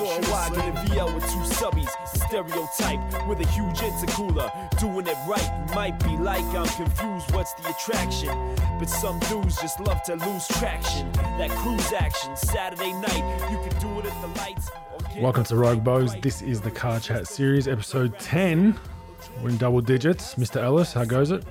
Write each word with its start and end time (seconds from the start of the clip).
Saw 0.00 0.16
a 0.16 0.32
wagon 0.32 0.60
and 0.62 0.88
VL 0.88 1.14
with 1.14 1.24
two 1.24 1.40
subbies. 1.40 1.90
Stereotype 2.06 3.28
with 3.28 3.38
a 3.40 3.46
huge 3.48 3.80
intercooler. 3.80 4.50
Doing 4.78 5.06
it 5.06 5.16
right 5.28 5.74
might 5.74 6.02
be 6.02 6.16
like 6.16 6.42
I'm 6.54 6.66
confused. 6.68 7.30
What's 7.34 7.52
the 7.52 7.68
attraction? 7.68 8.56
But 8.78 8.88
some 8.88 9.18
dudes 9.28 9.60
just 9.60 9.78
love 9.78 10.02
to 10.04 10.14
lose 10.14 10.48
traction. 10.48 11.12
That 11.12 11.50
cruise 11.50 11.92
action, 11.92 12.34
Saturday 12.34 12.94
night, 12.94 13.50
you 13.50 13.58
can 13.58 13.78
do 13.78 13.98
it 13.98 14.06
at 14.06 14.22
the 14.22 14.40
lights. 14.40 14.70
Welcome 15.18 15.44
to 15.44 15.56
Rogue 15.56 15.84
Bows. 15.84 16.16
This 16.22 16.40
is 16.40 16.62
the 16.62 16.70
Car 16.70 16.98
Chat 16.98 17.28
series, 17.28 17.68
episode 17.68 18.18
10. 18.20 18.80
We're 19.42 19.50
in 19.50 19.58
double 19.58 19.82
digits. 19.82 20.36
Mr. 20.36 20.62
Ellis, 20.62 20.94
how 20.94 21.04
goes 21.04 21.30
it? 21.30 21.44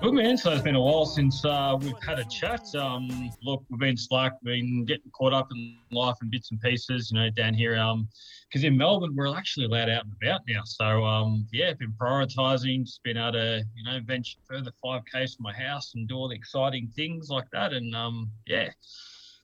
Good 0.00 0.14
man. 0.14 0.38
So 0.38 0.52
it's 0.52 0.62
been 0.62 0.76
a 0.76 0.80
while 0.80 1.06
since 1.06 1.44
uh, 1.44 1.76
we've 1.80 1.92
had 2.06 2.20
a 2.20 2.24
chat. 2.26 2.72
Um, 2.76 3.32
look, 3.42 3.64
we've 3.68 3.80
been 3.80 3.96
slack, 3.96 4.40
been 4.44 4.84
getting 4.84 5.10
caught 5.10 5.32
up 5.32 5.48
in 5.52 5.76
life 5.90 6.14
and 6.20 6.30
bits 6.30 6.52
and 6.52 6.60
pieces, 6.60 7.10
you 7.10 7.18
know, 7.18 7.30
down 7.30 7.52
here. 7.52 7.76
Um, 7.76 8.08
because 8.48 8.62
in 8.62 8.76
Melbourne 8.76 9.14
we're 9.16 9.36
actually 9.36 9.66
allowed 9.66 9.90
out 9.90 10.04
and 10.04 10.12
about 10.22 10.42
now. 10.48 10.62
So 10.64 11.04
um, 11.04 11.48
yeah, 11.52 11.72
been 11.72 11.92
prioritising, 12.00 12.84
just 12.84 13.02
been 13.02 13.16
able 13.16 13.32
to, 13.32 13.64
you 13.74 13.84
know, 13.84 13.98
venture 14.04 14.38
further 14.48 14.70
five 14.80 15.02
k's 15.12 15.34
from 15.34 15.42
my 15.42 15.52
house 15.52 15.92
and 15.96 16.06
do 16.06 16.14
all 16.14 16.28
the 16.28 16.36
exciting 16.36 16.92
things 16.94 17.28
like 17.28 17.50
that. 17.50 17.72
And 17.72 17.92
um, 17.96 18.30
yeah. 18.46 18.70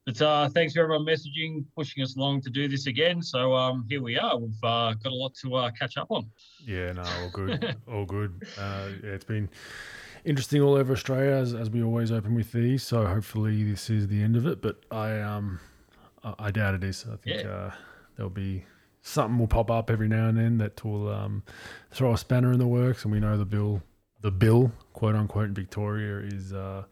But 0.07 0.23
uh, 0.23 0.49
thanks 0.51 0.75
for 0.75 0.83
everyone 0.83 1.05
messaging, 1.05 1.65
pushing 1.77 2.03
us 2.05 2.15
along 2.17 2.43
to 2.43 2.51
do 2.51 2.69
this 2.69 2.87
again. 2.87 3.23
So 3.23 3.55
um, 3.55 3.87
here 3.89 4.03
we 4.03 4.19
are. 4.19 4.39
We've 4.39 4.53
uh, 4.63 4.95
got 4.95 5.13
a 5.13 5.17
lot 5.17 5.35
to 5.43 5.57
uh, 5.57 5.71
catch 5.73 5.97
up 5.97 6.09
on. 6.11 6.31
Yeah, 6.65 6.93
no, 6.93 7.03
all 7.03 7.31
good, 7.33 7.77
all 7.89 8.05
good. 8.05 8.47
Uh, 8.57 8.91
yeah, 9.03 9.11
it's 9.11 9.25
been 9.25 9.49
interesting 10.25 10.61
all 10.63 10.75
over 10.75 10.93
Australia 10.93 11.33
as, 11.33 11.55
as 11.55 11.71
we 11.71 11.83
always 11.83 12.11
open 12.13 12.35
with 12.35 12.53
these. 12.53 12.83
So 12.83 13.07
hopefully 13.07 13.63
this 13.65 13.91
is 13.91 14.09
the 14.09 14.23
end 14.23 14.37
of 14.37 14.47
it. 14.47 14.63
But 14.63 14.77
I 14.91 15.21
um 15.21 15.61
I, 16.23 16.35
I 16.39 16.51
doubt 16.51 16.75
it 16.75 16.85
is. 16.85 17.05
I 17.11 17.17
think 17.17 17.45
Yeah. 17.45 17.51
uh, 17.51 17.73
there'll 18.17 18.31
be 18.31 18.65
something 19.03 19.39
will 19.39 19.47
pop 19.47 19.71
up 19.71 19.91
every 19.91 20.09
now 20.09 20.29
and 20.29 20.39
then 20.39 20.59
that 20.59 20.83
will 20.85 21.09
um, 21.13 21.43
throw 21.91 22.15
a 22.15 22.19
spanner 22.19 22.53
in 22.53 22.59
the 22.59 22.67
works. 22.67 23.05
And 23.05 23.13
we 23.13 23.21
know 23.21 23.37
the 23.37 23.45
bill, 23.45 23.83
the 24.23 24.31
bill, 24.31 24.73
quote 24.95 25.15
unquote, 25.15 25.47
in 25.49 25.55
Victoria 25.55 26.19
is. 26.27 26.53
Uh, 26.53 26.85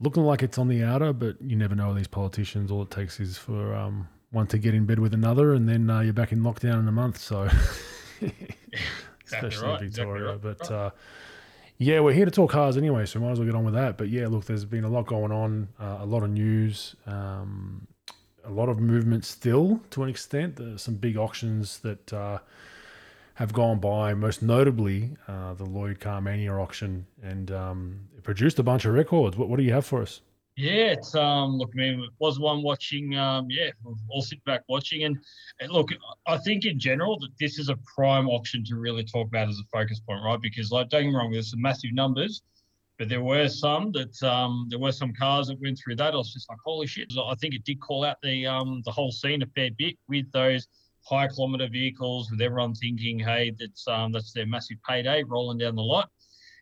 Looking 0.00 0.22
like 0.22 0.44
it's 0.44 0.58
on 0.58 0.68
the 0.68 0.84
outer, 0.84 1.12
but 1.12 1.42
you 1.42 1.56
never 1.56 1.74
know 1.74 1.92
these 1.92 2.06
politicians. 2.06 2.70
All 2.70 2.82
it 2.82 2.90
takes 2.92 3.18
is 3.18 3.36
for 3.36 3.74
um, 3.74 4.06
one 4.30 4.46
to 4.46 4.56
get 4.56 4.72
in 4.72 4.86
bed 4.86 5.00
with 5.00 5.12
another, 5.12 5.54
and 5.54 5.68
then 5.68 5.90
uh, 5.90 5.98
you're 5.98 6.12
back 6.12 6.30
in 6.30 6.38
lockdown 6.38 6.78
in 6.78 6.86
a 6.86 6.92
month. 6.92 7.18
So, 7.18 7.48
especially 9.26 9.66
right, 9.68 9.80
in 9.80 9.86
exactly 9.88 10.12
Victoria. 10.20 10.24
right, 10.30 10.40
but 10.40 10.70
uh, 10.70 10.90
yeah, 11.78 12.00
we're 12.00 12.12
here 12.12 12.24
to 12.24 12.30
talk 12.30 12.50
cars 12.50 12.76
anyway, 12.76 13.06
so 13.06 13.20
might 13.20 13.30
as 13.30 13.38
well 13.38 13.46
get 13.46 13.54
on 13.54 13.64
with 13.64 13.74
that. 13.74 13.96
But 13.96 14.08
yeah, 14.08 14.26
look, 14.26 14.44
there's 14.46 14.64
been 14.64 14.84
a 14.84 14.88
lot 14.88 15.06
going 15.06 15.30
on, 15.30 15.68
uh, 15.80 15.98
a 16.00 16.06
lot 16.06 16.24
of 16.24 16.30
news, 16.30 16.96
um, 17.06 17.86
a 18.44 18.50
lot 18.50 18.68
of 18.68 18.80
movement 18.80 19.24
still 19.24 19.80
to 19.90 20.02
an 20.02 20.08
extent. 20.08 20.56
There's 20.56 20.82
some 20.82 20.94
big 20.94 21.16
auctions 21.16 21.78
that 21.80 22.12
uh, 22.12 22.38
have 23.34 23.52
gone 23.52 23.78
by, 23.78 24.12
most 24.14 24.42
notably 24.42 25.16
uh, 25.28 25.54
the 25.54 25.64
Lloyd 25.64 26.00
Carmania 26.00 26.60
auction, 26.60 27.06
and 27.22 27.52
um, 27.52 28.00
it 28.16 28.24
produced 28.24 28.58
a 28.58 28.64
bunch 28.64 28.84
of 28.84 28.92
records. 28.94 29.36
What, 29.36 29.48
what 29.48 29.56
do 29.56 29.62
you 29.62 29.72
have 29.72 29.86
for 29.86 30.02
us? 30.02 30.20
Yeah, 30.58 30.90
it's 30.90 31.14
um 31.14 31.56
look, 31.56 31.70
I 31.74 31.76
mean, 31.76 32.08
was 32.18 32.40
one 32.40 32.64
watching. 32.64 33.16
Um, 33.16 33.46
yeah, 33.48 33.70
all 34.08 34.22
sit 34.22 34.44
back 34.44 34.64
watching, 34.68 35.04
and, 35.04 35.16
and 35.60 35.70
look, 35.70 35.90
I 36.26 36.36
think 36.38 36.64
in 36.64 36.80
general 36.80 37.16
that 37.20 37.30
this 37.38 37.60
is 37.60 37.68
a 37.68 37.76
prime 37.94 38.28
auction 38.28 38.64
to 38.64 38.74
really 38.74 39.04
talk 39.04 39.28
about 39.28 39.48
as 39.48 39.60
a 39.60 39.62
focus 39.72 40.00
point, 40.00 40.20
right? 40.24 40.40
Because 40.42 40.72
like, 40.72 40.88
don't 40.88 41.04
get 41.04 41.10
me 41.10 41.14
wrong, 41.14 41.30
there's 41.30 41.52
some 41.52 41.62
massive 41.62 41.92
numbers, 41.92 42.42
but 42.98 43.08
there 43.08 43.22
were 43.22 43.46
some 43.46 43.92
that 43.92 44.20
um 44.24 44.66
there 44.68 44.80
were 44.80 44.90
some 44.90 45.12
cars 45.12 45.46
that 45.46 45.60
went 45.60 45.78
through 45.78 45.94
that. 45.94 46.12
I 46.12 46.16
was 46.16 46.32
just 46.32 46.48
like, 46.48 46.58
holy 46.64 46.88
shit! 46.88 47.12
I 47.16 47.36
think 47.36 47.54
it 47.54 47.62
did 47.62 47.80
call 47.80 48.02
out 48.04 48.16
the 48.24 48.44
um 48.44 48.82
the 48.84 48.90
whole 48.90 49.12
scene 49.12 49.42
a 49.42 49.46
fair 49.54 49.70
bit 49.78 49.96
with 50.08 50.28
those 50.32 50.66
high 51.08 51.28
kilometer 51.28 51.68
vehicles, 51.68 52.32
with 52.32 52.40
everyone 52.40 52.74
thinking, 52.74 53.20
hey, 53.20 53.52
that's 53.56 53.86
um 53.86 54.10
that's 54.10 54.32
their 54.32 54.46
massive 54.46 54.78
payday 54.88 55.22
rolling 55.22 55.58
down 55.58 55.76
the 55.76 55.82
lot. 55.82 56.10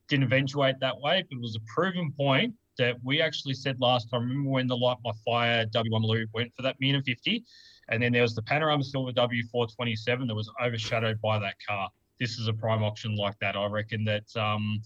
Didn't 0.08 0.24
eventuate 0.24 0.80
that 0.80 1.00
way, 1.00 1.24
but 1.30 1.38
it 1.38 1.40
was 1.40 1.56
a 1.56 1.64
proven 1.74 2.12
point 2.12 2.52
that 2.78 2.96
we 3.02 3.20
actually 3.20 3.54
said 3.54 3.80
last 3.80 4.10
time. 4.10 4.22
Remember 4.22 4.50
when 4.50 4.66
the 4.66 4.76
Light 4.76 4.98
My 5.04 5.12
Fire 5.24 5.66
W1 5.66 5.90
Maloo 5.90 6.26
went 6.34 6.52
for 6.54 6.62
that 6.62 6.76
million 6.80 6.96
and 6.96 7.04
fifty, 7.04 7.44
and 7.88 8.02
then 8.02 8.12
there 8.12 8.22
was 8.22 8.34
the 8.34 8.42
Panorama 8.42 8.82
Silver 8.84 9.12
W427 9.12 10.26
that 10.26 10.34
was 10.34 10.50
overshadowed 10.62 11.20
by 11.20 11.38
that 11.38 11.54
car. 11.66 11.88
This 12.18 12.38
is 12.38 12.48
a 12.48 12.52
prime 12.52 12.82
auction 12.82 13.14
like 13.16 13.38
that. 13.40 13.56
I 13.56 13.66
reckon 13.66 14.04
that 14.04 14.24
um, 14.36 14.82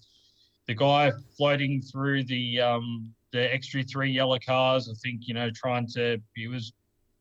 the 0.66 0.74
guy 0.74 1.12
floating 1.36 1.80
through 1.80 2.24
the 2.24 2.60
um, 2.60 3.12
the 3.32 3.38
XU3 3.38 4.12
yellow 4.12 4.38
cars, 4.38 4.88
I 4.88 4.94
think 5.02 5.28
you 5.28 5.34
know, 5.34 5.50
trying 5.50 5.86
to 5.94 6.20
he 6.34 6.48
was 6.48 6.72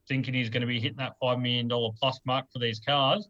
thinking 0.07 0.33
he's 0.33 0.49
going 0.49 0.61
to 0.61 0.67
be 0.67 0.79
hitting 0.79 0.97
that 0.97 1.13
five 1.21 1.39
million 1.39 1.67
dollar 1.67 1.91
plus 1.99 2.19
mark 2.25 2.45
for 2.51 2.59
these 2.59 2.79
cars. 2.79 3.27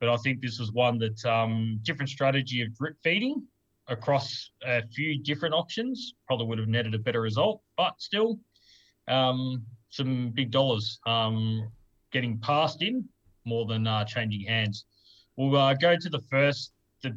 But 0.00 0.10
I 0.10 0.16
think 0.18 0.42
this 0.42 0.58
was 0.58 0.72
one 0.72 0.98
that 0.98 1.24
um, 1.24 1.80
different 1.82 2.10
strategy 2.10 2.60
of 2.62 2.76
drip 2.76 2.96
feeding 3.02 3.46
across 3.88 4.50
a 4.64 4.82
few 4.88 5.22
different 5.22 5.54
auctions 5.54 6.14
probably 6.26 6.46
would 6.46 6.58
have 6.58 6.68
netted 6.68 6.94
a 6.94 6.98
better 6.98 7.20
result. 7.20 7.62
But 7.76 7.94
still, 7.98 8.38
um, 9.08 9.64
some 9.90 10.30
big 10.30 10.50
dollars 10.50 10.98
um, 11.06 11.68
getting 12.12 12.38
passed 12.38 12.82
in 12.82 13.04
more 13.44 13.66
than 13.66 13.86
uh, 13.86 14.04
changing 14.04 14.42
hands. 14.42 14.86
We'll 15.36 15.56
uh, 15.56 15.74
go 15.74 15.96
to 15.96 16.08
the 16.08 16.20
first. 16.30 16.72
The 17.02 17.16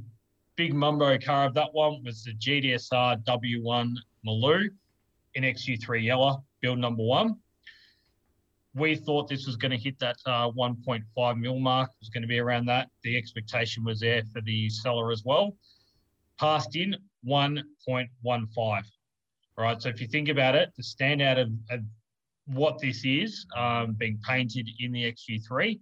big 0.55 0.73
mumbo 0.73 1.17
car 1.17 1.45
of 1.45 1.53
that 1.55 1.73
one 1.73 2.03
was 2.03 2.23
the 2.23 2.33
GTSR 2.33 3.23
W1 3.23 3.93
Maloo 4.25 4.69
in 5.35 5.43
XU3 5.43 6.03
yellow, 6.03 6.43
build 6.61 6.79
number 6.79 7.03
one. 7.03 7.37
We 8.75 8.95
thought 8.95 9.27
this 9.27 9.47
was 9.47 9.55
going 9.55 9.71
to 9.71 9.77
hit 9.77 9.97
that 9.99 10.17
uh, 10.25 10.51
1.5 10.51 11.37
mil 11.39 11.59
mark. 11.59 11.89
It 11.89 11.95
was 12.01 12.09
going 12.09 12.21
to 12.21 12.27
be 12.27 12.39
around 12.39 12.65
that. 12.67 12.89
The 13.03 13.17
expectation 13.17 13.83
was 13.83 13.99
there 13.99 14.21
for 14.31 14.41
the 14.41 14.69
seller 14.69 15.11
as 15.11 15.23
well 15.25 15.55
passed 16.39 16.75
in 16.75 16.95
1.15. 17.27 18.07
All 18.57 18.83
right. 19.57 19.81
So 19.81 19.89
if 19.89 19.99
you 20.01 20.07
think 20.07 20.29
about 20.29 20.55
it, 20.55 20.69
the 20.77 20.83
standout 20.83 21.39
of, 21.41 21.49
of 21.69 21.81
what 22.47 22.79
this 22.79 23.03
is 23.05 23.45
um, 23.57 23.93
being 23.93 24.19
painted 24.27 24.67
in 24.79 24.91
the 24.91 25.11
XU3 25.13 25.79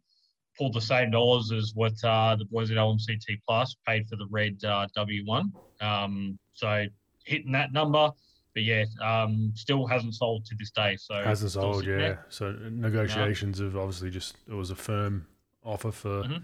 pulled 0.57 0.73
the 0.73 0.81
same 0.81 1.11
dollars 1.11 1.51
as 1.51 1.73
what 1.75 1.93
uh, 2.03 2.35
the 2.35 2.45
boys 2.45 2.71
at 2.71 2.77
LMCT 2.77 3.39
Plus 3.47 3.75
paid 3.87 4.07
for 4.09 4.15
the 4.15 4.25
red 4.31 4.57
uh, 4.65 4.87
W1. 4.97 5.51
Um, 5.81 6.39
so 6.53 6.85
hitting 7.25 7.51
that 7.51 7.71
number, 7.73 8.09
but 8.55 8.63
yeah, 8.63 8.85
um, 9.03 9.51
still 9.53 9.85
hasn't 9.85 10.15
sold 10.15 10.45
to 10.45 10.55
this 10.57 10.71
day. 10.71 10.97
So 10.99 11.21
Hasn't 11.23 11.51
sold, 11.51 11.85
yeah. 11.85 11.97
there. 11.97 12.25
So 12.29 12.53
negotiations 12.71 13.59
have 13.59 13.77
obviously 13.77 14.09
just 14.09 14.35
it 14.49 14.53
was 14.55 14.71
a 14.71 14.75
firm 14.75 15.27
offer 15.63 15.91
for 15.91 16.23
Mhm. 16.23 16.41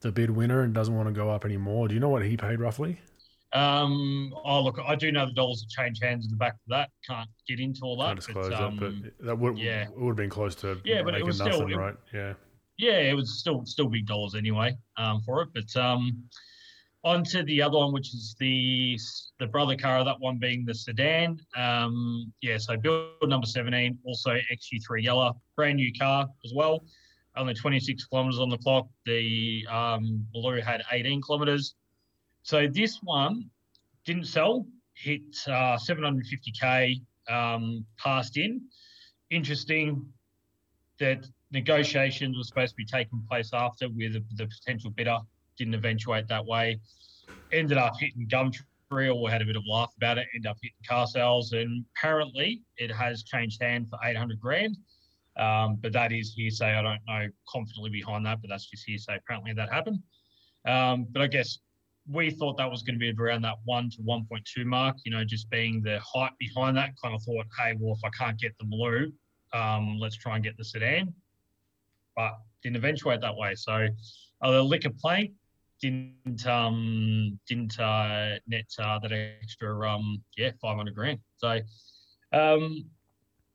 the 0.00 0.12
bid 0.12 0.30
winner 0.30 0.60
and 0.62 0.72
doesn't 0.72 0.94
want 0.94 1.08
to 1.08 1.12
go 1.12 1.28
up 1.30 1.44
anymore. 1.44 1.88
Do 1.88 1.94
you 1.94 2.00
know 2.00 2.10
what 2.10 2.24
he 2.24 2.36
paid 2.36 2.60
roughly? 2.60 3.00
Um, 3.54 4.32
oh 4.44 4.62
look, 4.62 4.78
I 4.86 4.94
do 4.94 5.12
know 5.12 5.26
the 5.26 5.32
dollars 5.32 5.62
have 5.62 5.84
changed 5.84 6.02
hands 6.02 6.24
in 6.24 6.30
the 6.30 6.36
back 6.36 6.54
of 6.54 6.60
that. 6.68 6.90
Can't 7.06 7.28
get 7.46 7.60
into 7.60 7.80
all 7.82 7.98
that. 7.98 8.06
Can't 8.06 8.16
disclose 8.16 8.48
but, 8.48 8.60
um, 8.62 8.76
that, 8.76 9.18
but 9.18 9.26
that 9.26 9.38
would 9.38 9.58
yeah. 9.58 9.82
it 9.82 9.98
would 9.98 10.08
have 10.08 10.16
been 10.16 10.30
close 10.30 10.54
to 10.56 10.80
Yeah, 10.84 11.02
but 11.02 11.14
it 11.14 11.24
was 11.24 11.38
nothing, 11.38 11.54
still- 11.54 11.68
it- 11.68 11.76
right? 11.76 11.94
Yeah. 12.14 12.34
yeah, 12.78 12.98
it 12.98 13.14
was 13.14 13.38
still 13.38 13.64
still 13.66 13.88
big 13.88 14.06
dollars 14.06 14.34
anyway 14.34 14.76
um, 14.96 15.20
for 15.22 15.42
it. 15.42 15.48
But 15.52 15.80
um, 15.80 16.24
on 17.04 17.24
to 17.24 17.42
the 17.42 17.60
other 17.60 17.78
one, 17.78 17.92
which 17.92 18.14
is 18.14 18.36
the 18.38 18.98
the 19.38 19.46
brother 19.46 19.76
car 19.76 20.04
that 20.04 20.18
one 20.20 20.38
being 20.38 20.64
the 20.64 20.74
sedan. 20.74 21.38
Um, 21.56 22.32
yeah, 22.40 22.58
so 22.58 22.76
build 22.76 23.10
number 23.24 23.46
17, 23.46 23.98
also 24.04 24.30
XU3 24.30 25.02
yellow, 25.02 25.36
brand 25.56 25.76
new 25.76 25.92
car 25.92 26.28
as 26.44 26.52
well. 26.54 26.84
Only 27.36 27.54
26 27.54 28.04
kilometers 28.06 28.38
on 28.38 28.50
the 28.50 28.58
clock. 28.58 28.88
The 29.06 29.66
um, 29.70 30.26
Blue 30.32 30.60
had 30.60 30.82
18 30.92 31.22
kilometers. 31.22 31.74
So 32.42 32.66
this 32.66 32.98
one 33.02 33.50
didn't 34.04 34.26
sell, 34.26 34.66
hit 34.94 35.22
uh, 35.46 35.76
750k, 35.76 37.00
um, 37.28 37.84
passed 37.98 38.36
in. 38.36 38.60
Interesting 39.30 40.04
that 40.98 41.26
negotiations 41.52 42.36
were 42.36 42.44
supposed 42.44 42.70
to 42.70 42.76
be 42.76 42.84
taking 42.84 43.22
place 43.28 43.50
after 43.52 43.88
with 43.88 44.14
the, 44.36 44.46
potential 44.46 44.90
bidder. 44.90 45.18
Didn't 45.56 45.74
eventuate 45.74 46.26
that 46.28 46.44
way. 46.44 46.80
Ended 47.52 47.78
up 47.78 47.94
hitting 47.98 48.26
Gumtree, 48.28 49.14
or 49.14 49.30
had 49.30 49.40
a 49.42 49.44
bit 49.44 49.56
of 49.56 49.62
laugh 49.66 49.92
about 49.96 50.18
it. 50.18 50.26
Ended 50.34 50.50
up 50.50 50.58
hitting 50.60 50.76
car 50.88 51.06
sales, 51.06 51.52
and 51.52 51.84
apparently 51.96 52.62
it 52.76 52.90
has 52.90 53.22
changed 53.22 53.62
hand 53.62 53.88
for 53.88 53.98
800 54.02 54.40
grand. 54.40 54.76
Um, 55.36 55.76
but 55.80 55.92
that 55.92 56.12
is 56.12 56.34
hearsay. 56.34 56.74
I 56.74 56.82
don't 56.82 57.00
know 57.06 57.28
confidently 57.48 57.90
behind 57.90 58.26
that, 58.26 58.40
but 58.42 58.50
that's 58.50 58.66
just 58.66 58.84
hearsay. 58.84 59.16
Apparently 59.16 59.52
that 59.54 59.72
happened. 59.72 60.00
Um, 60.66 61.06
but 61.10 61.22
I 61.22 61.26
guess 61.26 61.58
we 62.08 62.30
thought 62.30 62.58
that 62.58 62.70
was 62.70 62.82
going 62.82 62.98
to 62.98 62.98
be 62.98 63.12
around 63.12 63.42
that 63.42 63.56
one 63.64 63.88
to 63.90 63.98
1.2 64.02 64.64
mark. 64.64 64.96
You 65.04 65.12
know, 65.12 65.24
just 65.24 65.48
being 65.50 65.82
the 65.82 66.00
hype 66.00 66.32
behind 66.38 66.76
that. 66.76 66.90
Kind 67.02 67.14
of 67.14 67.22
thought, 67.22 67.46
hey, 67.58 67.74
well, 67.78 67.94
if 67.94 68.04
I 68.04 68.10
can't 68.10 68.38
get 68.38 68.52
the 68.58 68.64
blue, 68.64 69.12
um, 69.52 69.98
let's 70.00 70.16
try 70.16 70.34
and 70.34 70.44
get 70.44 70.56
the 70.56 70.64
sedan. 70.64 71.14
But 72.16 72.32
didn't 72.62 72.76
eventuate 72.76 73.20
that 73.20 73.36
way. 73.36 73.54
So 73.54 73.88
uh, 74.42 74.50
the 74.50 74.62
liquor 74.62 74.90
plank 74.90 75.32
didn't 75.80 76.46
um, 76.46 77.38
didn't 77.46 77.78
uh, 77.78 78.36
net 78.46 78.66
uh, 78.78 78.98
that 79.00 79.12
extra 79.12 79.88
um, 79.88 80.22
yeah 80.36 80.50
500 80.60 80.94
grand. 80.94 81.18
So, 81.36 81.60
um, 82.32 82.84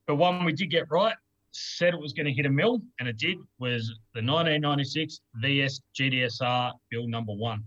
but 0.05 0.15
one 0.15 0.45
we 0.45 0.53
did 0.53 0.69
get 0.69 0.89
right. 0.91 1.15
said 1.51 1.93
it 1.93 1.99
was 1.99 2.13
going 2.13 2.25
to 2.25 2.33
hit 2.33 2.45
a 2.45 2.49
mill, 2.49 2.81
and 2.99 3.07
it 3.07 3.17
did, 3.17 3.37
was 3.59 3.87
the 4.13 4.21
1996 4.21 5.21
VS 5.35 5.81
GTSR 5.99 6.73
build 6.91 7.09
number 7.09 7.33
one. 7.33 7.63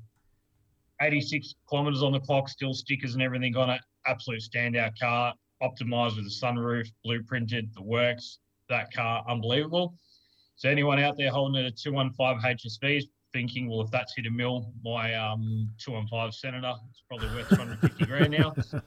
86 1.00 1.54
kilometers 1.68 2.02
on 2.02 2.12
the 2.12 2.20
clock, 2.20 2.48
still 2.48 2.74
stickers 2.74 3.14
and 3.14 3.22
everything 3.22 3.56
on 3.56 3.70
it. 3.70 3.80
Absolute 4.06 4.42
standout 4.42 4.98
car, 4.98 5.34
optimized 5.62 6.16
with 6.16 6.24
the 6.24 6.46
sunroof, 6.46 6.88
blueprinted, 7.06 7.72
the 7.74 7.82
works. 7.82 8.38
That 8.68 8.92
car, 8.92 9.24
unbelievable. 9.28 9.94
So 10.56 10.68
anyone 10.68 11.00
out 11.00 11.16
there 11.16 11.30
holding 11.30 11.64
a 11.64 11.70
215 11.70 12.40
HSV 12.42 13.02
thinking, 13.32 13.68
well, 13.68 13.80
if 13.80 13.90
that's 13.90 14.14
hit 14.14 14.26
a 14.26 14.30
mill, 14.30 14.72
my 14.84 15.14
um, 15.14 15.68
215 15.78 16.32
Senator, 16.32 16.74
it's 16.90 17.02
probably 17.08 17.28
worth 17.28 17.48
250 17.48 18.04
grand 18.06 18.30
now. 18.30 18.54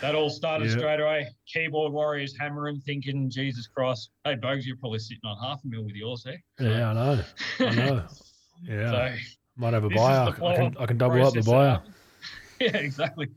That 0.00 0.14
all 0.14 0.30
started 0.30 0.68
yep. 0.68 0.78
straight 0.78 1.00
away. 1.00 1.26
Keyboard 1.52 1.92
warriors 1.92 2.32
hammering, 2.38 2.80
thinking, 2.86 3.28
Jesus 3.28 3.66
Christ, 3.66 4.10
hey, 4.24 4.36
Bogues, 4.36 4.64
you're 4.64 4.76
probably 4.76 5.00
sitting 5.00 5.18
on 5.24 5.36
half 5.42 5.58
a 5.64 5.66
mil 5.66 5.84
with 5.84 5.96
yours 5.96 6.22
there. 6.24 6.40
Yeah, 6.60 6.90
I 6.90 6.92
know. 6.92 7.20
I 7.58 7.74
know. 7.74 8.04
Yeah. 8.64 8.90
so, 8.90 9.16
Might 9.58 9.74
have 9.74 9.84
a 9.84 9.90
buyer. 9.90 10.34
I 10.42 10.54
can, 10.56 10.76
I 10.78 10.86
can 10.86 10.98
double 10.98 11.26
up 11.26 11.34
the 11.34 11.42
buyer. 11.42 11.82
Yeah, 12.60 12.76
exactly. 12.76 13.28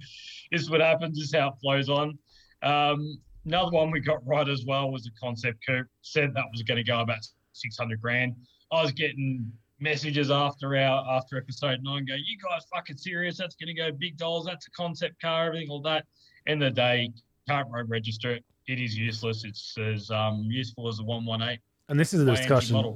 This 0.51 0.61
is 0.61 0.71
what 0.71 0.81
happens, 0.81 1.15
this 1.15 1.27
is 1.27 1.35
how 1.35 1.49
it 1.49 1.53
flows 1.61 1.89
on. 1.89 2.17
Um, 2.63 3.19
another 3.45 3.69
one 3.69 3.91
we 3.91 3.99
got 3.99 4.25
right 4.25 4.49
as 4.49 4.65
well 4.65 4.91
was 4.91 5.03
the 5.03 5.11
concept 5.19 5.59
coupe. 5.63 5.85
Said 6.01 6.33
that 6.33 6.45
was 6.51 6.63
going 6.63 6.77
to 6.77 6.83
go 6.83 7.01
about 7.01 7.19
600 7.53 8.01
grand. 8.01 8.35
I 8.71 8.81
was 8.81 8.91
getting 8.93 9.51
messages 9.79 10.31
after 10.31 10.75
our 10.75 11.17
after 11.17 11.37
episode 11.37 11.79
nine 11.83 12.05
go, 12.05 12.15
you 12.15 12.37
guys 12.43 12.63
fucking 12.73 12.97
serious? 12.97 13.37
That's 13.37 13.55
going 13.55 13.67
to 13.67 13.79
go 13.79 13.91
big 13.91 14.17
dollars. 14.17 14.45
That's 14.45 14.65
a 14.65 14.71
concept 14.71 15.21
car, 15.21 15.47
everything, 15.47 15.69
all 15.69 15.81
that. 15.81 16.05
End 16.47 16.63
of 16.63 16.73
the 16.73 16.81
day, 16.81 17.11
can't 17.47 17.67
road 17.69 17.89
register 17.89 18.31
it. 18.31 18.45
It 18.67 18.79
is 18.79 18.97
useless. 18.97 19.43
It's 19.43 19.77
as 19.77 20.09
um, 20.09 20.45
useful 20.47 20.87
as 20.87 20.99
a 20.99 21.03
118. 21.03 21.59
And 21.91 21.99
this 21.99 22.13
is 22.13 22.21
a 22.21 22.25
discussion. 22.25 22.95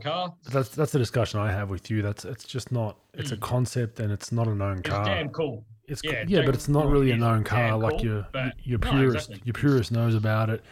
That's 0.50 0.70
that's 0.70 0.94
the 0.94 1.00
discussion 1.00 1.42
I 1.42 1.52
have 1.52 1.70
with 1.70 1.92
you. 1.92 2.02
That's 2.02 2.24
it's 2.24 2.46
just 2.46 2.72
not. 2.72 2.98
It's 3.14 3.30
mm. 3.30 3.34
a 3.34 3.38
concept 3.38 4.00
and 4.00 4.10
it's 4.10 4.32
not 4.32 4.48
a 4.48 4.56
known 4.56 4.78
it's 4.78 4.90
car. 4.90 5.04
damn 5.04 5.28
cool. 5.30 5.66
It's 5.86 6.02
yeah, 6.02 6.24
yeah 6.26 6.46
but 6.46 6.56
it's 6.56 6.70
not 6.70 6.88
really 6.88 7.12
a 7.12 7.18
known 7.18 7.44
car. 7.44 7.78
Like 7.78 8.02
your 8.02 8.26
your 8.64 8.80
purist 8.80 8.94
no, 8.94 9.12
exactly. 9.12 9.42
your 9.44 9.54
purist 9.54 9.92
knows 9.92 10.16
about 10.16 10.50
it. 10.50 10.64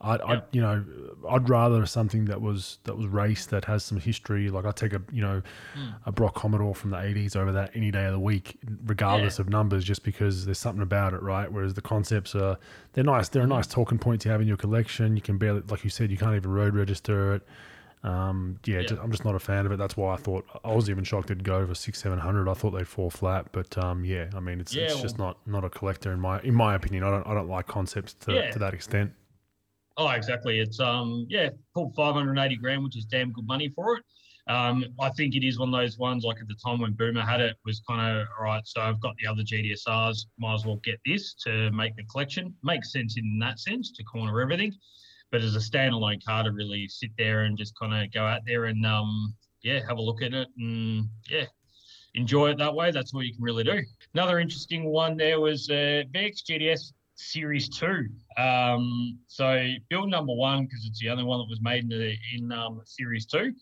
I, 0.00 0.12
yep. 0.12 0.22
I, 0.26 0.42
you 0.52 0.60
know, 0.60 0.84
I'd 1.28 1.48
rather 1.48 1.84
something 1.86 2.24
that 2.26 2.40
was 2.40 2.78
that 2.84 2.96
was 2.96 3.08
race 3.08 3.46
that 3.46 3.64
has 3.64 3.82
some 3.82 3.98
history. 3.98 4.48
Like 4.48 4.64
I 4.64 4.70
take 4.70 4.92
a, 4.92 5.02
you 5.10 5.22
know, 5.22 5.42
mm. 5.76 5.94
a 6.06 6.12
Brock 6.12 6.34
Commodore 6.34 6.76
from 6.76 6.90
the 6.90 6.98
'80s 6.98 7.34
over 7.34 7.50
that 7.50 7.72
any 7.74 7.90
day 7.90 8.04
of 8.04 8.12
the 8.12 8.20
week, 8.20 8.58
regardless 8.86 9.38
yeah. 9.38 9.42
of 9.42 9.48
numbers, 9.48 9.84
just 9.84 10.04
because 10.04 10.44
there's 10.44 10.58
something 10.58 10.82
about 10.82 11.14
it, 11.14 11.22
right? 11.22 11.50
Whereas 11.50 11.74
the 11.74 11.82
concepts 11.82 12.36
are 12.36 12.58
they're 12.92 13.02
nice. 13.02 13.28
They're 13.28 13.42
a 13.42 13.46
nice 13.46 13.66
talking 13.66 13.98
point 13.98 14.20
to 14.20 14.28
have 14.28 14.40
in 14.40 14.46
your 14.46 14.56
collection. 14.56 15.16
You 15.16 15.22
can 15.22 15.36
barely, 15.36 15.62
like 15.68 15.82
you 15.82 15.90
said, 15.90 16.12
you 16.12 16.16
can't 16.16 16.36
even 16.36 16.52
road 16.52 16.76
register 16.76 17.34
it. 17.34 17.42
Um, 18.04 18.58
yeah, 18.64 18.80
yeah. 18.80 18.86
Just, 18.86 19.00
I'm 19.00 19.10
just 19.10 19.24
not 19.24 19.34
a 19.34 19.38
fan 19.38 19.64
of 19.64 19.72
it. 19.72 19.76
That's 19.76 19.96
why 19.96 20.14
I 20.14 20.16
thought 20.16 20.44
I 20.64 20.74
was 20.74 20.90
even 20.90 21.04
shocked 21.04 21.30
it'd 21.30 21.44
go 21.44 21.56
over 21.56 21.74
six, 21.74 22.00
seven 22.00 22.18
hundred. 22.18 22.48
I 22.48 22.54
thought 22.54 22.72
they'd 22.72 22.88
fall 22.88 23.10
flat, 23.10 23.46
but 23.52 23.76
um, 23.78 24.04
yeah, 24.04 24.28
I 24.34 24.40
mean, 24.40 24.60
it's, 24.60 24.74
yeah, 24.74 24.84
it's 24.84 24.94
well, 24.94 25.02
just 25.02 25.18
not 25.18 25.38
not 25.46 25.64
a 25.64 25.70
collector 25.70 26.12
in 26.12 26.20
my 26.20 26.40
in 26.40 26.54
my 26.54 26.74
opinion. 26.74 27.04
I 27.04 27.10
don't 27.10 27.26
I 27.26 27.34
don't 27.34 27.48
like 27.48 27.66
concepts 27.66 28.14
to, 28.14 28.34
yeah. 28.34 28.50
to 28.50 28.58
that 28.58 28.74
extent. 28.74 29.12
Oh, 29.96 30.08
exactly. 30.08 30.58
It's 30.58 30.80
um 30.80 31.26
yeah, 31.28 31.50
pulled 31.74 31.94
580 31.94 32.56
grand, 32.56 32.82
which 32.82 32.96
is 32.96 33.04
damn 33.04 33.32
good 33.32 33.46
money 33.46 33.68
for 33.74 33.96
it. 33.98 34.04
Um, 34.48 34.84
I 35.00 35.10
think 35.10 35.36
it 35.36 35.46
is 35.46 35.58
one 35.58 35.72
of 35.72 35.80
those 35.80 35.98
ones 35.98 36.24
like 36.24 36.38
at 36.40 36.48
the 36.48 36.56
time 36.56 36.80
when 36.80 36.94
Boomer 36.94 37.22
had 37.22 37.40
it 37.40 37.56
was 37.64 37.80
kind 37.88 38.18
of 38.18 38.26
all 38.36 38.44
right. 38.44 38.62
So 38.66 38.80
I've 38.80 39.00
got 39.00 39.14
the 39.18 39.28
other 39.28 39.42
GTSRs, 39.42 40.26
might 40.38 40.54
as 40.54 40.66
well 40.66 40.80
get 40.82 40.98
this 41.06 41.34
to 41.44 41.70
make 41.70 41.94
the 41.96 42.02
collection. 42.04 42.52
Makes 42.64 42.92
sense 42.92 43.16
in 43.16 43.38
that 43.38 43.60
sense 43.60 43.92
to 43.92 44.02
corner 44.02 44.40
everything, 44.40 44.72
but 45.32 45.40
as 45.40 45.56
a 45.56 45.58
standalone 45.58 46.24
car 46.24 46.44
to 46.44 46.52
really 46.52 46.86
sit 46.86 47.10
there 47.18 47.42
and 47.42 47.58
just 47.58 47.76
kind 47.76 47.92
of 47.92 48.12
go 48.12 48.24
out 48.24 48.42
there 48.46 48.66
and 48.66 48.86
um 48.86 49.34
yeah 49.62 49.80
have 49.88 49.98
a 49.98 50.02
look 50.02 50.22
at 50.22 50.32
it 50.32 50.46
and 50.58 51.08
yeah 51.28 51.46
enjoy 52.14 52.50
it 52.50 52.58
that 52.58 52.74
way. 52.74 52.90
That's 52.90 53.14
what 53.14 53.24
you 53.26 53.34
can 53.34 53.42
really 53.42 53.64
do. 53.64 53.80
Another 54.14 54.38
interesting 54.38 54.84
one 54.84 55.16
there 55.16 55.40
was 55.40 55.68
uh, 55.70 56.04
VX 56.14 56.42
GTS 56.48 56.92
Series 57.14 57.68
Two. 57.68 58.06
Um, 58.36 59.18
so 59.26 59.68
build 59.88 60.10
number 60.10 60.34
one 60.34 60.64
because 60.64 60.84
it's 60.86 61.00
the 61.00 61.08
only 61.10 61.24
one 61.24 61.38
that 61.40 61.48
was 61.48 61.60
made 61.62 61.84
in, 61.84 61.88
the, 61.88 62.14
in 62.34 62.52
um, 62.52 62.80
Series 62.84 63.26
Two. 63.26 63.52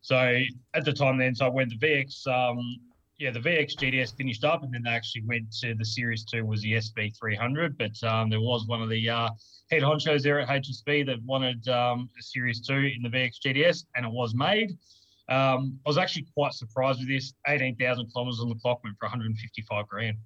So 0.00 0.40
at 0.74 0.84
the 0.84 0.92
time 0.92 1.18
then, 1.18 1.34
so 1.34 1.50
when 1.50 1.68
the 1.68 1.76
VX, 1.76 2.26
um, 2.28 2.76
yeah, 3.18 3.30
the 3.30 3.40
VX 3.40 3.76
GTS 3.76 4.16
finished 4.16 4.44
up, 4.44 4.62
and 4.62 4.72
then 4.72 4.82
they 4.84 4.90
actually 4.90 5.22
went 5.22 5.50
to 5.60 5.74
the 5.74 5.84
Series 5.84 6.24
Two 6.24 6.44
was 6.44 6.60
the 6.62 6.74
SV 6.74 7.16
300. 7.18 7.78
But 7.78 8.02
um, 8.04 8.28
there 8.28 8.40
was 8.40 8.66
one 8.66 8.82
of 8.82 8.90
the 8.90 9.08
uh, 9.08 9.30
head 9.70 9.82
honchos 9.82 10.22
there 10.22 10.40
at 10.40 10.48
HSV 10.48 11.06
that 11.06 11.22
wanted 11.24 11.66
um, 11.68 12.10
a 12.18 12.22
Series 12.22 12.60
Two 12.60 12.74
in 12.74 13.02
the 13.02 13.08
VX 13.08 13.36
GTS, 13.44 13.86
and 13.94 14.04
it 14.04 14.12
was 14.12 14.34
made. 14.34 14.70
Um, 15.28 15.80
I 15.84 15.88
was 15.88 15.98
actually 15.98 16.26
quite 16.34 16.52
surprised 16.52 17.00
with 17.00 17.08
this. 17.08 17.32
18,000 17.48 18.12
kilometers 18.12 18.40
on 18.40 18.48
the 18.48 18.54
clock 18.56 18.84
went 18.84 18.96
for 18.98 19.06
155 19.06 19.88
grand. 19.88 20.16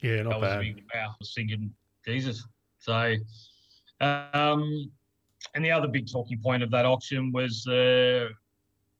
Yeah, 0.00 0.22
not 0.22 0.40
that 0.40 0.40
bad. 0.40 0.60
Big, 0.60 0.84
wow. 0.94 1.08
I 1.08 1.14
was 1.18 1.32
thinking, 1.34 1.72
Jesus. 2.06 2.46
So, 2.78 3.14
um, 4.00 4.90
and 5.54 5.64
the 5.64 5.70
other 5.70 5.88
big 5.88 6.10
talking 6.10 6.38
point 6.40 6.62
of 6.62 6.70
that 6.70 6.84
auction 6.84 7.32
was, 7.32 7.66
uh, 7.66 8.28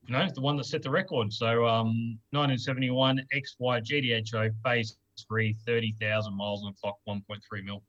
you 0.07 0.13
know, 0.13 0.27
the 0.33 0.41
one 0.41 0.57
that 0.57 0.65
set 0.65 0.81
the 0.81 0.89
record. 0.89 1.31
So, 1.31 1.65
um, 1.65 2.19
1971 2.31 3.21
XY 3.33 3.81
GTHO 3.83 4.51
phase 4.63 4.97
three, 5.27 5.55
30,000 5.65 6.35
miles 6.35 6.63
on 6.63 6.71
the 6.71 6.77
clock, 6.81 6.97
1.3 7.07 7.63
mil. 7.63 7.83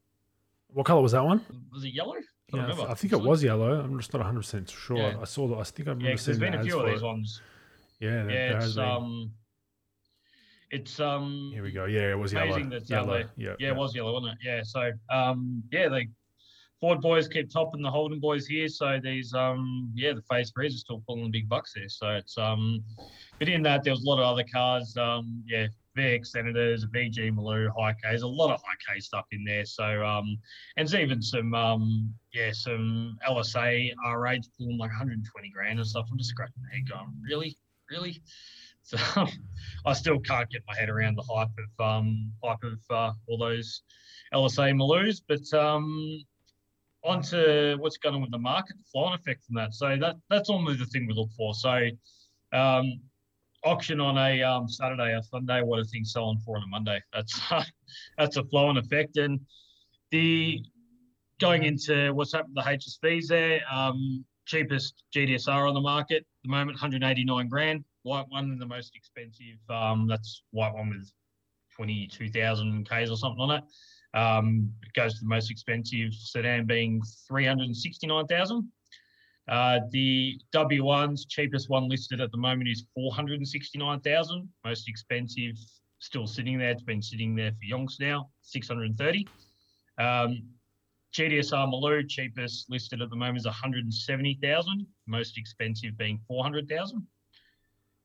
What 0.69 0.87
color 0.87 1.03
was 1.03 1.13
that 1.13 1.25
one? 1.25 1.45
Was 1.73 1.85
it 1.85 1.95
yellow? 1.95 2.17
I 2.53 2.57
yeah, 2.57 2.85
I, 2.89 2.95
think 2.95 3.13
it 3.13 3.21
was 3.21 3.43
yellow. 3.43 3.81
I'm 3.81 3.99
just 3.99 4.13
not 4.13 4.21
100 4.21 4.41
percent 4.41 4.71
sure. 4.71 4.97
Yeah. 4.97 5.17
I 5.21 5.25
saw 5.25 5.49
that. 5.49 5.57
I 5.57 5.63
think 5.65 5.89
I 5.89 5.93
remember 5.93 6.11
yeah, 6.11 6.17
seeing 6.17 6.39
there's 6.39 6.51
been 6.51 6.61
a 6.61 6.65
few 6.65 6.79
of 6.79 6.87
these 6.87 7.01
it. 7.01 7.05
ones. 7.05 7.41
Yeah, 8.01 8.29
yeah, 8.29 8.63
it's 8.63 8.77
um, 8.77 9.31
it's 10.71 11.01
um. 11.01 11.51
Here 11.55 11.63
we 11.63 11.73
go. 11.73 11.87
Yeah, 11.87 12.11
it 12.11 12.19
was 12.19 12.33
yellow. 12.33 12.63
That's 12.65 12.91
yellow. 12.91 13.19
Yeah, 13.19 13.25
yeah, 13.37 13.55
yeah, 13.59 13.69
it 13.69 13.77
was 13.77 13.95
yellow, 13.95 14.13
wasn't 14.13 14.33
it? 14.33 14.39
Yeah. 14.45 14.61
So 14.63 14.93
um, 15.11 15.63
yeah, 15.73 15.89
the 15.89 16.05
Ford 16.85 17.01
boys 17.01 17.29
keep 17.29 17.51
topping 17.51 17.81
the 17.81 17.91
Holden 17.91 18.21
boys 18.21 18.47
here. 18.47 18.69
So 18.69 19.01
these 19.03 19.33
um, 19.33 19.91
yeah, 19.95 20.13
the 20.13 20.21
Phase 20.31 20.53
threes 20.55 20.75
are 20.75 20.79
still 20.79 21.03
pulling 21.09 21.31
big 21.31 21.49
bucks 21.49 21.73
there. 21.75 21.89
So 21.89 22.11
it's 22.11 22.37
um, 22.37 22.85
but 23.39 23.49
in 23.49 23.63
that 23.63 23.83
there 23.83 23.95
was 23.95 24.05
a 24.05 24.07
lot 24.07 24.19
of 24.19 24.27
other 24.27 24.45
cars. 24.53 24.95
Um, 24.99 25.43
yeah, 25.47 25.69
VX 25.97 26.27
Senators, 26.27 26.85
VG 26.85 27.33
Maloo, 27.33 27.71
High 27.75 27.95
K's, 28.05 28.21
a 28.21 28.29
lot 28.29 28.53
of 28.53 28.61
High 28.63 28.77
K 28.87 29.01
stuff 29.01 29.25
in 29.33 29.45
there. 29.45 29.65
So 29.65 30.05
um, 30.05 30.37
and 30.77 30.87
there's 30.87 30.95
even 30.95 31.23
some 31.23 31.55
um, 31.55 32.13
yeah, 32.35 32.51
some 32.53 33.17
LSA 33.27 33.95
R8s 34.07 34.49
pulling 34.59 34.77
like 34.77 34.91
120 34.91 35.49
grand 35.55 35.79
and 35.79 35.89
stuff. 35.89 36.07
I'm 36.13 36.19
just 36.19 36.29
scratching 36.29 36.63
my 36.65 36.77
head 36.77 36.91
going, 36.91 37.15
really, 37.23 37.57
really. 37.91 38.23
So 38.87 38.99
I 39.87 39.95
still 39.95 40.21
can't 40.21 40.51
get 40.51 40.61
my 40.69 40.77
head 40.77 40.91
around 40.91 41.17
the 41.17 41.23
hype 41.23 41.49
of 41.49 41.83
um, 41.83 42.31
hype 42.45 42.63
of 42.63 42.79
uh, 42.91 43.13
all 43.27 43.39
those 43.39 43.81
LSA 44.35 44.75
Maloos. 44.75 45.23
But 45.27 45.59
um, 45.59 46.23
on 47.05 47.23
to 47.23 47.77
what's 47.79 47.97
going 47.97 48.15
on 48.15 48.23
with 48.23 48.31
the 48.31 48.39
market, 48.39 48.77
the 48.79 48.85
flow 48.91 49.13
effect 49.13 49.45
from 49.45 49.57
that. 49.57 49.75
So 49.75 49.97
that 50.01 50.17
that's 50.31 50.49
normally 50.49 50.77
the 50.77 50.87
thing 50.87 51.07
we 51.07 51.15
look 51.15 51.31
for. 51.37 51.55
So 51.55 51.89
um, 52.53 53.01
auction 53.65 54.01
on 54.01 54.17
a 54.19 54.43
um, 54.43 54.69
Saturday 54.69 55.15
or 55.15 55.23
Sunday, 55.23 55.63
what 55.63 55.79
are 55.79 55.85
things 55.85 56.13
selling 56.13 56.39
for 56.45 56.57
on 56.57 56.63
a 56.63 56.67
Monday? 56.67 57.01
That's 57.13 57.41
that's 58.19 58.37
a 58.37 58.45
flow 58.45 58.71
and 58.71 58.79
effect. 58.79 59.17
And 59.17 59.41
the 60.11 60.65
going 61.41 61.65
into 61.65 62.13
what's 62.15 62.33
happened 62.33 62.57
to 62.57 62.63
the 62.63 62.71
HSVs 62.71 63.27
there, 63.27 63.61
um, 63.71 64.25
cheapest 64.47 65.05
GTSR 65.15 65.69
on 65.69 65.75
the 65.75 65.81
market 65.81 66.19
at 66.19 66.25
the 66.45 66.51
moment, 66.51 66.77
189 66.77 67.49
grand 67.49 67.85
white 68.05 68.27
one, 68.29 68.59
the 68.59 68.67
most 68.67 68.95
expensive. 68.95 69.59
Um, 69.69 70.07
that's 70.07 70.43
white 70.53 70.73
one 70.73 70.91
with 70.91 71.11
22,000 71.75 72.89
Ks 72.89 73.11
or 73.11 73.17
something 73.17 73.41
on 73.41 73.51
it. 73.51 73.65
Um, 74.15 74.73
it 74.83 74.93
goes 74.95 75.15
to 75.15 75.21
the 75.21 75.29
most 75.29 75.51
expensive 75.51 76.15
sedan 76.15 76.67
being 76.67 77.03
369,000. 77.29 78.71
Uh, 79.47 79.81
the 79.91 80.41
W1's 80.55 81.27
cheapest 81.27 81.69
one 81.69 81.89
listed 81.89 82.21
at 82.21 82.31
the 82.31 82.39
moment 82.39 82.69
is 82.69 82.87
469,000. 82.95 84.49
Most 84.65 84.89
expensive, 84.89 85.57
still 85.99 86.27
sitting 86.27 86.59
there. 86.59 86.71
It's 86.71 86.83
been 86.83 87.03
sitting 87.03 87.35
there 87.35 87.51
for 87.51 87.77
yonks 87.77 88.01
now, 88.01 88.31
630. 88.43 89.29
Um, 89.99 90.43
GTSR 91.13 91.69
Maloo, 91.69 92.09
cheapest 92.09 92.71
listed 92.71 93.03
at 93.03 93.11
the 93.11 93.17
moment 93.17 93.39
is 93.39 93.47
170,000. 93.47 94.87
Most 95.07 95.39
expensive 95.39 95.97
being 95.99 96.19
400,000. 96.27 97.07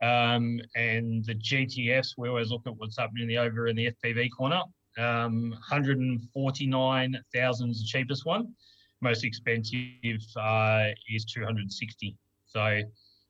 Um, 0.01 0.61
and 0.75 1.25
the 1.25 1.35
GTS, 1.35 2.13
we 2.17 2.29
always 2.29 2.51
look 2.51 2.67
at 2.67 2.75
what's 2.77 2.97
happening 2.97 3.23
in 3.23 3.27
the 3.27 3.37
over 3.37 3.67
in 3.67 3.75
the 3.75 3.91
FPV 3.91 4.29
corner. 4.35 4.61
Um, 4.97 5.51
149,000 5.51 7.69
is 7.69 7.79
the 7.79 7.85
cheapest 7.85 8.25
one. 8.25 8.53
Most 9.01 9.23
expensive 9.23 10.21
uh, 10.35 10.87
is 11.09 11.23
260. 11.25 12.17
So 12.47 12.81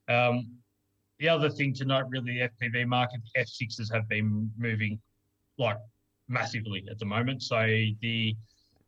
um, 0.08 0.48
the 1.20 1.30
other 1.30 1.50
thing 1.50 1.74
to 1.76 1.86
note, 1.86 2.06
really, 2.10 2.40
the 2.40 2.50
FPV 2.68 2.88
market, 2.88 3.20
the 3.36 3.42
F6s 3.42 3.94
have 3.94 4.08
been 4.08 4.50
moving 4.58 5.00
like 5.58 5.78
massively 6.28 6.86
at 6.90 6.98
the 6.98 7.06
moment. 7.06 7.44
So 7.44 7.60
the 8.02 8.36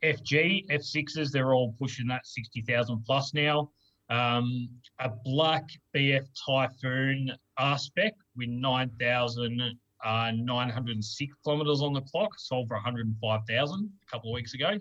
FG, 0.04 0.68
F6s, 0.72 1.32
they're 1.32 1.54
all 1.54 1.76
pushing 1.78 2.08
that 2.08 2.26
60,000 2.26 3.04
plus 3.06 3.34
now. 3.34 3.70
Um, 4.10 4.70
a 5.00 5.10
black 5.24 5.64
BF 5.96 6.26
Typhoon 6.46 7.32
R 7.58 7.78
spec 7.78 8.14
with 8.36 8.50
9,906 10.04 11.36
kilometers 11.44 11.82
on 11.82 11.94
the 11.94 12.02
clock, 12.02 12.32
sold 12.38 12.68
for 12.68 12.76
105,000 12.76 13.90
a 14.08 14.12
couple 14.12 14.32
of 14.32 14.36
weeks 14.36 14.54
ago. 14.54 14.78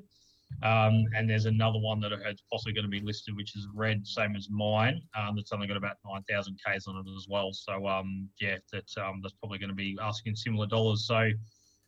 Um, 0.63 1.07
and 1.15 1.31
there's 1.31 1.47
another 1.47 1.79
one 1.79 2.01
that 2.01 2.13
I 2.13 2.17
heard 2.17 2.41
possibly 2.51 2.73
going 2.73 2.85
to 2.85 2.91
be 2.91 3.01
listed, 3.01 3.37
which 3.37 3.57
is 3.57 3.69
red, 3.73 4.07
same 4.07 4.35
as 4.35 4.49
mine. 4.51 5.01
Um, 5.17 5.37
that's 5.37 5.53
only 5.53 5.67
got 5.67 5.77
about 5.77 5.97
9,000 6.05 6.59
Ks 6.59 6.87
on 6.87 6.97
it 6.97 7.11
as 7.17 7.27
well. 7.29 7.53
So, 7.53 7.87
um, 7.87 8.29
yeah, 8.41 8.57
that, 8.73 8.85
um, 9.03 9.21
that's 9.23 9.35
probably 9.35 9.59
going 9.59 9.71
to 9.71 9.77
be 9.77 9.97
asking 10.03 10.37
similar 10.37 10.67
dollars. 10.67 11.07
So, 11.07 11.31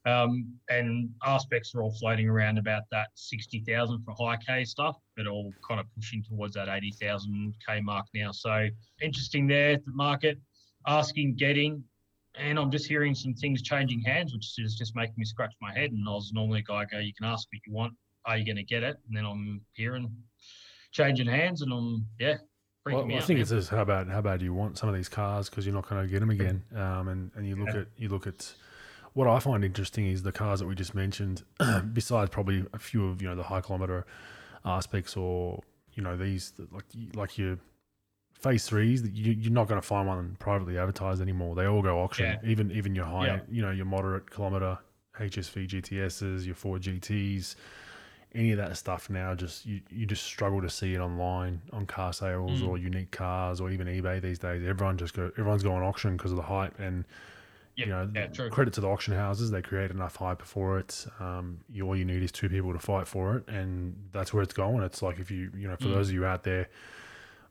um, 0.04 0.54
and 0.68 1.10
R 1.22 1.38
specs 1.38 1.74
are 1.74 1.82
all 1.82 1.92
floating 1.92 2.28
around 2.28 2.58
about 2.58 2.82
that 2.90 3.08
60,000 3.14 4.04
for 4.04 4.14
high 4.18 4.36
K 4.36 4.64
stuff, 4.64 4.96
but 5.16 5.26
all 5.26 5.52
kind 5.66 5.80
of 5.80 5.86
pushing 5.94 6.22
towards 6.22 6.54
that 6.54 6.68
80,000 6.68 7.54
K 7.66 7.80
mark 7.80 8.06
now. 8.14 8.32
So 8.32 8.68
interesting 9.00 9.46
there, 9.46 9.76
the 9.76 9.92
market 9.92 10.38
asking, 10.86 11.36
getting, 11.36 11.84
and 12.34 12.58
I'm 12.58 12.70
just 12.70 12.86
hearing 12.86 13.14
some 13.14 13.34
things 13.34 13.62
changing 13.62 14.00
hands, 14.02 14.32
which 14.32 14.54
is 14.58 14.74
just 14.74 14.96
making 14.96 15.14
me 15.16 15.24
scratch 15.24 15.52
my 15.60 15.72
head. 15.72 15.92
And 15.92 16.08
I 16.08 16.12
was 16.12 16.32
normally 16.32 16.60
a 16.60 16.62
guy 16.62 16.84
go, 16.90 16.98
you 16.98 17.12
can 17.14 17.26
ask 17.26 17.46
what 17.52 17.60
you 17.66 17.72
want, 17.72 17.94
are 18.24 18.36
you 18.36 18.44
going 18.44 18.56
to 18.56 18.62
get 18.62 18.82
it? 18.82 18.96
And 19.06 19.16
then 19.16 19.24
I'm 19.24 19.60
hearing 19.72 20.10
changing 20.92 21.26
hands, 21.26 21.62
and 21.62 21.72
I'm 21.72 22.06
yeah. 22.18 22.36
Well, 22.84 23.06
I 23.12 23.20
think 23.20 23.38
it's 23.38 23.50
just 23.50 23.70
how 23.70 23.84
bad 23.84 24.08
how 24.08 24.20
bad 24.20 24.40
do 24.40 24.44
you 24.44 24.54
want 24.54 24.76
some 24.76 24.88
of 24.88 24.94
these 24.94 25.08
cars 25.08 25.48
because 25.48 25.64
you're 25.64 25.74
not 25.74 25.88
going 25.88 26.02
to 26.02 26.08
get 26.08 26.18
them 26.20 26.30
again. 26.30 26.64
Um, 26.74 27.08
and 27.08 27.30
and 27.36 27.46
you 27.46 27.54
look 27.54 27.72
yeah. 27.74 27.82
at 27.82 27.86
you 27.96 28.08
look 28.08 28.26
at 28.26 28.52
what 29.12 29.28
I 29.28 29.38
find 29.38 29.64
interesting 29.64 30.06
is 30.06 30.22
the 30.22 30.32
cars 30.32 30.60
that 30.60 30.66
we 30.66 30.74
just 30.74 30.94
mentioned, 30.94 31.44
besides 31.92 32.30
probably 32.30 32.64
a 32.72 32.78
few 32.78 33.08
of 33.08 33.22
you 33.22 33.28
know 33.28 33.36
the 33.36 33.44
high 33.44 33.60
kilometer 33.60 34.04
R 34.64 34.82
specs 34.82 35.16
or 35.16 35.60
you 35.94 36.02
know 36.02 36.16
these 36.16 36.54
like 36.72 36.84
like 37.14 37.38
your 37.38 37.58
phase 38.42 38.66
threes 38.66 39.02
that 39.02 39.12
you, 39.12 39.32
you're 39.32 39.52
not 39.52 39.68
going 39.68 39.80
to 39.80 39.87
find 39.87 40.08
one 40.08 40.37
privately 40.38 40.76
advertised 40.76 41.22
anymore. 41.22 41.54
They 41.54 41.66
all 41.66 41.82
go 41.82 42.00
auction. 42.00 42.38
Yeah. 42.42 42.50
Even 42.50 42.70
even 42.72 42.94
your 42.94 43.06
high, 43.06 43.26
yeah. 43.26 43.40
you 43.50 43.62
know, 43.62 43.70
your 43.70 43.87
moderate 43.87 44.30
kilometer 44.30 44.78
HSV 45.18 45.68
GTSs, 45.68 46.44
your 46.44 46.54
Ford 46.54 46.82
GTs, 46.82 47.54
any 48.34 48.50
of 48.52 48.58
that 48.58 48.76
stuff 48.76 49.11
now 49.11 49.34
just 49.34 49.66
you, 49.66 49.80
you 49.90 50.06
just 50.06 50.25
struggle 50.25 50.61
to 50.61 50.70
see 50.70 50.94
it 50.94 50.99
online 50.99 51.61
on 51.72 51.87
car 51.87 52.12
sales 52.12 52.62
mm. 52.62 52.68
or 52.68 52.78
unique 52.78 53.11
cars 53.11 53.61
or 53.61 53.70
even 53.70 53.87
eBay 53.87 54.20
these 54.20 54.38
days. 54.38 54.66
Everyone 54.66 54.96
just 54.96 55.14
go 55.14 55.30
everyone's 55.38 55.62
going 55.62 55.82
auction 55.82 56.16
because 56.16 56.32
of 56.32 56.37
the 56.37 56.42
hype 56.42 56.78
and 56.78 57.04
you 57.75 57.87
know, 57.87 58.11
yeah, 58.14 58.26
credit 58.50 58.75
to 58.75 58.82
the 58.82 58.88
auction 58.88 59.14
houses. 59.14 59.50
They 59.50 59.62
create 59.62 59.90
enough 59.90 60.16
hype 60.16 60.42
for 60.42 60.78
it. 60.78 61.06
Um, 61.20 61.61
you, 61.70 61.87
all 61.87 61.96
you 61.96 62.04
need 62.04 62.22
is 62.22 62.30
two 62.30 62.50
people 62.50 62.72
to 62.75 62.78
fight 62.78 63.08
for 63.08 63.37
it, 63.37 63.49
and 63.49 63.96
that's 64.12 64.34
where 64.34 64.42
it's 64.42 64.52
going. 64.52 64.82
It's 64.82 65.00
like 65.00 65.18
if 65.18 65.30
you, 65.30 65.50
you 65.56 65.68
know, 65.68 65.76
for 65.76 65.87
mm. 65.87 65.94
those 65.94 66.08
of 66.08 66.14
you 66.14 66.26
out 66.26 66.42
there, 66.42 66.68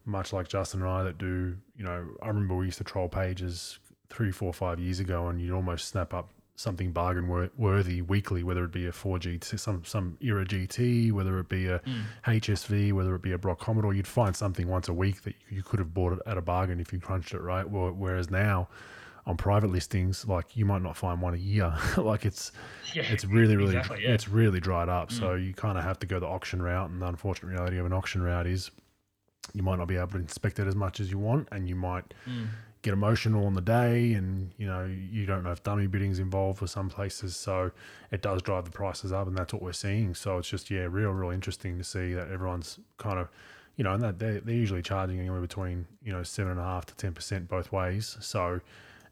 much 0.06 0.34
like 0.34 0.48
Justin 0.48 0.82
and 0.82 0.90
I 0.90 1.04
that 1.04 1.18
do, 1.18 1.58
you 1.78 1.84
know, 1.84 2.06
I 2.22 2.28
remember 2.28 2.56
we 2.56 2.66
used 2.66 2.80
to 2.80 2.84
troll 2.84 3.10
pages 3.10 3.80
three, 4.10 4.32
four, 4.32 4.54
five 4.54 4.80
years 4.80 5.00
ago, 5.00 5.28
and 5.28 5.42
you'd 5.42 5.54
almost 5.54 5.88
snap 5.88 6.14
up 6.14 6.30
something 6.56 6.92
bargain 6.92 7.28
worthy 7.58 8.02
weekly, 8.02 8.44
whether 8.44 8.64
it 8.64 8.72
be 8.72 8.86
a 8.86 8.92
4G, 8.92 9.60
some 9.60 9.84
some 9.84 10.18
era 10.22 10.46
GT, 10.46 11.12
whether 11.12 11.40
it 11.40 11.50
be 11.50 11.68
a 11.68 11.80
mm. 11.80 12.02
HSV, 12.26 12.94
whether 12.94 13.16
it 13.16 13.22
be 13.22 13.32
a 13.32 13.38
Brock 13.38 13.60
Commodore, 13.60 13.94
you'd 13.94 14.08
find 14.08 14.36
something 14.36 14.68
once 14.68 14.88
a 14.88 14.94
week 14.94 15.24
that 15.24 15.36
you 15.50 15.64
could 15.64 15.80
have 15.80 15.94
bought 15.94 16.14
it 16.14 16.20
at 16.26 16.38
a 16.38 16.42
bargain 16.42 16.80
if 16.80 16.94
you 16.94 17.00
crunched 17.00 17.34
it 17.34 17.42
right. 17.42 17.68
Whereas 17.68 18.30
now, 18.30 18.70
on 19.26 19.38
private 19.38 19.72
listings, 19.72 20.28
like 20.28 20.56
you 20.56 20.66
might 20.66 20.82
not 20.82 20.96
find 20.96 21.22
one 21.22 21.34
a 21.34 21.38
year. 21.38 21.74
like 21.98 22.26
it's 22.26 22.52
yeah, 22.94 23.04
it's 23.04 23.26
really 23.26 23.56
really 23.56 23.76
exactly, 23.76 24.04
yeah. 24.04 24.14
it's 24.14 24.28
really 24.28 24.60
dried 24.60 24.90
up. 24.90 25.10
Mm. 25.10 25.20
So 25.20 25.34
you 25.36 25.54
kind 25.54 25.78
of 25.78 25.84
have 25.84 26.00
to 26.00 26.08
go 26.08 26.20
the 26.20 26.28
auction 26.28 26.62
route. 26.62 26.90
And 26.90 27.02
the 27.02 27.08
unfortunate 27.08 27.50
reality 27.50 27.78
of 27.78 27.86
an 27.86 27.94
auction 27.94 28.22
route 28.22 28.48
is 28.48 28.72
you 29.54 29.64
might 29.64 29.80
not 29.80 29.88
be 29.88 29.98
able 29.98 30.08
to 30.08 30.18
inspect 30.18 30.60
it 30.60 30.68
as 30.68 30.76
much 30.76 31.00
as 31.00 31.12
you 31.12 31.18
want, 31.18 31.48
and 31.52 31.68
you 31.68 31.76
might 31.76 32.14
mm. 32.28 32.48
get 32.82 32.94
emotional 32.94 33.46
on 33.46 33.54
the 33.54 33.62
day, 33.62 34.14
and 34.14 34.52
you 34.58 34.68
know 34.68 34.86
you 34.86 35.26
don't 35.26 35.44
know 35.44 35.52
if 35.52 35.64
dummy 35.64 35.88
bidding's 35.88 36.20
involved 36.20 36.60
for 36.60 36.68
some 36.68 36.90
places. 36.90 37.36
So 37.36 37.72
it 38.12 38.22
does 38.22 38.42
drive 38.42 38.66
the 38.66 38.72
prices 38.72 39.12
up, 39.12 39.28
and 39.28 39.38
that's 39.38 39.54
what 39.54 39.62
we're 39.62 39.74
seeing. 39.74 40.16
So 40.16 40.38
it's 40.38 40.50
just 40.50 40.70
yeah, 40.70 40.88
real 40.90 41.12
real 41.12 41.32
interesting 41.32 41.78
to 41.78 41.84
see 41.84 42.14
that 42.14 42.32
everyone's 42.32 42.80
kind 42.98 43.20
of 43.20 43.30
you 43.78 43.84
know, 43.84 43.94
and 43.94 44.04
that 44.04 44.20
they're, 44.20 44.40
they're 44.42 44.54
usually 44.54 44.82
charging 44.82 45.20
anywhere 45.20 45.42
between 45.42 45.88
you 46.04 46.12
know 46.12 46.24
seven 46.24 46.52
and 46.52 46.60
a 46.60 46.64
half 46.64 46.86
to 46.88 46.96
ten 46.96 47.14
percent 47.14 47.48
both 47.48 47.72
ways. 47.72 48.18
So 48.20 48.62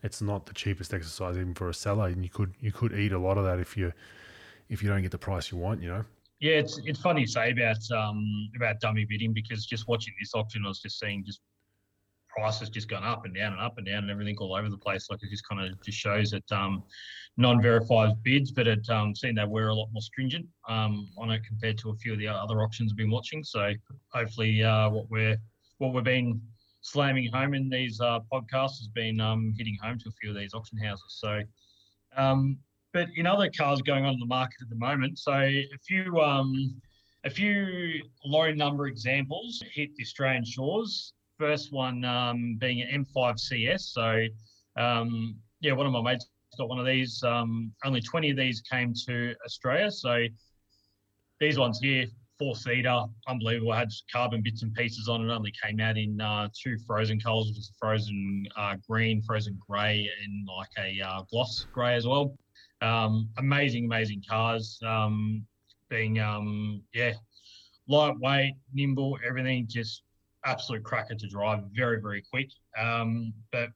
it's 0.04 0.22
not 0.22 0.46
the 0.46 0.54
cheapest 0.54 0.94
exercise 0.94 1.38
even 1.38 1.54
for 1.54 1.70
a 1.70 1.74
seller, 1.74 2.08
and 2.08 2.24
you 2.24 2.30
could 2.30 2.54
you 2.60 2.72
could 2.72 2.94
eat 2.94 3.12
a 3.12 3.20
lot 3.20 3.38
of 3.38 3.46
that 3.46 3.60
if 3.60 3.76
you 3.76 3.94
if 4.70 4.84
you 4.84 4.90
don't 4.90 5.02
get 5.02 5.12
the 5.12 5.18
price 5.18 5.52
you 5.52 5.58
want. 5.58 5.82
You 5.82 5.90
know. 5.90 6.06
Yeah, 6.40 6.54
it's 6.54 6.80
it's 6.86 7.02
funny 7.02 7.26
to 7.26 7.32
say 7.32 7.52
about 7.52 7.80
um 7.92 8.50
about 8.56 8.80
dummy 8.80 9.06
bidding 9.06 9.34
because 9.34 9.66
just 9.66 9.88
watching 9.88 10.14
this 10.20 10.32
auction, 10.34 10.64
I 10.66 10.70
was 10.70 10.80
just 10.80 11.00
seeing 11.00 11.24
just 11.26 11.42
prices 12.30 12.70
just 12.70 12.88
gone 12.88 13.04
up 13.04 13.26
and 13.26 13.36
down 13.36 13.54
and 13.54 13.62
up 13.62 13.78
and 13.78 13.86
down 13.86 14.04
and 14.04 14.12
everything 14.12 14.38
all 14.38 14.56
over 14.56 14.70
the 14.70 14.78
place. 14.78 15.08
Like 15.10 15.22
it 15.24 15.30
just 15.30 15.48
kind 15.48 15.66
of 15.66 15.82
just 15.82 15.98
shows 15.98 16.32
that 16.32 16.50
um, 16.52 16.84
non-verified 17.38 18.22
bids, 18.24 18.52
but 18.52 18.68
it 18.68 18.88
um, 18.90 19.16
seemed 19.16 19.38
they 19.38 19.46
were 19.46 19.70
a 19.70 19.76
lot 19.76 19.90
more 19.92 20.02
stringent 20.02 20.46
um, 20.68 21.10
on 21.18 21.32
it 21.32 21.42
compared 21.46 21.78
to 21.80 21.90
a 21.90 21.96
few 21.96 22.14
of 22.14 22.20
the 22.20 22.28
other 22.28 22.62
auctions 22.62 22.92
I've 22.92 22.98
been 22.98 23.12
watching. 23.12 23.44
So 23.44 23.74
hopefully, 24.14 24.64
uh, 24.64 24.90
what 24.90 25.10
we're 25.10 25.38
what 25.80 25.94
we've 25.94 26.04
been 26.04 26.42
slamming 26.82 27.32
home 27.32 27.54
in 27.54 27.70
these 27.70 28.00
uh, 28.00 28.20
podcasts 28.32 28.80
has 28.80 28.90
been 28.94 29.20
um, 29.20 29.54
hitting 29.58 29.78
home 29.82 29.98
to 30.00 30.10
a 30.10 30.12
few 30.12 30.30
of 30.30 30.36
these 30.36 30.54
auction 30.54 30.78
houses. 30.78 31.18
So, 31.20 31.42
um, 32.16 32.58
but 32.94 33.08
in 33.16 33.28
other 33.28 33.50
cars 33.50 33.82
going 33.82 34.06
on 34.06 34.20
the 34.20 34.26
market 34.26 34.62
at 34.62 34.70
the 34.70 34.76
moment, 34.76 35.20
so 35.20 35.34
a 35.34 35.68
few 35.86 36.20
um, 36.20 36.82
a 37.26 37.30
few 37.30 38.02
low 38.26 38.52
number 38.52 38.88
examples 38.88 39.62
hit 39.74 39.96
the 39.96 40.04
Australian 40.04 40.46
shores. 40.46 41.14
First 41.38 41.72
one 41.72 42.04
um, 42.06 42.58
being 42.60 42.82
an 42.82 43.06
M5 43.06 43.40
CS. 43.40 43.92
So, 43.94 44.26
um, 44.78 45.36
yeah, 45.62 45.74
one 45.74 45.86
of 45.86 45.92
my 45.92 46.02
mates 46.02 46.28
got 46.58 46.70
one 46.70 46.80
of 46.80 46.86
these. 46.86 47.22
Um, 47.24 47.72
only 47.86 48.02
20 48.02 48.32
of 48.32 48.38
these 48.38 48.62
came 48.62 48.94
to 49.08 49.36
Australia. 49.46 49.92
So, 49.92 50.26
these 51.40 51.58
ones 51.58 51.80
here, 51.82 52.06
four 52.38 52.56
seater, 52.56 53.04
unbelievable. 53.28 53.74
Had 53.74 53.90
carbon 54.12 54.42
bits 54.42 54.64
and 54.64 54.74
pieces 54.74 55.08
on 55.08 55.30
it. 55.30 55.34
Only 55.34 55.54
came 55.64 55.80
out 55.80 55.98
in 55.98 56.20
uh, 56.20 56.50
two 56.54 56.78
frozen 56.86 57.20
colours, 57.20 57.48
which 57.48 57.58
is 57.58 57.72
frozen 57.80 58.46
uh, 58.58 58.76
green, 58.88 59.22
frozen 59.22 59.58
grey, 59.66 60.10
and 60.24 60.48
like 60.48 60.70
a 60.78 61.02
uh, 61.06 61.22
gloss 61.30 61.66
grey 61.74 61.96
as 61.96 62.08
well. 62.08 62.36
Um, 62.82 63.30
amazing, 63.38 63.86
amazing 63.86 64.24
cars. 64.28 64.80
Um, 64.86 65.46
being 65.90 66.20
um, 66.20 66.82
yeah, 66.94 67.14
lightweight, 67.88 68.54
nimble, 68.74 69.18
everything 69.28 69.66
just 69.68 70.04
absolute 70.46 70.84
cracker 70.84 71.16
to 71.16 71.28
drive. 71.28 71.64
Very, 71.76 72.00
very 72.02 72.24
quick. 72.32 72.50
Um, 72.78 73.34
but 73.52 73.70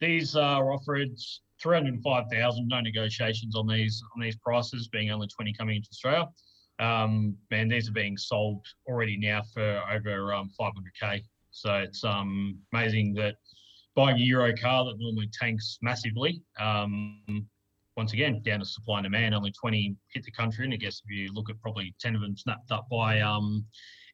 these 0.00 0.36
are 0.36 0.72
offered 0.72 1.10
305,000. 1.62 2.68
No 2.68 2.80
negotiations 2.80 3.54
on 3.56 3.66
these 3.66 4.02
on 4.14 4.22
these 4.22 4.36
prices, 4.36 4.88
being 4.88 5.10
only 5.10 5.28
20 5.28 5.52
coming 5.52 5.76
into 5.76 5.88
Australia. 5.90 6.28
Um, 6.78 7.36
man, 7.50 7.68
these 7.68 7.88
are 7.90 7.92
being 7.92 8.16
sold 8.16 8.64
already 8.88 9.18
now 9.18 9.42
for 9.52 9.82
over 9.92 10.32
um, 10.32 10.50
500k. 10.58 11.22
So 11.50 11.74
it's 11.74 12.04
um, 12.04 12.58
amazing 12.72 13.12
that 13.14 13.34
buying 13.94 14.16
a 14.16 14.20
Euro 14.20 14.56
car 14.56 14.84
that 14.86 14.94
normally 14.98 15.28
tanks 15.38 15.78
massively, 15.82 16.40
um, 16.58 17.46
once 17.96 18.12
again, 18.12 18.40
down 18.42 18.60
to 18.60 18.66
supply 18.66 18.98
and 18.98 19.04
demand, 19.04 19.34
only 19.34 19.52
20 19.52 19.94
hit 20.12 20.24
the 20.24 20.30
country. 20.30 20.64
And 20.64 20.72
I 20.72 20.76
guess 20.76 21.02
if 21.04 21.10
you 21.10 21.32
look 21.32 21.50
at 21.50 21.60
probably 21.60 21.94
10 22.00 22.14
of 22.14 22.22
them 22.22 22.36
snapped 22.36 22.70
up 22.70 22.86
by 22.90 23.20
um, 23.20 23.64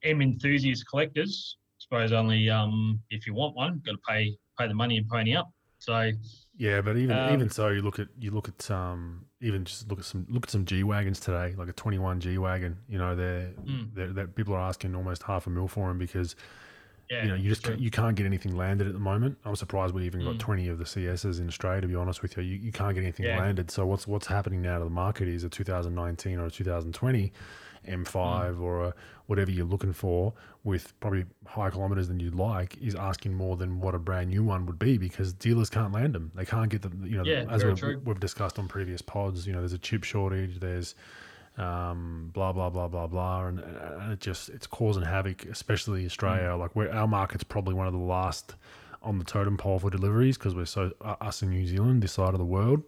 M 0.02 0.22
enthusiast 0.22 0.84
collectors, 0.88 1.56
I 1.58 1.78
suppose 1.78 2.12
only 2.12 2.48
um, 2.50 3.00
if 3.10 3.26
you 3.26 3.34
want 3.34 3.54
one, 3.54 3.82
got 3.84 3.92
to 3.92 3.98
pay 4.08 4.36
pay 4.58 4.68
the 4.68 4.74
money 4.74 4.96
and 4.96 5.08
pony 5.08 5.36
up. 5.36 5.50
So 5.78 6.10
yeah, 6.56 6.80
but 6.80 6.96
even 6.96 7.16
um, 7.16 7.34
even 7.34 7.50
so, 7.50 7.68
you 7.68 7.82
look 7.82 7.98
at 7.98 8.08
you 8.18 8.30
look 8.30 8.48
at 8.48 8.70
um 8.70 9.26
even 9.40 9.64
just 9.64 9.88
look 9.88 9.98
at 9.98 10.04
some 10.04 10.26
look 10.28 10.44
at 10.44 10.50
some 10.50 10.64
G 10.64 10.82
wagons 10.82 11.20
today, 11.20 11.54
like 11.56 11.68
a 11.68 11.72
twenty 11.72 11.98
one 11.98 12.18
G 12.18 12.38
wagon. 12.38 12.78
You 12.88 12.98
know, 12.98 13.14
they're, 13.14 13.52
mm. 13.62 13.94
they're, 13.94 14.12
they're 14.12 14.26
people 14.26 14.54
are 14.54 14.60
asking 14.60 14.96
almost 14.96 15.22
half 15.22 15.46
a 15.46 15.50
mil 15.50 15.68
for 15.68 15.88
them 15.88 15.98
because 15.98 16.34
yeah, 17.10 17.22
you 17.22 17.28
know 17.28 17.34
you 17.34 17.48
just 17.48 17.62
can't, 17.62 17.78
you 17.78 17.90
can't 17.90 18.16
get 18.16 18.26
anything 18.26 18.56
landed 18.56 18.86
at 18.86 18.92
the 18.92 18.98
moment. 18.98 19.38
I'm 19.44 19.56
surprised 19.56 19.94
we 19.94 20.04
even 20.04 20.20
mm. 20.20 20.24
got 20.24 20.38
twenty 20.38 20.68
of 20.68 20.78
the 20.78 20.84
CSs 20.84 21.40
in 21.40 21.48
Australia. 21.48 21.82
To 21.82 21.88
be 21.88 21.94
honest 21.94 22.22
with 22.22 22.36
you, 22.36 22.42
you, 22.42 22.56
you 22.56 22.72
can't 22.72 22.94
get 22.94 23.02
anything 23.02 23.26
yeah. 23.26 23.38
landed. 23.38 23.70
So 23.70 23.86
what's 23.86 24.06
what's 24.06 24.26
happening 24.26 24.62
now 24.62 24.78
to 24.78 24.84
the 24.84 24.90
market 24.90 25.28
is 25.28 25.44
a 25.44 25.48
2019 25.48 26.38
or 26.38 26.46
a 26.46 26.50
2020 26.50 27.32
M5 27.86 28.04
mm. 28.04 28.60
or 28.60 28.84
a, 28.86 28.94
whatever 29.26 29.50
you're 29.50 29.66
looking 29.66 29.92
for 29.92 30.32
with 30.64 30.98
probably 31.00 31.24
higher 31.46 31.70
kilometers 31.70 32.08
than 32.08 32.20
you'd 32.20 32.34
like 32.34 32.76
is 32.78 32.94
asking 32.94 33.34
more 33.34 33.56
than 33.56 33.80
what 33.80 33.94
a 33.94 33.98
brand 33.98 34.30
new 34.30 34.42
one 34.42 34.66
would 34.66 34.78
be 34.78 34.98
because 34.98 35.32
dealers 35.32 35.70
can't 35.70 35.92
land 35.92 36.14
them. 36.14 36.30
They 36.34 36.44
can't 36.44 36.68
get 36.68 36.82
them. 36.82 37.04
You 37.04 37.18
know, 37.18 37.24
yeah, 37.24 37.44
as 37.48 37.64
we've, 37.64 37.82
we've, 38.04 38.20
discussed 38.20 38.58
on 38.58 38.68
previous 38.68 39.02
pods, 39.02 39.46
you 39.46 39.52
know, 39.52 39.60
there's 39.60 39.72
a 39.72 39.78
chip 39.78 40.04
shortage. 40.04 40.58
There's 40.60 40.94
um, 41.58 42.30
blah 42.32 42.52
blah 42.52 42.70
blah 42.70 42.88
blah 42.88 43.06
blah, 43.06 43.46
and, 43.46 43.60
and 43.60 44.12
it 44.12 44.20
just 44.20 44.48
it's 44.50 44.66
causing 44.66 45.02
havoc, 45.02 45.44
especially 45.46 46.04
Australia. 46.06 46.50
Mm. 46.50 46.58
Like 46.58 46.76
where 46.76 46.92
our 46.92 47.08
market's 47.08 47.44
probably 47.44 47.74
one 47.74 47.86
of 47.86 47.92
the 47.92 47.98
last 47.98 48.54
on 49.02 49.18
the 49.18 49.24
totem 49.24 49.56
pole 49.56 49.78
for 49.78 49.90
deliveries 49.90 50.36
because 50.36 50.54
we're 50.54 50.64
so 50.64 50.92
uh, 51.02 51.14
us 51.20 51.42
in 51.42 51.50
New 51.50 51.66
Zealand, 51.66 52.02
this 52.02 52.12
side 52.12 52.34
of 52.34 52.38
the 52.38 52.44
world 52.44 52.82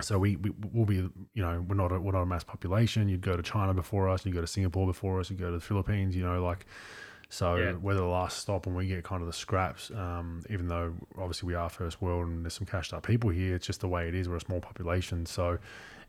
so 0.00 0.18
we, 0.18 0.36
we 0.36 0.52
will 0.72 0.86
be 0.86 0.94
you 0.94 1.10
know 1.42 1.64
we're 1.68 1.74
not 1.74 1.90
a, 1.90 2.00
we're 2.00 2.12
not 2.12 2.22
a 2.22 2.26
mass 2.26 2.44
population 2.44 3.08
you'd 3.08 3.20
go 3.20 3.36
to 3.36 3.42
china 3.42 3.74
before 3.74 4.08
us 4.08 4.24
you 4.24 4.32
go 4.32 4.40
to 4.40 4.46
singapore 4.46 4.86
before 4.86 5.18
us 5.18 5.28
you 5.30 5.36
go 5.36 5.46
to 5.46 5.56
the 5.56 5.60
philippines 5.60 6.14
you 6.16 6.22
know 6.22 6.42
like 6.42 6.64
So 7.28 7.56
Yeah. 7.56 7.72
we're 7.72 7.94
the 7.94 8.04
last 8.04 8.38
stop 8.38 8.66
and 8.66 8.74
we 8.74 8.86
get 8.86 9.04
kind 9.04 9.20
of 9.20 9.26
the 9.26 9.32
scraps. 9.32 9.90
Um, 9.92 10.42
even 10.50 10.66
though 10.68 10.94
obviously 11.16 11.46
we 11.46 11.54
are 11.54 11.68
first 11.68 12.00
world 12.02 12.26
and 12.26 12.44
there's 12.44 12.54
some 12.54 12.66
cashed 12.66 12.92
up 12.92 13.04
people 13.06 13.30
here, 13.30 13.54
it's 13.54 13.66
just 13.66 13.80
the 13.80 13.88
way 13.88 14.08
it 14.08 14.14
is. 14.16 14.28
We're 14.28 14.36
a 14.36 14.40
small 14.40 14.60
population, 14.60 15.26
so 15.26 15.58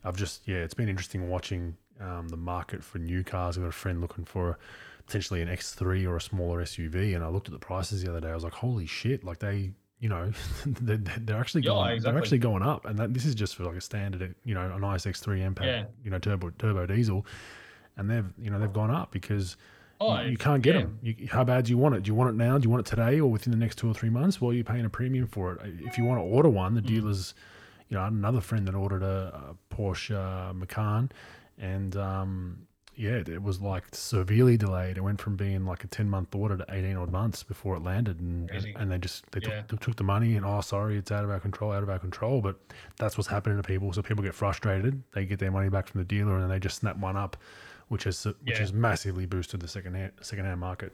I've 0.04 0.16
just 0.16 0.48
yeah, 0.48 0.56
it's 0.64 0.74
been 0.74 0.88
interesting 0.88 1.28
watching 1.28 1.76
um, 2.02 2.28
the 2.28 2.36
market 2.36 2.82
for 2.82 2.98
new 2.98 3.22
cars. 3.24 3.56
I've 3.56 3.62
got 3.62 3.68
a 3.68 3.72
friend 3.72 4.00
looking 4.00 4.24
for 4.24 4.58
potentially 5.06 5.42
an 5.42 5.48
X3 5.48 6.06
or 6.08 6.16
a 6.16 6.20
smaller 6.20 6.62
SUV, 6.62 7.14
and 7.14 7.24
I 7.24 7.28
looked 7.28 7.48
at 7.48 7.52
the 7.52 7.58
prices 7.58 8.02
the 8.02 8.10
other 8.10 8.20
day. 8.20 8.28
I 8.30 8.34
was 8.34 8.44
like, 8.44 8.52
holy 8.54 8.86
shit! 8.86 9.24
Like 9.24 9.38
they, 9.40 9.72
you 10.00 10.08
know, 10.08 10.32
they're, 10.66 10.96
they're 10.96 11.38
actually 11.40 11.62
Yeah, 11.62 11.70
going, 11.70 12.02
they're 12.02 12.18
actually 12.18 12.38
going 12.38 12.62
up, 12.62 12.84
and 12.86 12.98
that, 12.98 13.14
this 13.14 13.24
is 13.24 13.34
just 13.34 13.56
for 13.56 13.64
like 13.64 13.76
a 13.76 13.80
standard, 13.80 14.34
you 14.44 14.54
know, 14.54 14.70
a 14.74 14.78
nice 14.78 15.04
X3 15.06 15.54
MPAC, 15.54 15.64
Yeah. 15.64 15.84
you 16.04 16.10
know, 16.10 16.18
turbo 16.18 16.50
turbo 16.58 16.86
diesel, 16.86 17.24
and 17.96 18.08
they've 18.10 18.26
you 18.38 18.50
know 18.50 18.58
they've 18.58 18.72
gone 18.72 18.90
up 18.90 19.10
because. 19.12 19.56
Oh, 20.04 20.20
you, 20.22 20.30
you 20.30 20.36
can't 20.36 20.64
get 20.64 20.74
yeah. 20.74 20.80
them. 20.80 20.98
You, 21.00 21.28
how 21.30 21.44
bad 21.44 21.66
do 21.66 21.70
you 21.70 21.78
want 21.78 21.94
it? 21.94 22.02
Do 22.02 22.08
you 22.08 22.16
want 22.16 22.30
it 22.30 22.36
now? 22.36 22.58
Do 22.58 22.64
you 22.64 22.70
want 22.70 22.84
it 22.84 22.90
today 22.90 23.20
or 23.20 23.30
within 23.30 23.52
the 23.52 23.56
next 23.56 23.76
two 23.78 23.88
or 23.88 23.94
three 23.94 24.10
months? 24.10 24.40
Well, 24.40 24.52
you're 24.52 24.64
paying 24.64 24.84
a 24.84 24.90
premium 24.90 25.28
for 25.28 25.52
it. 25.52 25.60
If 25.78 25.96
you 25.96 26.02
want 26.02 26.18
to 26.18 26.24
order 26.24 26.48
one, 26.48 26.74
the 26.74 26.80
Mm. 26.80 26.86
dealers, 26.86 27.34
you 27.88 27.94
know, 27.94 28.00
I 28.00 28.04
had 28.06 28.12
another 28.12 28.40
friend 28.40 28.66
that 28.66 28.74
ordered 28.74 29.04
a, 29.04 29.54
a 29.70 29.72
Porsche 29.72 30.16
uh, 30.16 30.52
Macan, 30.54 31.12
and 31.62 31.96
um, 31.96 32.66
yeah, 32.94 33.22
it, 33.26 33.42
was 33.42 33.60
like 33.60 33.84
severely 33.92 34.58
delayed. 34.58 34.98
It 34.98 35.00
went 35.00 35.20
from 35.20 35.36
being 35.36 35.64
like 35.64 35.84
a 35.84 35.86
ten 35.86 36.10
month 36.10 36.34
order 36.34 36.58
to 36.58 36.66
eighteen 36.68 36.96
odd 36.96 37.10
months 37.10 37.42
before 37.42 37.76
it 37.76 37.82
landed, 37.82 38.20
and 38.20 38.50
and, 38.50 38.50
Crazy. 38.50 38.74
and 38.78 38.90
they 38.90 38.98
just 38.98 39.30
they 39.32 39.40
Yeah. 39.42 39.62
took, 39.62 39.80
took 39.80 39.96
the 39.96 40.04
money 40.04 40.34
and 40.36 40.44
oh 40.44 40.60
sorry, 40.60 40.98
it's 40.98 41.10
out 41.10 41.24
of 41.24 41.30
our 41.30 41.40
control, 41.40 41.72
out 41.72 41.82
of 41.82 41.88
our 41.88 41.98
control. 41.98 42.42
But 42.42 42.56
that's 42.98 43.16
what's 43.16 43.28
happening 43.28 43.56
to 43.56 43.62
people. 43.62 43.92
So 43.94 44.02
people 44.02 44.22
get 44.22 44.34
frustrated. 44.34 45.02
They 45.14 45.24
get 45.24 45.38
their 45.38 45.50
money 45.50 45.70
back 45.70 45.86
from 45.88 46.00
the 46.00 46.04
dealer, 46.04 46.34
and 46.34 46.42
then 46.42 46.50
they 46.50 46.58
just 46.58 46.78
snap 46.80 46.98
one 46.98 47.16
up, 47.16 47.36
which 47.88 48.04
has 48.04 48.24
which 48.24 48.36
Yeah. 48.44 48.58
has 48.58 48.72
massively 48.74 49.24
boosted 49.24 49.60
the 49.60 49.68
second 49.68 49.94
hand 49.94 50.12
second 50.20 50.44
hand 50.44 50.60
market. 50.60 50.92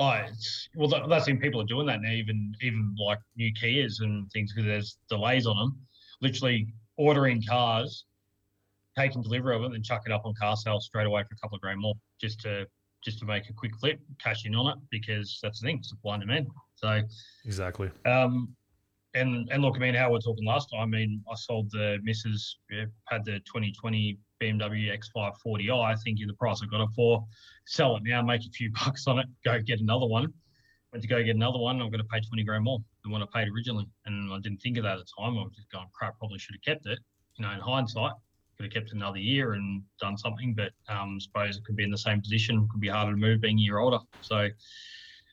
Oh, 0.00 0.10
it's, 0.12 0.68
well, 0.76 0.86
that, 0.90 1.08
that's 1.08 1.26
when 1.26 1.40
people 1.40 1.60
are 1.60 1.64
doing 1.66 1.86
that 1.88 2.00
now. 2.02 2.12
Even 2.12 2.54
even 2.62 2.94
like 3.04 3.18
new 3.36 3.52
Kias 3.52 4.00
and 4.00 4.30
things 4.30 4.52
because 4.52 4.66
there's 4.66 4.98
delays 5.08 5.44
on 5.46 5.56
them. 5.56 5.76
Literally 6.20 6.72
ordering 6.96 7.42
cars, 7.42 8.04
taking 8.98 9.22
delivery 9.22 9.54
of 9.56 9.62
it, 9.62 9.72
and 9.72 9.84
chuck 9.84 10.02
it 10.06 10.12
up 10.12 10.22
on 10.24 10.34
car 10.34 10.56
sales 10.56 10.86
straight 10.86 11.06
away 11.06 11.22
for 11.22 11.34
a 11.34 11.38
couple 11.38 11.56
of 11.56 11.60
grand 11.60 11.80
more, 11.80 11.94
just 12.20 12.40
to 12.40 12.66
just 13.04 13.20
to 13.20 13.24
make 13.24 13.48
a 13.48 13.52
quick 13.52 13.76
flip, 13.76 14.00
cash 14.18 14.44
in 14.44 14.54
on 14.56 14.72
it 14.72 14.78
because 14.90 15.38
that's 15.42 15.60
the 15.60 15.66
thing, 15.66 15.80
supply 15.82 16.14
and 16.14 16.22
demand. 16.22 16.48
So, 16.74 17.00
Exactly. 17.44 17.90
um, 18.06 18.54
and 19.14 19.48
and 19.50 19.62
look, 19.62 19.76
I 19.76 19.78
mean, 19.78 19.94
how 19.94 20.08
we 20.08 20.14
we're 20.14 20.20
talking 20.20 20.44
last 20.44 20.68
time. 20.70 20.80
I 20.82 20.86
mean, 20.86 21.22
I 21.30 21.34
sold 21.36 21.70
the 21.70 21.98
missus 22.02 22.58
yeah, 22.70 22.84
had 23.06 23.24
the 23.24 23.38
2020 23.40 24.18
BMW 24.40 24.96
X540i, 24.96 25.96
thinking 26.02 26.26
the 26.26 26.34
price 26.34 26.60
I 26.62 26.66
got 26.66 26.82
it 26.82 26.90
for. 26.94 27.24
Sell 27.66 27.96
it 27.96 28.02
now, 28.04 28.22
make 28.22 28.42
a 28.42 28.50
few 28.50 28.70
bucks 28.84 29.06
on 29.06 29.18
it, 29.18 29.26
go 29.44 29.60
get 29.60 29.80
another 29.80 30.06
one. 30.06 30.32
Went 30.92 31.02
to 31.02 31.08
go 31.08 31.22
get 31.22 31.36
another 31.36 31.58
one, 31.58 31.80
I'm 31.80 31.90
going 31.90 32.02
to 32.02 32.08
pay 32.08 32.20
20 32.20 32.44
grand 32.44 32.64
more 32.64 32.78
than 33.02 33.12
what 33.12 33.20
I 33.20 33.26
paid 33.34 33.48
originally. 33.52 33.86
And 34.06 34.32
I 34.32 34.38
didn't 34.40 34.58
think 34.58 34.78
of 34.78 34.84
that 34.84 34.98
at 34.98 34.98
the 34.98 35.22
time. 35.22 35.36
I 35.36 35.42
was 35.42 35.52
just 35.54 35.70
going, 35.70 35.86
crap, 35.92 36.18
probably 36.18 36.38
should 36.38 36.54
have 36.54 36.74
kept 36.74 36.86
it. 36.86 36.98
You 37.36 37.44
know, 37.44 37.52
in 37.52 37.60
hindsight, 37.60 38.12
could 38.58 38.64
have 38.64 38.74
kept 38.74 38.92
another 38.92 39.18
year 39.18 39.52
and 39.52 39.82
done 40.00 40.16
something. 40.18 40.52
But 40.52 40.72
um, 40.92 41.20
suppose 41.20 41.56
it 41.56 41.64
could 41.64 41.76
be 41.76 41.84
in 41.84 41.90
the 41.90 41.98
same 41.98 42.20
position, 42.20 42.66
could 42.70 42.80
be 42.80 42.88
harder 42.88 43.12
to 43.12 43.16
move 43.16 43.40
being 43.40 43.58
a 43.58 43.62
year 43.62 43.78
older. 43.78 44.00
So 44.20 44.48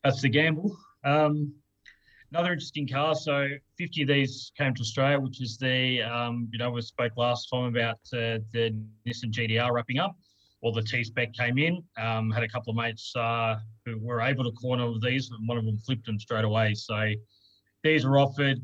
that's 0.03 0.21
the 0.21 0.29
gamble. 0.29 0.77
Um, 1.03 1.51
another 2.31 2.53
interesting 2.53 2.87
car. 2.87 3.15
So 3.15 3.49
50 3.79 4.03
of 4.03 4.07
these 4.09 4.51
came 4.55 4.75
to 4.75 4.81
Australia, 4.81 5.19
which 5.19 5.41
is 5.41 5.57
the, 5.57 6.03
um, 6.03 6.47
you 6.51 6.59
know, 6.59 6.69
we 6.69 6.81
spoke 6.81 7.13
last 7.17 7.49
time 7.51 7.65
about 7.65 7.97
uh, 8.13 8.37
the 8.53 8.75
Nissan 9.07 9.31
GT-R 9.31 9.73
wrapping 9.73 9.97
up. 9.97 10.15
Well, 10.61 10.73
the 10.73 10.83
T 10.83 11.03
spec 11.03 11.33
came 11.33 11.57
in. 11.57 11.83
Um, 11.97 12.29
had 12.29 12.43
a 12.43 12.47
couple 12.47 12.71
of 12.71 12.77
mates 12.77 13.11
uh, 13.15 13.57
who 13.85 13.97
were 13.99 14.21
able 14.21 14.43
to 14.43 14.51
corner 14.51 14.91
these, 15.01 15.31
and 15.31 15.47
one 15.47 15.57
of 15.57 15.65
them 15.65 15.79
flipped 15.79 16.05
them 16.05 16.19
straight 16.19 16.45
away. 16.45 16.75
So 16.75 17.11
these 17.83 18.05
were 18.05 18.19
offered, 18.19 18.59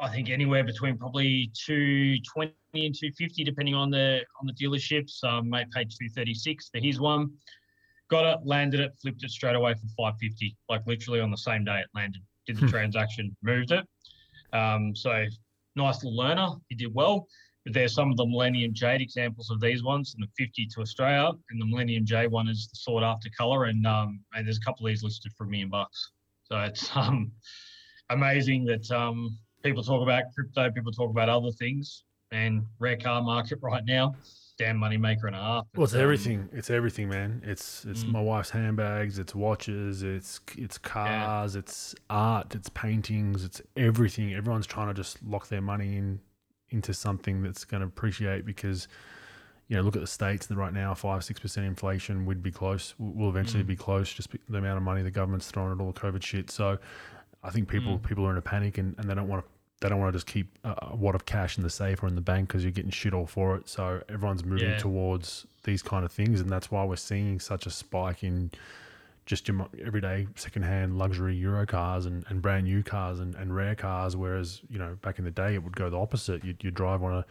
I 0.00 0.08
think, 0.10 0.28
anywhere 0.28 0.64
between 0.64 0.98
probably 0.98 1.50
220 1.54 2.52
and 2.74 2.94
250, 2.94 3.44
depending 3.44 3.74
on 3.74 3.90
the 3.90 4.24
on 4.40 4.46
the 4.46 4.52
dealerships. 4.54 5.22
Um, 5.24 5.48
mate 5.50 5.70
paid 5.70 5.90
236 5.90 6.68
for 6.70 6.78
his 6.80 7.00
one 7.00 7.30
got 8.10 8.26
it, 8.26 8.38
landed 8.44 8.80
it, 8.80 8.92
flipped 9.00 9.24
it 9.24 9.30
straight 9.30 9.56
away 9.56 9.72
for 9.74 9.86
550, 9.96 10.56
like 10.68 10.82
literally 10.86 11.20
on 11.20 11.30
the 11.30 11.36
same 11.36 11.64
day 11.64 11.80
it 11.80 11.86
landed. 11.94 12.22
Did 12.46 12.56
the 12.56 12.62
Hmm. 12.62 12.68
transaction, 12.68 13.36
moved 13.42 13.72
it. 13.72 13.86
Um, 14.52 14.94
so 14.94 15.24
nice 15.74 16.04
little 16.04 16.16
learner. 16.16 16.48
He 16.68 16.74
did 16.74 16.92
well. 16.94 17.26
But 17.64 17.72
there's 17.72 17.94
some 17.94 18.10
of 18.10 18.18
the 18.18 18.26
Millennium 18.26 18.74
Jade 18.74 19.00
examples 19.00 19.50
of 19.50 19.58
these 19.58 19.82
ones, 19.82 20.14
and 20.14 20.22
the 20.22 20.30
50 20.36 20.66
to 20.66 20.80
Australia, 20.82 21.32
and 21.50 21.60
the 21.60 21.64
Millennium 21.64 22.04
Jade 22.04 22.30
one 22.30 22.46
is 22.46 22.68
the 22.68 22.76
sought 22.76 23.02
after 23.02 23.30
color, 23.36 23.64
and 23.64 23.86
um, 23.86 24.22
and 24.34 24.46
there's 24.46 24.58
a 24.58 24.60
couple 24.60 24.84
of 24.86 24.90
these 24.90 25.02
listed 25.02 25.32
for 25.32 25.44
a 25.44 25.48
million 25.48 25.70
bucks. 25.70 26.12
So 26.42 26.60
it's 26.60 26.94
um 26.96 27.32
amazing 28.10 28.66
that 28.66 28.90
um 28.90 29.38
people 29.64 29.82
talk 29.82 30.02
about 30.02 30.24
crypto, 30.34 30.70
people 30.70 30.92
talk 30.92 31.10
about 31.10 31.28
other 31.28 31.50
things, 31.50 32.04
and 32.30 32.64
rare 32.78 32.96
car 32.96 33.22
market 33.22 33.58
right 33.62 33.84
now, 33.84 34.14
damn 34.58 34.76
money 34.76 34.96
maker 34.96 35.26
and 35.26 35.34
a 35.34 35.38
half. 35.40 35.66
Well, 35.74 35.84
it's 35.84 35.94
um, 35.94 36.00
everything. 36.00 36.48
It's 36.52 36.70
everything, 36.70 37.08
man. 37.08 37.42
It's 37.44 37.84
it's 37.86 38.04
Mm. 38.04 38.12
my 38.12 38.20
wife's 38.20 38.50
handbags. 38.50 39.18
It's 39.18 39.34
watches. 39.34 40.02
It's 40.02 40.40
it's 40.56 40.78
cars. 40.78 41.56
It's 41.56 41.94
art. 42.10 42.54
It's 42.54 42.68
paintings. 42.68 43.44
It's 43.44 43.60
everything. 43.76 44.34
Everyone's 44.34 44.66
trying 44.66 44.88
to 44.88 44.94
just 44.94 45.22
lock 45.24 45.48
their 45.48 45.62
money 45.62 45.96
in 45.96 46.20
into 46.70 46.92
something 46.94 47.42
that's 47.42 47.64
going 47.64 47.80
to 47.82 47.86
appreciate 47.86 48.44
because 48.44 48.88
you 49.68 49.76
know 49.76 49.82
look 49.82 49.94
at 49.94 50.00
the 50.00 50.06
states 50.08 50.46
that 50.46 50.56
right 50.56 50.72
now 50.72 50.92
five 50.92 51.22
six 51.24 51.38
percent 51.40 51.64
inflation 51.66 52.26
We'd 52.26 52.42
be 52.42 52.50
close. 52.50 52.94
Will 52.98 53.28
eventually 53.30 53.62
Mm. 53.64 53.68
be 53.68 53.76
close. 53.76 54.12
Just 54.12 54.30
the 54.48 54.58
amount 54.58 54.76
of 54.76 54.82
money 54.82 55.02
the 55.02 55.10
government's 55.10 55.50
throwing 55.50 55.72
at 55.72 55.80
all 55.80 55.92
the 55.92 56.00
COVID 56.00 56.22
shit. 56.22 56.50
So 56.50 56.78
I 57.42 57.50
think 57.50 57.68
people 57.68 57.98
Mm. 57.98 58.02
people 58.08 58.26
are 58.26 58.30
in 58.32 58.38
a 58.38 58.42
panic 58.42 58.78
and, 58.78 58.94
and 58.98 59.08
they 59.08 59.14
don't 59.14 59.28
want 59.28 59.44
to. 59.44 59.50
They 59.84 59.90
don't 59.90 60.00
want 60.00 60.14
to 60.14 60.16
just 60.16 60.26
keep 60.26 60.48
a 60.64 60.74
a 60.92 60.96
wad 60.96 61.14
of 61.14 61.26
cash 61.26 61.58
in 61.58 61.62
the 61.62 61.68
safe 61.68 62.02
or 62.02 62.06
in 62.06 62.14
the 62.14 62.22
bank 62.22 62.48
because 62.48 62.62
you're 62.64 62.72
getting 62.72 62.90
shit 62.90 63.12
all 63.12 63.26
for 63.26 63.54
it. 63.56 63.68
So 63.68 64.00
everyone's 64.08 64.42
moving 64.42 64.70
Yeah. 64.70 64.78
towards 64.78 65.46
these 65.64 65.82
kind 65.82 66.06
of 66.06 66.10
things, 66.10 66.40
and 66.40 66.48
that's 66.48 66.70
why 66.70 66.84
we're 66.86 66.96
seeing 66.96 67.38
such 67.38 67.66
a 67.66 67.70
spike 67.70 68.24
in 68.24 68.50
just 69.26 69.46
your 69.46 69.68
everyday 69.84 70.26
secondhand 70.36 70.96
luxury 70.96 71.34
Euro 71.36 71.66
cars 71.66 72.06
and, 72.06 72.24
and 72.30 72.40
brand 72.40 72.64
new 72.64 72.82
cars 72.82 73.20
and, 73.20 73.34
and 73.34 73.54
rare 73.54 73.74
cars. 73.74 74.16
Whereas 74.16 74.62
you 74.70 74.78
know 74.78 74.96
back 75.02 75.18
in 75.18 75.26
the 75.26 75.30
day 75.30 75.52
it 75.54 75.62
would 75.62 75.76
go 75.76 75.90
the 75.90 75.98
opposite. 75.98 76.42
You'd, 76.42 76.64
you'd 76.64 76.74
drive 76.74 77.02
one 77.02 77.12
of 77.12 77.24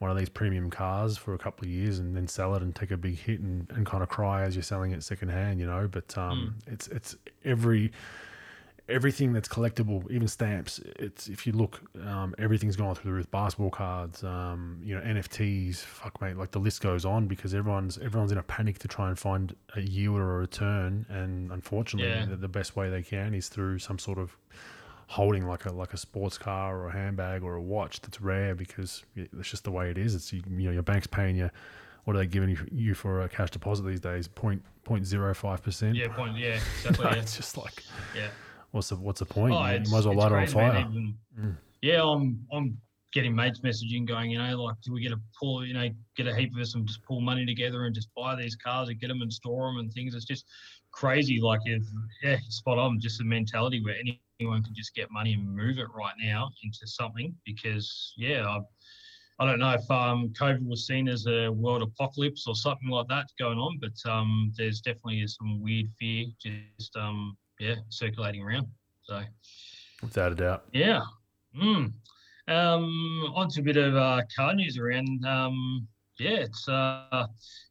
one 0.00 0.10
of 0.10 0.16
these 0.16 0.28
premium 0.28 0.70
cars 0.70 1.16
for 1.16 1.32
a 1.34 1.38
couple 1.38 1.64
of 1.64 1.70
years 1.70 2.00
and 2.00 2.16
then 2.16 2.26
sell 2.26 2.56
it 2.56 2.62
and 2.62 2.74
take 2.74 2.90
a 2.90 2.96
big 2.96 3.16
hit 3.16 3.38
and, 3.38 3.70
and 3.70 3.86
kind 3.86 4.02
of 4.02 4.08
cry 4.08 4.42
as 4.42 4.56
you're 4.56 4.64
selling 4.64 4.90
it 4.90 5.04
secondhand. 5.04 5.60
You 5.60 5.66
know, 5.66 5.86
but 5.86 6.18
um, 6.18 6.56
it's 6.66 6.88
it's 6.88 7.14
every 7.44 7.92
everything 8.88 9.32
that's 9.32 9.48
collectible, 9.48 10.08
even 10.10 10.28
stamps. 10.28 10.78
It's 10.98 11.28
if 11.28 11.46
you 11.46 11.52
look, 11.52 11.80
um, 12.06 12.34
everything's 12.38 12.76
gone 12.76 12.94
through 12.94 13.10
the 13.10 13.14
roof. 13.16 13.30
Basketball 13.30 13.70
cards, 13.70 14.22
um, 14.24 14.78
you 14.84 14.94
know, 14.94 15.00
NFTs. 15.00 15.76
Fuck, 15.78 16.20
mate, 16.20 16.36
like 16.36 16.50
the 16.50 16.58
list 16.58 16.80
goes 16.82 17.04
on 17.04 17.26
because 17.26 17.54
everyone's 17.54 17.98
everyone's 17.98 18.32
in 18.32 18.38
a 18.38 18.42
panic 18.42 18.78
to 18.80 18.88
try 18.88 19.08
and 19.08 19.18
find 19.18 19.54
a 19.76 19.80
yield 19.80 20.18
or 20.18 20.36
a 20.36 20.38
return, 20.40 21.06
and 21.08 21.50
unfortunately, 21.52 22.10
Yeah. 22.10 22.26
the, 22.26 22.36
the 22.36 22.48
best 22.48 22.76
way 22.76 22.90
they 22.90 23.02
can 23.02 23.34
is 23.34 23.48
through 23.48 23.78
some 23.78 23.98
sort 23.98 24.18
of 24.18 24.36
holding 25.06 25.46
like 25.46 25.66
a 25.66 25.72
like 25.72 25.92
a 25.92 25.98
sports 25.98 26.38
car 26.38 26.78
or 26.78 26.88
a 26.88 26.92
handbag 26.92 27.42
or 27.42 27.54
a 27.56 27.62
watch 27.62 28.00
that's 28.00 28.20
rare 28.20 28.54
because 28.54 29.04
it's 29.16 29.48
just 29.50 29.64
the 29.64 29.70
way 29.70 29.90
it 29.90 29.98
is. 29.98 30.14
It's 30.14 30.32
you, 30.32 30.42
you 30.56 30.66
know 30.66 30.72
your 30.72 30.82
bank's 30.82 31.06
paying 31.06 31.36
you. 31.36 31.50
What 32.04 32.16
are 32.16 32.18
they 32.18 32.26
giving 32.26 32.50
you, 32.50 32.58
you 32.70 32.92
for 32.94 33.22
a 33.22 33.28
cash 33.30 33.50
deposit 33.50 33.84
these 33.84 34.00
days? 34.00 34.28
Point 34.28 34.62
point 34.84 35.06
zero 35.06 35.32
five 35.34 35.62
percent. 35.62 35.94
Yeah, 35.96 36.08
point. 36.08 36.36
Yeah, 36.36 36.58
exactly. 36.84 37.04
yeah. 37.06 37.14
It's 37.16 37.36
just 37.36 37.56
like 37.56 37.82
yeah. 38.14 38.28
What's 38.74 38.88
the 38.88 38.96
what's 38.96 39.20
the 39.20 39.26
point? 39.26 39.54
Oh, 39.54 39.58
you 39.58 39.90
might 39.90 39.98
as 39.98 40.06
well 40.06 40.14
light 40.16 40.32
it 40.32 40.34
on 40.34 40.46
fire. 40.48 40.80
Even- 40.80 41.18
Mm. 41.38 41.56
Yeah, 41.82 42.02
I'm 42.04 42.46
I'm 42.52 42.80
getting 43.12 43.34
mates 43.34 43.60
messaging 43.60 44.06
going, 44.06 44.30
you 44.30 44.38
know, 44.38 44.62
like 44.62 44.80
do 44.82 44.92
we 44.92 45.00
get 45.00 45.12
a 45.12 45.20
pull, 45.38 45.64
you 45.66 45.74
know, 45.74 45.88
get 46.16 46.26
a 46.26 46.34
heap 46.34 46.52
of 46.54 46.60
us 46.60 46.74
and 46.74 46.86
just 46.86 47.02
pull 47.02 47.20
money 47.20 47.44
together 47.44 47.86
and 47.86 47.94
just 47.94 48.08
buy 48.14 48.34
these 48.36 48.54
cars 48.56 48.88
and 48.88 49.00
get 49.00 49.08
them 49.08 49.20
and 49.22 49.32
store 49.32 49.68
them 49.68 49.78
and 49.78 49.92
things. 49.92 50.14
It's 50.14 50.24
just 50.24 50.46
crazy. 50.92 51.40
Like 51.40 51.60
if 51.64 51.82
yeah, 52.22 52.36
spot 52.48 52.78
on. 52.78 53.00
Just 53.00 53.20
a 53.20 53.24
mentality 53.24 53.82
where 53.84 53.96
anyone 53.96 54.62
can 54.62 54.74
just 54.74 54.94
get 54.94 55.10
money 55.10 55.32
and 55.34 55.44
move 55.56 55.78
it 55.78 55.88
right 55.94 56.14
now 56.20 56.50
into 56.62 56.86
something 56.86 57.34
because 57.44 58.14
yeah, 58.16 58.46
I, 58.46 58.60
I 59.40 59.44
don't 59.46 59.58
know 59.58 59.72
if 59.72 59.90
um, 59.90 60.32
COVID 60.40 60.64
was 60.66 60.86
seen 60.86 61.08
as 61.08 61.26
a 61.26 61.48
world 61.50 61.82
apocalypse 61.82 62.46
or 62.46 62.54
something 62.54 62.88
like 62.88 63.08
that 63.08 63.26
going 63.40 63.58
on, 63.58 63.78
but 63.80 64.10
um, 64.10 64.52
there's 64.56 64.80
definitely 64.80 65.26
some 65.26 65.60
weird 65.60 65.86
fear 65.98 66.26
just 66.40 66.96
um, 66.96 67.36
yeah 67.64 67.76
circulating 67.88 68.42
around. 68.42 68.66
So. 69.02 69.22
Without 70.02 70.32
a 70.32 70.34
doubt. 70.34 70.64
Yeah. 70.72 71.00
Mm. 71.56 71.92
Um, 72.46 73.32
on 73.34 73.48
to 73.50 73.60
a 73.60 73.62
bit 73.62 73.76
of 73.76 73.96
uh, 73.96 74.22
car 74.34 74.54
news 74.54 74.78
around. 74.78 75.24
Um, 75.24 75.88
yeah, 76.18 76.38
it's 76.38 76.68
uh, 76.68 77.26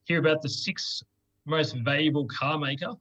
hear 0.06 0.20
about 0.20 0.42
the 0.42 0.50
sixth 0.50 1.04
most 1.46 1.76
valuable 1.78 2.26
car 2.26 2.58
maker. 2.58 2.94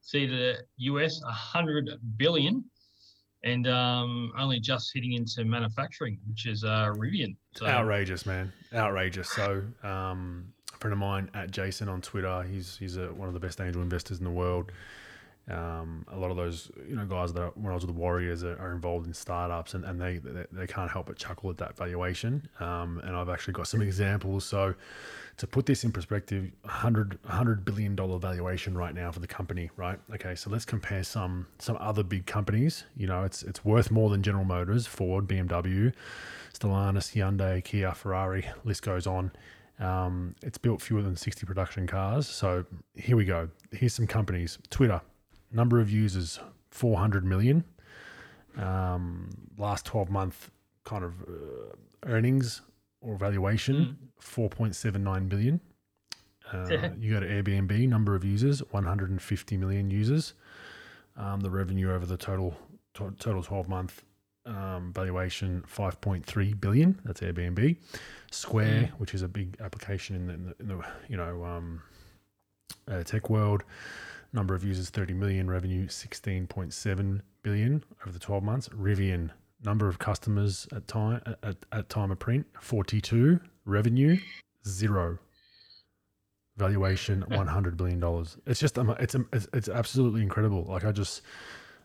See 0.00 0.26
the 0.26 0.56
US, 0.78 1.20
a 1.22 1.32
hundred 1.32 1.90
billion, 2.16 2.64
and 3.44 3.68
um, 3.68 4.32
only 4.38 4.60
just 4.60 4.90
hitting 4.94 5.12
into 5.12 5.44
manufacturing, 5.44 6.18
which 6.26 6.46
is 6.46 6.64
uh, 6.64 6.92
Rivian. 6.96 7.36
So 7.56 7.66
Outrageous, 7.66 8.24
man. 8.24 8.52
Outrageous. 8.72 9.28
So, 9.28 9.62
um, 9.82 10.54
a 10.72 10.78
friend 10.78 10.92
of 10.92 10.98
mine 10.98 11.30
at 11.34 11.50
Jason 11.50 11.88
on 11.90 12.00
Twitter. 12.00 12.42
He's 12.44 12.78
he's 12.78 12.96
a, 12.96 13.12
one 13.12 13.28
of 13.28 13.34
the 13.34 13.40
best 13.40 13.60
angel 13.60 13.82
investors 13.82 14.18
in 14.18 14.24
the 14.24 14.30
world. 14.30 14.72
Um, 15.50 16.04
a 16.08 16.16
lot 16.16 16.30
of 16.30 16.36
those 16.36 16.70
you 16.86 16.94
know 16.94 17.06
guys 17.06 17.32
that 17.32 17.56
when 17.56 17.70
I 17.70 17.74
was 17.74 17.86
with 17.86 17.94
the 17.94 18.00
Warriors 18.00 18.44
are, 18.44 18.58
are 18.58 18.72
involved 18.72 19.06
in 19.06 19.14
startups 19.14 19.72
and, 19.74 19.84
and 19.84 20.00
they, 20.00 20.18
they, 20.18 20.44
they 20.52 20.66
can't 20.66 20.90
help 20.90 21.06
but 21.06 21.16
chuckle 21.16 21.48
at 21.48 21.56
that 21.58 21.76
valuation. 21.76 22.46
Um, 22.60 23.00
and 23.04 23.16
I've 23.16 23.30
actually 23.30 23.54
got 23.54 23.66
some 23.66 23.80
examples. 23.80 24.44
So 24.44 24.74
to 25.38 25.46
put 25.46 25.66
this 25.66 25.84
in 25.84 25.92
perspective, 25.92 26.50
100 26.62 27.18
100 27.24 27.64
billion 27.64 27.94
dollar 27.94 28.18
valuation 28.18 28.76
right 28.76 28.94
now 28.94 29.10
for 29.10 29.20
the 29.20 29.26
company, 29.26 29.70
right? 29.76 29.98
Okay, 30.14 30.34
so 30.34 30.50
let's 30.50 30.64
compare 30.64 31.02
some 31.02 31.46
some 31.58 31.78
other 31.80 32.02
big 32.02 32.26
companies. 32.26 32.84
You 32.96 33.06
know, 33.06 33.24
it's 33.24 33.42
it's 33.42 33.64
worth 33.64 33.90
more 33.90 34.10
than 34.10 34.22
General 34.22 34.44
Motors, 34.44 34.86
Ford, 34.86 35.26
BMW, 35.26 35.92
Stellantis, 36.52 37.14
Hyundai, 37.14 37.64
Kia, 37.64 37.92
Ferrari. 37.92 38.46
List 38.64 38.82
goes 38.82 39.06
on. 39.06 39.30
Um, 39.80 40.34
it's 40.42 40.58
built 40.58 40.82
fewer 40.82 41.02
than 41.02 41.16
60 41.16 41.46
production 41.46 41.86
cars. 41.86 42.26
So 42.26 42.64
here 42.96 43.16
we 43.16 43.24
go. 43.24 43.48
Here's 43.70 43.94
some 43.94 44.08
companies. 44.08 44.58
Twitter, 44.70 45.00
number 45.50 45.80
of 45.80 45.90
users 45.90 46.40
400 46.70 47.24
million. 47.24 47.64
Um, 48.56 49.30
last 49.56 49.86
12 49.86 50.10
month 50.10 50.50
kind 50.84 51.04
of 51.04 51.22
uh, 51.22 51.74
earnings 52.06 52.62
or 53.00 53.16
valuation 53.16 53.98
mm. 54.20 54.48
4.79 54.48 55.28
billion. 55.28 55.60
Uh, 56.52 56.90
you 56.98 57.14
go 57.14 57.20
to 57.20 57.26
airbnb 57.26 57.88
number 57.88 58.14
of 58.14 58.24
users 58.24 58.60
150 58.70 59.56
million 59.56 59.90
users. 59.90 60.34
Um, 61.16 61.40
the 61.40 61.50
revenue 61.50 61.92
over 61.92 62.06
the 62.06 62.16
total 62.16 62.56
to- 62.94 63.14
total 63.18 63.42
12 63.42 63.68
month 63.68 64.02
um, 64.46 64.92
valuation 64.94 65.62
5.3 65.72 66.60
billion. 66.60 66.98
That's 67.04 67.20
airbnb. 67.20 67.76
Square 68.30 68.82
mm. 68.82 68.90
which 68.92 69.14
is 69.14 69.22
a 69.22 69.28
big 69.28 69.56
application 69.60 70.16
in 70.16 70.26
the, 70.26 70.32
in 70.32 70.44
the, 70.46 70.54
in 70.60 70.68
the 70.68 70.86
you 71.08 71.16
know 71.16 71.44
um, 71.44 71.82
uh, 72.90 73.02
tech 73.02 73.28
world 73.30 73.64
number 74.32 74.54
of 74.54 74.64
users 74.64 74.90
30 74.90 75.14
million. 75.14 75.50
Revenue 75.50 75.86
16.7 75.86 77.20
billion 77.42 77.84
over 78.02 78.12
the 78.12 78.18
12 78.18 78.42
months. 78.42 78.68
Rivian 78.68 79.30
number 79.64 79.88
of 79.88 79.98
customers 79.98 80.68
at 80.74 80.86
time 80.86 81.20
at, 81.42 81.56
at 81.72 81.88
time 81.88 82.10
of 82.10 82.18
print 82.18 82.46
42 82.60 83.40
revenue 83.64 84.18
zero. 84.66 85.18
Valuation 86.56 87.22
hmm. 87.22 87.34
100 87.34 87.76
billion 87.76 88.00
dollars. 88.00 88.36
It's 88.46 88.60
just 88.60 88.78
um, 88.78 88.94
it's, 88.98 89.14
it's 89.32 89.48
it's 89.52 89.68
absolutely 89.68 90.22
incredible. 90.22 90.64
Like 90.64 90.84
i 90.84 90.92
just 90.92 91.22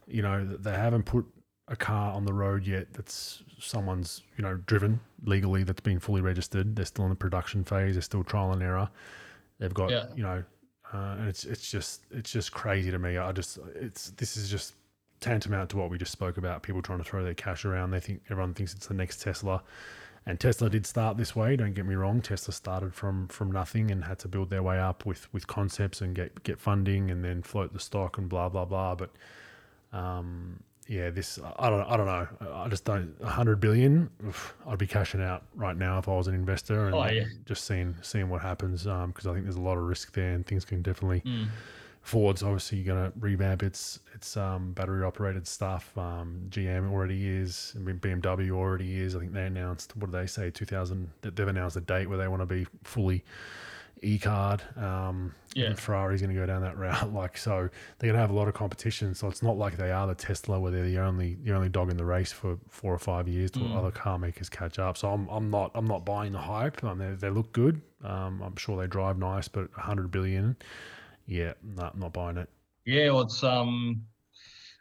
you 0.07 0.21
know 0.21 0.45
they 0.45 0.71
haven't 0.71 1.03
put 1.03 1.25
a 1.69 1.75
car 1.75 2.13
on 2.13 2.25
the 2.25 2.33
road 2.33 2.67
yet 2.67 2.91
that's 2.91 3.41
someone's 3.57 4.21
you 4.37 4.43
know 4.43 4.55
driven 4.65 4.99
legally 5.23 5.63
that's 5.63 5.81
been 5.81 5.99
fully 5.99 6.21
registered. 6.21 6.75
They're 6.75 6.85
still 6.85 7.05
in 7.05 7.09
the 7.09 7.15
production 7.15 7.63
phase. 7.63 7.95
They're 7.95 8.01
still 8.01 8.23
trial 8.23 8.51
and 8.51 8.61
error. 8.61 8.89
They've 9.59 9.73
got 9.73 9.91
yeah. 9.91 10.05
you 10.15 10.23
know 10.23 10.43
uh, 10.93 11.15
and 11.17 11.27
it's 11.27 11.43
it's 11.43 11.69
just 11.69 12.05
it's 12.11 12.31
just 12.31 12.51
crazy 12.51 12.91
to 12.91 12.99
me. 12.99 13.17
I 13.17 13.31
just 13.31 13.57
it's 13.75 14.11
this 14.11 14.37
is 14.37 14.49
just 14.49 14.75
tantamount 15.19 15.69
to 15.71 15.77
what 15.77 15.89
we 15.89 15.97
just 15.97 16.11
spoke 16.11 16.37
about. 16.37 16.61
People 16.61 16.81
trying 16.81 16.99
to 16.99 17.03
throw 17.03 17.23
their 17.23 17.33
cash 17.33 17.65
around. 17.65 17.91
They 17.91 17.99
think 17.99 18.21
everyone 18.29 18.53
thinks 18.53 18.73
it's 18.73 18.87
the 18.87 18.93
next 18.93 19.21
Tesla, 19.21 19.63
and 20.25 20.39
Tesla 20.39 20.69
did 20.69 20.85
start 20.85 21.17
this 21.17 21.35
way. 21.35 21.55
Don't 21.55 21.73
get 21.73 21.85
me 21.85 21.95
wrong. 21.95 22.21
Tesla 22.21 22.53
started 22.53 22.93
from 22.93 23.27
from 23.29 23.51
nothing 23.51 23.89
and 23.89 24.03
had 24.03 24.19
to 24.19 24.27
build 24.27 24.51
their 24.51 24.61
way 24.61 24.79
up 24.79 25.05
with 25.05 25.33
with 25.33 25.47
concepts 25.47 26.01
and 26.01 26.13
get 26.13 26.43
get 26.43 26.59
funding 26.59 27.09
and 27.09 27.23
then 27.23 27.41
float 27.41 27.73
the 27.73 27.79
stock 27.79 28.19
and 28.19 28.29
blah 28.29 28.49
blah 28.49 28.65
blah. 28.65 28.93
But 28.93 29.09
um, 29.91 30.61
yeah, 30.87 31.09
this 31.09 31.39
I 31.57 31.69
don't 31.69 31.81
I 31.81 31.97
don't 31.97 32.05
know. 32.05 32.27
I 32.53 32.67
just 32.67 32.85
don't. 32.85 33.15
hundred 33.23 33.59
billion, 33.59 34.09
oof, 34.25 34.55
I'd 34.67 34.77
be 34.77 34.87
cashing 34.87 35.21
out 35.21 35.43
right 35.55 35.75
now 35.75 35.97
if 35.99 36.07
I 36.07 36.11
was 36.11 36.27
an 36.27 36.35
investor 36.35 36.85
and 36.85 36.95
oh, 36.95 37.05
yeah. 37.05 37.25
just 37.45 37.65
seeing 37.65 37.95
seeing 38.01 38.29
what 38.29 38.41
happens. 38.41 38.83
Because 38.83 39.25
um, 39.25 39.31
I 39.31 39.33
think 39.33 39.43
there's 39.45 39.55
a 39.55 39.61
lot 39.61 39.77
of 39.77 39.83
risk 39.83 40.13
there, 40.13 40.33
and 40.33 40.45
things 40.45 40.65
can 40.65 40.81
definitely. 40.81 41.21
Mm. 41.21 41.47
Ford's 42.01 42.43
obviously 42.43 42.83
going 42.83 43.01
to 43.11 43.17
revamp 43.17 43.63
its 43.63 44.01
its 44.13 44.35
um, 44.35 44.73
battery 44.73 45.05
operated 45.05 45.47
stuff. 45.47 45.97
Um, 45.97 46.41
GM 46.49 46.91
already 46.91 47.29
is. 47.29 47.73
I 47.77 47.79
mean, 47.79 47.97
BMW 47.99 48.51
already 48.51 48.99
is. 48.99 49.15
I 49.15 49.19
think 49.19 49.31
they 49.31 49.45
announced 49.45 49.95
what 49.95 50.11
do 50.11 50.17
they 50.17 50.27
say? 50.27 50.51
Two 50.51 50.65
thousand. 50.65 51.09
They've 51.21 51.47
announced 51.47 51.77
a 51.77 51.81
date 51.81 52.07
where 52.09 52.17
they 52.17 52.27
want 52.27 52.41
to 52.41 52.45
be 52.45 52.67
fully 52.83 53.23
e-card. 54.03 54.61
Um, 54.75 55.33
yeah, 55.55 55.73
Ferrari's 55.73 56.21
going 56.21 56.33
to 56.33 56.39
go 56.39 56.45
down 56.45 56.61
that 56.61 56.77
route. 56.77 57.11
Like 57.13 57.37
so, 57.37 57.69
they're 57.99 58.07
going 58.07 58.15
to 58.15 58.19
have 58.19 58.31
a 58.31 58.35
lot 58.35 58.47
of 58.47 58.53
competition. 58.53 59.13
So 59.13 59.27
it's 59.27 59.43
not 59.43 59.57
like 59.57 59.77
they 59.77 59.91
are 59.91 60.07
the 60.07 60.15
Tesla 60.15 60.59
where 60.59 60.71
they're 60.71 60.85
the 60.85 60.99
only 60.99 61.37
the 61.43 61.53
only 61.53 61.69
dog 61.69 61.91
in 61.91 61.97
the 61.97 62.05
race 62.05 62.31
for 62.31 62.57
four 62.69 62.93
or 62.93 62.99
five 62.99 63.27
years 63.27 63.51
till 63.51 63.63
mm. 63.63 63.75
other 63.75 63.91
car 63.91 64.17
makers 64.17 64.49
catch 64.49 64.79
up. 64.79 64.97
So 64.97 65.11
I'm, 65.11 65.27
I'm 65.29 65.49
not 65.49 65.71
I'm 65.75 65.85
not 65.85 66.05
buying 66.05 66.31
the 66.31 66.39
hype. 66.39 66.83
Um, 66.83 66.97
they, 66.97 67.11
they 67.11 67.29
look 67.29 67.51
good. 67.51 67.81
Um, 68.03 68.41
I'm 68.41 68.55
sure 68.55 68.79
they 68.79 68.87
drive 68.87 69.17
nice, 69.17 69.47
but 69.47 69.71
100 69.77 70.11
billion, 70.11 70.57
yeah, 71.25 71.53
no, 71.63 71.89
I'm 71.93 71.99
not 71.99 72.13
buying 72.13 72.37
it. 72.37 72.49
Yeah, 72.85 73.11
well, 73.11 73.21
it's 73.21 73.43
um, 73.43 74.03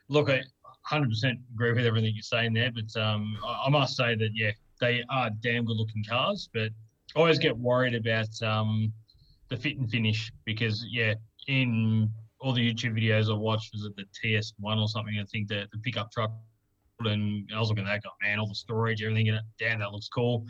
look, 0.08 0.28
I 0.28 0.42
100% 0.90 1.38
agree 1.54 1.72
with 1.72 1.86
everything 1.86 2.12
you're 2.14 2.22
saying 2.22 2.54
there, 2.54 2.72
but 2.72 3.00
um, 3.00 3.36
I, 3.46 3.64
I 3.66 3.70
must 3.70 3.96
say 3.96 4.16
that 4.16 4.30
yeah, 4.34 4.50
they 4.80 5.04
are 5.08 5.30
damn 5.40 5.64
good 5.64 5.76
looking 5.76 6.04
cars, 6.04 6.48
but 6.52 6.70
I 7.14 7.18
always 7.18 7.38
get 7.38 7.56
worried 7.56 7.94
about 7.94 8.42
um 8.42 8.92
the 9.52 9.58
fit 9.58 9.78
and 9.78 9.90
finish 9.90 10.32
because 10.44 10.84
yeah, 10.90 11.14
in 11.46 12.10
all 12.40 12.52
the 12.52 12.72
YouTube 12.72 12.98
videos 12.98 13.30
I 13.30 13.34
watched, 13.34 13.72
was 13.72 13.84
it 13.84 13.94
the 13.96 14.04
TS1 14.24 14.80
or 14.80 14.88
something? 14.88 15.18
I 15.20 15.24
think 15.30 15.48
the, 15.48 15.68
the 15.72 15.78
pickup 15.78 16.10
truck, 16.10 16.32
and 17.04 17.48
I 17.54 17.60
was 17.60 17.68
looking 17.68 17.84
at 17.84 17.90
that, 17.90 18.02
going, 18.02 18.14
man, 18.22 18.38
all 18.38 18.48
the 18.48 18.54
storage, 18.54 19.02
everything 19.02 19.26
in 19.26 19.34
it, 19.34 19.42
damn, 19.58 19.78
that 19.80 19.92
looks 19.92 20.08
cool. 20.08 20.46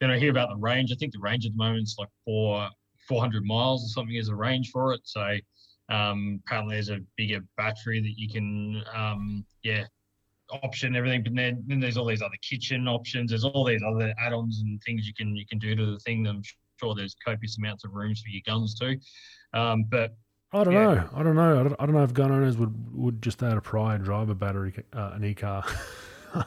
Then 0.00 0.10
I 0.10 0.18
hear 0.18 0.30
about 0.30 0.50
the 0.50 0.56
range. 0.56 0.92
I 0.92 0.96
think 0.96 1.12
the 1.12 1.20
range 1.20 1.46
at 1.46 1.52
the 1.52 1.58
moment 1.58 1.84
is 1.84 1.96
like 1.98 2.08
four 2.24 2.68
400 3.08 3.44
miles 3.44 3.84
or 3.84 3.88
something 3.88 4.16
as 4.16 4.28
a 4.28 4.34
range 4.34 4.70
for 4.70 4.92
it. 4.92 5.00
So 5.04 5.36
um, 5.88 6.40
apparently 6.46 6.76
there's 6.76 6.90
a 6.90 7.00
bigger 7.16 7.40
battery 7.56 8.00
that 8.00 8.14
you 8.16 8.28
can, 8.28 8.82
um, 8.94 9.44
yeah, 9.64 9.84
option 10.62 10.94
everything. 10.94 11.22
But 11.22 11.34
then, 11.34 11.64
then 11.66 11.80
there's 11.80 11.96
all 11.96 12.06
these 12.06 12.22
other 12.22 12.38
kitchen 12.48 12.86
options. 12.86 13.30
There's 13.30 13.44
all 13.44 13.64
these 13.64 13.82
other 13.82 14.14
add-ons 14.20 14.60
and 14.60 14.80
things 14.82 15.06
you 15.06 15.14
can 15.14 15.34
you 15.34 15.46
can 15.46 15.58
do 15.58 15.74
to 15.74 15.86
the 15.86 15.98
thing. 16.00 16.26
I'm 16.26 16.42
sure 16.80 16.94
there's 16.94 17.14
copious 17.24 17.58
amounts 17.58 17.84
of 17.84 17.92
rooms 17.92 18.20
for 18.20 18.30
your 18.30 18.42
guns 18.46 18.74
too. 18.78 18.98
Um, 19.54 19.84
but 19.88 20.14
I 20.52 20.64
don't 20.64 20.74
yeah. 20.74 20.94
know. 20.94 21.08
I 21.14 21.22
don't 21.22 21.34
know. 21.36 21.60
I 21.60 21.62
don't, 21.62 21.76
I 21.80 21.86
don't, 21.86 21.94
know 21.94 22.04
if 22.04 22.12
gun 22.12 22.30
owners 22.30 22.58
would 22.58 22.74
would 22.94 23.22
just 23.22 23.42
out 23.42 23.56
of 23.56 23.62
pride 23.62 24.04
drive 24.04 24.28
a 24.28 24.34
battery 24.34 24.74
uh, 24.92 25.12
an 25.14 25.24
e 25.24 25.34
car. 25.34 25.64
well, 26.34 26.44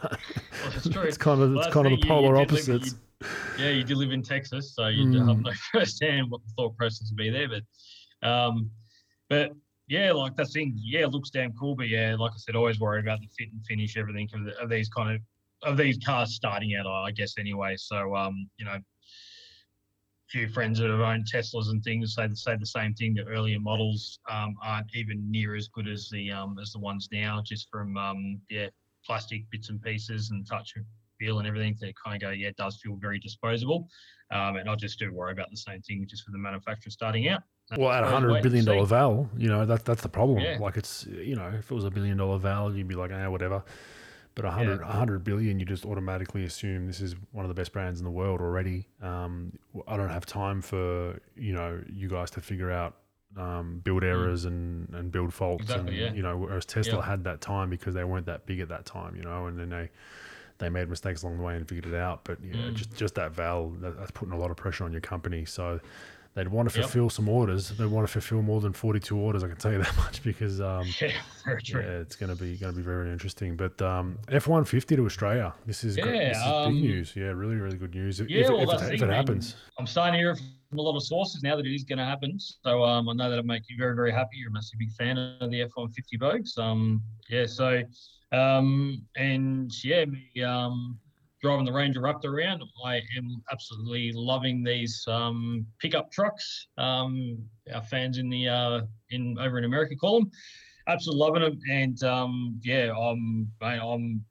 true. 0.92 1.04
it's 1.04 1.18
kind 1.18 1.42
of 1.42 1.52
well, 1.54 1.64
it's 1.64 1.74
kind 1.74 1.88
of 1.88 2.00
the 2.00 2.08
polar 2.08 2.38
opposites. 2.38 2.96
You, 3.22 3.28
yeah, 3.58 3.70
you 3.70 3.84
do 3.84 3.96
live 3.96 4.12
in 4.12 4.22
Texas, 4.22 4.76
so 4.76 4.88
you 4.88 5.06
mm. 5.06 5.28
have 5.28 5.42
no 5.42 5.52
firsthand 5.72 6.30
what 6.30 6.42
the 6.46 6.54
thought 6.56 6.78
process 6.78 7.10
would 7.10 7.18
be 7.18 7.30
there. 7.30 7.48
But 7.50 8.28
um, 8.28 8.70
but 9.30 9.54
yeah, 9.88 10.12
like 10.12 10.36
that 10.36 10.50
thing, 10.50 10.74
yeah, 10.78 11.02
it 11.02 11.10
looks 11.10 11.30
damn 11.30 11.54
cool. 11.54 11.76
But 11.76 11.90
yeah, 11.90 12.16
like 12.18 12.32
I 12.32 12.38
said, 12.38 12.56
always 12.56 12.80
worry 12.80 13.00
about 13.00 13.20
the 13.22 13.28
fit 13.38 13.52
and 13.52 13.66
finish, 13.66 13.98
everything 13.98 14.30
of, 14.34 14.46
the, 14.46 14.60
of 14.60 14.70
these 14.70 14.90
kind 14.90 15.16
of 15.16 15.22
of 15.64 15.78
these 15.78 15.98
cars 16.06 16.36
starting 16.36 16.76
out, 16.76 16.86
I 16.86 17.12
guess 17.12 17.36
anyway. 17.40 17.76
So 17.78 18.16
um, 18.16 18.50
you 18.58 18.66
know, 18.66 18.78
few 20.30 20.50
friends 20.50 20.80
that 20.80 20.90
have 20.90 21.00
owned 21.00 21.28
Teslas 21.32 21.70
and 21.70 21.84
things 21.84 22.16
say 22.16 22.28
say 22.34 22.56
the 22.58 22.66
same 22.66 22.94
thing. 22.94 23.14
The 23.14 23.26
earlier 23.26 23.60
models 23.60 24.20
um, 24.30 24.56
aren't 24.64 24.96
even 24.96 25.30
near 25.30 25.56
as 25.56 25.68
good 25.68 25.88
as 25.88 26.10
the 26.10 26.32
um, 26.32 26.58
as 26.62 26.72
the 26.72 26.80
ones 26.80 27.10
now, 27.12 27.42
just 27.46 27.70
from 27.72 27.98
um, 27.98 28.42
yeah 28.50 28.68
plastic 29.06 29.50
bits 29.52 29.70
and 29.70 29.82
pieces 29.82 30.32
and 30.32 30.48
touch 30.48 30.74
and 30.76 30.86
feel 31.20 31.40
and 31.40 31.48
everything. 31.48 31.76
They 31.80 31.94
kind 32.04 32.16
of 32.16 32.22
go, 32.22 32.32
yeah, 32.32 32.48
it 32.48 32.58
does 32.58 32.80
feel 32.84 32.96
very 32.96 33.20
disposable. 33.20 33.88
Um, 34.32 34.56
and 34.58 34.70
I 34.70 34.76
just 34.76 35.00
do 35.00 35.14
worry 35.14 35.32
about 35.32 35.52
the 35.52 35.58
same 35.58 35.82
thing 35.82 36.06
just 36.10 36.24
for 36.24 36.32
the 36.32 36.38
manufacturer 36.38 36.90
starting 36.90 37.28
out. 37.28 37.44
Well, 37.78 37.92
at 37.92 38.04
a 38.04 38.08
hundred 38.08 38.44
billion 38.44 38.66
dollar 38.66 38.86
val, 38.86 39.30
you 39.38 39.48
know 39.48 39.66
that's 39.66 39.84
that's 39.84 40.02
the 40.02 40.10
problem. 40.10 40.40
Yeah. 40.40 40.58
Like 40.60 40.78
it's 40.78 41.06
you 41.08 41.36
know 41.36 41.52
if 41.58 41.72
it 41.72 41.74
was 41.74 41.86
a 41.86 41.92
billion 41.92 42.18
dollar 42.18 42.38
val, 42.38 42.76
you'd 42.76 42.88
be 42.88 42.96
like, 42.96 43.12
ah, 43.14 43.30
whatever. 43.30 43.64
But 44.36 44.44
100, 44.46 44.82
yeah. 44.82 44.88
100 44.88 45.24
billion, 45.24 45.60
you 45.60 45.66
just 45.66 45.86
automatically 45.86 46.44
assume 46.44 46.88
this 46.88 47.00
is 47.00 47.16
one 47.32 47.46
of 47.46 47.50
the 47.50 47.56
best 47.56 47.72
brands 47.72 48.00
in 48.02 48.04
the 48.04 48.12
world 48.12 48.42
already. 48.42 48.90
Um, 49.02 49.54
I 49.88 49.96
don't 49.96 50.10
have 50.10 50.26
time 50.26 50.62
for 50.62 51.20
you 51.38 51.54
know 51.54 51.82
you 51.92 52.10
guys 52.10 52.32
to 52.32 52.42
figure 52.42 52.70
out 52.70 52.96
um, 53.38 53.82
build 53.84 54.04
mm. 54.04 54.08
errors 54.08 54.44
mm. 54.44 54.48
and, 54.48 54.94
and 54.94 55.12
build 55.12 55.34
faults, 55.34 55.64
exactly, 55.64 56.04
and 56.04 56.12
yeah. 56.12 56.14
you 56.14 56.22
know, 56.22 56.38
whereas 56.38 56.66
Tesla 56.66 56.98
yeah. 56.98 57.06
had 57.06 57.24
that 57.24 57.40
time 57.40 57.70
because 57.70 57.94
they 57.94 58.04
weren't 58.04 58.26
that 58.26 58.46
big 58.46 58.60
at 58.60 58.70
that 58.70 58.86
time, 58.86 59.16
you 59.16 59.24
know, 59.24 59.48
and 59.48 59.58
then 59.58 59.70
they 59.70 59.90
they 60.58 60.70
made 60.70 60.90
mistakes 60.90 61.24
along 61.24 61.38
the 61.38 61.44
way 61.44 61.56
and 61.56 61.68
figured 61.68 61.94
it 61.94 61.98
out. 61.98 62.24
But 62.24 62.40
yeah, 62.44 62.56
mm. 62.56 62.74
just 62.74 62.96
just 62.96 63.16
that 63.16 63.32
valve 63.32 63.80
that's 63.80 64.12
putting 64.12 64.34
a 64.34 64.38
lot 64.38 64.52
of 64.52 64.58
pressure 64.58 64.84
on 64.84 64.92
your 64.92 65.02
company. 65.02 65.46
So 65.46 65.80
they'd 66.36 66.48
want 66.50 66.70
to 66.70 66.80
fulfill 66.82 67.04
yep. 67.04 67.12
some 67.12 67.30
orders. 67.30 67.70
They 67.70 67.86
want 67.86 68.08
to 68.08 68.12
fulfill 68.12 68.42
more 68.42 68.62
than 68.62 68.74
forty-two 68.74 69.18
orders. 69.18 69.44
I 69.44 69.48
can 69.48 69.58
tell 69.58 69.72
you 69.72 69.80
that 69.80 69.98
much 69.98 70.22
because 70.22 70.62
um, 70.62 70.86
yeah, 71.02 71.12
yeah, 71.48 71.80
it's 71.80 72.16
going 72.16 72.36
to 72.36 72.42
be 72.42 72.58
going 72.58 72.74
to 72.74 72.78
be 72.78 72.84
very 72.84 73.12
interesting. 73.12 73.56
But 73.56 73.82
um, 73.82 74.20
F 74.30 74.48
one 74.48 74.66
fifty 74.66 74.96
to 74.96 75.06
Australia. 75.06 75.54
This 75.66 75.84
is 75.84 75.98
yeah, 75.98 76.06
this 76.06 76.38
is 76.38 76.44
um, 76.44 76.74
big 76.74 76.84
news. 76.84 77.16
Yeah, 77.16 77.26
really 77.26 77.56
really 77.56 77.78
good 77.78 77.96
news. 77.96 78.20
Yeah, 78.20 78.42
if, 78.42 78.50
well, 78.50 78.70
if, 78.70 78.82
it, 78.82 78.94
if 78.96 79.02
it 79.02 79.10
happens, 79.10 79.56
I'm 79.80 79.88
starting 79.88 80.14
to 80.14 80.20
hear 80.20 80.36
from 80.70 80.80
a 80.80 80.82
lot 80.82 80.96
of 80.96 81.04
sources 81.04 81.42
now 81.42 81.56
that 81.56 81.66
it 81.66 81.74
is 81.74 81.84
going 81.84 82.00
to 82.00 82.06
happen. 82.06 82.38
So 82.40 82.84
um, 82.84 83.10
I 83.10 83.14
know 83.14 83.30
that'll 83.30 83.46
make 83.46 83.64
you 83.70 83.78
very 83.78 83.96
very 83.96 84.12
happy. 84.12 84.38
You're 84.38 84.50
a 84.50 84.54
massive 84.54 84.78
big 84.78 84.92
fan 84.92 85.18
of 85.18 85.50
the 85.50 85.62
F 85.62 85.72
one 85.76 85.92
fifty 85.92 86.18
Bogues. 86.18 86.58
Um, 86.58 87.02
yeah, 87.30 87.46
so 87.46 87.82
um, 88.32 89.02
and 89.16 89.72
yeah, 89.84 90.06
me 90.06 90.44
um 90.44 91.00
driving 91.46 91.64
the 91.64 91.72
Ranger 91.72 92.02
Raptor 92.02 92.34
around. 92.34 92.64
I 92.84 92.96
am 93.16 93.44
absolutely 93.52 94.12
loving 94.16 94.64
these 94.64 95.06
um, 95.08 95.64
pickup 95.80 96.12
trucks. 96.12 96.66
Um, 96.80 97.38
our 97.72 97.84
fans 97.84 98.18
in 98.18 98.32
the 98.32 98.50
uh, 98.50 98.82
in 99.12 99.38
over 99.40 99.60
in 99.60 99.64
America 99.64 99.96
call 99.96 100.22
them. 100.22 100.32
Absolutely 100.88 101.22
loving 101.24 101.42
them, 101.44 101.60
and 101.70 102.04
um, 102.04 102.60
yeah, 102.64 102.92
I'm 102.92 103.48
I'm 103.62 104.26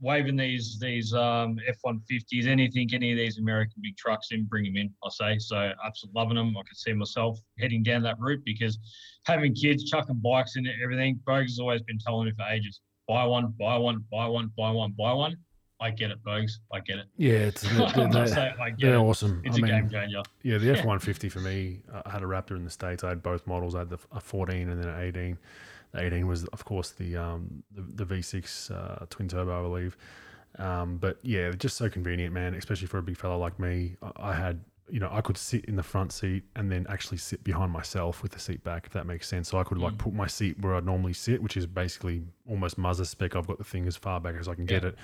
waving 0.00 0.36
these 0.36 0.78
these 0.80 1.12
um, 1.12 1.58
F-150s, 1.68 2.46
anything, 2.46 2.88
any 2.94 3.12
of 3.12 3.18
these 3.18 3.36
American 3.36 3.82
big 3.82 3.98
trucks 3.98 4.28
in, 4.30 4.44
bring 4.44 4.64
them 4.64 4.78
in. 4.78 4.90
I 5.04 5.10
say 5.10 5.38
so. 5.38 5.72
Absolutely 5.84 6.18
loving 6.18 6.36
them. 6.36 6.56
I 6.56 6.62
can 6.62 6.74
see 6.74 6.94
myself 6.94 7.38
heading 7.58 7.82
down 7.82 8.02
that 8.04 8.16
route 8.18 8.40
because 8.46 8.78
having 9.26 9.54
kids, 9.54 9.84
chucking 9.84 10.22
bikes 10.24 10.56
in 10.56 10.66
everything. 10.82 11.20
Bogues 11.28 11.48
has 11.48 11.58
always 11.58 11.82
been 11.82 11.98
telling 11.98 12.24
me 12.24 12.32
for 12.34 12.50
ages: 12.50 12.80
buy 13.06 13.26
one, 13.26 13.52
buy 13.58 13.76
one, 13.76 14.02
buy 14.10 14.26
one, 14.26 14.50
buy 14.56 14.70
one, 14.70 14.94
buy 14.96 15.12
one. 15.12 15.36
I 15.80 15.90
get 15.90 16.10
it, 16.10 16.22
Bogues. 16.24 16.52
I 16.72 16.80
get 16.80 16.98
it. 16.98 17.06
Yeah, 17.16 17.32
it's 17.32 17.62
they're, 17.94 18.08
they're, 18.08 18.26
say, 18.26 18.54
I 18.60 18.70
get 18.70 18.80
they're 18.80 18.94
it. 18.94 18.98
awesome. 18.98 19.42
It's 19.44 19.56
I 19.56 19.58
a 19.58 19.62
mean, 19.62 19.70
game 19.72 19.90
changer. 19.90 20.22
Yeah, 20.42 20.58
the 20.58 20.70
F 20.78 20.84
one 20.84 20.98
fifty 20.98 21.28
for 21.28 21.40
me. 21.40 21.80
I 22.04 22.10
had 22.10 22.22
a 22.22 22.26
Raptor 22.26 22.52
in 22.56 22.64
the 22.64 22.70
states. 22.70 23.04
I 23.04 23.10
had 23.10 23.22
both 23.22 23.46
models. 23.46 23.74
I 23.74 23.80
had 23.80 23.90
the 23.90 23.98
a 24.12 24.20
fourteen 24.20 24.70
and 24.70 24.82
then 24.82 24.88
an 24.90 25.00
eighteen. 25.00 25.38
The 25.92 26.02
eighteen 26.02 26.26
was, 26.26 26.44
of 26.46 26.64
course, 26.64 26.90
the 26.92 27.16
um 27.16 27.62
the, 27.74 27.82
the 27.82 28.04
V 28.04 28.22
six 28.22 28.70
uh, 28.70 29.04
twin 29.10 29.28
turbo, 29.28 29.58
I 29.58 29.62
believe. 29.62 29.96
Um, 30.58 30.96
but 30.96 31.18
yeah, 31.22 31.50
just 31.52 31.76
so 31.76 31.90
convenient, 31.90 32.32
man. 32.32 32.54
Especially 32.54 32.86
for 32.86 32.98
a 32.98 33.02
big 33.02 33.18
fella 33.18 33.36
like 33.36 33.58
me. 33.58 33.96
I, 34.02 34.30
I 34.30 34.34
had 34.34 34.60
you 34.88 35.00
know 35.00 35.08
I 35.10 35.20
could 35.20 35.36
sit 35.36 35.64
in 35.64 35.76
the 35.76 35.82
front 35.82 36.12
seat 36.12 36.44
and 36.54 36.70
then 36.70 36.86
actually 36.88 37.18
sit 37.18 37.42
behind 37.42 37.72
myself 37.72 38.22
with 38.22 38.32
the 38.32 38.38
seat 38.38 38.62
back, 38.62 38.86
if 38.86 38.92
that 38.92 39.06
makes 39.06 39.26
sense. 39.28 39.48
So 39.48 39.58
I 39.58 39.64
could 39.64 39.78
like 39.78 39.94
Mm. 39.94 39.98
put 39.98 40.12
my 40.14 40.26
seat 40.28 40.60
where 40.60 40.74
I'd 40.76 40.84
normally 40.86 41.12
sit, 41.12 41.42
which 41.42 41.56
is 41.56 41.66
basically 41.66 42.22
almost 42.48 42.78
Mazda 42.78 43.04
spec. 43.04 43.34
I've 43.34 43.46
got 43.48 43.58
the 43.58 43.64
thing 43.64 43.86
as 43.86 43.96
far 43.96 44.20
back 44.20 44.36
as 44.38 44.46
I 44.48 44.54
can 44.54 44.64
get 44.66 44.84
it. 44.84 44.96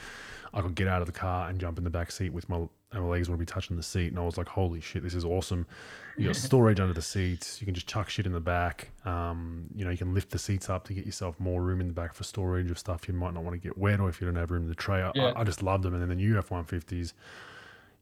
I 0.55 0.61
could 0.61 0.75
get 0.75 0.87
out 0.87 1.01
of 1.03 1.07
the 1.07 1.12
car 1.12 1.49
and 1.49 1.59
jump 1.59 1.79
in 1.79 1.85
the 1.85 1.90
back 1.90 2.12
seat 2.12 2.33
with 2.33 2.49
my 2.49 2.66
and 2.95 3.03
my 3.03 3.09
legs 3.09 3.27
wouldn't 3.27 3.40
be 3.40 3.51
touching 3.51 3.75
the 3.79 3.83
seat. 3.83 4.09
And 4.09 4.18
I 4.18 4.23
was 4.23 4.37
like, 4.37 4.49
holy 4.49 4.81
shit, 4.83 5.03
this 5.03 5.14
is 5.14 5.25
awesome. 5.25 5.66
You 6.18 6.27
got 6.27 6.37
storage 6.51 6.79
under 6.79 6.92
the 6.92 7.01
seats. 7.01 7.59
You 7.59 7.64
can 7.64 7.75
just 7.75 7.87
chuck 7.87 8.11
shit 8.11 8.27
in 8.27 8.33
the 8.33 8.40
back. 8.40 8.90
Um, 9.07 9.64
you 9.75 9.83
know, 9.83 9.90
you 9.90 9.97
can 9.97 10.12
lift 10.12 10.29
the 10.31 10.38
seats 10.38 10.68
up 10.68 10.85
to 10.88 10.92
get 10.92 11.07
yourself 11.07 11.40
more 11.40 11.62
room 11.62 11.81
in 11.81 11.87
the 11.87 11.95
back 11.95 12.12
for 12.12 12.23
storage 12.25 12.71
of 12.71 12.79
stuff 12.79 13.09
you 13.09 13.14
might 13.14 13.33
not 13.33 13.45
want 13.45 13.55
to 13.55 13.59
get 13.66 13.79
wet 13.79 13.99
or 13.99 14.11
if 14.11 14.21
you 14.21 14.27
don't 14.27 14.37
have 14.37 14.51
room 14.51 14.64
in 14.64 14.68
the 14.68 14.75
tray. 14.75 15.01
I, 15.01 15.11
Yeah. 15.14 15.33
I, 15.35 15.40
I 15.40 15.45
just 15.45 15.62
love 15.62 15.81
them. 15.83 15.95
And 15.95 16.03
then 16.03 16.11
the 16.11 16.14
new 16.16 16.37
F 16.38 16.51
one 16.51 16.64
fifties, 16.64 17.14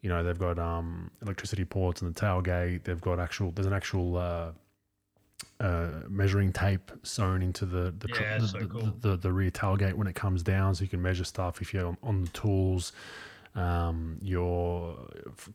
you 0.02 0.08
know, 0.08 0.22
they've 0.22 0.38
got 0.38 0.58
um, 0.58 1.10
electricity 1.22 1.64
ports 1.64 2.02
and 2.02 2.14
the 2.14 2.20
tailgate. 2.20 2.84
They've 2.84 3.00
got 3.00 3.20
actual. 3.20 3.50
There's 3.52 3.66
an 3.66 3.72
actual. 3.72 4.16
Uh, 4.16 4.52
uh, 5.58 5.88
measuring 6.08 6.52
tape 6.52 6.90
sewn 7.02 7.42
into 7.42 7.64
the 7.66 7.94
the, 7.98 8.08
Yeah, 8.18 8.38
the, 8.38 8.48
so 8.48 8.66
cool. 8.66 8.92
the, 9.00 9.16
the 9.16 9.32
rear 9.32 9.50
tailgate 9.50 9.94
when 9.94 10.06
it 10.06 10.14
comes 10.14 10.42
down, 10.42 10.74
so 10.74 10.82
you 10.82 10.88
can 10.88 11.02
measure 11.02 11.24
stuff 11.24 11.60
if 11.60 11.72
you're 11.74 11.96
on, 12.02 12.22
the 12.22 12.28
tools. 12.30 12.92
Um, 13.54 14.18
your 14.22 14.96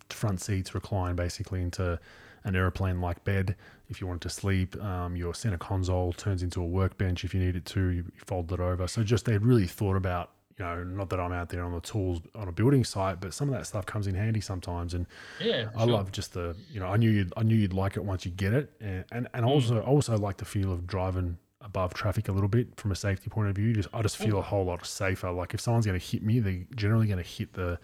front 0.09 0.41
seats 0.41 0.75
recline 0.75 1.15
basically 1.15 1.61
into 1.61 1.99
an 2.43 2.55
aeroplane 2.55 3.01
like 3.01 3.23
bed 3.23 3.55
if 3.89 3.99
you 4.01 4.07
want 4.07 4.21
to 4.21 4.29
sleep. 4.29 4.75
Um, 4.83 5.15
your 5.15 5.33
center 5.33 5.57
console 5.57 6.13
turns 6.13 6.43
into 6.43 6.61
a 6.61 6.65
workbench 6.65 7.23
if 7.23 7.33
you 7.33 7.39
need 7.39 7.55
it 7.55 7.65
to. 7.65 7.79
You, 7.79 8.03
you 8.03 8.21
fold 8.25 8.51
it 8.51 8.59
over. 8.59 8.87
So 8.87 9.03
just 9.03 9.25
they 9.25 9.37
really 9.37 9.67
thought 9.67 9.95
about. 9.95 10.31
You 10.57 10.63
know, 10.65 10.83
not 10.83 11.09
that 11.09 11.19
I'm 11.19 11.33
out 11.33 11.49
there 11.49 11.63
on 11.63 11.73
the 11.73 11.81
tools 11.81 12.21
on 12.33 12.47
a 12.47 12.51
building 12.51 12.83
site, 12.85 13.19
but 13.19 13.33
some 13.33 13.49
of 13.49 13.55
that 13.55 13.65
stuff 13.67 13.85
comes 13.85 14.07
in 14.07 14.15
handy 14.15 14.39
sometimes. 14.39 14.93
And 14.93 15.05
Yeah, 15.39 15.69
I 15.75 15.83
love 15.83 16.11
just 16.13 16.33
the 16.33 16.55
you 16.71 16.79
know 16.79 16.87
I 16.87 16.97
knew 16.97 17.09
you'd 17.09 17.33
I 17.35 17.43
knew 17.43 17.55
you'd 17.55 17.73
like 17.73 17.97
it 17.97 18.03
once 18.05 18.25
you 18.25 18.31
get 18.31 18.53
it, 18.53 18.71
and 18.79 19.03
and, 19.11 19.27
and 19.33 19.45
also 19.45 19.79
I 19.79 19.83
also 19.85 20.17
like 20.17 20.37
the 20.37 20.45
feel 20.45 20.71
of 20.71 20.87
driving 20.87 21.37
above 21.61 21.93
traffic 21.93 22.27
a 22.29 22.31
little 22.31 22.47
bit 22.47 22.79
from 22.79 22.91
a 22.91 22.95
safety 22.95 23.29
point 23.29 23.49
of 23.49 23.55
view. 23.55 23.73
Just 23.73 23.89
I 23.93 24.01
just 24.01 24.17
feel 24.17 24.37
a 24.39 24.41
whole 24.41 24.65
lot 24.65 24.85
safer. 24.85 25.31
Like 25.31 25.53
if 25.53 25.59
someone's 25.59 25.85
going 25.85 25.99
to 25.99 26.05
hit 26.05 26.23
me, 26.23 26.39
they're 26.39 26.63
generally 26.75 27.07
going 27.07 27.21
to 27.23 27.29
hit 27.29 27.53
the 27.53 27.79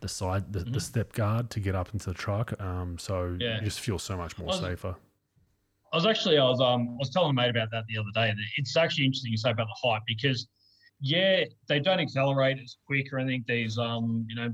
the 0.00 0.08
side 0.08 0.52
the, 0.52 0.60
the 0.60 0.80
step 0.80 1.12
guard 1.12 1.50
to 1.50 1.60
get 1.60 1.74
up 1.74 1.92
into 1.92 2.06
the 2.06 2.14
truck. 2.14 2.60
Um, 2.60 2.98
so 2.98 3.36
Yeah. 3.40 3.56
you 3.56 3.64
just 3.64 3.80
feel 3.80 3.98
so 3.98 4.16
much 4.16 4.38
more 4.38 4.48
Well, 4.48 4.60
safer. 4.60 4.96
I 5.92 5.96
was 5.96 6.06
actually 6.06 6.38
I 6.38 6.44
was 6.44 6.60
um 6.60 6.88
I 6.90 6.98
was 6.98 7.10
telling 7.10 7.30
a 7.30 7.32
mate 7.32 7.50
about 7.50 7.70
that 7.72 7.84
the 7.88 7.98
other 7.98 8.10
day. 8.14 8.32
It's 8.56 8.76
actually 8.76 9.06
interesting 9.06 9.30
you 9.32 9.38
say 9.38 9.50
about 9.50 9.66
the 9.68 9.88
height 9.88 10.02
because 10.06 10.48
yeah, 11.00 11.44
they 11.68 11.80
don't 11.80 12.00
accelerate 12.00 12.58
as 12.62 12.76
quick 12.86 13.12
or 13.12 13.18
anything. 13.18 13.44
These 13.46 13.78
um 13.78 14.26
you 14.28 14.36
know 14.36 14.52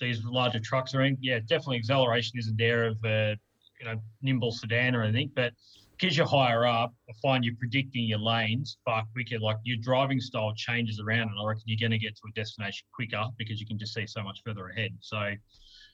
these 0.00 0.24
larger 0.24 0.60
trucks 0.60 0.94
or 0.94 1.00
anything. 1.00 1.18
Yeah, 1.22 1.40
definitely 1.40 1.78
acceleration 1.78 2.38
isn't 2.38 2.56
there 2.56 2.86
of 2.86 2.96
a 3.04 3.36
you 3.80 3.86
know 3.86 4.00
nimble 4.22 4.52
sedan 4.52 4.94
or 4.94 5.02
anything, 5.02 5.30
but 5.34 5.52
because 5.98 6.16
you're 6.16 6.26
higher 6.26 6.66
up, 6.66 6.92
I 7.08 7.12
find 7.22 7.44
you're 7.44 7.54
predicting 7.56 8.04
your 8.04 8.18
lanes 8.18 8.78
far 8.84 9.04
quicker. 9.12 9.38
Like 9.38 9.58
your 9.64 9.76
driving 9.80 10.20
style 10.20 10.52
changes 10.56 11.00
around, 11.00 11.28
and 11.28 11.38
I 11.40 11.44
reckon 11.44 11.62
you're 11.66 11.78
going 11.78 11.98
to 11.98 12.04
get 12.04 12.16
to 12.16 12.22
a 12.28 12.32
destination 12.32 12.86
quicker 12.92 13.24
because 13.38 13.60
you 13.60 13.66
can 13.66 13.78
just 13.78 13.94
see 13.94 14.06
so 14.06 14.22
much 14.22 14.40
further 14.44 14.68
ahead. 14.68 14.90
So, 15.00 15.32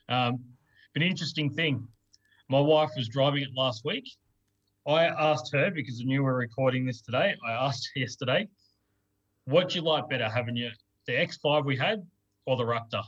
um, 0.09 0.39
but 0.95 1.03
interesting 1.03 1.51
thing, 1.51 1.87
my 2.49 2.61
wife 2.61 2.91
was 2.97 3.09
driving 3.09 3.43
it 3.43 3.51
last 3.55 3.85
week. 3.85 4.05
I 4.87 5.05
asked 5.05 5.53
her 5.53 5.71
because 5.71 6.01
I 6.01 6.05
knew 6.05 6.21
we 6.21 6.25
were 6.25 6.37
recording 6.37 6.87
this 6.87 7.03
today. 7.03 7.35
I 7.47 7.53
asked 7.53 7.91
her 7.95 8.01
yesterday, 8.01 8.49
"What 9.51 9.71
do 9.71 9.75
you 9.77 9.83
like 9.83 10.09
better, 10.09 10.29
having 10.29 10.57
your 10.57 10.71
the 11.07 11.13
X5 11.13 11.65
we 11.65 11.77
had 11.77 12.07
or 12.47 12.57
the 12.57 12.65
Raptor?" 12.65 13.03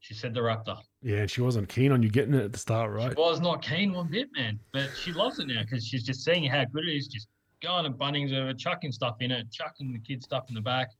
She 0.00 0.14
said 0.14 0.32
the 0.32 0.40
Raptor. 0.40 0.78
Yeah, 1.02 1.18
and 1.18 1.30
she 1.30 1.40
wasn't 1.40 1.68
keen 1.68 1.92
on 1.92 2.02
you 2.02 2.08
getting 2.08 2.34
it 2.34 2.44
at 2.44 2.52
the 2.52 2.58
start, 2.58 2.92
right? 2.92 3.16
I 3.16 3.20
was 3.20 3.40
not 3.40 3.62
keen 3.62 3.92
one 3.92 4.08
bit, 4.08 4.28
man, 4.36 4.58
but 4.72 4.90
she 4.96 5.12
loves 5.12 5.38
it 5.38 5.48
now 5.48 5.62
because 5.62 5.86
she's 5.86 6.04
just 6.04 6.24
seeing 6.24 6.44
how 6.44 6.64
good 6.64 6.84
it 6.84 6.96
is. 6.96 7.08
Just 7.08 7.28
going 7.60 7.84
to 7.84 7.90
Bunnings 7.90 8.32
over, 8.32 8.54
chucking 8.54 8.92
stuff 8.92 9.16
in 9.20 9.30
it, 9.30 9.50
chucking 9.50 9.92
the 9.92 9.98
kids 9.98 10.24
stuff 10.24 10.44
in 10.48 10.54
the 10.54 10.60
back. 10.60 10.90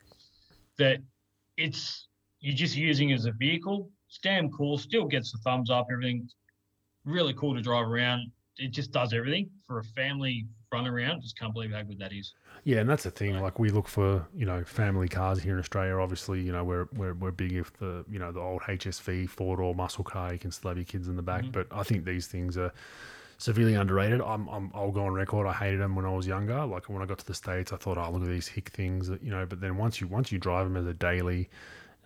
That 0.78 1.00
it's 1.56 2.08
you're 2.40 2.56
just 2.56 2.76
using 2.76 3.10
it 3.10 3.14
as 3.14 3.26
a 3.26 3.32
vehicle. 3.32 3.90
It's 4.08 4.18
damn 4.18 4.50
cool. 4.50 4.78
Still 4.78 5.06
gets 5.06 5.32
the 5.32 5.38
thumbs 5.38 5.70
up. 5.70 5.86
Everything 5.90 6.28
really 7.04 7.34
cool 7.34 7.54
to 7.54 7.62
drive 7.62 7.86
around. 7.86 8.30
It 8.58 8.72
just 8.72 8.92
does 8.92 9.12
everything 9.12 9.50
for 9.66 9.78
a 9.78 9.84
family 9.84 10.46
run 10.72 10.86
around. 10.86 11.22
Just 11.22 11.38
can't 11.38 11.52
believe 11.52 11.72
how 11.72 11.82
good 11.82 11.98
that 11.98 12.12
is. 12.12 12.34
Yeah, 12.64 12.78
and 12.78 12.90
that's 12.90 13.04
the 13.04 13.10
thing. 13.10 13.38
Like 13.40 13.58
we 13.58 13.70
look 13.70 13.88
for, 13.88 14.26
you 14.34 14.44
know, 14.44 14.64
family 14.64 15.08
cars 15.08 15.40
here 15.40 15.54
in 15.54 15.58
Australia. 15.58 15.96
Obviously, 15.96 16.42
you 16.42 16.52
know, 16.52 16.64
we're 16.64 16.88
we're, 16.94 17.14
we're 17.14 17.30
big 17.30 17.52
if 17.52 17.72
the 17.78 18.04
you 18.10 18.18
know 18.18 18.32
the 18.32 18.40
old 18.40 18.62
HSV 18.62 19.28
four 19.30 19.56
door 19.56 19.74
muscle 19.74 20.04
car. 20.04 20.32
You 20.32 20.38
can 20.38 20.50
still 20.50 20.70
have 20.70 20.78
your 20.78 20.84
kids 20.84 21.08
in 21.08 21.16
the 21.16 21.22
back. 21.22 21.44
Mhm. 21.44 21.52
But 21.52 21.68
I 21.70 21.82
think 21.84 22.04
these 22.04 22.26
things 22.26 22.58
are 22.58 22.72
severely 23.38 23.74
underrated. 23.74 24.20
I'm, 24.20 24.48
I'm 24.48 24.70
I'll 24.74 24.90
go 24.90 25.04
on 25.06 25.12
record. 25.14 25.46
I 25.46 25.52
hated 25.52 25.80
them 25.80 25.94
when 25.94 26.04
I 26.04 26.10
was 26.12 26.26
younger. 26.26 26.66
Like 26.66 26.88
when 26.88 27.00
I 27.00 27.06
got 27.06 27.18
to 27.18 27.26
the 27.26 27.34
states, 27.34 27.72
I 27.72 27.76
thought, 27.76 27.96
oh 27.96 28.10
look 28.10 28.22
at 28.22 28.28
these 28.28 28.48
hick 28.48 28.70
things, 28.70 29.08
that, 29.08 29.22
you 29.22 29.30
know. 29.30 29.46
But 29.46 29.60
then 29.60 29.76
once 29.76 30.00
you 30.00 30.08
once 30.08 30.32
you 30.32 30.38
drive 30.38 30.66
them 30.66 30.76
as 30.76 30.86
a 30.86 30.94
daily. 30.94 31.48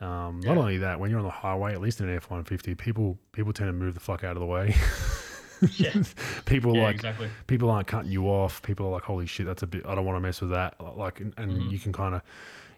Um, 0.01 0.41
Not 0.41 0.59
only 0.59 0.79
that, 0.79 0.99
when 0.99 1.11
you're 1.11 1.21
on 1.21 1.25
the 1.25 1.31
highway, 1.31 1.75
at 1.75 1.81
least 1.81 2.01
in 2.01 2.09
an 2.09 2.17
F 2.17 2.29
one 2.29 2.43
fifty, 2.43 2.75
people 2.75 3.19
people 3.31 3.53
tend 3.53 3.69
to 3.69 3.73
move 3.73 3.95
the 3.95 4.01
fuck 4.01 4.25
out 4.25 4.37
of 4.37 4.41
the 4.41 4.47
way. 4.47 4.75
Yeah. 5.77 6.03
people 6.44 6.75
yeah, 6.77 6.83
like 6.83 6.94
exactly. 6.96 7.29
people 7.46 7.70
aren't 7.70 7.87
cutting 7.87 8.11
you 8.11 8.27
off. 8.27 8.62
People 8.62 8.87
are 8.87 8.90
like, 8.90 9.03
holy 9.05 9.27
shit, 9.27 9.46
that's 9.46 9.62
a 9.62 9.66
bit, 9.66 9.85
I 9.87 9.94
don't 9.94 10.05
want 10.05 10.16
to 10.16 10.20
mess 10.20 10.40
with 10.40 10.51
that. 10.51 10.75
Like, 10.96 11.20
and, 11.20 11.33
and 11.37 11.62
Mhm. 11.62 11.70
you 11.70 11.79
can 11.79 11.92
kind 11.92 12.14
of, 12.14 12.22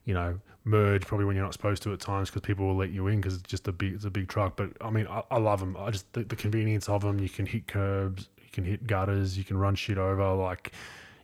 you 0.05 0.15
know, 0.15 0.39
merge 0.65 1.07
probably 1.07 1.27
when 1.27 1.37
you're 1.37 1.45
not 1.45 1.53
supposed 1.53 1.83
to 1.85 1.93
at 1.93 2.01
times 2.01 2.31
because 2.31 2.43
people 2.43 2.67
will 2.67 2.77
let 2.77 2.91
you 2.91 3.07
in 3.09 3.21
because 3.21 3.35
it's 3.35 3.43
just 3.49 3.69
a 3.69 3.73
big, 3.73 3.95
it's 3.95 4.05
a 4.05 4.11
big 4.11 4.29
truck. 4.29 4.57
But 4.57 4.71
I 4.81 4.91
mean, 4.91 5.07
I, 5.09 5.23
I 5.31 5.39
love 5.39 5.61
them. 5.61 5.77
I 5.79 5.91
just, 5.91 6.11
the, 6.13 6.25
the 6.25 6.37
convenience 6.37 6.89
of 6.89 7.03
them, 7.03 7.19
you 7.21 7.29
can 7.29 7.47
hit 7.47 7.67
curbs, 7.67 8.29
you 8.39 8.49
can 8.53 8.65
hit 8.65 8.87
gutters, 8.87 9.37
you 9.39 9.45
can 9.45 9.57
run 9.59 9.75
shit 9.75 9.99
over. 9.99 10.33
Like, 10.35 10.73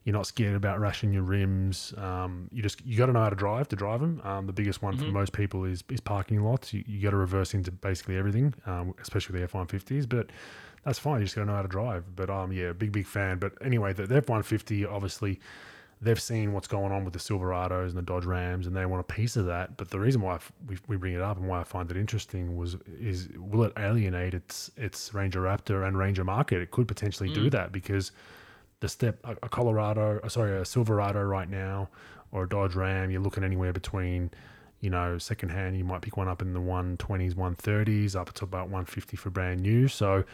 you're 0.05 0.15
not 0.15 0.27
scared 0.27 0.57
about 0.57 0.81
rashing 0.81 1.13
your 1.13 1.23
rims. 1.25 1.93
Um, 1.99 2.49
you 2.51 2.63
just, 2.63 2.85
you 2.87 2.97
got 2.97 3.07
to 3.07 3.13
know 3.13 3.21
how 3.21 3.29
to 3.29 3.37
drive 3.37 3.69
to 3.69 3.77
drive 3.77 4.01
them. 4.01 4.21
Um, 4.25 4.47
the 4.47 4.53
biggest 4.53 4.81
one 4.83 4.97
for 4.97 5.05
Mhm. 5.05 5.13
most 5.13 5.33
people 5.35 5.65
is, 5.67 5.85
is 5.91 6.01
parking 6.01 6.43
lots. 6.43 6.73
You, 6.73 6.83
you 6.87 7.03
got 7.03 7.11
to 7.11 7.19
reverse 7.19 7.53
into 7.53 7.71
basically 7.71 8.17
everything, 8.17 8.55
um, 8.65 8.95
especially 9.03 9.39
the 9.39 9.45
F 9.45 9.53
150s. 9.53 10.09
But, 10.09 10.31
that's 10.85 10.99
fine. 10.99 11.21
You 11.21 11.27
just 11.27 11.37
got 11.37 11.43
to 11.43 11.47
know 11.49 11.57
how 11.57 11.63
to 11.63 11.69
drive. 11.69 12.05
But 12.17 12.31
um, 12.31 12.53
yeah, 12.53 12.73
big 12.73 12.93
big 12.93 13.07
fan. 13.07 13.39
But 13.39 13.53
anyway, 13.63 13.93
the, 13.93 14.07
the 14.07 14.17
F 14.17 14.29
one 14.29 14.43
fifty 14.43 14.85
obviously 14.85 15.41
they've 16.03 16.21
seen 16.21 16.55
what's 16.55 16.67
going 16.67 16.91
on 16.93 17.05
with 17.05 17.13
the 17.13 17.19
Silverados 17.19 17.89
and 17.89 17.97
the 17.97 18.03
Dodge 18.03 18.25
Rams, 18.25 18.67
and 18.67 18.75
they 18.75 18.87
want 18.87 19.01
a 19.01 19.13
piece 19.13 19.37
of 19.37 19.45
that. 19.47 19.77
But 19.77 19.91
the 19.91 20.01
reason 20.01 20.23
why 20.23 20.39
we, 20.67 20.79
we 20.89 20.97
bring 20.97 21.13
it 21.13 21.21
up 21.21 21.37
and 21.37 21.47
why 21.47 21.61
I 21.61 21.65
find 21.65 21.91
it 21.91 21.97
interesting 21.99 22.57
was 22.57 22.77
is 23.01 23.29
will 23.37 23.65
it 23.65 23.73
alienate 23.79 24.35
its 24.35 24.71
its 24.77 25.13
Ranger 25.13 25.43
Raptor 25.43 25.87
and 25.87 25.99
Ranger 25.99 26.25
market? 26.25 26.63
It 26.63 26.71
could 26.71 26.89
potentially 26.89 27.29
do 27.29 27.49
Mm. 27.49 27.51
that 27.53 27.73
because 27.73 28.13
the 28.81 28.89
step 28.89 29.19
a, 29.25 29.33
a 29.43 29.49
Colorado, 29.51 30.21
uh, 30.25 30.29
sorry, 30.31 30.57
a 30.59 30.65
Silverado 30.65 31.23
right 31.23 31.49
now 31.51 31.91
or 32.33 32.45
a 32.45 32.49
Dodge 32.49 32.75
Ram, 32.75 33.11
you're 33.11 33.21
looking 33.21 33.45
anywhere 33.45 33.73
between 33.73 34.31
you 34.81 34.89
know, 34.89 35.19
secondhand, 35.19 35.77
you 35.77 35.85
might 35.85 36.01
pick 36.01 36.17
one 36.17 36.27
up 36.27 36.41
in 36.41 36.55
the 36.55 36.59
120s, 36.59 37.35
130s, 37.35 38.17
up 38.17 38.33
to 38.33 38.45
about 38.45 38.69
150 38.71 39.15
for 39.15 39.29
brand 39.29 39.61
new. 39.61 39.87
So 39.87 40.25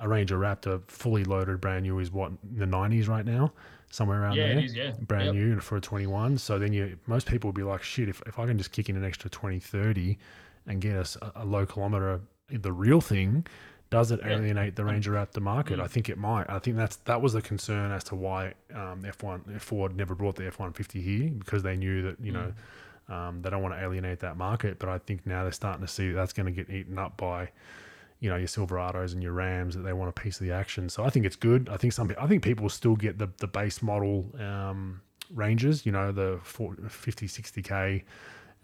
a 0.00 0.08
Ranger 0.08 0.38
Raptor 0.38 0.80
fully 0.88 1.24
loaded 1.24 1.60
brand 1.60 1.82
new 1.84 1.98
is 1.98 2.10
what 2.12 2.30
in 2.30 2.58
the 2.58 2.66
90s 2.66 3.08
right 3.08 3.24
now, 3.24 3.52
somewhere 3.90 4.22
around 4.22 4.36
Yeah, 4.36 4.46
there. 4.54 4.58
is. 4.64 4.74
Yeah, 4.74 4.92
Brand 5.00 5.26
Yep. 5.26 5.34
new 5.34 5.60
for 5.60 5.76
a 5.76 5.80
21. 5.80 6.38
So 6.38 6.58
then 6.58 6.72
you, 6.72 6.98
most 7.06 7.26
people 7.26 7.48
would 7.48 7.56
be 7.56 7.62
like, 7.64 7.82
shit, 7.82 8.08
if, 8.08 8.22
if 8.26 8.38
I 8.38 8.46
can 8.46 8.58
just 8.58 8.72
kick 8.72 8.88
in 8.88 8.96
an 8.96 9.04
extra 9.04 9.28
20, 9.30 9.58
30 9.58 10.18
and 10.66 10.80
get 10.80 10.96
us 10.96 11.16
a, 11.20 11.32
a 11.36 11.44
low 11.44 11.66
kilometer, 11.66 12.20
the 12.50 12.72
real 12.72 13.00
thing, 13.00 13.46
does 13.90 14.10
it 14.10 14.20
Yeah. 14.22 14.36
alienate 14.36 14.76
the 14.76 14.84
Ranger 14.84 15.12
Raptor 15.12 15.40
market? 15.40 15.78
Mm. 15.78 15.82
I 15.82 15.86
think 15.86 16.08
it 16.08 16.18
might. 16.18 16.48
I 16.48 16.58
think 16.58 16.76
that's 16.76 16.96
that 16.96 17.22
was 17.22 17.32
the 17.32 17.40
concern 17.42 17.90
as 17.90 18.04
to 18.04 18.14
why 18.14 18.54
um, 18.74 19.02
F1 19.02 19.60
Ford 19.60 19.96
never 19.96 20.14
brought 20.14 20.36
the 20.36 20.42
F150 20.44 21.02
here 21.02 21.30
because 21.30 21.62
they 21.62 21.76
knew 21.76 22.02
that 22.02 22.20
you 22.20 22.32
know 22.32 22.52
Um, 23.08 23.40
they 23.40 23.48
don't 23.48 23.62
want 23.62 23.74
to 23.74 23.80
alienate 23.82 24.20
that 24.20 24.36
market, 24.36 24.78
but 24.78 24.90
I 24.90 24.98
think 24.98 25.24
now 25.26 25.42
they're 25.42 25.52
starting 25.52 25.80
to 25.80 25.90
see 25.90 26.08
that 26.10 26.14
that's 26.16 26.34
going 26.34 26.44
to 26.44 26.52
get 26.52 26.68
eaten 26.68 26.98
up 26.98 27.16
by, 27.16 27.48
you 28.20 28.28
know, 28.28 28.36
your 28.36 28.48
Silverados 28.48 29.12
and 29.12 29.22
your 29.22 29.32
Rams 29.32 29.74
that 29.74 29.82
they 29.82 29.92
want 29.92 30.08
a 30.08 30.20
piece 30.20 30.40
of 30.40 30.46
the 30.46 30.52
action. 30.52 30.88
So 30.88 31.04
I 31.04 31.10
think 31.10 31.24
it's 31.24 31.36
good. 31.36 31.68
I 31.68 31.76
think 31.76 31.92
some, 31.92 32.12
I 32.18 32.26
think 32.26 32.42
people 32.42 32.68
still 32.68 32.96
get 32.96 33.18
the 33.18 33.30
the 33.38 33.46
base 33.46 33.82
model 33.82 34.34
um, 34.40 35.00
ranges, 35.32 35.86
you 35.86 35.92
know, 35.92 36.12
the 36.12 36.40
40, 36.42 36.88
50, 36.88 37.26
60k. 37.26 38.02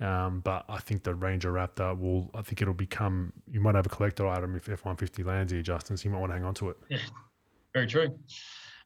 Um, 0.01 0.41
but 0.41 0.65
I 0.69 0.79
think 0.79 1.05
the 1.05 1.15
Ranger 1.15 1.53
Raptor 1.53 1.97
will. 1.99 2.31
I 2.35 2.43
think 2.43 2.61
it'll 2.63 2.75
become. 2.75 3.33
You 3.51 3.61
might 3.61 3.77
have 3.77 3.87
a 3.87 3.91
collector 3.91 4.27
item 4.27 4.57
if 4.57 4.67
F150 4.67 5.25
lands 5.25 5.53
here, 5.53 5.63
Justin. 5.63 5.97
So 5.97 6.09
you 6.09 6.11
might 6.13 6.21
want 6.21 6.31
to 6.31 6.37
hang 6.37 6.45
on 6.45 6.55
to 6.55 6.71
it. 6.71 6.77
Yeah, 6.89 6.99
very 7.73 7.87
true. 7.87 8.19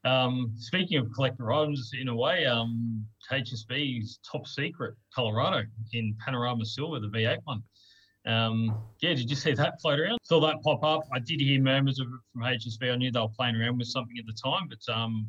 Um, 0.05 0.53
speaking 0.57 0.99
of 0.99 1.11
collector 1.13 1.51
items, 1.51 1.91
in 1.99 2.09
a 2.09 2.15
way, 2.15 2.45
um, 2.45 3.05
HSV's 3.33 4.21
top 4.31 4.47
secret 4.47 4.95
Colorado 5.15 5.65
in 5.93 6.15
Panorama 6.25 6.65
Silver, 6.65 7.01
the 7.01 7.09
V8 7.09 7.39
one. 7.45 7.63
Um, 8.29 8.77
yeah, 9.01 9.15
did 9.15 9.31
you 9.31 9.37
see 9.37 9.55
that 9.55 9.81
float 9.81 9.99
around? 9.99 10.19
Saw 10.23 10.39
that 10.41 10.63
pop 10.63 10.85
up. 10.85 11.03
I 11.13 11.19
did 11.19 11.41
hear 11.41 11.61
murmurs 11.63 11.99
of 11.99 12.09
it 12.09 12.21
from 12.33 12.43
HSV. 12.43 12.93
I 12.93 12.97
knew 12.97 13.11
they 13.11 13.21
were 13.21 13.29
playing 13.29 13.57
around 13.57 13.79
with 13.79 13.89
something 13.89 14.17
at 14.19 14.27
the 14.27 14.35
time, 14.35 14.69
but 14.69 14.95
um, 14.95 15.29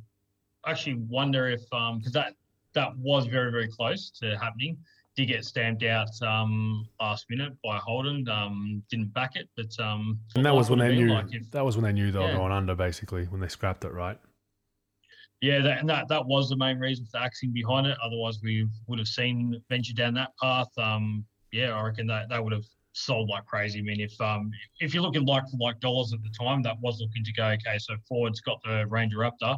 I 0.66 0.72
actually 0.72 0.96
wonder 0.96 1.48
if 1.48 1.62
because 1.62 2.08
um, 2.08 2.12
that 2.14 2.34
that 2.74 2.96
was 2.98 3.26
very 3.26 3.52
very 3.52 3.70
close 3.70 4.12
to 4.22 4.38
happening. 4.38 4.78
Did 5.16 5.28
get 5.28 5.46
stamped 5.46 5.84
out 5.84 6.10
um, 6.22 6.88
last 7.00 7.26
minute 7.30 7.54
by 7.64 7.78
Holden. 7.78 8.28
Um, 8.28 8.84
didn't 8.92 9.14
back 9.14 9.36
it, 9.36 9.50
but 9.56 9.72
um, 9.80 10.20
and 10.36 10.46
that 10.46 10.54
was 10.54 10.70
when 10.70 10.80
they 10.80 10.94
knew. 10.94 11.14
Like 11.14 11.34
if, 11.34 11.50
that 11.52 11.64
was 11.64 11.78
when 11.78 11.86
they 11.86 11.94
knew 11.94 12.12
they 12.12 12.20
were 12.20 12.34
going 12.34 12.52
under, 12.52 12.76
basically, 12.76 13.26
when 13.26 13.40
they 13.40 13.48
scrapped 13.48 13.86
it, 13.86 13.94
right? 13.94 14.20
Yeah, 15.42 15.62
that, 15.62 15.80
and 15.80 15.90
that 15.90 16.10
that 16.10 16.26
was 16.26 16.50
the 16.50 16.58
main 16.58 16.80
reason 16.80 17.06
for 17.06 17.12
the 17.14 17.22
axing 17.22 17.54
behind 17.54 17.88
it. 17.88 17.98
Otherwise, 18.04 18.40
we 18.44 18.68
would 18.88 19.00
have 19.00 19.08
seen 19.08 19.62
venture 19.70 19.94
down 19.94 20.14
that 20.16 20.32
path. 20.42 20.68
Um, 20.78 21.26
yeah, 21.54 21.72
I 21.72 21.82
reckon 21.82 22.08
that 22.08 22.28
that 22.30 22.44
would 22.44 22.54
have 22.54 22.66
sold 22.94 23.30
like 23.30 23.46
crazy. 23.46 23.80
I 23.80 23.82
mean, 23.82 24.00
if 24.00 24.20
um 24.22 24.52
if 24.80 24.94
you're 24.94 25.04
looking 25.04 25.26
like 25.26 25.44
for 25.50 25.58
like 25.60 25.80
dollars 25.80 26.14
at 26.14 26.22
the 26.24 26.30
time, 26.30 26.62
that 26.64 26.80
was 26.82 27.00
looking 27.00 27.24
to 27.24 27.34
go 27.34 27.46
okay. 27.46 27.78
So 27.78 27.96
Ford's 28.08 28.42
got 28.42 28.62
the 28.64 28.86
Ranger 28.88 29.18
Raptor, 29.18 29.58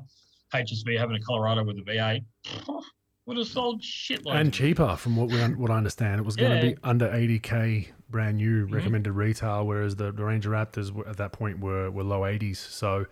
HSV 0.53 0.97
having 0.97 1.15
a 1.15 1.21
Colorado 1.21 1.63
with 1.63 1.77
a 1.77 1.81
V8. 1.81 2.23
Would 3.27 3.37
have 3.37 3.47
sold 3.47 3.83
shit 3.83 4.25
like 4.25 4.39
and 4.39 4.51
cheaper 4.51 4.95
from 4.95 5.15
what 5.15 5.29
we 5.29 5.37
what 5.53 5.69
I 5.69 5.77
understand. 5.77 6.19
It 6.19 6.25
was 6.25 6.35
going 6.35 6.59
to 6.59 6.67
be 6.67 6.77
under 6.83 7.07
80k 7.07 7.87
brand 8.09 8.37
new 8.37 8.65
mm-hmm. 8.65 8.73
recommended 8.73 9.11
retail, 9.11 9.65
whereas 9.65 9.95
the, 9.95 10.11
the 10.11 10.25
Ranger 10.25 10.49
Raptors 10.49 11.07
at 11.07 11.17
that 11.17 11.31
point 11.31 11.59
were 11.59 11.91
were 11.91 12.03
low 12.03 12.21
80s. 12.21 12.57
So 12.57 13.05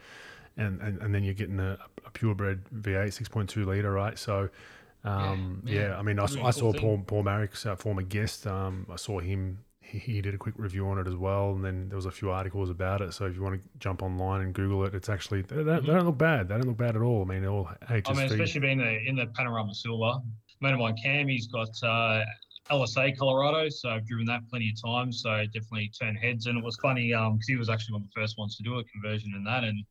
and, 0.59 0.81
and, 0.81 1.01
and 1.01 1.15
then 1.15 1.23
you're 1.23 1.33
getting 1.33 1.59
a, 1.59 1.77
a 2.05 2.09
purebred 2.11 2.63
V8 2.75 3.07
6.2 3.07 3.65
liter, 3.65 3.91
right? 3.91 4.19
So, 4.19 4.49
um, 5.03 5.63
yeah, 5.65 5.81
yeah, 5.81 5.97
I 5.97 6.01
mean, 6.01 6.19
I, 6.19 6.23
I 6.23 6.51
saw 6.51 6.73
Paul 6.73 7.01
Paul 7.07 7.23
Maric's 7.23 7.65
uh, 7.65 7.75
former 7.75 8.01
guest. 8.01 8.45
Um, 8.45 8.85
I 8.91 8.97
saw 8.97 9.19
him. 9.19 9.59
He, 9.89 9.97
he, 9.97 10.21
did 10.21 10.35
a 10.35 10.37
quick 10.37 10.55
review 10.57 10.87
on 10.87 10.99
it 10.99 11.07
as 11.07 11.15
well, 11.15 11.51
and 11.51 11.65
then 11.65 11.89
there 11.89 11.95
was 11.95 12.05
a 12.05 12.11
few 12.11 12.29
articles 12.29 12.69
about 12.69 13.01
it. 13.01 13.13
So 13.13 13.25
if 13.25 13.35
you 13.35 13.41
want 13.41 13.55
to 13.55 13.61
jump 13.79 14.03
online 14.03 14.41
and 14.41 14.53
Google 14.53 14.85
it, 14.85 14.93
it's 14.93 15.09
actually 15.09 15.41
they, 15.41 15.63
they, 15.63 15.79
they 15.79 15.87
don't 15.87 16.05
look 16.05 16.17
bad. 16.17 16.47
They 16.47 16.55
don't 16.55 16.67
look 16.67 16.77
bad 16.77 16.95
at 16.95 17.01
all. 17.01 17.23
I 17.23 17.25
mean, 17.25 17.45
all 17.45 17.69
HSV. 17.89 18.09
I 18.09 18.13
mean, 18.13 18.25
especially 18.25 18.61
being 18.61 18.77
the, 18.77 18.99
in 19.07 19.15
the 19.15 19.27
panorama 19.35 19.73
silver. 19.73 20.19
Mate 20.61 20.73
of 20.73 20.79
mine, 20.79 20.95
Cam, 21.01 21.27
he's 21.27 21.47
got 21.47 21.69
uh, 21.83 22.23
LSA 22.69 23.17
Colorado, 23.17 23.69
so 23.69 23.89
I've 23.89 24.05
driven 24.05 24.25
that 24.25 24.41
plenty 24.49 24.71
of 24.71 24.91
times. 24.91 25.21
So 25.23 25.43
definitely 25.45 25.91
turned 25.99 26.17
heads, 26.17 26.45
and 26.45 26.57
it 26.57 26.63
was 26.63 26.75
funny 26.81 27.07
because 27.07 27.27
um, 27.27 27.39
he 27.47 27.55
was 27.55 27.69
actually 27.69 27.93
one 27.93 28.01
of 28.03 28.09
the 28.13 28.21
first 28.21 28.37
ones 28.37 28.57
to 28.57 28.63
do 28.63 28.77
a 28.77 28.83
conversion 28.83 29.33
in 29.35 29.43
that, 29.45 29.63
and 29.63 29.83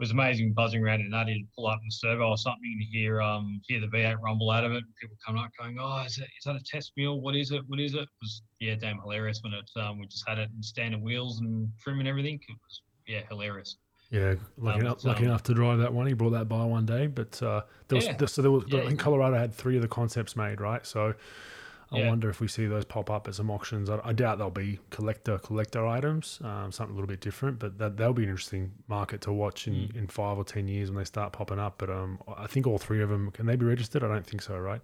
was 0.00 0.10
amazing 0.10 0.54
buzzing 0.54 0.82
around 0.82 1.00
in 1.00 1.10
that. 1.10 1.28
He'd 1.28 1.46
pull 1.54 1.66
up 1.66 1.78
in 1.80 1.86
the 1.86 1.92
servo 1.92 2.30
or 2.30 2.38
something 2.38 2.60
and 2.64 2.82
hear 2.90 3.20
um 3.20 3.60
hear 3.68 3.80
the 3.80 3.86
V8 3.86 4.16
rumble 4.22 4.50
out 4.50 4.64
of 4.64 4.72
it. 4.72 4.82
People 5.00 5.16
coming 5.24 5.42
up 5.42 5.50
going, 5.58 5.76
"Oh, 5.78 6.02
is 6.06 6.16
that 6.16 6.24
is 6.24 6.44
that 6.46 6.56
a 6.56 6.62
test 6.64 6.92
mule? 6.96 7.20
What 7.20 7.36
is 7.36 7.50
it? 7.50 7.62
What 7.68 7.78
is 7.78 7.94
it?" 7.94 8.00
It 8.00 8.08
was 8.20 8.42
yeah, 8.58 8.74
damn 8.74 8.98
hilarious 9.00 9.40
when 9.42 9.52
it 9.52 9.70
um 9.76 10.00
we 10.00 10.06
just 10.06 10.26
had 10.26 10.38
it 10.38 10.48
in 10.56 10.62
standard 10.62 11.02
wheels 11.02 11.40
and 11.40 11.68
trim 11.78 12.00
and 12.00 12.08
everything. 12.08 12.34
It 12.34 12.56
was 12.64 12.82
yeah, 13.06 13.20
hilarious. 13.28 13.76
Yeah, 14.10 14.34
lucky, 14.56 14.80
um, 14.80 14.86
enough, 14.86 15.04
lucky 15.04 15.24
enough 15.24 15.44
to 15.44 15.54
drive 15.54 15.78
that 15.78 15.92
one. 15.92 16.06
He 16.08 16.14
brought 16.14 16.30
that 16.30 16.48
by 16.48 16.64
one 16.64 16.84
day, 16.84 17.06
but 17.06 17.40
uh, 17.42 17.62
there 17.86 17.96
was 17.96 18.06
yeah. 18.06 18.26
so 18.26 18.42
there 18.42 18.50
was 18.50 18.64
yeah. 18.66 18.80
in 18.80 18.96
Colorado 18.96 19.36
had 19.36 19.54
three 19.54 19.76
of 19.76 19.82
the 19.82 19.88
concepts 19.88 20.34
made, 20.34 20.60
right? 20.60 20.84
So 20.84 21.14
I 21.92 21.98
yeah. 21.98 22.08
wonder 22.08 22.30
if 22.30 22.40
we 22.40 22.46
see 22.46 22.66
those 22.66 22.84
pop 22.84 23.10
up 23.10 23.26
at 23.26 23.34
some 23.34 23.50
auctions. 23.50 23.90
I, 23.90 24.00
I 24.04 24.12
doubt 24.12 24.38
they'll 24.38 24.50
be 24.50 24.78
collector 24.90 25.38
collector 25.38 25.84
items, 25.86 26.40
um, 26.44 26.70
something 26.70 26.92
a 26.92 26.96
little 26.96 27.08
bit 27.08 27.20
different. 27.20 27.58
But 27.58 27.78
that 27.78 27.96
that'll 27.96 28.14
be 28.14 28.22
an 28.22 28.28
interesting 28.28 28.72
market 28.86 29.20
to 29.22 29.32
watch 29.32 29.66
in, 29.66 29.74
mm. 29.74 29.96
in 29.96 30.06
five 30.06 30.38
or 30.38 30.44
ten 30.44 30.68
years 30.68 30.90
when 30.90 30.98
they 30.98 31.04
start 31.04 31.32
popping 31.32 31.58
up. 31.58 31.74
But 31.78 31.90
um, 31.90 32.20
I 32.36 32.46
think 32.46 32.66
all 32.66 32.78
three 32.78 33.02
of 33.02 33.08
them 33.08 33.30
can 33.32 33.46
they 33.46 33.56
be 33.56 33.66
registered? 33.66 34.04
I 34.04 34.08
don't 34.08 34.26
think 34.26 34.42
so, 34.42 34.56
right? 34.58 34.80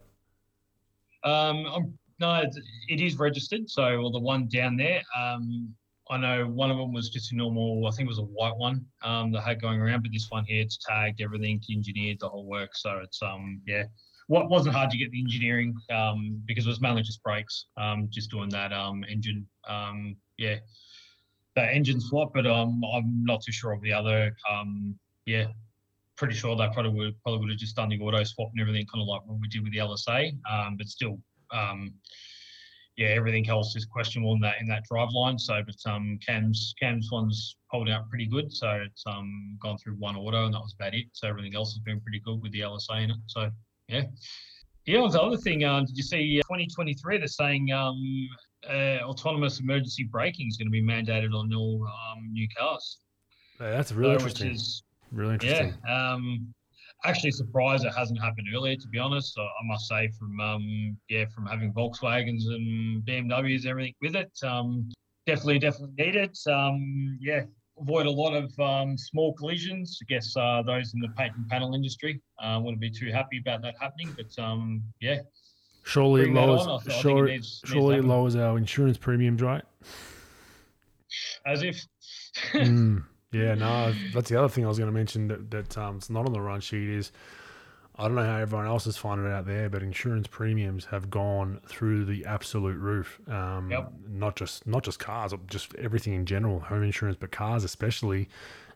Um, 1.22 1.66
I'm, 1.66 1.98
no, 2.18 2.42
it 2.88 3.00
is 3.00 3.18
registered. 3.18 3.68
So, 3.68 4.00
well, 4.00 4.10
the 4.10 4.20
one 4.20 4.48
down 4.48 4.76
there, 4.76 5.02
um, 5.18 5.74
I 6.08 6.16
know 6.16 6.46
one 6.46 6.70
of 6.70 6.78
them 6.78 6.92
was 6.92 7.10
just 7.10 7.32
a 7.32 7.36
normal. 7.36 7.86
I 7.86 7.90
think 7.90 8.06
it 8.06 8.08
was 8.08 8.18
a 8.18 8.22
white 8.22 8.56
one 8.56 8.86
um, 9.02 9.32
that 9.32 9.42
had 9.42 9.60
going 9.60 9.80
around, 9.80 10.02
but 10.02 10.12
this 10.12 10.30
one 10.30 10.44
here, 10.44 10.62
it's 10.62 10.78
tagged, 10.78 11.20
everything, 11.20 11.60
engineered, 11.70 12.18
the 12.20 12.28
whole 12.28 12.46
work. 12.46 12.70
So 12.74 13.00
it's 13.02 13.20
um, 13.22 13.60
yeah, 13.66 13.84
what 14.28 14.50
wasn't 14.50 14.74
hard 14.74 14.90
to 14.90 14.98
get 14.98 15.10
the 15.10 15.20
engineering 15.20 15.74
um, 15.90 16.42
because 16.46 16.66
it 16.66 16.68
was 16.68 16.80
mainly 16.80 17.02
just 17.02 17.22
brakes, 17.22 17.66
um, 17.76 18.08
just 18.10 18.30
doing 18.30 18.48
that 18.50 18.72
um, 18.72 19.04
engine, 19.08 19.46
um, 19.68 20.16
yeah, 20.36 20.56
that 21.54 21.72
engine 21.72 22.00
swap. 22.00 22.32
But 22.34 22.46
um, 22.46 22.82
I'm 22.92 23.24
not 23.24 23.42
too 23.42 23.52
sure 23.52 23.72
of 23.72 23.80
the 23.82 23.92
other. 23.92 24.34
Um, 24.50 24.98
yeah, 25.26 25.46
pretty 26.16 26.34
sure 26.34 26.56
they 26.56 26.68
probably 26.72 26.92
would 26.92 27.22
probably 27.22 27.40
would 27.40 27.50
have 27.50 27.58
just 27.58 27.76
done 27.76 27.88
the 27.88 28.00
auto 28.00 28.24
swap 28.24 28.50
and 28.52 28.60
everything, 28.60 28.86
kind 28.86 29.02
of 29.02 29.08
like 29.08 29.22
what 29.26 29.38
we 29.40 29.48
did 29.48 29.62
with 29.62 29.72
the 29.72 29.78
LSA. 29.78 30.32
But 30.76 30.88
still, 30.88 31.18
yeah, 32.96 33.08
everything 33.08 33.48
else 33.48 33.76
is 33.76 33.84
questionable 33.84 34.32
in 34.32 34.40
that 34.40 34.54
in 34.60 34.66
that 34.68 34.84
drive 34.84 35.10
line. 35.10 35.38
So, 35.38 35.62
but 35.64 35.90
um, 35.90 36.18
Cam's 36.26 36.74
Cam's 36.80 37.10
one's 37.12 37.56
holding 37.68 37.92
out 37.92 38.08
pretty 38.08 38.26
good. 38.26 38.52
So 38.52 38.70
it's 38.84 39.04
um 39.06 39.58
gone 39.62 39.76
through 39.78 39.94
one 39.94 40.16
auto 40.16 40.46
and 40.46 40.54
that 40.54 40.60
was 40.60 40.74
about 40.78 40.94
it. 40.94 41.06
So 41.12 41.28
everything 41.28 41.54
else 41.54 41.74
has 41.74 41.80
been 41.80 42.00
pretty 42.00 42.20
good 42.20 42.42
with 42.42 42.52
the 42.52 42.60
LSA 42.60 43.04
in 43.04 43.10
it. 43.10 43.16
So 43.26 43.50
yeah. 43.88 44.02
Yeah, 44.86 45.08
the 45.10 45.20
other 45.20 45.36
thing, 45.36 45.64
um, 45.64 45.84
did 45.84 45.96
you 45.96 46.04
see 46.04 46.38
uh, 46.38 46.46
2023? 46.46 47.18
They're 47.18 47.26
saying 47.26 47.72
um, 47.72 48.28
uh, 48.68 48.98
autonomous 49.02 49.58
emergency 49.58 50.04
braking 50.04 50.46
is 50.48 50.56
going 50.56 50.68
to 50.68 50.70
be 50.70 50.82
mandated 50.82 51.34
on 51.34 51.52
all 51.52 51.84
um, 51.84 52.32
new 52.32 52.46
cars. 52.56 52.98
Yeah, 53.60 53.70
that's 53.70 53.90
really 53.90 54.10
so, 54.10 54.14
interesting. 54.14 54.52
Is, 54.52 54.84
really 55.10 55.34
interesting. 55.34 55.74
Yeah. 55.84 56.12
Um, 56.12 56.54
actually 57.04 57.32
surprised 57.32 57.84
it 57.84 57.92
hasn't 57.94 58.20
happened 58.20 58.46
earlier, 58.54 58.76
to 58.76 58.88
be 58.88 58.98
honest. 58.98 59.34
So 59.34 59.42
I 59.42 59.64
must 59.64 59.88
say, 59.88 60.08
from 60.18 60.40
um, 60.40 60.96
yeah, 61.08 61.24
from 61.34 61.46
having 61.46 61.72
Volkswagens 61.72 62.44
and 62.46 63.02
BMWs, 63.04 63.62
and 63.62 63.66
everything 63.66 63.94
with 64.00 64.14
it, 64.14 64.30
um, 64.44 64.88
definitely, 65.26 65.58
definitely 65.58 65.94
needed. 66.04 66.36
Um, 66.48 67.18
yeah, 67.20 67.42
avoid 67.80 68.06
a 68.06 68.10
lot 68.10 68.34
of 68.34 68.58
um, 68.60 68.96
small 68.96 69.34
collisions. 69.34 69.98
I 70.02 70.04
guess 70.12 70.36
uh, 70.36 70.62
those 70.62 70.94
in 70.94 71.00
the 71.00 71.08
paint 71.16 71.34
and 71.36 71.48
panel 71.48 71.74
industry 71.74 72.20
uh, 72.42 72.58
wouldn't 72.62 72.80
be 72.80 72.90
too 72.90 73.10
happy 73.10 73.38
about 73.38 73.62
that 73.62 73.74
happening. 73.80 74.16
But 74.16 74.42
um, 74.42 74.82
yeah, 75.00 75.18
surely 75.82 76.22
it 76.22 76.30
lowers. 76.30 76.62
Surely, 77.00 77.32
it 77.32 77.34
needs, 77.34 77.60
surely 77.64 78.00
lowers 78.00 78.36
our 78.36 78.56
insurance 78.56 78.98
premiums, 78.98 79.42
right? 79.42 79.64
As 81.46 81.62
if. 81.62 81.84
mm, 82.52 83.04
yeah, 83.32 83.54
no, 83.54 83.94
that's 84.12 84.30
the 84.30 84.38
other 84.38 84.48
thing 84.48 84.64
I 84.64 84.68
was 84.68 84.78
going 84.78 84.90
to 84.90 84.96
mention 84.96 85.28
that 85.28 85.50
that 85.50 85.78
um, 85.78 85.96
it's 85.96 86.10
not 86.10 86.26
on 86.26 86.32
the 86.32 86.40
run 86.40 86.60
sheet 86.60 86.88
is 86.88 87.12
I 87.98 88.04
don't 88.04 88.14
know 88.14 88.24
how 88.24 88.36
everyone 88.36 88.66
else 88.66 88.86
is 88.86 88.98
finding 88.98 89.26
it 89.26 89.32
out 89.32 89.46
there, 89.46 89.70
but 89.70 89.82
insurance 89.82 90.26
premiums 90.26 90.84
have 90.86 91.08
gone 91.08 91.60
through 91.66 92.04
the 92.04 92.26
absolute 92.26 92.76
roof. 92.76 93.18
Um, 93.28 93.70
yep. 93.70 93.90
Not 94.08 94.36
just 94.36 94.66
not 94.66 94.82
just 94.82 94.98
cars, 94.98 95.32
just 95.46 95.74
everything 95.76 96.12
in 96.12 96.26
general, 96.26 96.60
home 96.60 96.82
insurance, 96.82 97.16
but 97.18 97.30
cars 97.30 97.64
especially. 97.64 98.28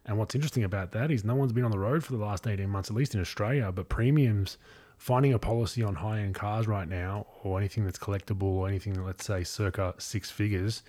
And 0.06 0.16
what's 0.16 0.34
interesting 0.34 0.64
about 0.64 0.92
that 0.92 1.10
is 1.10 1.24
no 1.24 1.34
one's 1.34 1.52
been 1.52 1.64
on 1.64 1.70
the 1.70 1.78
road 1.78 2.02
for 2.02 2.12
the 2.12 2.24
last 2.24 2.46
eighteen 2.46 2.70
months, 2.70 2.88
at 2.88 2.96
least 2.96 3.14
in 3.14 3.20
Australia. 3.20 3.70
But 3.70 3.90
premiums, 3.90 4.56
finding 4.96 5.34
a 5.34 5.38
policy 5.38 5.82
on 5.82 5.96
high 5.96 6.20
end 6.20 6.34
cars 6.34 6.66
right 6.66 6.88
now, 6.88 7.26
or 7.42 7.58
anything 7.58 7.84
that's 7.84 7.98
collectible, 7.98 8.44
or 8.44 8.68
anything 8.68 8.94
that 8.94 9.04
let's 9.04 9.26
say 9.26 9.44
circa 9.44 9.94
six 9.98 10.30
figures, 10.30 10.82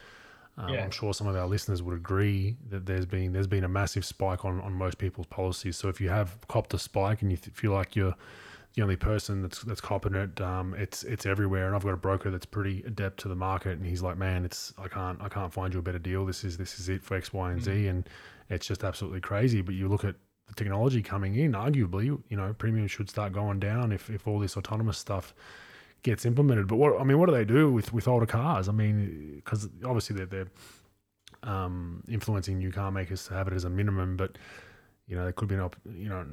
um, 0.58 0.74
yeah. 0.74 0.84
I'm 0.84 0.92
sure 0.92 1.14
some 1.14 1.28
of 1.28 1.36
our 1.36 1.48
listeners 1.48 1.82
would 1.82 1.96
agree 1.96 2.58
that 2.70 2.86
there's 2.86 3.06
been 3.06 3.34
there's 3.34 3.48
been 3.48 3.64
a 3.64 3.70
massive 3.70 4.06
spike 4.06 4.44
on, 4.44 4.60
on 4.62 4.74
most 4.74 4.98
people's 4.98 5.28
policies. 5.28 5.78
So 5.78 5.88
if 5.88 6.02
you 6.02 6.10
have 6.10 6.38
copped 6.48 6.74
a 6.74 6.80
spike 6.80 7.22
and 7.22 7.32
you 7.32 7.38
th- 7.38 7.56
feel 7.56 7.72
like 7.72 7.96
you're 7.96 8.16
the 8.76 8.82
only 8.82 8.96
person 8.96 9.42
that's 9.42 9.62
that's 9.64 9.82
copping 9.82 10.16
it, 10.16 10.40
um, 10.42 10.74
it's 10.76 11.04
it's 11.04 11.26
everywhere. 11.26 11.68
And 11.68 11.76
I've 11.76 11.84
got 11.84 11.94
a 11.94 11.98
broker 11.98 12.32
that's 12.32 12.46
pretty 12.46 12.84
adept 12.86 13.20
to 13.22 13.28
the 13.28 13.36
market, 13.36 13.78
and 13.78 13.86
he's 13.86 14.02
like, 14.02 14.18
man, 14.18 14.44
it's 14.44 14.74
I 14.78 14.88
can't 14.88 15.22
I 15.22 15.30
can't 15.30 15.54
find 15.54 15.74
you 15.74 15.80
a 15.80 15.84
better 15.84 16.00
deal. 16.00 16.26
This 16.26 16.44
is 16.44 16.58
this 16.58 16.80
is 16.80 16.90
it 16.90 17.02
for 17.02 17.16
X, 17.16 17.32
Y, 17.32 17.52
and 17.52 17.62
Z, 17.62 17.72
mm. 17.72 17.90
and 17.90 18.10
it's 18.50 18.68
just 18.68 18.84
absolutely 18.84 19.22
crazy. 19.22 19.62
But 19.62 19.76
you 19.76 19.88
look 19.88 20.04
at 20.04 20.16
the 20.48 20.54
technology 20.54 21.02
coming 21.02 21.36
in, 21.36 21.54
arguably, 21.54 22.06
you 22.28 22.38
know, 22.38 22.54
premiums 22.58 22.92
should 22.92 23.10
start 23.10 23.32
going 23.32 23.60
down 23.60 23.92
if 23.94 24.10
if 24.10 24.28
all 24.28 24.40
this 24.40 24.58
autonomous 24.58 24.98
stuff 24.98 25.34
gets 26.04 26.26
implemented. 26.26 26.68
But 26.68 26.78
what 26.78 27.00
I 27.00 27.04
mean, 27.04 27.20
what 27.20 27.28
do 27.28 27.34
they 27.34 27.46
do 27.46 27.72
with 27.72 27.94
with 27.94 28.08
older 28.08 28.26
cars? 28.26 28.68
I 28.70 28.72
mean, 28.72 29.34
because 29.36 29.70
obviously 29.86 30.16
they're 30.16 30.26
they're 30.26 30.48
um, 31.44 32.04
influencing 32.08 32.58
new 32.60 32.72
car 32.72 32.92
makers 32.92 33.26
to 33.28 33.34
have 33.34 33.48
it 33.48 33.54
as 33.54 33.64
a 33.64 33.70
minimum, 33.70 34.18
but 34.18 34.38
you 35.08 35.16
know, 35.16 35.24
there 35.24 35.34
could 35.34 35.50
be 35.50 35.56
an, 35.56 35.62
op- 35.62 35.76
you 35.94 36.08
know, 36.08 36.26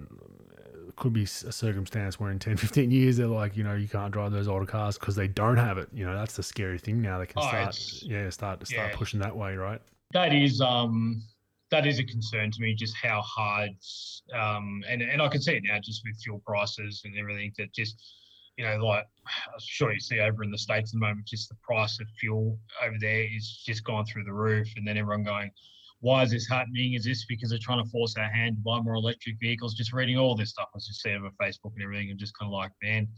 could 0.97 1.13
be 1.13 1.23
a 1.25 1.27
circumstance 1.27 2.21
where 2.21 2.31
in 2.31 2.39
10, 2.39 2.57
15 2.59 2.91
years 2.91 3.17
they're 3.17 3.27
like, 3.27 3.57
you 3.57 3.65
know, 3.65 3.75
you 3.75 3.89
can't 3.89 4.13
drive 4.13 4.31
those 4.33 4.47
older 4.49 4.67
cars 4.67 4.99
because 4.99 5.17
they 5.17 5.27
don't 5.27 5.57
have 5.57 5.79
it. 5.79 5.89
You 5.93 6.05
know, 6.05 6.15
that's 6.15 6.37
the 6.37 6.43
scary 6.43 6.79
thing 6.79 7.01
now. 7.01 7.19
They 7.19 7.27
can 7.27 7.43
Oh, 7.43 7.49
start, 7.49 7.79
yeah, 8.03 8.29
start 8.31 8.67
start 8.67 8.91
yeah. 8.91 8.97
pushing 8.97 9.21
that 9.21 9.37
way, 9.37 9.57
right? 9.57 9.81
that 10.15 10.33
is 10.33 10.61
um 10.63 11.23
that 11.71 11.87
is 11.87 11.99
a 11.99 12.05
concern 12.05 12.51
to 12.51 12.63
me 12.63 12.75
just 12.75 12.97
how 12.97 13.21
hard 13.21 13.69
um 14.35 14.83
and 14.89 15.03
and 15.03 15.21
I 15.21 15.29
can 15.29 15.43
see 15.43 15.53
it 15.53 15.65
now 15.67 15.79
just 15.85 16.01
with 16.03 16.19
fuel 16.23 16.43
prices 16.47 17.03
and 17.05 17.15
everything 17.19 17.53
that 17.59 17.75
just 17.75 18.03
you 18.59 18.65
know 18.65 18.77
like 18.85 19.07
I'm 19.27 19.61
sure 19.61 19.93
you 19.93 20.01
see 20.01 20.21
over 20.21 20.43
in 20.43 20.51
the 20.51 20.59
states 20.59 20.91
at 20.91 21.01
the 21.01 21.07
moment 21.07 21.27
just 21.27 21.49
the 21.49 21.57
price 21.63 21.99
of 22.01 22.07
fuel 22.21 22.59
over 22.85 22.97
there 23.01 23.25
is 23.35 23.63
just 23.65 23.85
gone 23.85 24.05
through 24.05 24.25
the 24.25 24.33
roof 24.33 24.69
and 24.77 24.87
then 24.87 24.99
everyone 24.99 25.25
going 25.25 25.51
why 26.01 26.23
is 26.23 26.31
this 26.31 26.49
happening 26.49 26.95
is 26.95 27.05
this 27.05 27.25
because 27.27 27.51
they're 27.51 27.59
trying 27.63 27.83
to 27.83 27.91
force 27.91 28.17
our 28.17 28.31
hand 28.31 28.57
to 28.57 28.63
buy 28.63 28.81
more 28.81 28.95
electric 28.95 29.37
vehicles 29.41 29.75
just 29.75 29.93
reading 29.93 30.19
all 30.19 30.37
this 30.37 30.51
stuff 30.51 30.69
I 30.75 30.77
was 30.77 30.87
just 30.87 31.01
seeing 31.01 31.17
over 31.17 31.31
Facebook 31.41 31.73
and 31.75 31.83
everything 31.83 32.11
and 32.11 32.19
just 32.19 32.37
kind 32.39 32.49
of 32.49 32.53
like 32.53 32.73
man 32.83 33.09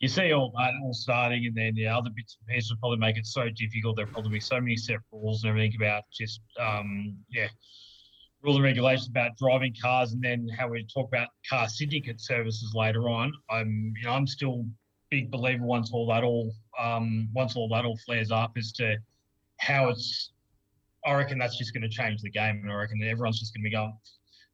you 0.00 0.08
see 0.08 0.32
all 0.32 0.52
that 0.58 0.72
all 0.82 0.92
starting, 0.92 1.46
and 1.46 1.56
then 1.56 1.74
the 1.74 1.86
other 1.86 2.10
bits 2.14 2.36
and 2.38 2.54
pieces 2.54 2.70
will 2.70 2.78
probably 2.78 2.98
make 2.98 3.16
it 3.16 3.26
so 3.26 3.48
difficult. 3.48 3.96
There'll 3.96 4.12
probably 4.12 4.32
be 4.32 4.40
so 4.40 4.60
many 4.60 4.76
set 4.76 4.98
rules 5.10 5.42
and 5.42 5.50
everything 5.50 5.74
about 5.76 6.02
just 6.12 6.40
um, 6.60 7.16
yeah, 7.30 7.48
rule 8.46 8.54
and 8.54 8.64
regulations 8.64 9.08
about 9.08 9.36
driving 9.36 9.74
cars, 9.82 10.12
and 10.12 10.22
then 10.22 10.48
how 10.56 10.68
we 10.68 10.84
talk 10.84 11.08
about 11.08 11.28
car 11.50 11.68
syndicate 11.68 12.20
services 12.20 12.72
later 12.74 13.08
on. 13.08 13.32
I'm 13.50 13.92
you 13.98 14.06
know 14.06 14.12
I'm 14.12 14.26
still 14.26 14.64
big 15.10 15.30
believer 15.30 15.64
once 15.64 15.90
all 15.92 16.06
that 16.06 16.22
all 16.22 16.52
um, 16.80 17.28
once 17.34 17.56
all 17.56 17.68
that 17.68 17.84
all 17.84 17.98
flares 18.06 18.30
up 18.30 18.52
as 18.56 18.72
to 18.72 18.96
how 19.58 19.88
it's. 19.88 20.32
I 21.04 21.14
reckon 21.14 21.38
that's 21.38 21.58
just 21.58 21.72
going 21.72 21.82
to 21.82 21.88
change 21.88 22.22
the 22.22 22.30
game, 22.30 22.60
and 22.62 22.70
I 22.70 22.74
reckon 22.74 22.98
that 23.00 23.08
everyone's 23.08 23.38
just 23.38 23.52
going 23.54 23.62
to 23.62 23.70
be 23.70 23.74
going. 23.74 23.96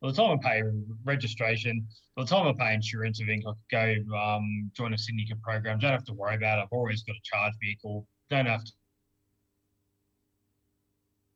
By 0.01 0.09
the 0.09 0.15
time 0.15 0.39
I 0.39 0.49
pay 0.49 0.63
registration, 1.05 1.87
by 2.17 2.25
the 2.25 2.29
time 2.29 2.47
I 2.47 2.53
pay 2.53 2.75
insurance, 2.75 3.21
I 3.23 3.27
think 3.27 3.45
I 3.47 3.53
could 3.71 4.07
go 4.09 4.17
um, 4.17 4.71
join 4.75 4.93
a 4.93 4.99
syndicate 4.99 5.41
program. 5.43 5.79
Don't 5.79 5.93
have 5.93 6.05
to 6.05 6.13
worry 6.13 6.35
about 6.35 6.59
it. 6.59 6.63
I've 6.63 6.73
always 6.73 7.03
got 7.03 7.15
a 7.15 7.21
charge 7.23 7.55
vehicle. 7.63 8.07
Don't 8.29 8.47
have 8.47 8.65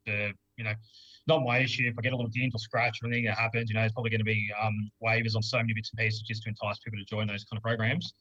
to, 0.06 0.34
you 0.56 0.64
know, 0.64 0.72
not 1.26 1.42
my 1.42 1.58
issue. 1.58 1.84
If 1.86 1.94
I 1.98 2.02
get 2.02 2.12
a 2.12 2.16
little 2.16 2.30
dent 2.30 2.52
or 2.54 2.58
scratch 2.58 2.98
or 3.02 3.08
anything 3.08 3.24
that 3.26 3.36
happens, 3.38 3.68
you 3.68 3.74
know, 3.76 3.82
it's 3.82 3.92
probably 3.92 4.10
going 4.10 4.20
to 4.20 4.24
be 4.24 4.48
um, 4.62 4.90
waivers 5.02 5.34
on 5.36 5.42
so 5.42 5.58
many 5.58 5.74
bits 5.74 5.90
and 5.90 5.98
pieces 5.98 6.20
just 6.22 6.42
to 6.44 6.48
entice 6.48 6.78
people 6.78 6.98
to 6.98 7.04
join 7.04 7.26
those 7.26 7.44
kind 7.44 7.58
of 7.58 7.62
programs. 7.62 8.14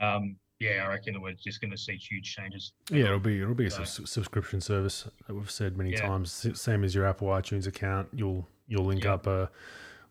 Um, 0.00 0.36
yeah, 0.60 0.84
I 0.84 0.88
reckon 0.88 1.20
we're 1.20 1.32
just 1.32 1.60
going 1.60 1.72
to 1.72 1.76
see 1.76 1.96
huge 1.96 2.34
changes. 2.34 2.72
Yeah, 2.90 3.06
it'll 3.06 3.18
be 3.18 3.40
it'll 3.42 3.54
be 3.54 3.66
a 3.66 3.70
So- 3.70 3.84
subscription 4.04 4.60
service 4.60 5.08
that 5.26 5.34
we've 5.34 5.50
said 5.50 5.76
many 5.76 5.90
Yeah. 5.92 6.06
times. 6.06 6.46
Same 6.60 6.84
as 6.84 6.94
your 6.94 7.06
Apple 7.06 7.28
iTunes 7.28 7.66
account, 7.66 8.08
you'll 8.12 8.48
you'll 8.66 8.84
link 8.84 9.04
Yeah. 9.04 9.14
up 9.14 9.26
a 9.26 9.50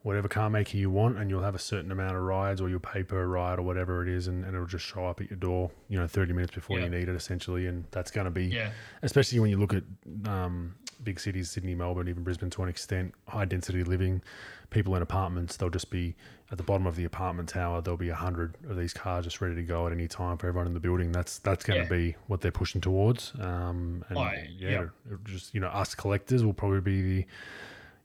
whatever 0.03 0.27
car 0.27 0.49
maker 0.49 0.75
you 0.77 0.89
want, 0.91 1.17
and 1.17 1.29
you'll 1.29 1.41
have 1.43 1.55
a 1.55 1.59
certain 1.59 1.89
amount 1.89 2.13
of 2.15 2.21
rides, 2.21 2.59
or 2.59 2.69
you'll 2.69 2.79
pay 2.81 3.03
per 3.03 3.25
ride, 3.25 3.57
or 3.57 3.61
whatever 3.61 4.03
it 4.03 4.09
is, 4.09 4.27
and, 4.27 4.43
and 4.43 4.53
it'll 4.53 4.67
just 4.67 4.85
show 4.85 5.07
up 5.07 5.21
at 5.21 5.29
your 5.29 5.37
door, 5.39 5.71
you 5.87 5.97
know, 5.97 6.05
thirty 6.07 6.33
minutes 6.33 6.53
before 6.53 6.77
Yeah. 6.77 6.83
you 6.85 6.89
need 6.91 7.07
it, 7.07 7.15
essentially, 7.15 7.67
and 7.67 7.85
that's 7.91 8.11
going 8.11 8.25
to 8.25 8.31
be 8.31 8.47
Yeah, 8.47 8.71
especially 9.01 9.39
when 9.39 9.49
you 9.49 9.57
look 9.57 9.73
at 9.73 9.83
um, 10.27 10.75
big 11.03 11.19
cities, 11.19 11.49
Sydney, 11.51 11.75
Melbourne, 11.75 12.07
even 12.07 12.23
Brisbane 12.23 12.49
to 12.51 12.63
an 12.63 12.69
extent, 12.69 13.13
high 13.27 13.45
density 13.45 13.83
living, 13.83 14.21
people 14.69 14.95
in 14.95 15.01
apartments, 15.01 15.57
they'll 15.57 15.69
just 15.69 15.89
be 15.89 16.15
at 16.51 16.57
the 16.57 16.63
bottom 16.63 16.85
of 16.87 16.95
the 16.95 17.03
apartment 17.05 17.49
tower. 17.49 17.81
There'll 17.81 17.97
be 17.97 18.09
a 18.09 18.15
hundred 18.15 18.55
of 18.69 18.77
these 18.77 18.93
cars 18.93 19.25
just 19.25 19.41
ready 19.41 19.55
to 19.55 19.63
go 19.63 19.85
at 19.87 19.93
any 19.93 20.07
time 20.07 20.37
for 20.37 20.47
everyone 20.47 20.67
in 20.67 20.73
the 20.73 20.79
building. 20.79 21.11
That's 21.11 21.39
that's 21.39 21.63
going 21.63 21.77
to 21.77 21.83
Yeah. 21.83 21.97
be 21.97 22.15
what 22.27 22.41
they're 22.41 22.51
pushing 22.51 22.81
towards. 22.81 23.33
Um, 23.39 24.03
and 24.09 24.17
Oh, 24.17 24.31
yeah, 24.57 24.69
yeah. 24.69 24.85
it'll 25.05 25.17
just 25.23 25.53
you 25.53 25.59
know, 25.59 25.67
us 25.67 25.95
collectors 25.95 26.43
will 26.43 26.53
probably 26.53 26.81
be 26.81 27.01
the, 27.01 27.25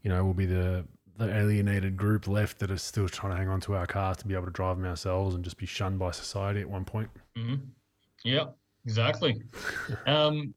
you 0.02 0.10
know, 0.10 0.24
will 0.24 0.34
be 0.34 0.46
the 0.46 0.84
the 1.18 1.34
alienated 1.36 1.96
group 1.96 2.28
left 2.28 2.60
that 2.60 2.70
are 2.70 2.78
still 2.78 3.08
trying 3.08 3.32
to 3.32 3.36
hang 3.36 3.48
on 3.48 3.60
to 3.60 3.74
our 3.74 3.86
cars 3.88 4.16
to 4.18 4.26
be 4.26 4.34
able 4.34 4.44
to 4.44 4.52
drive 4.52 4.76
them 4.76 4.86
ourselves 4.86 5.34
and 5.34 5.42
just 5.42 5.56
be 5.56 5.66
shunned 5.66 5.98
by 5.98 6.12
society 6.12 6.60
at 6.60 6.68
one 6.70 6.84
point. 6.84 7.08
hmm 7.36 7.56
Yeah, 8.24 8.44
exactly. 8.84 9.42
um, 10.06 10.54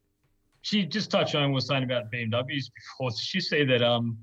she 0.62 0.86
just 0.86 1.10
touched 1.10 1.36
on 1.36 1.52
was 1.52 1.68
saying 1.68 1.84
about 1.84 2.12
BMWs 2.12 2.72
before. 2.74 3.12
She 3.20 3.40
said 3.40 3.70
that 3.70 3.82
um, 3.82 4.18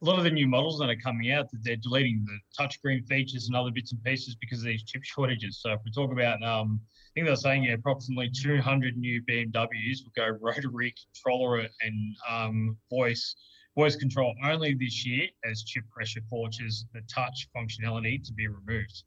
a 0.00 0.04
lot 0.04 0.18
of 0.18 0.24
the 0.24 0.30
new 0.30 0.46
models 0.46 0.78
that 0.78 0.88
are 0.88 0.96
coming 0.96 1.32
out 1.32 1.50
that 1.50 1.58
they're 1.62 1.76
deleting 1.76 2.24
the 2.24 2.38
touchscreen 2.62 3.06
features 3.06 3.48
and 3.48 3.56
other 3.56 3.70
bits 3.70 3.92
and 3.92 4.02
pieces 4.04 4.36
because 4.36 4.60
of 4.60 4.66
these 4.66 4.84
chip 4.84 5.02
shortages. 5.02 5.60
So 5.60 5.72
if 5.72 5.80
we 5.84 5.90
talk 5.90 6.12
about, 6.12 6.42
um, 6.42 6.80
I 6.84 7.10
think 7.14 7.26
they're 7.26 7.36
saying 7.36 7.64
yeah, 7.64 7.72
approximately 7.72 8.30
200 8.30 8.96
new 8.96 9.22
BMWs 9.22 10.04
will 10.04 10.12
go 10.14 10.28
rotary 10.40 10.94
controller 11.04 11.66
and 11.82 12.16
um, 12.28 12.76
voice 12.90 13.34
voice 13.74 13.94
control 13.94 14.34
only 14.44 14.74
this 14.74 15.06
year 15.06 15.28
as 15.48 15.62
chip 15.62 15.84
pressure 15.88 16.20
forces 16.28 16.86
the 16.94 17.00
touch 17.02 17.48
functionality 17.56 18.22
to 18.24 18.32
be 18.32 18.48
removed. 18.48 19.04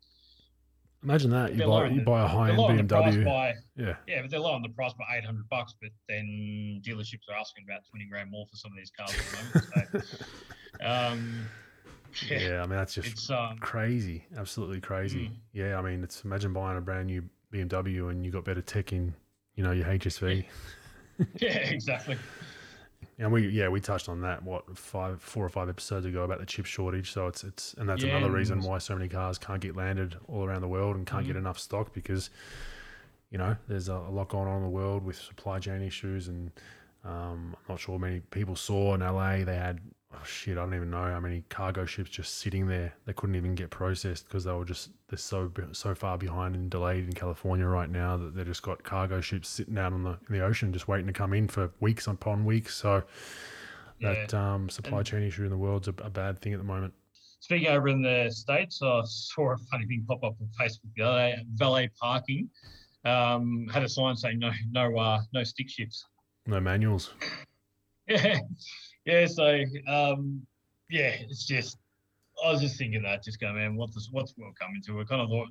Imagine 1.03 1.31
that 1.31 1.55
you 1.55 1.65
buy 1.65 1.87
you 1.87 2.01
buy 2.01 2.23
a 2.23 2.27
high 2.27 2.49
end 2.49 2.57
lowering 2.57 2.77
the 2.77 2.95
price 2.95 3.15
BMW. 3.15 3.25
by 3.25 3.53
Yeah, 3.75 3.95
yeah, 4.07 4.21
but 4.21 4.29
they're 4.29 4.39
low 4.39 4.51
on 4.51 4.61
the 4.61 4.69
price 4.69 4.93
by 4.93 5.05
eight 5.17 5.25
hundred 5.25 5.49
bucks, 5.49 5.73
but 5.81 5.89
then 6.07 6.81
dealerships 6.85 7.27
are 7.29 7.35
asking 7.39 7.65
about 7.67 7.81
twenty 7.89 8.05
grand 8.05 8.29
more 8.29 8.45
for 8.45 8.55
some 8.55 8.71
of 8.71 8.77
these 8.77 8.91
cars 8.91 9.11
at 9.11 9.25
the 9.25 9.97
moment. 9.97 10.15
So, 10.79 10.85
um, 10.85 11.47
yeah, 12.29 12.39
yeah. 12.39 12.57
I 12.61 12.67
mean 12.67 12.77
that's 12.77 12.93
just 12.93 13.07
it's 13.07 13.29
um, 13.31 13.57
crazy, 13.59 14.25
absolutely 14.37 14.79
crazy. 14.79 15.29
Mm. 15.29 15.37
Yeah, 15.53 15.77
I 15.77 15.81
mean, 15.81 16.03
it's 16.03 16.23
imagine 16.23 16.53
buying 16.53 16.77
a 16.77 16.81
brand 16.81 17.07
new 17.07 17.23
BMW 17.51 18.09
and 18.09 18.23
you 18.23 18.31
got 18.31 18.45
better 18.45 18.61
tech 18.61 18.93
in, 18.93 19.13
you 19.55 19.63
know, 19.63 19.71
your 19.71 19.85
HSV. 19.85 20.45
yeah, 21.39 21.47
exactly. 21.49 22.17
And 23.21 23.31
we, 23.31 23.47
yeah, 23.49 23.69
we 23.69 23.79
touched 23.79 24.09
on 24.09 24.21
that 24.21 24.43
what 24.43 24.77
five, 24.77 25.21
four 25.21 25.45
or 25.45 25.49
five 25.49 25.69
episodes 25.69 26.05
ago 26.05 26.23
about 26.23 26.39
the 26.39 26.45
chip 26.45 26.65
shortage. 26.65 27.11
So 27.11 27.27
it's 27.27 27.43
it's, 27.43 27.73
and 27.75 27.87
that's 27.87 28.03
Yeah, 28.03 28.09
another 28.09 28.31
reason 28.31 28.63
why 28.63 28.79
so 28.79 28.95
many 28.95 29.07
cars 29.07 29.37
can't 29.37 29.61
get 29.61 29.75
landed 29.75 30.17
all 30.27 30.43
around 30.43 30.61
the 30.61 30.67
world 30.67 30.95
and 30.95 31.05
can't 31.05 31.25
get 31.25 31.35
Mm-hmm. 31.35 31.37
enough 31.37 31.59
stock 31.59 31.93
because, 31.93 32.29
you 33.29 33.37
know, 33.37 33.55
there's 33.67 33.89
a, 33.89 33.93
a 33.93 34.11
lot 34.11 34.29
going 34.29 34.47
on 34.47 34.57
in 34.57 34.63
the 34.63 34.69
world 34.69 35.03
with 35.05 35.15
supply 35.17 35.59
chain 35.59 35.81
issues 35.81 36.27
and. 36.27 36.51
Um, 37.03 37.55
I'm 37.57 37.65
not 37.67 37.79
sure 37.79 37.97
many 37.97 38.19
people 38.29 38.55
saw 38.55 38.93
in 38.93 38.99
LA. 38.99 39.43
They 39.43 39.55
had 39.55 39.79
oh 40.13 40.23
shit. 40.25 40.57
I 40.57 40.61
don't 40.61 40.73
even 40.73 40.89
know 40.91 41.03
how 41.03 41.19
many 41.19 41.43
cargo 41.49 41.85
ships 41.85 42.09
just 42.09 42.39
sitting 42.39 42.67
there. 42.67 42.93
They 43.05 43.13
couldn't 43.13 43.35
even 43.35 43.55
get 43.55 43.69
processed 43.69 44.27
because 44.27 44.43
they 44.43 44.51
were 44.51 44.65
just 44.65 44.89
they're 45.09 45.17
so 45.17 45.51
so 45.71 45.93
far 45.95 46.17
behind 46.17 46.55
and 46.55 46.69
delayed 46.69 47.05
in 47.05 47.13
California 47.13 47.65
right 47.65 47.89
now 47.89 48.17
that 48.17 48.35
they 48.35 48.43
just 48.43 48.61
got 48.63 48.83
cargo 48.83 49.21
ships 49.21 49.47
sitting 49.49 49.77
out 49.77 49.93
on 49.93 50.03
the 50.03 50.17
in 50.29 50.37
the 50.37 50.41
ocean 50.41 50.71
just 50.73 50.87
waiting 50.87 51.07
to 51.07 51.13
come 51.13 51.33
in 51.33 51.47
for 51.47 51.71
weeks 51.79 52.07
upon 52.07 52.45
weeks. 52.45 52.75
So 52.75 53.03
that 54.01 54.33
um, 54.33 54.69
supply 54.69 54.99
And- 54.99 55.07
chain 55.07 55.23
issue 55.23 55.43
in 55.43 55.49
the 55.49 55.57
world's 55.57 55.87
a, 55.87 55.93
a 56.03 56.09
bad 56.09 56.41
thing 56.41 56.53
at 56.53 56.59
the 56.59 56.65
moment. 56.65 56.93
Speaking 57.39 57.69
over 57.69 57.87
in 57.87 58.03
the 58.03 58.29
states, 58.31 58.81
I 58.83 59.01
saw 59.05 59.53
a 59.53 59.57
funny 59.71 59.87
thing 59.87 60.05
pop 60.07 60.23
up 60.23 60.35
on 60.39 60.47
Facebook 60.59 60.93
the 60.95 61.01
other 61.03 61.17
day. 61.17 61.35
Valet 61.55 61.89
parking 61.99 62.47
um, 63.03 63.67
had 63.73 63.81
a 63.81 63.89
sign 63.89 64.15
saying 64.15 64.37
no, 64.37 64.51
no, 64.71 64.95
uh, 64.97 65.21
no 65.33 65.43
stick 65.43 65.67
shifts. 65.67 66.05
No 66.45 66.59
manuals. 66.59 67.13
Yeah, 68.07 68.39
yeah. 69.05 69.25
So, 69.27 69.63
um, 69.87 70.45
yeah, 70.89 71.15
it's 71.19 71.45
just 71.45 71.77
I 72.43 72.51
was 72.51 72.61
just 72.61 72.77
thinking 72.77 73.03
that, 73.03 73.23
just 73.23 73.39
going, 73.39 73.55
man, 73.55 73.75
what's 73.75 73.95
this, 73.95 74.09
what's 74.11 74.33
the 74.33 74.41
world 74.41 74.55
coming 74.59 74.81
to? 74.85 74.97
We 74.97 75.05
kind 75.05 75.21
of 75.21 75.29
thought 75.29 75.49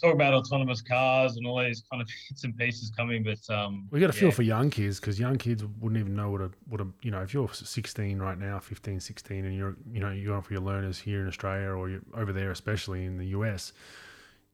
talk 0.00 0.14
about 0.14 0.32
autonomous 0.32 0.80
cars 0.80 1.36
and 1.36 1.46
all 1.46 1.62
these 1.62 1.84
kind 1.90 2.00
of 2.00 2.08
bits 2.28 2.44
and 2.44 2.56
pieces 2.56 2.90
coming, 2.90 3.22
but 3.22 3.54
um, 3.54 3.86
We 3.90 4.00
got 4.00 4.08
to 4.08 4.12
feel 4.12 4.28
yeah. 4.28 4.34
for 4.34 4.42
young 4.42 4.70
kids 4.70 4.98
because 4.98 5.20
young 5.20 5.36
kids 5.36 5.64
wouldn't 5.78 6.00
even 6.00 6.14
know 6.14 6.30
what 6.30 6.40
a 6.40 6.50
what 6.68 6.80
a 6.80 6.86
you 7.02 7.10
know 7.10 7.22
if 7.22 7.34
you're 7.34 7.52
16 7.52 8.18
right 8.18 8.38
now, 8.38 8.58
15, 8.58 9.00
16, 9.00 9.44
and 9.44 9.56
you're 9.56 9.76
you 9.92 10.00
know 10.00 10.10
you're 10.10 10.32
going 10.32 10.42
for 10.42 10.52
your 10.52 10.62
learners 10.62 10.98
here 10.98 11.20
in 11.20 11.28
Australia 11.28 11.68
or 11.68 11.88
you're 11.88 12.02
over 12.14 12.32
there, 12.32 12.50
especially 12.50 13.04
in 13.04 13.18
the 13.18 13.26
US, 13.26 13.72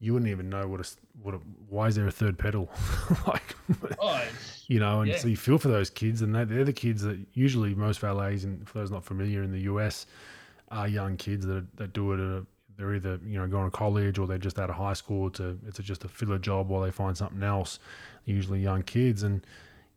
you 0.00 0.12
wouldn't 0.12 0.30
even 0.30 0.48
know 0.50 0.66
what 0.68 0.80
a 0.80 0.88
what 1.22 1.34
a, 1.34 1.38
why 1.68 1.86
is 1.88 1.94
there 1.96 2.06
a 2.06 2.10
third 2.12 2.38
pedal? 2.38 2.70
Like 3.26 3.56
Oh, 4.00 4.22
you 4.68 4.78
know 4.78 5.00
and 5.00 5.10
Yeah. 5.10 5.16
so 5.16 5.28
you 5.28 5.36
feel 5.36 5.58
for 5.58 5.68
those 5.68 5.90
kids 5.90 6.22
and 6.22 6.34
they, 6.34 6.44
they're 6.44 6.64
the 6.64 6.72
kids 6.72 7.02
that 7.02 7.18
usually 7.32 7.74
most 7.74 8.00
valets 8.00 8.44
and 8.44 8.68
for 8.68 8.78
those 8.78 8.90
not 8.90 9.04
familiar 9.04 9.42
in 9.42 9.50
the 9.52 9.60
US 9.60 10.06
are 10.70 10.86
young 10.88 11.16
kids 11.16 11.46
that, 11.46 11.64
that 11.76 11.92
do 11.92 12.12
it 12.12 12.20
a, 12.20 12.44
they're 12.76 12.94
either 12.94 13.18
you 13.26 13.38
know 13.38 13.46
going 13.46 13.70
to 13.70 13.76
college 13.76 14.18
or 14.18 14.26
they're 14.26 14.38
just 14.38 14.58
out 14.58 14.68
of 14.70 14.76
high 14.76 14.92
school 14.92 15.30
to 15.30 15.58
it's 15.66 15.78
just 15.78 16.04
a 16.04 16.08
filler 16.08 16.38
job 16.38 16.68
while 16.68 16.82
they 16.82 16.90
find 16.90 17.16
something 17.16 17.42
else. 17.42 17.78
Usually 18.24 18.60
young 18.60 18.82
kids 18.82 19.22
and 19.22 19.44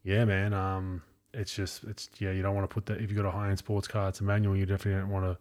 yeah 0.03 0.23
man 0.25 0.53
um 0.53 1.01
it's 1.33 1.53
just 1.53 1.83
it's 1.83 2.09
yeah 2.19 2.31
you 2.31 2.41
don't 2.41 2.55
want 2.55 2.67
to 2.67 2.73
put 2.73 2.85
that 2.87 3.01
if 3.01 3.11
you've 3.11 3.17
got 3.21 3.27
a 3.27 3.31
high-end 3.31 3.57
sports 3.57 3.87
car 3.87 4.07
it's 4.09 4.21
a 4.21 4.23
manual 4.23 4.55
you 4.55 4.65
definitely 4.65 4.99
don't 5.01 5.09
want 5.11 5.25
to 5.25 5.37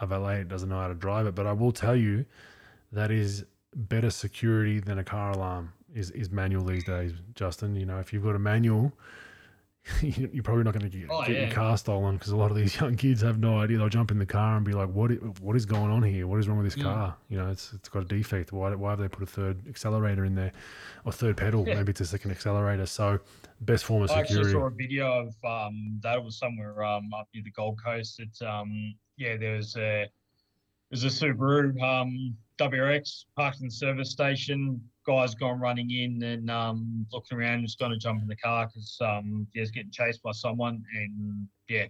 a 0.00 0.06
valet 0.06 0.38
that 0.38 0.48
doesn't 0.48 0.68
know 0.68 0.80
how 0.80 0.88
to 0.88 0.94
drive 0.94 1.26
it. 1.26 1.34
But 1.34 1.46
i 1.46 1.52
will 1.52 1.72
tell 1.72 1.94
you 1.96 2.24
that 2.92 3.10
is 3.10 3.44
better 3.74 4.10
security 4.10 4.80
than 4.80 4.98
a 4.98 5.04
car 5.04 5.30
alarm 5.32 5.72
is, 5.94 6.10
is 6.12 6.30
manual 6.30 6.64
these 6.64 6.84
days 6.84 7.12
justin 7.34 7.74
you 7.76 7.86
know 7.86 7.98
if 7.98 8.12
you've 8.12 8.24
got 8.24 8.34
a 8.34 8.38
manual 8.38 8.92
you- 10.02 10.28
you're 10.34 10.42
probably 10.42 10.64
not 10.64 10.74
going 10.74 10.90
to 10.90 10.94
get, 10.98 11.06
Oh, 11.10 11.24
get 11.24 11.40
your 11.40 11.50
car 11.50 11.78
stolen 11.78 12.16
because 12.16 12.30
a 12.32 12.36
lot 12.36 12.50
of 12.50 12.56
these 12.58 12.76
young 12.80 12.94
kids 12.96 13.22
have 13.22 13.38
no 13.38 13.58
idea. 13.58 13.78
They'll 13.78 13.88
jump 13.88 14.10
in 14.10 14.18
the 14.18 14.26
car 14.26 14.56
and 14.56 14.66
be 14.66 14.72
like, 14.72 14.90
"What? 14.90 15.08
What 15.40 15.56
is 15.56 15.64
going 15.64 15.90
on 15.90 16.02
here? 16.02 16.26
What 16.26 16.38
is 16.40 16.46
wrong 16.48 16.58
with 16.58 16.66
this 16.66 16.76
Mm. 16.76 16.82
car? 16.82 17.16
You 17.30 17.38
know, 17.38 17.48
it's 17.50 17.72
it's 17.72 17.88
got 17.88 18.02
a 18.02 18.04
defect. 18.04 18.52
Why? 18.52 18.74
Why 18.74 18.90
have 18.90 18.98
they 18.98 19.08
put 19.08 19.22
a 19.22 19.26
third 19.26 19.66
accelerator 19.66 20.26
in 20.26 20.34
there, 20.34 20.52
or 21.06 21.12
third 21.12 21.38
pedal? 21.38 21.66
Yeah. 21.66 21.76
Maybe 21.76 21.90
it's 21.90 22.02
a 22.02 22.06
second 22.06 22.32
accelerator. 22.32 22.84
So, 22.84 23.20
best 23.62 23.86
form 23.86 24.02
of 24.02 24.10
security. 24.10 24.34
I 24.34 24.38
actually 24.40 24.52
saw 24.52 24.66
a 24.66 24.70
video 24.70 25.06
of 25.26 25.28
um, 25.68 26.00
that 26.02 26.22
was 26.22 26.36
somewhere 26.38 26.84
um, 26.84 27.08
up 27.14 27.28
near 27.32 27.42
the 27.42 27.52
Gold 27.52 27.80
Coast. 27.82 28.20
It's 28.20 28.42
um, 28.42 28.94
yeah, 29.16 29.38
there 29.38 29.56
was 29.56 29.74
a 29.76 30.06
there's 30.90 31.04
a 31.04 31.08
Subaru 31.08 31.80
um, 31.82 32.36
WRX 32.58 33.24
parked 33.36 33.60
in 33.60 33.66
the 33.66 33.70
service 33.70 34.10
station. 34.10 34.80
Guy's 35.06 35.34
gone 35.34 35.60
running 35.60 35.90
in 35.90 36.22
and 36.22 36.50
um, 36.50 37.06
looking 37.12 37.38
around, 37.38 37.62
just 37.62 37.78
going 37.78 37.92
to 37.92 37.98
jump 37.98 38.20
in 38.22 38.28
the 38.28 38.36
car 38.36 38.66
because 38.66 38.98
um, 39.00 39.46
yeah, 39.54 39.60
he's 39.60 39.70
getting 39.70 39.90
chased 39.90 40.22
by 40.22 40.32
someone 40.32 40.82
and 40.94 41.48
yeah, 41.68 41.86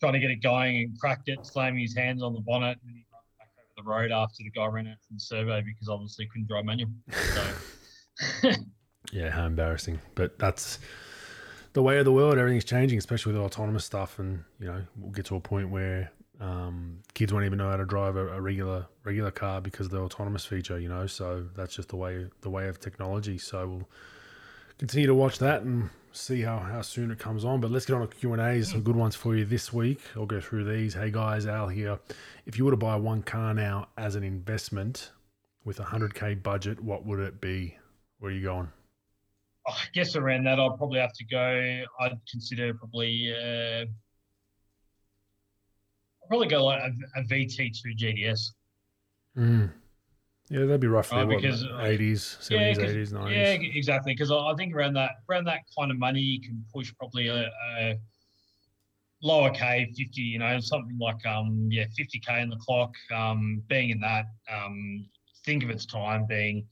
trying 0.00 0.12
to 0.14 0.18
get 0.18 0.30
it 0.30 0.42
going 0.42 0.76
and 0.76 0.98
cracked 1.00 1.28
it, 1.28 1.44
slamming 1.44 1.80
his 1.80 1.96
hands 1.96 2.22
on 2.22 2.32
the 2.32 2.40
bonnet 2.40 2.78
and 2.86 2.96
he 2.96 3.04
ran 3.12 3.22
back 3.38 3.48
over 3.58 3.72
the 3.76 3.82
road 3.82 4.12
after 4.12 4.36
the 4.38 4.50
guy 4.50 4.66
ran 4.66 4.86
out 4.88 4.96
from 5.06 5.16
the 5.16 5.20
survey 5.20 5.62
because 5.62 5.88
obviously 5.88 6.26
couldn't 6.26 6.48
drive 6.48 6.64
manual. 6.64 6.90
So 7.10 8.52
Yeah, 9.12 9.30
how 9.30 9.46
embarrassing. 9.46 10.00
But 10.14 10.38
that's 10.38 10.78
the 11.72 11.82
way 11.82 11.98
of 11.98 12.04
the 12.04 12.12
world. 12.12 12.38
Everything's 12.38 12.64
changing, 12.64 12.98
especially 12.98 13.32
with 13.32 13.42
autonomous 13.42 13.84
stuff. 13.84 14.18
And 14.18 14.44
you 14.60 14.66
know, 14.66 14.82
we'll 14.96 15.12
get 15.12 15.26
to 15.26 15.36
a 15.36 15.40
point 15.40 15.70
where 15.70 16.12
um, 16.40 17.00
kids 17.14 17.32
won't 17.32 17.44
even 17.44 17.58
know 17.58 17.70
how 17.70 17.76
to 17.76 17.84
drive 17.84 18.16
a, 18.16 18.28
a 18.28 18.40
regular 18.40 18.86
regular 19.04 19.30
car 19.30 19.60
because 19.60 19.86
of 19.86 19.92
the 19.92 20.00
autonomous 20.00 20.44
feature. 20.44 20.78
You 20.78 20.88
know, 20.88 21.06
so 21.06 21.46
that's 21.56 21.74
just 21.74 21.88
the 21.88 21.96
way 21.96 22.26
the 22.42 22.50
way 22.50 22.68
of 22.68 22.80
technology. 22.80 23.38
So 23.38 23.68
we'll 23.68 23.88
continue 24.78 25.06
to 25.06 25.14
watch 25.14 25.38
that 25.38 25.62
and 25.62 25.90
see 26.12 26.42
how, 26.42 26.58
how 26.58 26.82
soon 26.82 27.10
it 27.10 27.18
comes 27.18 27.44
on. 27.44 27.60
But 27.60 27.70
let's 27.70 27.86
get 27.86 27.94
on 27.94 28.06
to 28.06 28.14
Q 28.14 28.32
and 28.32 28.42
A's. 28.42 28.70
Some 28.70 28.82
good 28.82 28.96
ones 28.96 29.14
for 29.14 29.34
you 29.34 29.44
this 29.44 29.72
week. 29.72 30.00
I'll 30.16 30.26
go 30.26 30.40
through 30.40 30.64
these. 30.64 30.94
Hey 30.94 31.10
guys, 31.10 31.46
Al 31.46 31.68
here. 31.68 31.98
If 32.46 32.58
you 32.58 32.64
were 32.64 32.70
to 32.70 32.76
buy 32.76 32.96
one 32.96 33.22
car 33.22 33.54
now 33.54 33.88
as 33.96 34.14
an 34.14 34.22
investment 34.22 35.10
with 35.64 35.80
a 35.80 35.84
hundred 35.84 36.14
k 36.14 36.34
budget, 36.34 36.82
what 36.82 37.04
would 37.04 37.20
it 37.20 37.40
be? 37.40 37.76
Where 38.18 38.30
are 38.30 38.34
you 38.34 38.42
going? 38.42 38.68
I 39.66 39.74
guess 39.92 40.16
around 40.16 40.44
that, 40.44 40.58
I'd 40.58 40.78
probably 40.78 40.98
have 40.98 41.12
to 41.12 41.24
go. 41.26 41.82
I'd 42.00 42.18
consider 42.30 42.72
probably 42.72 43.34
uh, 43.34 43.84
probably 46.28 46.46
go 46.48 46.64
like 46.64 46.82
a, 46.82 47.20
a 47.20 47.24
VT2 47.24 47.98
GTS. 47.98 48.52
Mm. 49.36 49.70
Yeah, 50.50 50.60
that'd 50.60 50.80
be 50.80 50.86
roughly 50.86 51.18
Uh, 51.18 51.26
what, 51.26 51.42
because, 51.42 51.62
uh, 51.64 51.82
eighties, 51.82 52.36
yeah, 52.50 52.72
seventies, 52.72 52.78
eighties, 52.78 53.12
nineties. 53.12 53.60
e- 53.60 53.72
exactly. 53.78 54.12
Because 54.14 54.30
I 54.30 54.36
I 54.36 54.54
think 54.54 54.74
around 54.74 54.94
that 54.94 55.16
around 55.28 55.44
that 55.44 55.60
kind 55.78 55.90
of 55.90 55.98
money, 55.98 56.20
you 56.20 56.40
can 56.40 56.64
push 56.72 56.92
probably 56.98 57.28
a, 57.28 57.50
a 57.78 57.98
lower 59.22 59.50
K, 59.50 59.92
fifty. 59.96 60.22
You 60.22 60.38
know, 60.38 60.58
something 60.60 60.96
like 60.98 61.24
um 61.26 61.68
yeah, 61.70 61.84
fifty 61.96 62.18
K 62.18 62.40
in 62.40 62.48
the 62.48 62.56
clock. 62.56 62.94
Um, 63.14 63.62
being 63.68 63.90
in 63.90 64.00
that, 64.00 64.26
um, 64.50 65.06
think 65.44 65.64
of 65.64 65.70
its 65.70 65.84
time 65.84 66.24
being 66.26 66.66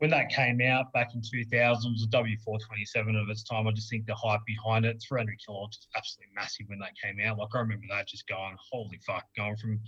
when 0.00 0.10
that 0.10 0.30
came 0.30 0.62
out 0.62 0.90
back 0.94 1.14
in 1.14 1.20
2000 1.20 1.92
was 1.92 2.04
a 2.04 2.16
W427 2.16 3.20
of 3.20 3.28
its 3.28 3.44
time. 3.44 3.66
I 3.66 3.72
just 3.72 3.90
think 3.90 4.06
the 4.06 4.14
hype 4.14 4.40
behind 4.46 4.86
it, 4.86 5.02
300 5.06 5.36
kilowatts, 5.46 5.76
is 5.76 5.88
absolutely 5.94 6.32
massive 6.34 6.66
when 6.68 6.78
that 6.78 6.92
came 7.02 7.18
out. 7.24 7.36
Like 7.36 7.50
I 7.54 7.58
remember 7.58 7.84
that 7.90 8.08
just 8.08 8.26
going, 8.26 8.56
holy 8.72 8.98
fuck, 9.06 9.26
going 9.36 9.56
from 9.56 9.78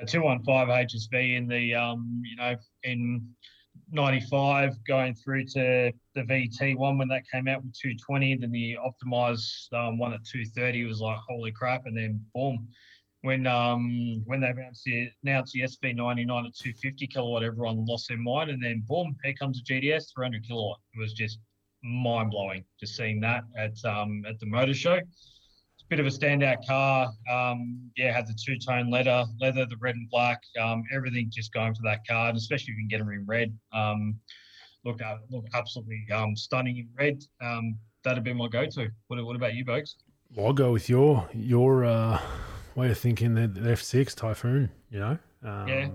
a 0.00 0.06
215 0.06 0.66
HSV 0.66 1.36
in 1.36 1.46
the 1.46 1.72
um, 1.72 2.20
you 2.24 2.34
know, 2.34 2.56
in 2.82 3.28
95 3.92 4.74
going 4.84 5.14
through 5.14 5.44
to 5.44 5.92
the 6.16 6.22
VT 6.22 6.76
one 6.76 6.98
when 6.98 7.06
that 7.08 7.22
came 7.32 7.46
out 7.46 7.62
with 7.62 7.78
220, 7.78 8.38
then 8.38 8.50
the 8.50 8.76
optimized 8.76 9.72
um, 9.72 9.98
one 9.98 10.14
at 10.14 10.24
230 10.24 10.84
was 10.84 11.00
like 11.00 11.18
holy 11.28 11.52
crap, 11.52 11.86
and 11.86 11.96
then 11.96 12.20
boom. 12.34 12.66
When 13.22 13.46
um 13.46 14.22
when 14.26 14.40
they 14.40 14.48
announced 14.48 14.84
the, 14.84 15.10
announced 15.24 15.52
the 15.52 15.62
SV99 15.62 16.46
at 16.46 16.54
250 16.54 17.06
kilowatt, 17.08 17.42
everyone 17.42 17.84
lost 17.84 18.08
their 18.08 18.18
mind, 18.18 18.50
and 18.50 18.62
then 18.62 18.84
boom, 18.86 19.16
here 19.24 19.34
comes 19.34 19.60
the 19.60 19.74
GTS 19.74 20.14
300 20.14 20.46
kilowatt. 20.46 20.78
It 20.94 21.00
was 21.00 21.12
just 21.12 21.38
mind 21.82 22.30
blowing 22.30 22.64
just 22.80 22.96
seeing 22.96 23.20
that 23.20 23.44
at 23.56 23.84
um 23.84 24.22
at 24.28 24.38
the 24.38 24.46
motor 24.46 24.74
show. 24.74 24.94
It's 24.94 25.84
a 25.84 25.88
bit 25.88 26.00
of 26.00 26.06
a 26.06 26.10
standout 26.10 26.66
car. 26.66 27.12
Um, 27.32 27.90
yeah, 27.96 28.12
had 28.12 28.26
the 28.26 28.34
two 28.34 28.58
tone 28.58 28.90
leather, 28.90 29.24
leather, 29.40 29.66
the 29.66 29.76
red 29.80 29.94
and 29.94 30.08
black, 30.10 30.40
um, 30.60 30.84
everything 30.92 31.28
just 31.32 31.52
going 31.52 31.74
for 31.74 31.82
that 31.84 32.06
car, 32.06 32.28
and 32.28 32.36
especially 32.36 32.72
if 32.72 32.78
you 32.78 32.82
can 32.82 32.88
get 32.88 32.98
them 32.98 33.10
in 33.10 33.24
red. 33.26 33.56
Um, 33.72 34.18
look, 34.84 35.00
uh, 35.02 35.16
look 35.30 35.44
absolutely 35.54 36.04
um, 36.12 36.36
stunning 36.36 36.78
in 36.78 36.88
red. 36.96 37.22
Um, 37.40 37.78
that'd 38.04 38.24
be 38.24 38.32
my 38.32 38.48
go-to. 38.48 38.90
What, 39.06 39.24
what 39.24 39.36
about 39.36 39.54
you, 39.54 39.64
folks? 39.64 39.96
Well, 40.34 40.46
I'll 40.46 40.52
go 40.52 40.72
with 40.72 40.88
your 40.88 41.28
your 41.32 41.84
uh, 41.84 42.20
way 42.78 42.90
of 42.90 42.98
thinking. 42.98 43.34
The, 43.34 43.48
the 43.48 43.60
F6 43.70 44.14
Typhoon, 44.14 44.70
you 44.90 45.00
know, 45.00 45.18
um, 45.42 45.68
Yeah. 45.68 45.88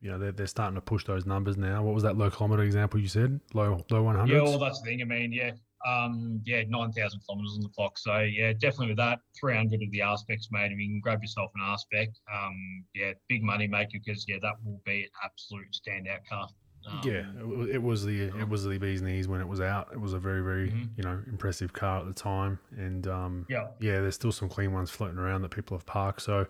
you 0.00 0.10
know 0.10 0.18
they're, 0.18 0.32
they're 0.32 0.46
starting 0.46 0.76
to 0.76 0.80
push 0.80 1.04
those 1.04 1.26
numbers 1.26 1.56
now. 1.56 1.82
What 1.82 1.94
was 1.94 2.04
that 2.04 2.16
low 2.16 2.30
kilometer 2.30 2.62
example 2.62 3.00
you 3.00 3.08
said? 3.08 3.40
Low 3.52 3.84
low 3.90 4.02
one 4.02 4.26
Yeah, 4.28 4.42
well, 4.42 4.58
that's 4.58 4.80
the 4.80 4.86
thing. 4.86 5.02
I 5.02 5.04
mean, 5.04 5.32
yeah, 5.32 5.50
um, 5.86 6.40
yeah, 6.44 6.62
nine 6.68 6.92
thousand 6.92 7.20
kilometers 7.26 7.54
on 7.56 7.62
the 7.62 7.68
clock. 7.70 7.98
So 7.98 8.20
yeah, 8.20 8.52
definitely 8.52 8.88
with 8.88 8.98
that, 8.98 9.18
three 9.38 9.56
hundred 9.56 9.82
of 9.82 9.90
the 9.90 10.02
R 10.02 10.16
specs, 10.16 10.48
made. 10.50 10.72
If 10.72 10.78
you 10.78 10.88
can 10.88 11.00
grab 11.00 11.20
yourself 11.22 11.50
an 11.56 11.62
R 11.62 11.76
spec, 11.78 12.08
um, 12.32 12.84
yeah, 12.94 13.12
big 13.28 13.42
money 13.42 13.66
maker 13.66 13.98
because 14.04 14.24
yeah, 14.28 14.36
that 14.42 14.54
will 14.64 14.80
be 14.84 15.02
an 15.02 15.10
absolute 15.24 15.66
standout 15.72 16.24
car. 16.30 16.48
Um, 16.90 17.00
yeah, 17.04 17.24
it, 17.66 17.74
it 17.76 17.82
was 17.82 18.04
the 18.04 18.22
it 18.22 18.48
was 18.48 18.64
the 18.64 18.78
bee's 18.78 19.02
knees 19.02 19.28
when 19.28 19.40
it 19.40 19.48
was 19.48 19.60
out. 19.60 19.88
It 19.92 20.00
was 20.00 20.12
a 20.14 20.18
very 20.18 20.42
very 20.42 20.70
Mhm. 20.70 20.88
you 20.96 21.04
know 21.04 21.20
impressive 21.26 21.72
car 21.72 22.00
at 22.00 22.06
the 22.06 22.12
time, 22.12 22.58
and 22.76 23.06
um, 23.06 23.46
Yeah. 23.48 23.68
yeah, 23.80 24.00
there's 24.00 24.14
still 24.14 24.32
some 24.32 24.48
clean 24.48 24.72
ones 24.72 24.90
floating 24.90 25.18
around 25.18 25.42
that 25.42 25.50
people 25.50 25.76
have 25.76 25.84
parked. 25.86 26.22
So 26.22 26.46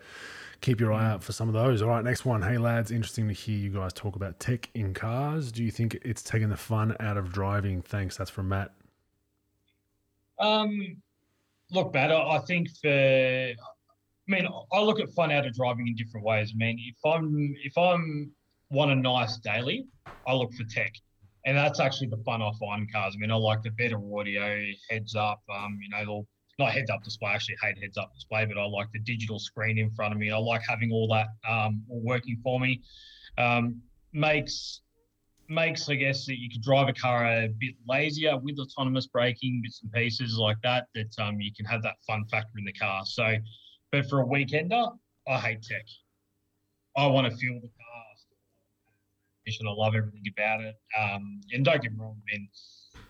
keep 0.61 0.81
your 0.81 0.93
eye 0.93 1.03
Mm. 1.03 1.11
out 1.15 1.25
for 1.25 1.33
some 1.33 1.49
of 1.49 1.55
those. 1.55 1.83
All 1.83 1.89
right, 1.89 2.05
next 2.05 2.25
one. 2.25 2.43
Hey 2.43 2.59
lads, 2.59 2.91
interesting 2.91 3.29
to 3.29 3.35
hear 3.35 3.59
you 3.59 3.71
guys 3.71 3.93
talk 3.93 4.17
about 4.17 4.39
tech 4.41 4.71
in 4.75 4.95
cars. 4.95 5.51
Do 5.51 5.65
you 5.65 5.71
think 5.71 5.95
it's 6.03 6.23
taking 6.23 6.49
the 6.49 6.57
fun 6.57 6.97
out 7.01 7.17
of 7.17 7.33
driving? 7.33 7.83
Thanks. 7.83 8.17
That's 8.17 8.31
from 8.31 8.49
Matt. 8.49 8.73
Um, 10.39 11.03
look, 11.71 11.93
Matt, 11.93 12.13
I 12.13 12.37
I 12.37 12.39
think 12.41 12.69
for, 12.81 12.89
I 12.89 13.55
mean, 14.27 14.47
I 14.73 14.81
look 14.81 15.01
at 15.01 15.11
fun 15.11 15.33
out 15.33 15.47
of 15.47 15.55
driving 15.55 15.89
in 15.89 15.95
different 15.97 16.25
ways. 16.25 16.53
I 16.55 16.57
mean, 16.57 16.79
if 16.81 16.97
I'm 17.05 17.55
if 17.65 17.77
I'm 17.77 18.31
want 18.71 18.91
a 18.91 18.95
nice 18.95 19.39
daily, 19.39 19.87
I 20.27 20.35
look 20.35 20.53
for 20.55 20.65
tech, 20.65 20.93
and 21.47 21.57
that's 21.57 21.81
actually 21.81 22.09
the 22.09 22.23
fun 22.25 22.43
I 22.43 22.51
find 22.61 22.83
in 22.83 22.89
cars. 22.93 23.15
I 23.17 23.19
mean, 23.19 23.31
I 23.31 23.37
like 23.37 23.63
the 23.63 23.71
better 23.71 23.99
audio, 24.15 24.65
heads 24.91 25.15
up, 25.15 25.41
um, 25.55 25.79
you 25.83 25.89
know, 25.89 26.05
the 26.05 26.65
not 26.65 26.73
heads 26.73 26.91
up 26.91 27.03
display. 27.03 27.31
I 27.31 27.35
actually 27.35 27.57
hate 27.63 27.79
heads 27.81 27.97
up 27.97 28.13
display, 28.15 28.45
but 28.45 28.59
I 28.59 28.65
like 28.65 28.89
the 28.93 28.99
digital 29.01 29.39
screen 29.39 29.79
in 29.79 29.91
front 29.93 30.13
of 30.13 30.19
me. 30.19 30.31
I 30.31 30.39
like 30.39 30.63
having 30.69 30.91
all 30.93 31.09
that 31.09 31.29
um, 31.49 31.83
working 31.89 32.39
for 32.43 32.59
me. 32.59 32.83
Um, 33.39 33.81
makes 34.13 34.81
makes 35.49 35.89
I 35.89 35.95
guess 35.95 36.27
that 36.27 36.39
you 36.39 36.51
could 36.51 36.63
drive 36.63 36.89
a 36.89 36.93
car 36.93 37.25
a 37.27 37.49
bit 37.59 37.75
lazier 37.89 38.37
with 38.37 38.59
autonomous 38.59 39.07
braking, 39.07 39.61
bits 39.63 39.81
and 39.83 39.93
pieces 39.93 40.37
like 40.37 40.59
that. 40.63 40.87
That 40.95 41.15
um, 41.19 41.41
you 41.41 41.53
can 41.57 41.65
have 41.67 41.83
that 41.83 41.95
fun 42.07 42.25
factor 42.31 42.59
in 42.59 42.65
the 42.65 42.73
car. 42.73 43.03
So, 43.07 43.37
but 43.93 44.09
for 44.09 44.21
a 44.21 44.27
weekender, 44.27 44.97
I 45.29 45.39
hate 45.39 45.63
tech. 45.63 45.85
I 46.97 47.07
want 47.07 47.31
to 47.31 47.37
feel 47.37 47.61
the 47.61 47.71
I 49.69 49.73
love 49.73 49.95
everything 49.95 50.23
about 50.37 50.61
it. 50.61 50.75
Um, 50.99 51.41
and 51.53 51.65
don't 51.65 51.83
get 51.83 51.93
me 51.93 51.99
wrong, 52.01 52.17
I 52.17 52.37
mean, 52.37 52.49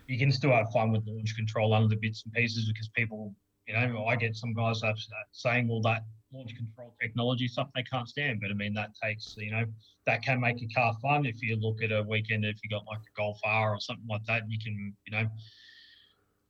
you 0.07 0.19
can 0.19 0.33
still 0.33 0.51
have 0.51 0.71
fun 0.73 0.93
with 0.93 1.05
launch 1.07 1.35
control 1.37 1.75
under 1.75 1.89
the 1.89 1.97
bits 2.01 2.23
and 2.25 2.33
pieces 2.33 2.71
because 2.73 2.89
people, 2.89 3.35
you 3.67 3.75
know, 3.75 4.07
I 4.07 4.17
get 4.17 4.35
some 4.35 4.55
guys 4.55 4.83
up 4.83 4.97
saying 5.33 5.69
all 5.71 5.83
that 5.83 6.03
launch 6.33 6.55
control 6.57 6.95
technology 7.01 7.47
is 7.47 7.53
stuff 7.53 7.69
they 7.75 7.83
can't 7.83 8.09
stand. 8.09 8.41
But 8.41 8.51
I 8.51 8.55
mean, 8.55 8.75
that 8.75 8.91
takes, 9.03 9.35
you 9.37 9.51
know, 9.51 9.65
that 10.07 10.23
can 10.23 10.41
make 10.41 10.63
a 10.63 10.69
car 10.75 10.95
fun. 11.03 11.27
If 11.27 11.43
you 11.43 11.57
look 11.57 11.83
at 11.83 11.93
a 11.93 12.03
weekend, 12.03 12.45
if 12.45 12.57
you 12.63 12.71
got 12.71 12.87
like 12.87 12.99
a 12.99 13.13
Golf 13.17 13.39
R 13.45 13.75
or 13.75 13.81
something 13.81 14.07
like 14.09 14.25
that, 14.27 14.43
you 14.49 14.59
can, 14.63 14.95
you 15.07 15.13
know, 15.13 15.29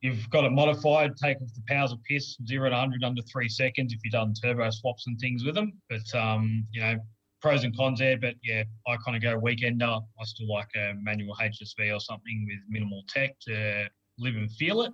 you've 0.01 0.29
got 0.29 0.45
it 0.45 0.51
modified, 0.51 1.17
take 1.17 1.41
off 1.41 1.53
the 1.53 1.63
powers 1.67 1.91
of 1.91 1.99
piss, 2.03 2.37
zero 2.47 2.69
to 2.69 2.75
100 2.75 3.03
under 3.03 3.21
three 3.23 3.49
seconds 3.49 3.93
if 3.93 3.99
you've 4.03 4.13
done 4.13 4.33
turbo 4.33 4.69
swaps 4.69 5.07
and 5.07 5.19
things 5.19 5.43
with 5.43 5.55
them. 5.55 5.73
But, 5.89 6.17
um, 6.17 6.65
you 6.71 6.81
know, 6.81 6.95
pros 7.41 7.63
and 7.63 7.75
cons 7.75 7.99
there. 7.99 8.17
But 8.17 8.35
yeah, 8.43 8.63
I 8.87 8.97
kind 9.05 9.15
of 9.15 9.21
go 9.21 9.39
weekender. 9.39 10.01
I 10.19 10.23
still 10.25 10.47
like 10.49 10.69
a 10.75 10.93
manual 11.01 11.35
HSV 11.35 11.95
or 11.95 11.99
something 11.99 12.45
with 12.47 12.59
minimal 12.69 13.03
tech 13.07 13.39
to 13.47 13.87
live 14.17 14.35
and 14.35 14.51
feel 14.51 14.81
it. 14.81 14.91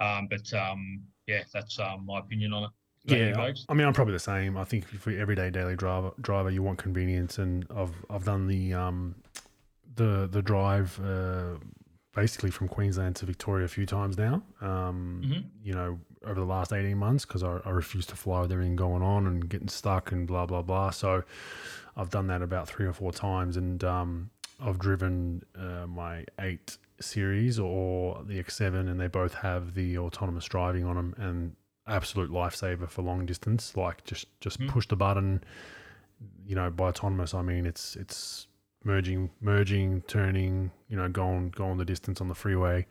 Um, 0.00 0.28
but 0.28 0.52
um, 0.54 1.02
yeah, 1.26 1.42
that's 1.52 1.78
um, 1.78 2.06
my 2.06 2.18
opinion 2.20 2.52
on 2.52 2.64
it. 2.64 2.70
What 3.06 3.18
about 3.18 3.48
you, 3.48 3.54
Yeah? 3.58 3.64
I 3.68 3.74
mean, 3.74 3.86
I'm 3.86 3.92
probably 3.92 4.14
the 4.14 4.18
same. 4.18 4.56
I 4.56 4.64
think 4.64 4.86
for 4.86 5.10
everyday 5.10 5.50
daily 5.50 5.76
driver, 5.76 6.12
driver, 6.20 6.50
you 6.50 6.62
want 6.62 6.78
convenience, 6.78 7.38
and 7.38 7.66
I've 7.74 7.94
I've 8.08 8.24
done 8.24 8.46
the 8.46 8.72
um, 8.72 9.14
the 9.94 10.26
the 10.30 10.40
drive 10.40 10.98
uh, 11.04 11.58
basically 12.14 12.50
from 12.50 12.66
Queensland 12.68 13.16
to 13.16 13.26
Victoria 13.26 13.66
a 13.66 13.68
few 13.68 13.84
times 13.86 14.16
now. 14.16 14.42
Um, 14.62 15.20
Mhm. 15.22 15.44
You 15.62 15.74
know, 15.74 16.00
over 16.26 16.40
the 16.40 16.46
last 16.46 16.72
18 16.72 16.96
months 16.96 17.24
because 17.24 17.42
I, 17.42 17.60
I 17.64 17.70
refuse 17.70 18.06
to 18.06 18.16
fly 18.16 18.40
with 18.42 18.52
everything 18.52 18.76
going 18.76 19.02
on 19.02 19.26
and 19.26 19.48
getting 19.48 19.68
stuck 19.68 20.12
and 20.12 20.26
blah 20.26 20.46
blah 20.46 20.62
blah. 20.62 20.90
So 20.90 21.22
I've 21.96 22.10
done 22.10 22.26
that 22.28 22.42
about 22.42 22.68
three 22.68 22.86
or 22.86 22.92
four 22.92 23.12
times, 23.12 23.56
and 23.56 23.82
um, 23.84 24.30
I've 24.60 24.78
driven 24.78 25.42
uh, 25.58 25.86
my 25.86 26.24
eight 26.40 26.76
series 27.00 27.58
or 27.58 28.22
the 28.24 28.42
X7, 28.42 28.88
and 28.88 28.98
they 29.00 29.08
both 29.08 29.34
have 29.34 29.74
the 29.74 29.98
autonomous 29.98 30.44
driving 30.46 30.84
on 30.84 30.96
them, 30.96 31.14
and 31.18 31.56
absolute 31.86 32.30
lifesaver 32.30 32.88
for 32.88 33.02
long 33.02 33.26
distance. 33.26 33.76
Like 33.76 34.04
just 34.04 34.26
just 34.40 34.58
Mhm. 34.60 34.68
push 34.68 34.86
the 34.88 34.96
button. 34.96 35.42
You 36.46 36.54
know, 36.54 36.70
by 36.70 36.88
autonomous, 36.88 37.34
I 37.34 37.42
mean 37.42 37.66
it's 37.66 37.96
it's 37.96 38.46
merging, 38.84 39.30
merging, 39.40 40.02
turning. 40.02 40.70
You 40.88 40.96
know, 40.96 41.08
going 41.08 41.50
going 41.50 41.78
the 41.78 41.84
distance 41.84 42.20
on 42.20 42.28
the 42.28 42.34
freeway, 42.34 42.86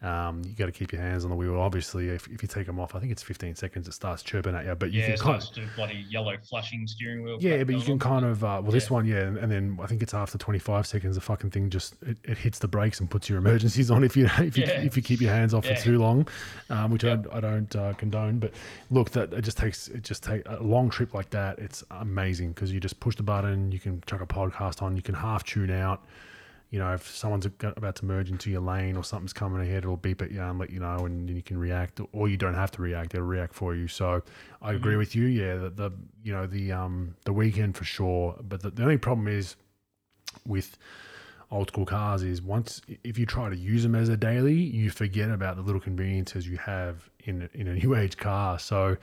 Um, 0.00 0.42
you 0.44 0.52
got 0.52 0.66
to 0.66 0.72
keep 0.72 0.92
your 0.92 1.02
hands 1.02 1.24
on 1.24 1.30
the 1.30 1.36
wheel. 1.36 1.58
Obviously, 1.60 2.08
if, 2.10 2.28
if 2.28 2.40
you 2.40 2.46
take 2.48 2.66
them 2.68 2.78
off, 2.78 2.94
I 2.94 3.00
think 3.00 3.10
it's 3.10 3.22
15 3.24 3.56
seconds. 3.56 3.88
It 3.88 3.94
starts 3.94 4.22
chirping 4.22 4.54
at 4.54 4.64
you, 4.64 4.76
but 4.76 4.92
you 4.92 5.00
yeah, 5.00 5.08
can 5.08 5.18
kind 5.18 5.42
to 5.42 5.66
bloody 5.74 6.04
yellow 6.08 6.36
flashing 6.48 6.86
steering 6.86 7.24
wheel. 7.24 7.38
yeah, 7.40 7.64
but 7.64 7.74
you 7.74 7.80
can 7.82 7.98
kind 7.98 8.24
of 8.24 8.44
uh, 8.44 8.60
well, 8.62 8.70
this 8.70 8.92
one, 8.92 9.06
yeah, 9.06 9.22
and, 9.22 9.36
and 9.38 9.50
then 9.50 9.76
I 9.82 9.86
think 9.86 10.00
it's 10.02 10.14
after 10.14 10.38
25 10.38 10.86
seconds, 10.86 11.16
the 11.16 11.20
fucking 11.20 11.50
thing 11.50 11.68
just 11.68 11.96
it, 12.02 12.16
it 12.22 12.38
hits 12.38 12.60
the 12.60 12.68
brakes 12.68 13.00
and 13.00 13.10
puts 13.10 13.28
your 13.28 13.38
emergencies 13.38 13.90
on 13.90 14.04
if 14.04 14.16
you 14.16 14.26
if 14.38 14.56
you 14.56 14.64
Yeah. 14.66 14.82
if 14.82 14.96
you 14.96 15.02
keep 15.02 15.20
your 15.20 15.32
hands 15.32 15.52
off 15.52 15.64
Yeah. 15.66 15.74
for 15.74 15.82
too 15.82 15.98
long, 15.98 16.28
um, 16.70 16.92
which. 16.92 17.04
I, 17.04 17.18
I 17.32 17.40
don't 17.40 17.74
uh, 17.74 17.94
condone. 17.94 18.38
But 18.38 18.52
look, 18.90 19.10
that 19.12 19.32
it 19.32 19.42
just 19.42 19.56
takes 19.58 19.88
it 19.88 20.02
just 20.02 20.22
take 20.22 20.42
a 20.46 20.62
long 20.62 20.90
trip 20.90 21.14
like 21.14 21.30
that. 21.30 21.58
It's 21.58 21.82
amazing 21.90 22.52
because 22.52 22.70
you 22.72 22.78
just 22.80 23.00
push 23.00 23.16
the 23.16 23.22
button, 23.22 23.72
you 23.72 23.78
can 23.78 24.02
chuck 24.06 24.20
a 24.20 24.26
podcast 24.26 24.82
on, 24.82 24.94
you 24.94 25.02
can 25.02 25.14
half 25.14 25.42
tune 25.44 25.70
out. 25.70 26.04
You 26.70 26.78
know, 26.78 26.92
if 26.92 27.08
someone's 27.08 27.46
about 27.46 27.96
to 27.96 28.04
merge 28.04 28.30
into 28.30 28.50
your 28.50 28.60
lane 28.60 28.96
or 28.96 29.02
something's 29.02 29.32
coming 29.32 29.62
ahead, 29.62 29.78
it'll 29.84 29.96
beep 29.96 30.20
at 30.20 30.30
you 30.30 30.42
and 30.42 30.58
let 30.58 30.68
you 30.68 30.80
know, 30.80 31.06
and 31.06 31.26
then 31.28 31.34
you 31.34 31.42
can 31.42 31.56
react, 31.58 31.98
or 32.12 32.28
you 32.28 32.36
don't 32.36 32.54
have 32.54 32.70
to 32.72 32.82
react; 32.82 33.14
it'll 33.14 33.26
react 33.26 33.54
for 33.54 33.74
you. 33.74 33.88
So, 33.88 34.22
I 34.60 34.74
agree 34.74 34.94
Mhm. 34.94 34.98
with 34.98 35.16
you. 35.16 35.24
Yeah, 35.26 35.56
the, 35.56 35.70
the 35.70 35.90
you 36.22 36.32
know 36.32 36.46
the 36.46 36.72
um 36.72 37.14
the 37.24 37.32
weekend 37.32 37.76
for 37.76 37.84
sure, 37.84 38.36
but 38.46 38.62
the, 38.62 38.70
the 38.70 38.82
only 38.82 38.98
problem 38.98 39.28
is 39.28 39.56
with 40.46 40.76
old 41.50 41.68
school 41.68 41.86
cars 41.86 42.22
is 42.22 42.42
once 42.42 42.82
if 43.02 43.18
you 43.18 43.24
try 43.24 43.48
to 43.48 43.56
use 43.56 43.82
them 43.82 43.94
as 43.94 44.10
a 44.10 44.16
daily, 44.16 44.54
you 44.54 44.90
forget 44.90 45.30
about 45.30 45.56
the 45.56 45.62
little 45.62 45.80
conveniences 45.80 46.46
you 46.46 46.58
have 46.58 47.08
in 47.24 47.48
in 47.54 47.66
a 47.66 47.74
new 47.82 47.94
age 47.94 48.18
car. 48.18 48.58
So 48.58 48.98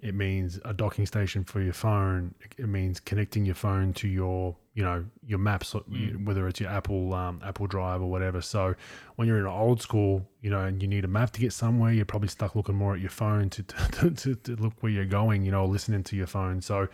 it 0.00 0.14
means 0.14 0.58
a 0.64 0.72
docking 0.72 1.04
station 1.06 1.44
for 1.44 1.60
your 1.60 1.74
phone. 1.74 2.34
It 2.56 2.68
means 2.68 3.00
connecting 3.00 3.44
your 3.44 3.54
phone 3.54 3.92
to 3.94 4.08
your 4.08 4.56
you 4.74 4.82
know 4.82 5.04
your 5.26 5.38
maps, 5.38 5.72
Mm. 5.74 6.24
whether 6.24 6.48
it's 6.48 6.60
your 6.60 6.70
Apple 6.70 7.12
um, 7.14 7.40
Apple 7.44 7.66
Drive 7.66 8.00
or 8.00 8.10
whatever. 8.10 8.40
So 8.40 8.74
when 9.16 9.28
you're 9.28 9.38
in 9.38 9.44
an 9.44 9.50
old 9.50 9.82
school, 9.82 10.26
you 10.40 10.50
know, 10.50 10.60
and 10.64 10.80
you 10.80 10.88
need 10.88 11.04
a 11.04 11.08
map 11.08 11.30
to 11.32 11.40
get 11.40 11.52
somewhere, 11.52 11.92
you're 11.92 12.04
probably 12.06 12.28
stuck 12.28 12.54
looking 12.56 12.74
more 12.74 12.94
at 12.94 13.00
your 13.00 13.10
phone 13.10 13.50
to 13.50 13.62
to, 13.92 14.10
to, 14.10 14.34
to 14.34 14.56
look 14.56 14.74
where 14.80 14.92
you're 14.92 15.04
going. 15.04 15.44
You 15.44 15.52
know, 15.52 15.66
listening 15.66 16.02
to 16.04 16.16
your 16.16 16.26
phone. 16.26 16.60
So 16.60 16.88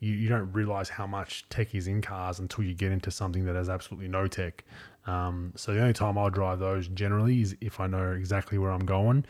you, 0.00 0.12
you 0.12 0.28
don't 0.28 0.50
realize 0.52 0.88
how 0.88 1.06
much 1.06 1.48
tech 1.50 1.74
is 1.74 1.86
in 1.86 2.00
cars 2.00 2.38
until 2.38 2.64
you 2.64 2.74
get 2.74 2.90
into 2.90 3.10
something 3.10 3.44
that 3.44 3.54
has 3.54 3.68
absolutely 3.68 4.08
no 4.08 4.26
tech. 4.26 4.64
Um, 5.06 5.52
so 5.56 5.72
the 5.74 5.80
only 5.80 5.92
time 5.92 6.16
I'll 6.18 6.30
drive 6.30 6.58
those 6.58 6.88
generally 6.88 7.42
is 7.42 7.56
if 7.60 7.80
I 7.80 7.86
know 7.86 8.12
exactly 8.12 8.58
where 8.58 8.70
I'm 8.70 8.84
going 8.86 9.24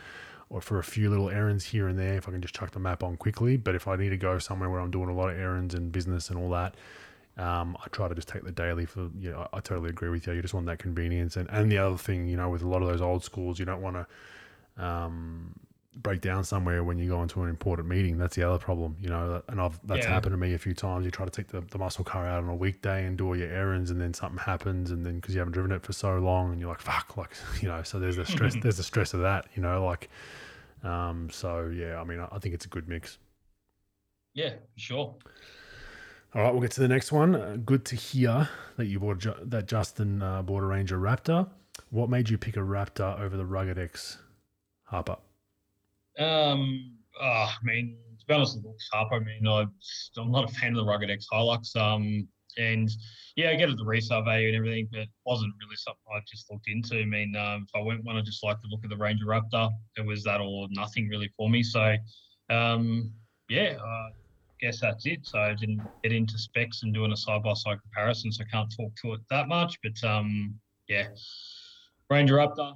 or 0.49 0.61
for 0.61 0.79
a 0.79 0.85
few 0.85 1.11
little 1.11 1.29
errands 1.29 1.65
here 1.65 1.89
and 1.89 1.99
there, 1.99 2.15
if 2.15 2.29
I 2.29 2.33
can 2.33 2.41
just 2.41 2.55
chuck 2.55 2.71
the 2.73 2.79
map 2.81 3.03
on 3.03 3.17
quickly. 3.17 3.57
But 3.57 3.75
if 3.75 3.87
I 3.89 3.97
need 3.97 4.11
to 4.11 4.17
go 4.17 4.39
somewhere 4.39 4.71
where 4.71 4.81
I'm 4.81 4.91
doing 4.91 5.09
a 5.09 5.15
lot 5.15 5.31
of 5.31 5.39
errands 5.39 5.75
and 5.75 5.91
business 5.93 6.31
and 6.31 6.39
all 6.39 6.51
that, 6.51 6.77
um, 7.39 7.77
I 7.85 7.89
try 7.89 8.09
to 8.09 8.15
just 8.15 8.29
take 8.29 8.45
the 8.45 8.53
daily 8.53 8.87
for, 8.87 9.09
you 9.19 9.31
know, 9.31 9.49
I, 9.53 9.59
I 9.59 9.61
totally 9.61 9.91
agree 9.91 10.09
with 10.11 10.27
you. 10.27 10.33
You 10.35 10.43
just 10.43 10.55
want 10.55 10.67
that 10.67 10.79
convenience. 10.79 11.37
And, 11.37 11.49
and 11.51 11.71
the 11.71 11.79
other 11.79 11.97
thing, 11.97 12.27
you 12.27 12.37
know, 12.37 12.49
with 12.49 12.63
a 12.63 12.69
lot 12.69 12.83
of 12.83 12.89
those 12.89 13.01
old 13.01 13.25
schools, 13.25 13.59
you 13.59 13.65
don't 13.65 13.83
want 13.83 13.97
to, 13.97 14.85
um, 14.85 15.55
break 15.97 16.21
down 16.21 16.45
somewhere 16.45 16.85
when 16.85 16.99
you 16.99 17.09
go 17.09 17.21
into 17.21 17.43
an 17.43 17.51
important 17.51 17.89
meeting. 17.89 18.17
That's 18.17 18.37
the 18.37 18.45
other 18.45 18.59
problem, 18.59 18.97
you 19.01 19.09
know. 19.09 19.43
And 19.49 19.61
I've 19.61 19.79
that's 19.87 20.07
Yeah. 20.07 20.13
happened 20.13 20.33
to 20.33 20.37
me 20.37 20.55
a 20.55 20.59
few 20.59 20.73
times. 20.73 21.05
You 21.05 21.11
try 21.11 21.25
to 21.25 21.31
take 21.31 21.49
the, 21.49 21.63
the 21.63 21.79
muscle 21.79 22.05
car 22.05 22.27
out 22.27 22.43
on 22.45 22.49
a 22.49 22.55
weekday 22.55 23.05
and 23.05 23.19
do 23.19 23.27
all 23.27 23.37
your 23.37 23.51
errands, 23.51 23.91
and 23.91 24.01
then 24.01 24.15
something 24.15 24.39
happens, 24.39 24.93
and 24.93 25.05
then 25.05 25.17
because 25.17 25.35
you 25.35 25.41
haven't 25.41 25.53
driven 25.53 25.73
it 25.73 25.83
for 25.83 25.93
so 25.93 26.19
long, 26.19 26.53
and 26.53 26.61
you're 26.61 26.69
like, 26.69 26.81
fuck, 26.81 27.17
like 27.17 27.35
you 27.61 27.69
know. 27.69 27.83
So 27.83 27.99
there's 27.99 28.17
the 28.17 28.25
stress. 28.25 28.55
there's 28.63 28.77
the 28.77 28.83
stress 28.85 29.15
of 29.15 29.21
that, 29.21 29.47
you 29.55 29.63
know. 29.63 29.85
Like, 29.85 30.09
um. 30.85 31.29
So 31.31 31.67
yeah, 31.75 32.01
I 32.01 32.05
mean, 32.05 32.21
I, 32.21 32.29
I 32.33 32.39
think 32.39 32.55
it's 32.55 32.65
a 32.65 32.69
good 32.69 32.89
mix. 32.89 33.19
Yeah, 34.33 34.55
sure. 34.77 35.17
All 36.33 36.43
right, 36.43 36.53
we'll 36.53 36.63
get 36.63 36.71
to 36.73 36.81
the 36.81 36.89
next 36.89 37.11
one. 37.11 37.35
Uh, 37.35 37.57
good 37.65 37.85
to 37.87 37.97
hear 37.97 38.49
that 38.77 38.87
you 38.87 39.01
bought 39.01 39.19
Ju- 39.19 39.35
that 39.43 39.67
Justin 39.67 40.23
uh, 40.23 40.43
bought 40.43 40.63
a 40.63 40.67
Ranger 40.67 40.99
Raptor. 40.99 41.49
What 41.91 42.09
made 42.09 42.31
you 42.31 42.39
pick 42.39 42.57
a 42.57 42.61
Raptor 42.61 43.19
over 43.19 43.37
the 43.37 43.45
Rugged 43.45 43.79
X 43.79 44.19
Harper? 44.85 45.17
Um, 46.21 46.99
uh, 47.21 47.25
I 47.25 47.55
mean, 47.65 47.99
to 48.21 48.27
be 48.27 48.35
honest, 48.35 48.59
it 48.59 48.65
looks 48.65 48.89
up. 48.93 49.09
I 49.13 49.19
mean, 49.19 49.45
I'm 49.45 50.31
not 50.31 50.49
a 50.49 50.55
fan 50.55 50.71
of 50.71 50.77
the 50.77 50.85
Rugged 50.85 51.11
X 51.11 51.27
Hilux. 51.33 51.75
Um, 51.75 52.29
and 52.57 52.89
yeah, 53.35 53.51
I 53.51 53.57
get 53.57 53.69
it 53.69 53.77
the 53.77 53.85
resale 53.85 54.23
value 54.23 54.49
and 54.49 54.57
everything, 54.57 54.89
but 54.93 55.07
wasn't 55.27 55.53
really 55.61 55.77
something 55.77 56.01
I 56.15 56.21
just 56.31 56.49
looked 56.49 56.69
into. 56.69 57.01
I 57.01 57.07
mean, 57.07 57.35
um, 57.35 57.67
if 57.69 57.75
I 57.75 57.83
went 57.83 58.05
one, 58.05 58.17
I 58.17 58.21
just 58.21 58.45
like 58.45 58.61
the 58.63 58.69
look 58.69 58.85
of 58.85 58.91
the 58.91 58.97
Ranger 58.97 59.27
Raptor. 59.27 59.71
It 59.97 60.07
was 60.07 60.23
that 60.25 60.41
or 60.41 60.69
nothing 60.71 61.09
really 61.09 61.31
for 61.37 61.51
me. 61.51 61.65
So, 61.65 61.97
um, 62.51 63.13
yeah, 63.49 63.79
I 63.85 64.11
guess 64.61 64.81
that's 64.81 65.07
it. 65.07 65.21
So 65.27 65.39
I 65.39 65.55
didn't 65.55 65.89
get 66.03 66.13
into 66.13 66.39
specs 66.39 66.83
and 66.83 66.93
doing 66.93 67.13
a 67.13 67.17
side 67.17 67.43
by 67.43 67.55
side 67.55 67.79
comparison, 67.83 68.31
so 68.33 68.45
I 68.45 68.51
can't 68.51 68.73
talk 68.77 68.93
to 69.03 69.15
it 69.15 69.21
that 69.31 69.49
much. 69.49 69.79
But 69.83 70.03
um, 70.09 70.55
yeah, 70.89 71.09
Ranger 72.09 72.37
Raptor. 72.37 72.75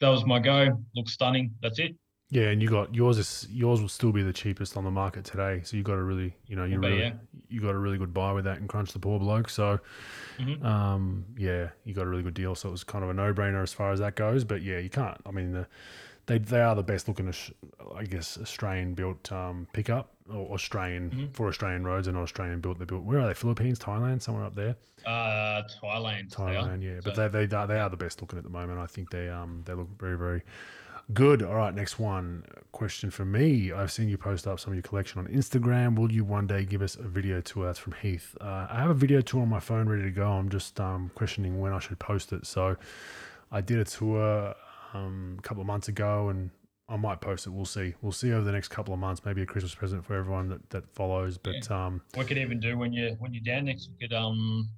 That 0.00 0.08
was 0.08 0.24
my 0.24 0.38
go. 0.38 0.82
Looks 0.94 1.12
stunning. 1.12 1.52
That's 1.62 1.78
it. 1.78 1.94
Yeah, 2.30 2.50
and 2.50 2.62
you 2.62 2.70
got 2.70 2.94
yours 2.94 3.18
is 3.18 3.46
yours 3.50 3.80
will 3.80 3.88
still 3.88 4.12
be 4.12 4.22
the 4.22 4.32
cheapest 4.32 4.76
on 4.76 4.84
the 4.84 4.90
market 4.90 5.24
today. 5.24 5.62
So 5.64 5.76
you 5.76 5.82
got 5.82 5.98
a 5.98 6.02
really 6.02 6.34
you 6.46 6.56
know 6.56 6.64
you 6.64 6.80
But 6.80 6.88
really 6.88 7.02
yeah. 7.02 7.12
you 7.48 7.60
got 7.60 7.74
a 7.74 7.78
really 7.78 7.98
good 7.98 8.14
buy 8.14 8.32
with 8.32 8.44
that 8.44 8.58
and 8.58 8.68
crunch 8.68 8.92
the 8.92 8.98
poor 9.00 9.18
bloke. 9.18 9.50
So 9.50 9.80
Mhm. 10.38 10.64
um 10.64 11.24
yeah, 11.36 11.70
you 11.84 11.92
got 11.92 12.06
a 12.06 12.08
really 12.08 12.22
good 12.22 12.34
deal. 12.34 12.54
So 12.54 12.68
it 12.68 12.72
was 12.72 12.84
kind 12.84 13.02
of 13.04 13.10
a 13.10 13.14
no 13.14 13.34
brainer 13.34 13.62
as 13.62 13.72
far 13.72 13.90
as 13.92 13.98
that 13.98 14.14
goes. 14.14 14.44
But 14.44 14.62
yeah, 14.62 14.78
you 14.78 14.88
can't. 14.88 15.20
I 15.26 15.32
mean 15.32 15.52
the, 15.52 15.66
they 16.26 16.38
they 16.38 16.60
are 16.60 16.76
the 16.76 16.84
best 16.84 17.08
looking, 17.08 17.32
I 17.96 18.04
guess, 18.04 18.38
Australian 18.40 18.94
built 18.94 19.30
um, 19.32 19.66
pickup 19.72 20.14
or 20.32 20.54
Australian 20.54 21.10
Mhm. 21.10 21.34
for 21.34 21.48
Australian 21.48 21.84
roads 21.84 22.06
and 22.08 22.16
Australian 22.16 22.60
built. 22.60 22.78
They 22.78 22.84
built 22.84 23.04
where 23.04 23.20
are 23.20 23.26
they? 23.26 23.34
Philippines, 23.34 23.78
Thailand, 23.78 24.22
somewhere 24.22 24.44
up 24.44 24.54
there. 24.54 24.76
Uh, 25.06 25.62
Thailand. 25.82 26.30
Thailand, 26.34 26.82
yeah. 26.82 27.00
But 27.04 27.14
they 27.16 27.46
they 27.46 27.56
are, 27.56 27.66
they 27.66 27.78
are 27.80 27.90
the 27.90 27.96
best 27.96 28.20
looking 28.20 28.38
at 28.38 28.44
the 28.44 28.50
moment. 28.50 28.78
I 28.78 28.86
think 28.86 29.10
they 29.10 29.28
um 29.28 29.62
they 29.66 29.74
look 29.74 29.88
very 29.98 30.16
very 30.18 30.42
good. 31.12 31.42
All 31.42 31.54
right, 31.56 31.74
next 31.74 31.98
one 31.98 32.44
question 32.70 33.10
for 33.10 33.24
me. 33.24 33.72
I've 33.72 33.90
seen 33.90 34.08
you 34.08 34.16
post 34.16 34.46
up 34.46 34.60
some 34.60 34.72
of 34.72 34.76
your 34.76 34.82
collection 34.82 35.18
on 35.18 35.26
Instagram. 35.26 35.98
Will 35.98 36.12
you 36.12 36.24
one 36.24 36.46
day 36.46 36.64
give 36.64 36.82
us 36.82 36.94
a 36.94 37.02
video 37.02 37.40
tour? 37.40 37.66
That's 37.66 37.78
from 37.80 37.94
Heath. 38.00 38.36
Uh, 38.40 38.66
I 38.70 38.76
have 38.80 38.90
a 38.90 38.94
video 38.94 39.20
tour 39.20 39.42
on 39.42 39.48
my 39.48 39.58
phone 39.60 39.88
ready 39.88 40.02
to 40.04 40.10
go. 40.12 40.30
I'm 40.30 40.48
just 40.50 40.78
um 40.78 41.10
questioning 41.14 41.60
when 41.60 41.72
I 41.72 41.78
should 41.80 41.98
post 41.98 42.32
it. 42.32 42.46
So 42.46 42.76
I 43.50 43.60
did 43.60 43.78
a 43.80 43.84
tour 43.84 44.54
um, 44.94 45.36
a 45.38 45.42
couple 45.42 45.60
of 45.62 45.66
months 45.66 45.88
ago 45.88 46.28
and. 46.28 46.50
I 46.90 46.96
might 46.96 47.20
post 47.20 47.46
it. 47.46 47.50
We'll 47.50 47.64
see. 47.64 47.94
We'll 48.02 48.10
see 48.12 48.32
over 48.32 48.44
the 48.44 48.50
next 48.52 48.68
couple 48.68 48.92
of 48.92 48.98
months. 49.00 49.24
Maybe 49.24 49.42
a 49.42 49.46
Christmas 49.46 49.74
present 49.74 50.04
for 50.04 50.14
everyone 50.16 50.48
that, 50.48 50.68
that 50.70 50.92
follows. 50.92 51.38
But 51.38 51.70
um, 51.70 52.02
we 52.18 52.24
could 52.24 52.36
even 52.38 52.58
do 52.58 52.76
when 52.76 52.92
you 52.92 53.14
when 53.20 53.32
you're 53.32 53.44
down 53.44 53.66
next. 53.66 53.88
We 53.90 54.08
could 54.08 54.14
um 54.14 54.68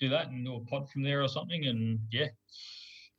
do 0.00 0.08
that 0.10 0.28
and 0.28 0.44
do 0.44 0.54
a 0.54 0.60
pod 0.60 0.88
from 0.88 1.02
there 1.02 1.22
or 1.22 1.28
something, 1.28 1.66
and 1.66 1.98
yeah, 2.12 2.26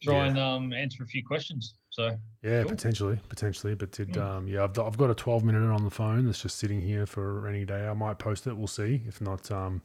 try 0.03 0.13
Yeah. 0.15 0.25
and 0.27 0.39
um 0.39 0.73
answer 0.73 1.03
a 1.03 1.07
few 1.07 1.23
questions. 1.25 1.75
So 1.89 2.15
Yeah, 2.43 2.61
Cool. 2.61 2.69
potentially, 2.71 3.19
potentially. 3.27 3.75
But 3.75 3.91
did 3.91 4.09
Mm. 4.13 4.21
um, 4.21 4.47
yeah, 4.47 4.63
I've, 4.63 4.77
I've 4.79 4.97
got 4.97 5.09
a 5.09 5.15
12 5.15 5.43
minute 5.43 5.67
on 5.69 5.83
the 5.83 5.89
phone 5.89 6.27
that's 6.27 6.41
just 6.43 6.57
sitting 6.57 6.79
here 6.81 7.05
for 7.07 7.47
any 7.47 7.65
day. 7.65 7.87
I 7.87 7.93
might 7.93 8.19
post 8.19 8.45
it. 8.47 8.55
We'll 8.55 8.67
see. 8.67 9.01
If 9.07 9.19
not, 9.19 9.49
um, 9.51 9.81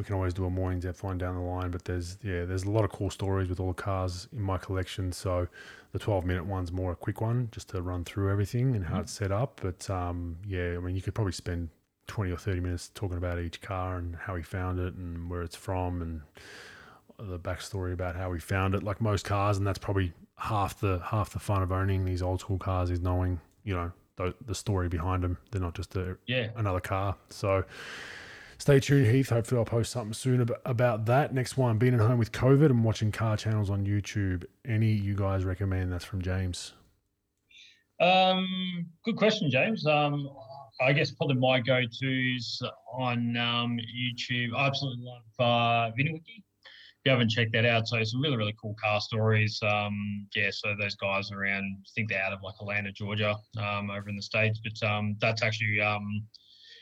we 0.00 0.04
can 0.04 0.14
always 0.14 0.32
do 0.32 0.46
a 0.46 0.50
more 0.50 0.72
in 0.72 0.80
depth 0.80 1.02
one 1.04 1.18
down 1.18 1.34
the 1.34 1.42
line. 1.42 1.70
But 1.70 1.84
there's 1.84 2.16
yeah, 2.22 2.46
there's 2.46 2.62
a 2.64 2.70
lot 2.70 2.84
of 2.84 2.90
cool 2.90 3.10
stories 3.10 3.50
with 3.50 3.60
all 3.60 3.68
the 3.68 3.82
cars 3.82 4.28
in 4.32 4.40
my 4.40 4.56
collection. 4.56 5.12
So 5.12 5.46
the 5.92 5.98
12 5.98 6.24
minute 6.24 6.46
one's 6.46 6.72
more 6.72 6.92
a 6.92 6.96
quick 6.96 7.20
one, 7.20 7.48
just 7.52 7.68
to 7.70 7.82
run 7.82 8.04
through 8.04 8.30
everything 8.32 8.74
and 8.74 8.86
how 8.86 8.96
Mhm. 8.96 9.00
it's 9.02 9.12
set 9.12 9.30
up. 9.30 9.60
But 9.62 9.90
um, 9.90 10.38
yeah, 10.46 10.74
I 10.74 10.78
mean, 10.78 10.96
you 10.96 11.02
could 11.02 11.14
probably 11.14 11.34
spend 11.34 11.68
20 12.06 12.30
or 12.32 12.38
30 12.38 12.60
minutes 12.60 12.90
talking 12.94 13.18
about 13.18 13.38
each 13.38 13.60
car 13.60 13.98
and 13.98 14.16
how 14.16 14.36
he 14.36 14.42
found 14.42 14.78
it 14.80 14.94
and 14.94 15.28
where 15.28 15.42
it's 15.42 15.54
from 15.56 16.00
and 16.00 16.22
the 17.18 17.38
backstory 17.38 17.92
about 17.92 18.16
how 18.16 18.30
we 18.30 18.40
found 18.40 18.74
it, 18.74 18.82
like 18.82 19.02
most 19.02 19.26
cars, 19.26 19.58
and 19.58 19.66
that's 19.66 19.78
probably 19.78 20.14
half 20.38 20.80
the 20.80 20.98
half 21.04 21.28
the 21.34 21.38
fun 21.38 21.62
of 21.62 21.70
owning 21.70 22.06
these 22.06 22.22
old 22.22 22.40
school 22.40 22.56
cars 22.56 22.88
is 22.90 23.00
knowing, 23.00 23.38
you 23.64 23.74
know, 23.74 23.92
the, 24.16 24.34
the 24.46 24.54
story 24.54 24.88
behind 24.88 25.22
them. 25.22 25.36
They're 25.50 25.60
not 25.60 25.74
just 25.74 25.94
a, 25.96 26.16
yeah, 26.26 26.48
another 26.56 26.80
car. 26.80 27.16
So 27.28 27.64
stay 28.60 28.78
tuned, 28.78 29.06
Heath. 29.06 29.30
Hopefully, 29.30 29.58
I'll 29.58 29.64
post 29.64 29.90
something 29.90 30.12
soon 30.12 30.48
about 30.64 31.06
that. 31.06 31.34
Next 31.34 31.56
one, 31.56 31.78
being 31.78 31.94
at 31.94 32.00
home 32.00 32.18
with 32.18 32.30
COVID 32.30 32.66
and 32.66 32.84
watching 32.84 33.10
car 33.10 33.36
channels 33.36 33.70
on 33.70 33.86
YouTube. 33.86 34.44
Any 34.64 34.92
you 34.92 35.14
guys 35.14 35.44
recommend? 35.44 35.92
That's 35.92 36.04
from 36.04 36.22
James. 36.22 36.74
Um, 38.00 38.86
good 39.04 39.16
question, 39.16 39.50
James. 39.50 39.86
Um, 39.86 40.28
I 40.80 40.92
guess 40.92 41.10
probably 41.10 41.36
my 41.36 41.60
go-tos 41.60 42.62
on 42.92 43.36
um, 43.36 43.78
YouTube. 43.78 44.54
I 44.56 44.66
absolutely 44.66 45.04
love 45.04 45.22
uh, 45.38 45.92
Vinwiki. 45.98 46.38
If 47.02 47.06
you 47.06 47.12
haven't 47.12 47.30
checked 47.30 47.52
that 47.52 47.64
out, 47.64 47.88
so 47.88 48.02
some 48.04 48.20
really 48.20 48.36
really 48.36 48.54
cool 48.60 48.76
car 48.82 49.00
stories. 49.00 49.58
Um, 49.62 50.26
yeah, 50.36 50.50
so 50.50 50.74
those 50.78 50.96
guys 50.96 51.30
around, 51.30 51.64
I 51.64 51.88
think 51.94 52.10
they're 52.10 52.22
out 52.22 52.34
of 52.34 52.40
like 52.42 52.54
Atlanta, 52.60 52.92
Georgia, 52.92 53.36
um, 53.58 53.90
over 53.90 54.10
in 54.10 54.16
the 54.16 54.22
states. 54.22 54.60
But 54.62 54.86
um, 54.86 55.16
that's 55.18 55.42
actually 55.42 55.80
um, 55.80 56.04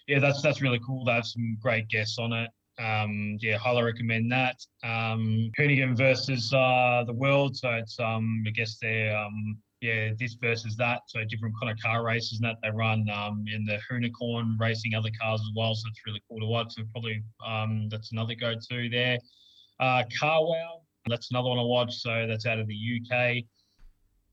yeah, 0.08 0.18
that's 0.18 0.42
that's 0.42 0.60
really 0.60 0.80
cool. 0.84 1.04
They 1.04 1.12
have 1.12 1.26
some 1.26 1.56
great 1.60 1.88
guests 1.88 2.18
on 2.18 2.32
it. 2.32 2.50
Um, 2.82 3.36
yeah, 3.40 3.58
highly 3.58 3.82
recommend 3.82 4.32
that. 4.32 4.56
Um, 4.82 5.50
Hoonigan 5.58 5.96
versus 5.96 6.52
uh, 6.52 7.04
the 7.06 7.12
world. 7.12 7.56
So 7.56 7.70
it's 7.70 7.98
um, 8.00 8.42
I 8.46 8.50
guess 8.50 8.78
they're 8.80 9.16
um, 9.16 9.58
yeah, 9.80 10.10
this 10.18 10.34
versus 10.34 10.76
that. 10.76 11.02
So 11.08 11.20
different 11.28 11.54
kind 11.60 11.70
of 11.70 11.78
car 11.80 12.04
races 12.04 12.40
and 12.40 12.48
that 12.48 12.56
they 12.62 12.70
run 12.70 13.06
um, 13.10 13.44
in 13.52 13.64
the 13.64 13.78
Hoonicorn 13.90 14.58
racing 14.58 14.94
other 14.94 15.10
cars 15.20 15.40
as 15.40 15.50
well. 15.54 15.74
So 15.74 15.88
it's 15.88 16.00
really 16.06 16.22
cool 16.28 16.40
to 16.40 16.46
watch. 16.46 16.74
So 16.74 16.82
probably 16.92 17.22
um, 17.46 17.88
that's 17.90 18.12
another 18.12 18.34
go-to 18.34 18.88
there. 18.88 19.18
Uh, 19.78 20.02
Car 20.18 20.44
Wow, 20.44 20.80
that's 21.06 21.30
another 21.30 21.50
one 21.50 21.58
I 21.58 21.62
watch. 21.62 21.94
So 21.94 22.26
that's 22.26 22.46
out 22.46 22.58
of 22.58 22.66
the 22.66 22.74
UK. 22.74 23.44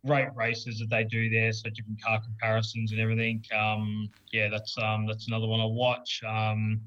Great 0.05 0.27
races 0.35 0.79
that 0.79 0.89
they 0.89 1.03
do 1.03 1.29
there, 1.29 1.51
so 1.51 1.69
different 1.69 2.01
car 2.01 2.21
comparisons 2.21 2.91
and 2.91 3.01
everything. 3.01 3.43
Um, 3.57 4.09
yeah, 4.31 4.49
that's 4.49 4.77
um, 4.77 5.07
that's 5.07 5.27
another 5.27 5.47
one 5.47 5.59
I 5.59 5.65
watch. 5.65 6.21
Um, 6.27 6.81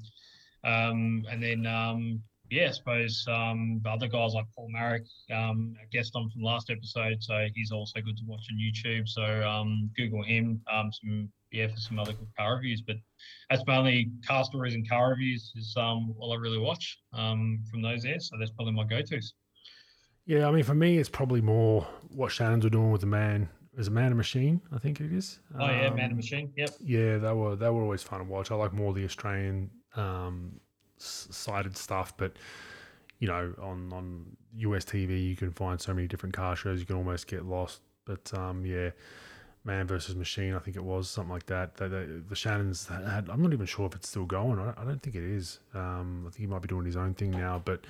um, 0.63 1.25
and 1.29 1.41
then 1.43 1.65
um, 1.65 2.21
yeah, 2.49 2.67
I 2.67 2.71
suppose 2.71 3.25
um, 3.27 3.81
other 3.85 4.07
guys 4.07 4.33
like 4.33 4.45
Paul 4.55 4.69
Maric, 4.75 5.05
um, 5.33 5.75
a 5.83 5.87
guest 5.95 6.13
on 6.15 6.29
from 6.29 6.43
last 6.43 6.69
episode, 6.69 7.21
so 7.21 7.45
he's 7.53 7.71
also 7.71 7.99
good 8.01 8.17
to 8.17 8.23
watch 8.25 8.45
on 8.51 8.57
YouTube. 8.57 9.07
So 9.07 9.21
Google 9.95 10.23
him, 10.23 10.61
some 10.69 11.29
yeah, 11.51 11.67
for 11.67 11.77
some 11.77 11.99
other 11.99 12.13
good 12.13 12.29
car 12.37 12.55
reviews. 12.55 12.81
But 12.81 12.97
that's 13.49 13.63
mainly 13.67 14.11
car 14.25 14.43
stories 14.45 14.75
and 14.75 14.87
car 14.87 15.09
reviews 15.09 15.51
is 15.55 15.73
all 15.77 16.31
I 16.31 16.35
really 16.35 16.59
watch 16.59 16.99
from 17.11 17.81
those 17.81 18.03
there. 18.03 18.19
So 18.19 18.37
that's 18.39 18.51
probably 18.51 18.73
my 18.73 18.85
go-tos. 18.85 19.33
Yeah, 20.29 20.47
I 20.47 20.51
mean, 20.51 20.63
for 20.63 20.75
me, 20.75 20.99
it's 20.99 21.09
probably 21.09 21.41
more 21.41 21.87
what 22.13 22.31
Shannon's 22.31 22.63
were 22.63 22.69
doing 22.69 22.91
with 22.91 23.01
the 23.01 23.07
man. 23.07 23.49
Is 23.75 23.87
a 23.87 23.91
man 23.91 24.07
and 24.07 24.17
machine, 24.17 24.61
I 24.71 24.77
think 24.77 25.01
it 25.01 25.11
is. 25.11 25.39
Oh 25.59 25.65
yeah, 25.65 25.89
man 25.89 26.05
and 26.05 26.15
machine. 26.15 26.53
Yep. 26.55 26.69
Yeah, 26.83 27.17
they 27.17 27.33
were 27.33 27.55
they 27.55 27.69
were 27.69 27.81
always 27.81 28.03
fun 28.03 28.19
to 28.19 28.25
watch. 28.25 28.51
I 28.51 28.55
like 28.55 28.71
more 28.71 28.93
the 28.93 29.05
Australian 29.05 29.71
um, 29.95 30.59
sided 30.97 31.75
stuff, 31.75 32.15
but 32.15 32.33
you 33.17 33.27
know, 33.27 33.55
on 33.59 33.91
on 33.91 34.25
US 34.57 34.85
TV, 34.85 35.29
you 35.29 35.35
can 35.35 35.49
find 35.51 35.81
so 35.81 35.95
many 35.95 36.07
different 36.07 36.35
car 36.35 36.55
shows. 36.55 36.79
You 36.79 36.85
can 36.85 36.97
almost 36.97 37.25
get 37.25 37.45
lost. 37.45 37.81
But 38.05 38.31
um, 38.37 38.63
yeah, 38.67 38.91
Man 39.63 39.87
versus 39.87 40.15
Machine, 40.15 40.53
I 40.53 40.59
think 40.59 40.75
it 40.75 40.83
was 40.83 41.09
something 41.09 41.31
like 41.33 41.47
that. 41.47 41.75
The, 41.75 41.89
the, 41.89 42.23
the 42.29 42.35
Shannons 42.35 42.87
had. 42.87 43.29
I'm 43.31 43.41
not 43.41 43.53
even 43.53 43.65
sure 43.65 43.87
if 43.87 43.95
it's 43.95 44.09
still 44.09 44.25
going. 44.25 44.59
I, 44.59 44.73
I 44.79 44.83
don't 44.83 45.01
think 45.01 45.15
it 45.15 45.23
is. 45.23 45.59
Um, 45.73 46.25
I 46.27 46.29
think 46.29 46.41
he 46.41 46.47
might 46.47 46.61
be 46.61 46.67
doing 46.67 46.85
his 46.85 46.97
own 46.97 47.15
thing 47.15 47.31
now, 47.31 47.59
but 47.65 47.85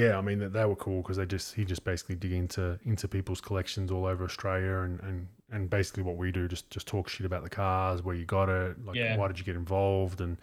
yeah, 0.00 0.18
I 0.18 0.20
mean 0.20 0.38
they, 0.40 0.48
they 0.48 0.64
were 0.64 0.76
cool 0.76 1.00
because 1.02 1.16
they 1.16 1.26
just 1.26 1.54
he 1.54 1.64
just 1.64 1.84
basically 1.84 2.16
dig 2.16 2.32
into 2.32 2.78
into 2.84 3.06
people's 3.08 3.40
collections 3.40 3.90
all 3.92 4.06
over 4.06 4.24
Australia 4.24 4.78
and 4.86 5.00
and 5.00 5.26
and 5.52 5.70
basically 5.70 6.02
what 6.02 6.16
we 6.16 6.32
do 6.32 6.48
just 6.48 6.68
just 6.70 6.86
talk 6.88 7.08
shit 7.08 7.24
about 7.26 7.42
the 7.44 7.50
cars, 7.50 8.02
where 8.02 8.16
you 8.16 8.24
got 8.24 8.48
it, 8.48 8.84
like 8.84 8.96
Yeah. 8.96 9.16
why 9.16 9.28
did 9.28 9.38
you 9.38 9.44
get 9.44 9.56
involved, 9.56 10.20
and 10.20 10.36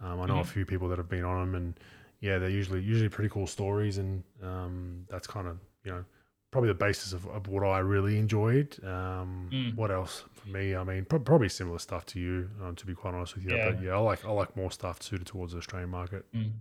um, 0.00 0.20
I 0.20 0.26
know 0.26 0.38
a 0.38 0.42
Mhm. 0.42 0.46
few 0.46 0.64
people 0.66 0.88
that 0.90 0.98
have 0.98 1.08
been 1.08 1.24
on 1.24 1.36
them, 1.40 1.54
and 1.54 1.80
yeah, 2.20 2.38
they're 2.38 2.50
usually 2.60 2.80
usually 2.82 3.08
pretty 3.08 3.30
cool 3.30 3.46
stories, 3.48 3.98
and 3.98 4.22
um, 4.42 5.04
that's 5.08 5.26
kind 5.26 5.48
of 5.48 5.58
you 5.84 5.90
know 5.92 6.04
probably 6.52 6.68
the 6.68 6.74
basis 6.88 7.12
of, 7.12 7.26
of 7.28 7.48
what 7.48 7.64
I 7.64 7.80
really 7.80 8.16
enjoyed. 8.16 8.78
Um, 8.84 9.48
Mm. 9.52 9.74
What 9.74 9.90
else 9.90 10.22
for 10.32 10.48
me? 10.50 10.76
I 10.76 10.84
mean, 10.84 11.04
pro- 11.04 11.18
probably 11.18 11.48
similar 11.48 11.80
stuff 11.80 12.06
to 12.06 12.20
you, 12.20 12.48
um, 12.62 12.76
to 12.76 12.86
be 12.86 12.94
quite 12.94 13.12
honest 13.14 13.34
with 13.34 13.44
you. 13.44 13.56
Yeah. 13.56 13.70
But 13.70 13.82
yeah, 13.82 13.94
I 13.94 13.98
like 13.98 14.24
I 14.24 14.30
like 14.30 14.56
more 14.56 14.70
stuff 14.70 15.02
suited 15.02 15.26
towards 15.26 15.52
the 15.52 15.58
Australian 15.58 15.90
market. 15.90 16.24
Mm. 16.32 16.52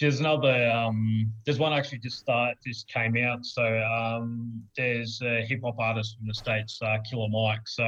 There's 0.00 0.20
another. 0.20 0.70
Um, 0.70 1.32
there's 1.44 1.58
one 1.58 1.72
actually 1.72 1.98
just 1.98 2.18
start 2.18 2.56
just 2.64 2.88
came 2.88 3.16
out. 3.16 3.44
So 3.44 3.64
um, 3.82 4.62
there's 4.76 5.20
a 5.22 5.44
hip 5.44 5.60
hop 5.64 5.78
artist 5.78 6.16
from 6.16 6.28
the 6.28 6.34
states, 6.34 6.78
uh, 6.82 6.98
Killer 7.08 7.28
Mike. 7.28 7.66
So 7.66 7.84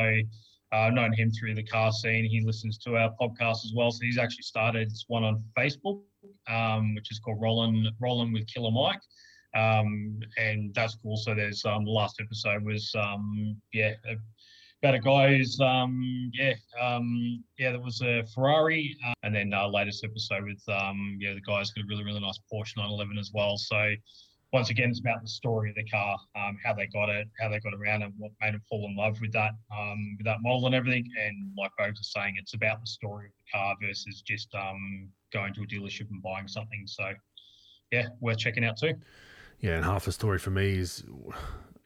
uh, 0.72 0.76
I've 0.76 0.94
known 0.94 1.12
him 1.12 1.30
through 1.30 1.54
the 1.54 1.62
car 1.62 1.92
scene. 1.92 2.24
He 2.24 2.40
listens 2.44 2.78
to 2.78 2.96
our 2.96 3.12
podcast 3.20 3.64
as 3.64 3.72
well. 3.74 3.90
So 3.90 4.00
he's 4.02 4.18
actually 4.18 4.42
started 4.42 4.92
one 5.08 5.24
on 5.24 5.42
Facebook, 5.56 6.02
um, 6.48 6.94
which 6.94 7.10
is 7.10 7.18
called 7.20 7.40
Rollin' 7.40 7.86
Rollin' 8.00 8.32
with 8.32 8.46
Killer 8.46 8.70
Mike. 8.70 9.00
Um, 9.54 10.20
and 10.38 10.72
that's 10.74 10.96
cool. 10.96 11.16
So 11.16 11.34
there's 11.34 11.64
um, 11.64 11.84
the 11.84 11.90
last 11.90 12.20
episode 12.20 12.64
was 12.64 12.92
um, 12.96 13.56
yeah 13.72 13.94
about 14.82 14.94
a 14.94 14.98
guy 14.98 15.36
who's 15.36 15.60
um, 15.60 16.30
yeah 16.32 16.54
um, 16.80 17.44
yeah 17.58 17.70
there 17.72 17.80
was 17.80 18.00
a 18.00 18.24
Ferrari 18.34 18.96
uh, 19.06 19.12
and 19.22 19.34
then 19.34 19.52
uh, 19.52 19.68
latest 19.68 20.04
episode 20.04 20.44
with 20.44 20.62
um, 20.68 21.18
yeah 21.20 21.34
the 21.34 21.40
guy's 21.40 21.70
got 21.70 21.82
a 21.82 21.86
really 21.88 22.04
really 22.04 22.20
nice 22.20 22.38
Porsche 22.52 22.76
911 22.76 23.18
as 23.18 23.30
well. 23.34 23.56
So 23.56 23.94
once 24.52 24.70
again, 24.70 24.90
it's 24.90 24.98
about 24.98 25.22
the 25.22 25.28
story 25.28 25.70
of 25.70 25.76
the 25.76 25.84
car, 25.84 26.18
um, 26.34 26.58
how 26.64 26.72
they 26.74 26.86
got 26.86 27.08
it, 27.08 27.28
how 27.38 27.48
they 27.48 27.60
got 27.60 27.72
around, 27.74 28.02
and 28.02 28.12
what 28.16 28.32
made 28.40 28.54
them 28.54 28.62
fall 28.68 28.84
in 28.86 28.96
love 28.96 29.20
with 29.20 29.32
that 29.32 29.52
um, 29.72 30.16
with 30.18 30.24
that 30.24 30.38
model 30.40 30.66
and 30.66 30.74
everything. 30.74 31.06
And 31.24 31.52
like 31.56 31.70
Bogues 31.78 31.98
was 31.98 32.12
saying, 32.12 32.34
it's 32.38 32.54
about 32.54 32.80
the 32.80 32.86
story 32.86 33.26
of 33.26 33.32
the 33.32 33.58
car 33.58 33.76
versus 33.80 34.22
just 34.26 34.52
um, 34.54 35.08
going 35.32 35.54
to 35.54 35.62
a 35.62 35.66
dealership 35.66 36.10
and 36.10 36.22
buying 36.22 36.48
something. 36.48 36.84
So 36.86 37.12
yeah, 37.92 38.08
worth 38.20 38.38
checking 38.38 38.64
out 38.64 38.78
too. 38.78 38.94
Yeah, 39.60 39.76
and 39.76 39.84
half 39.84 40.06
the 40.06 40.12
story 40.12 40.38
for 40.38 40.50
me 40.50 40.78
is 40.78 41.04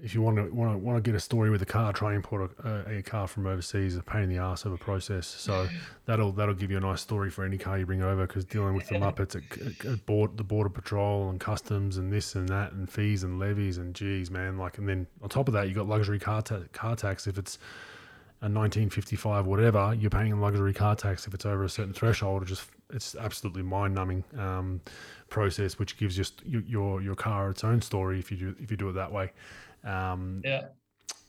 if 0.05 0.15
you 0.15 0.21
want 0.21 0.37
to 0.37 0.55
want 0.55 0.71
to 0.71 0.77
want 0.77 1.03
to 1.03 1.03
get 1.03 1.17
a 1.17 1.21
story 1.21 1.49
with 1.49 1.63
a 1.63 1.67
car, 1.67 1.91
try 1.93 2.09
and 2.09 2.17
import 2.17 2.53
a, 2.63 2.99
a 2.99 3.03
car 3.03 3.27
from 3.27 3.47
overseas. 3.47 3.97
A 3.97 4.03
pain 4.03 4.25
in 4.25 4.29
the 4.29 4.37
ass 4.37 4.67
of 4.67 4.73
a 4.75 4.77
process. 4.77 5.27
So 5.27 5.67
that'll 6.05 6.31
that'll 6.33 6.55
give 6.55 6.71
you 6.71 6.77
a 6.77 6.81
nice 6.81 7.01
story 7.01 7.31
for 7.31 7.43
any 7.43 7.57
car 7.57 7.79
you 7.79 7.87
bring 7.87 8.03
over 8.03 8.27
because 8.27 8.45
dealing 8.45 8.75
with 8.75 8.87
the 8.87 8.97
Muppets 8.97 9.35
at, 9.35 9.87
at 9.87 10.05
board, 10.05 10.37
the 10.37 10.45
border 10.45 10.69
patrol 10.69 11.31
and 11.31 11.41
customs 11.41 11.97
and 11.97 12.13
this 12.13 12.35
and 12.35 12.47
that 12.51 12.73
and 12.73 12.91
fees 12.91 13.23
and 13.23 13.39
levies 13.39 13.79
and 13.79 13.95
geez, 13.95 14.31
man, 14.31 14.59
like 14.59 14.77
and 14.77 14.87
then 14.87 15.07
on 15.23 15.31
top 15.31 15.49
of 15.49 15.55
that 15.55 15.69
you 15.69 15.75
got 15.75 15.89
luxury 15.89 16.19
car 16.19 16.43
ta- 16.43 16.61
car 16.73 16.95
tax 16.95 17.27
if 17.27 17.39
it's 17.39 17.59
a 18.43 18.47
1955 18.47 19.47
whatever 19.47 19.97
you're 19.99 20.11
paying 20.11 20.39
luxury 20.39 20.75
car 20.75 20.95
tax 20.95 21.27
if 21.27 21.33
it's 21.33 21.47
over 21.47 21.65
a 21.65 21.69
certain 21.69 21.95
threshold 21.95 22.43
it 22.43 22.45
just 22.47 22.69
it's 22.93 23.15
absolutely 23.15 23.63
mind-numbing 23.63 24.23
um, 24.37 24.83
process 25.31 25.79
which 25.79 25.97
gives 25.97 26.15
just 26.15 26.43
your, 26.45 26.61
your 26.63 27.01
your 27.01 27.15
car 27.15 27.49
its 27.49 27.65
own 27.65 27.81
story 27.81 28.19
if 28.19 28.31
you 28.31 28.37
do 28.37 28.55
if 28.61 28.71
you 28.71 28.77
do 28.77 28.91
it 28.91 28.93
that 28.93 29.11
way 29.11 29.33
um, 29.85 30.43
Yeah. 30.45 30.67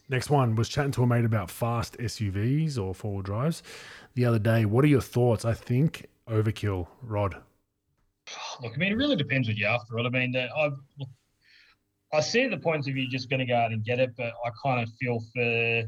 Next 0.08 0.30
one 0.30 0.56
was 0.56 0.70
chatting 0.70 0.92
to 0.92 1.04
a 1.04 1.08
mate 1.08 1.26
about 1.26 1.50
fast 1.50 1.98
SUVs 1.98 2.78
or 2.78 2.94
four 2.94 3.14
wheel 3.14 3.22
drives 3.24 3.64
the 4.14 4.26
other 4.26 4.38
day. 4.38 4.66
What 4.66 4.84
are 4.84 4.88
your 4.88 5.02
thoughts? 5.02 5.46
I 5.46 5.54
think 5.54 6.06
overkill, 6.30 6.88
Rod. 7.02 7.42
Look, 8.62 8.74
I 8.74 8.78
mean, 8.78 8.92
it 8.92 8.96
really 8.96 9.16
depends 9.16 9.48
what 9.48 9.58
you're 9.58 9.70
after. 9.70 9.98
I 10.00 10.10
mean, 10.10 10.36
I 10.36 10.70
I 12.14 12.22
see 12.22 12.48
the 12.48 12.58
points 12.58 12.88
of 12.88 12.96
you 12.96 13.10
just 13.10 13.30
going 13.30 13.40
to 13.40 13.46
go 13.46 13.56
out 13.56 13.72
and 13.72 13.84
get 13.84 14.00
it, 14.00 14.12
but 14.16 14.34
I 14.46 14.50
kind 14.64 14.82
of 14.82 14.90
feel 15.00 15.20
for 15.34 15.84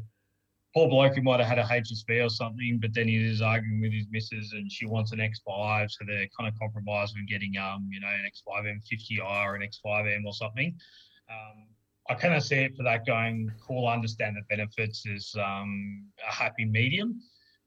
poor 0.74 0.88
bloke 0.88 1.14
who 1.14 1.22
might 1.22 1.40
have 1.40 1.48
had 1.48 1.58
a 1.58 1.64
HSV 1.64 2.24
or 2.24 2.28
something, 2.28 2.78
but 2.80 2.92
then 2.92 3.08
he 3.08 3.16
is 3.16 3.40
arguing 3.40 3.80
with 3.80 3.92
his 3.92 4.06
missus 4.10 4.52
and 4.52 4.70
she 4.70 4.84
wants 4.84 5.12
an 5.12 5.18
X5, 5.18 5.90
so 5.90 6.04
they're 6.06 6.28
kind 6.38 6.48
of 6.48 6.58
compromised 6.58 7.16
with 7.16 7.28
getting 7.28 7.56
um, 7.56 7.88
you 7.90 8.00
know, 8.00 8.08
an 8.08 8.28
X5M 8.28 8.80
50i 8.92 9.46
or 9.46 9.54
an 9.54 9.62
X5M 9.62 10.24
or 10.26 10.34
something. 10.34 10.76
Um, 11.30 11.66
I 12.08 12.14
kind 12.14 12.34
of 12.34 12.42
see 12.42 12.56
it 12.56 12.76
for 12.76 12.82
that 12.84 13.06
going, 13.06 13.50
cool, 13.60 13.86
understand 13.86 14.36
the 14.36 14.42
benefits 14.48 15.04
is 15.06 15.34
um, 15.38 16.06
a 16.26 16.32
happy 16.32 16.64
medium. 16.64 17.20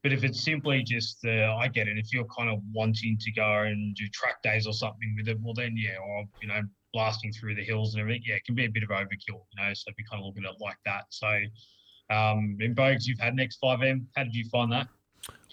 But 0.04 0.14
if 0.14 0.24
it's 0.24 0.44
simply 0.44 0.82
just, 0.82 1.24
uh, 1.26 1.56
I 1.56 1.68
get 1.68 1.88
it. 1.88 1.98
If 1.98 2.12
you're 2.12 2.26
kind 2.26 2.50
of 2.50 2.60
wanting 2.74 3.18
to 3.20 3.32
go 3.34 3.62
and 3.62 3.96
do 3.96 4.08
track 4.10 4.42
days 4.42 4.66
or 4.66 4.74
something 4.74 5.14
with 5.16 5.28
it, 5.28 5.38
well, 5.42 5.54
then 5.54 5.76
yeah, 5.78 5.98
or 6.04 6.26
you 6.42 6.48
know, 6.48 6.62
blasting 6.92 7.32
through 7.32 7.54
the 7.56 7.64
hills 7.64 7.94
and 7.94 8.02
everything, 8.02 8.24
yeah, 8.26 8.36
it 8.36 8.46
can 8.46 8.56
be 8.56 8.66
a 8.66 8.70
bit 8.70 8.82
of 8.82 8.90
overkill, 8.90 9.46
you 9.52 9.58
know. 9.64 9.72
So 9.74 9.92
we 9.96 10.04
kind 10.10 10.24
of 10.24 10.26
look 10.26 10.38
at 10.38 10.44
it 10.44 10.60
like 10.60 10.78
that. 10.86 11.06
So, 11.10 11.28
um, 12.10 12.58
in 12.60 12.74
Bogues, 12.74 13.06
you've 13.06 13.20
had 13.20 13.34
an 13.34 13.40
X5M. 13.40 14.06
How 14.16 14.24
did 14.24 14.34
you 14.34 14.50
find 14.50 14.72
that? 14.72 14.88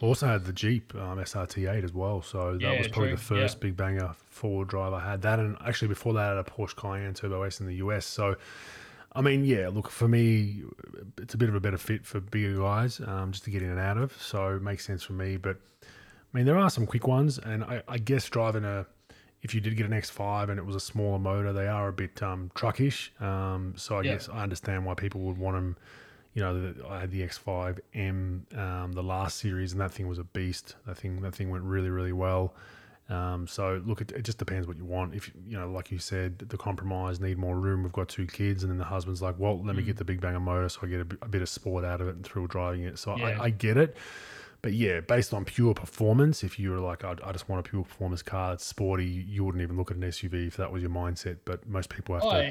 Also 0.01 0.27
had 0.27 0.45
the 0.45 0.53
Jeep 0.53 0.95
um, 0.95 1.19
SRT8 1.19 1.85
as 1.85 1.93
well. 1.93 2.23
So 2.23 2.57
that 2.57 2.61
Yeah, 2.61 2.79
was 2.79 2.89
probably 2.89 3.09
true, 3.09 3.17
the 3.17 3.23
first 3.23 3.61
big 3.61 3.77
banger 3.77 4.15
four 4.31 4.59
wheel 4.59 4.65
drive 4.65 4.93
I 4.93 5.01
had. 5.01 5.23
That 5.23 5.41
and 5.41 5.57
actually 5.65 5.89
before 5.89 6.15
that 6.15 6.25
I 6.33 6.37
had 6.37 6.39
a 6.39 6.45
Porsche 6.45 6.77
Cayenne 6.77 7.15
Turbo 7.15 7.43
S 7.43 7.61
in 7.61 7.67
the 7.67 7.75
US. 7.77 8.07
So 8.07 8.37
I 9.19 9.21
mean, 9.21 9.45
yeah, 9.45 9.69
look 9.69 9.91
for 9.91 10.07
me, 10.07 10.63
it's 11.19 11.35
a 11.35 11.37
bit 11.37 11.49
of 11.49 11.57
a 11.57 11.61
better 11.61 11.77
fit 11.77 12.07
for 12.07 12.21
bigger 12.21 12.57
guys, 12.61 13.01
um, 13.05 13.33
just 13.33 13.43
to 13.45 13.51
get 13.51 13.63
in 13.63 13.71
and 13.71 13.81
out 13.81 13.99
of. 13.99 14.13
So 14.23 14.55
it 14.55 14.63
makes 14.63 14.87
sense 14.87 15.03
for 15.03 15.13
me. 15.15 15.37
But 15.37 15.57
I 15.83 15.87
mean, 16.33 16.47
there 16.47 16.57
are 16.57 16.71
some 16.71 16.87
quick 16.87 17.09
ones, 17.09 17.37
and 17.39 17.65
I, 17.65 17.83
I 17.89 17.99
guess 17.99 18.29
driving 18.29 18.65
a, 18.65 18.87
if 19.43 19.55
you 19.57 19.61
did 19.61 19.77
get 19.77 19.87
an 19.87 19.93
X5 19.93 20.51
and 20.51 20.59
it 20.61 20.65
was 20.65 20.77
a 20.77 20.81
smaller 20.81 21.19
motor, 21.19 21.53
they 21.53 21.67
are 21.67 21.89
a 21.89 21.93
bit 21.93 22.23
um, 22.23 22.53
truckish. 22.55 23.11
Um, 23.21 23.75
so 23.77 23.99
I 23.99 24.03
Yeah. 24.05 24.13
guess 24.13 24.29
I 24.29 24.45
understand 24.45 24.87
why 24.87 24.95
people 24.95 25.21
would 25.23 25.37
want 25.39 25.57
them. 25.57 25.77
You 26.35 26.43
know, 26.43 26.73
the, 26.73 26.87
I 26.87 27.01
had 27.01 27.11
the 27.11 27.23
X5M, 27.23 28.57
um, 28.57 28.93
the 28.93 29.03
last 29.03 29.39
series, 29.39 29.73
and 29.73 29.81
that 29.81 29.91
thing 29.93 30.07
was 30.07 30.19
a 30.21 30.25
beast. 30.25 30.77
That 30.87 30.97
thing, 30.97 31.21
that 31.23 31.35
thing 31.35 31.51
went 31.51 31.65
really, 31.65 31.91
really 31.91 32.13
well. 32.13 32.55
Um, 33.11 33.47
so 33.47 33.81
look, 33.87 34.03
it, 34.03 34.13
it 34.13 34.23
just 34.23 34.37
depends 34.39 34.67
what 34.67 34.77
you 34.77 34.85
want. 34.85 35.15
If 35.15 35.31
you 35.47 35.59
know, 35.59 35.71
like 35.71 35.91
you 35.91 35.99
said, 35.99 36.39
the 36.41 36.59
compromise 36.59 37.21
need 37.21 37.39
more 37.39 37.59
room. 37.59 37.83
We've 37.83 37.93
got 37.93 38.09
two 38.09 38.27
kids, 38.27 38.63
and 38.63 38.71
then 38.71 38.79
the 38.79 38.85
husband's 38.85 39.23
like, 39.23 39.37
"Well, 39.39 39.65
let 39.65 39.77
me 39.77 39.83
Mm. 39.83 39.87
get 39.87 39.97
the 39.97 40.05
big 40.05 40.21
banger 40.21 40.41
motor, 40.41 40.69
so 40.69 40.81
I 40.83 40.87
get 40.89 41.01
a, 41.01 41.05
bit- 41.07 41.19
a 41.23 41.29
bit 41.29 41.41
of 41.41 41.49
sport 41.49 41.85
out 41.87 42.01
of 42.03 42.09
it 42.09 42.17
and 42.17 42.25
thrill 42.25 42.47
driving 42.47 42.83
it." 42.83 42.99
So 42.99 43.17
Yeah. 43.17 43.27
I, 43.41 43.45
I 43.45 43.51
get 43.51 43.79
it, 43.79 43.97
but 44.61 44.75
yeah, 44.75 45.01
based 45.01 45.33
on 45.33 45.47
pure 45.47 45.73
performance, 45.73 46.45
if 46.45 46.59
you 46.59 46.71
were 46.71 46.81
like, 46.81 47.03
I, 47.03 47.15
I 47.25 47.33
just 47.33 47.49
want 47.49 47.67
a 47.67 47.71
pure 47.71 47.83
performance 47.85 48.21
car 48.23 48.51
that's 48.51 48.67
sporty, 48.67 49.07
you 49.07 49.43
wouldn't 49.45 49.63
even 49.63 49.77
look 49.79 49.91
at 49.91 49.97
an 49.97 50.03
SUV 50.03 50.47
if 50.49 50.57
that 50.59 50.71
was 50.71 50.83
your 50.83 50.91
mindset. 50.91 51.39
But 51.47 51.67
most 51.67 51.89
people 51.89 52.15
have 52.15 52.25
Oh, 52.25 52.31
to 52.33 52.43
yeah. 52.43 52.51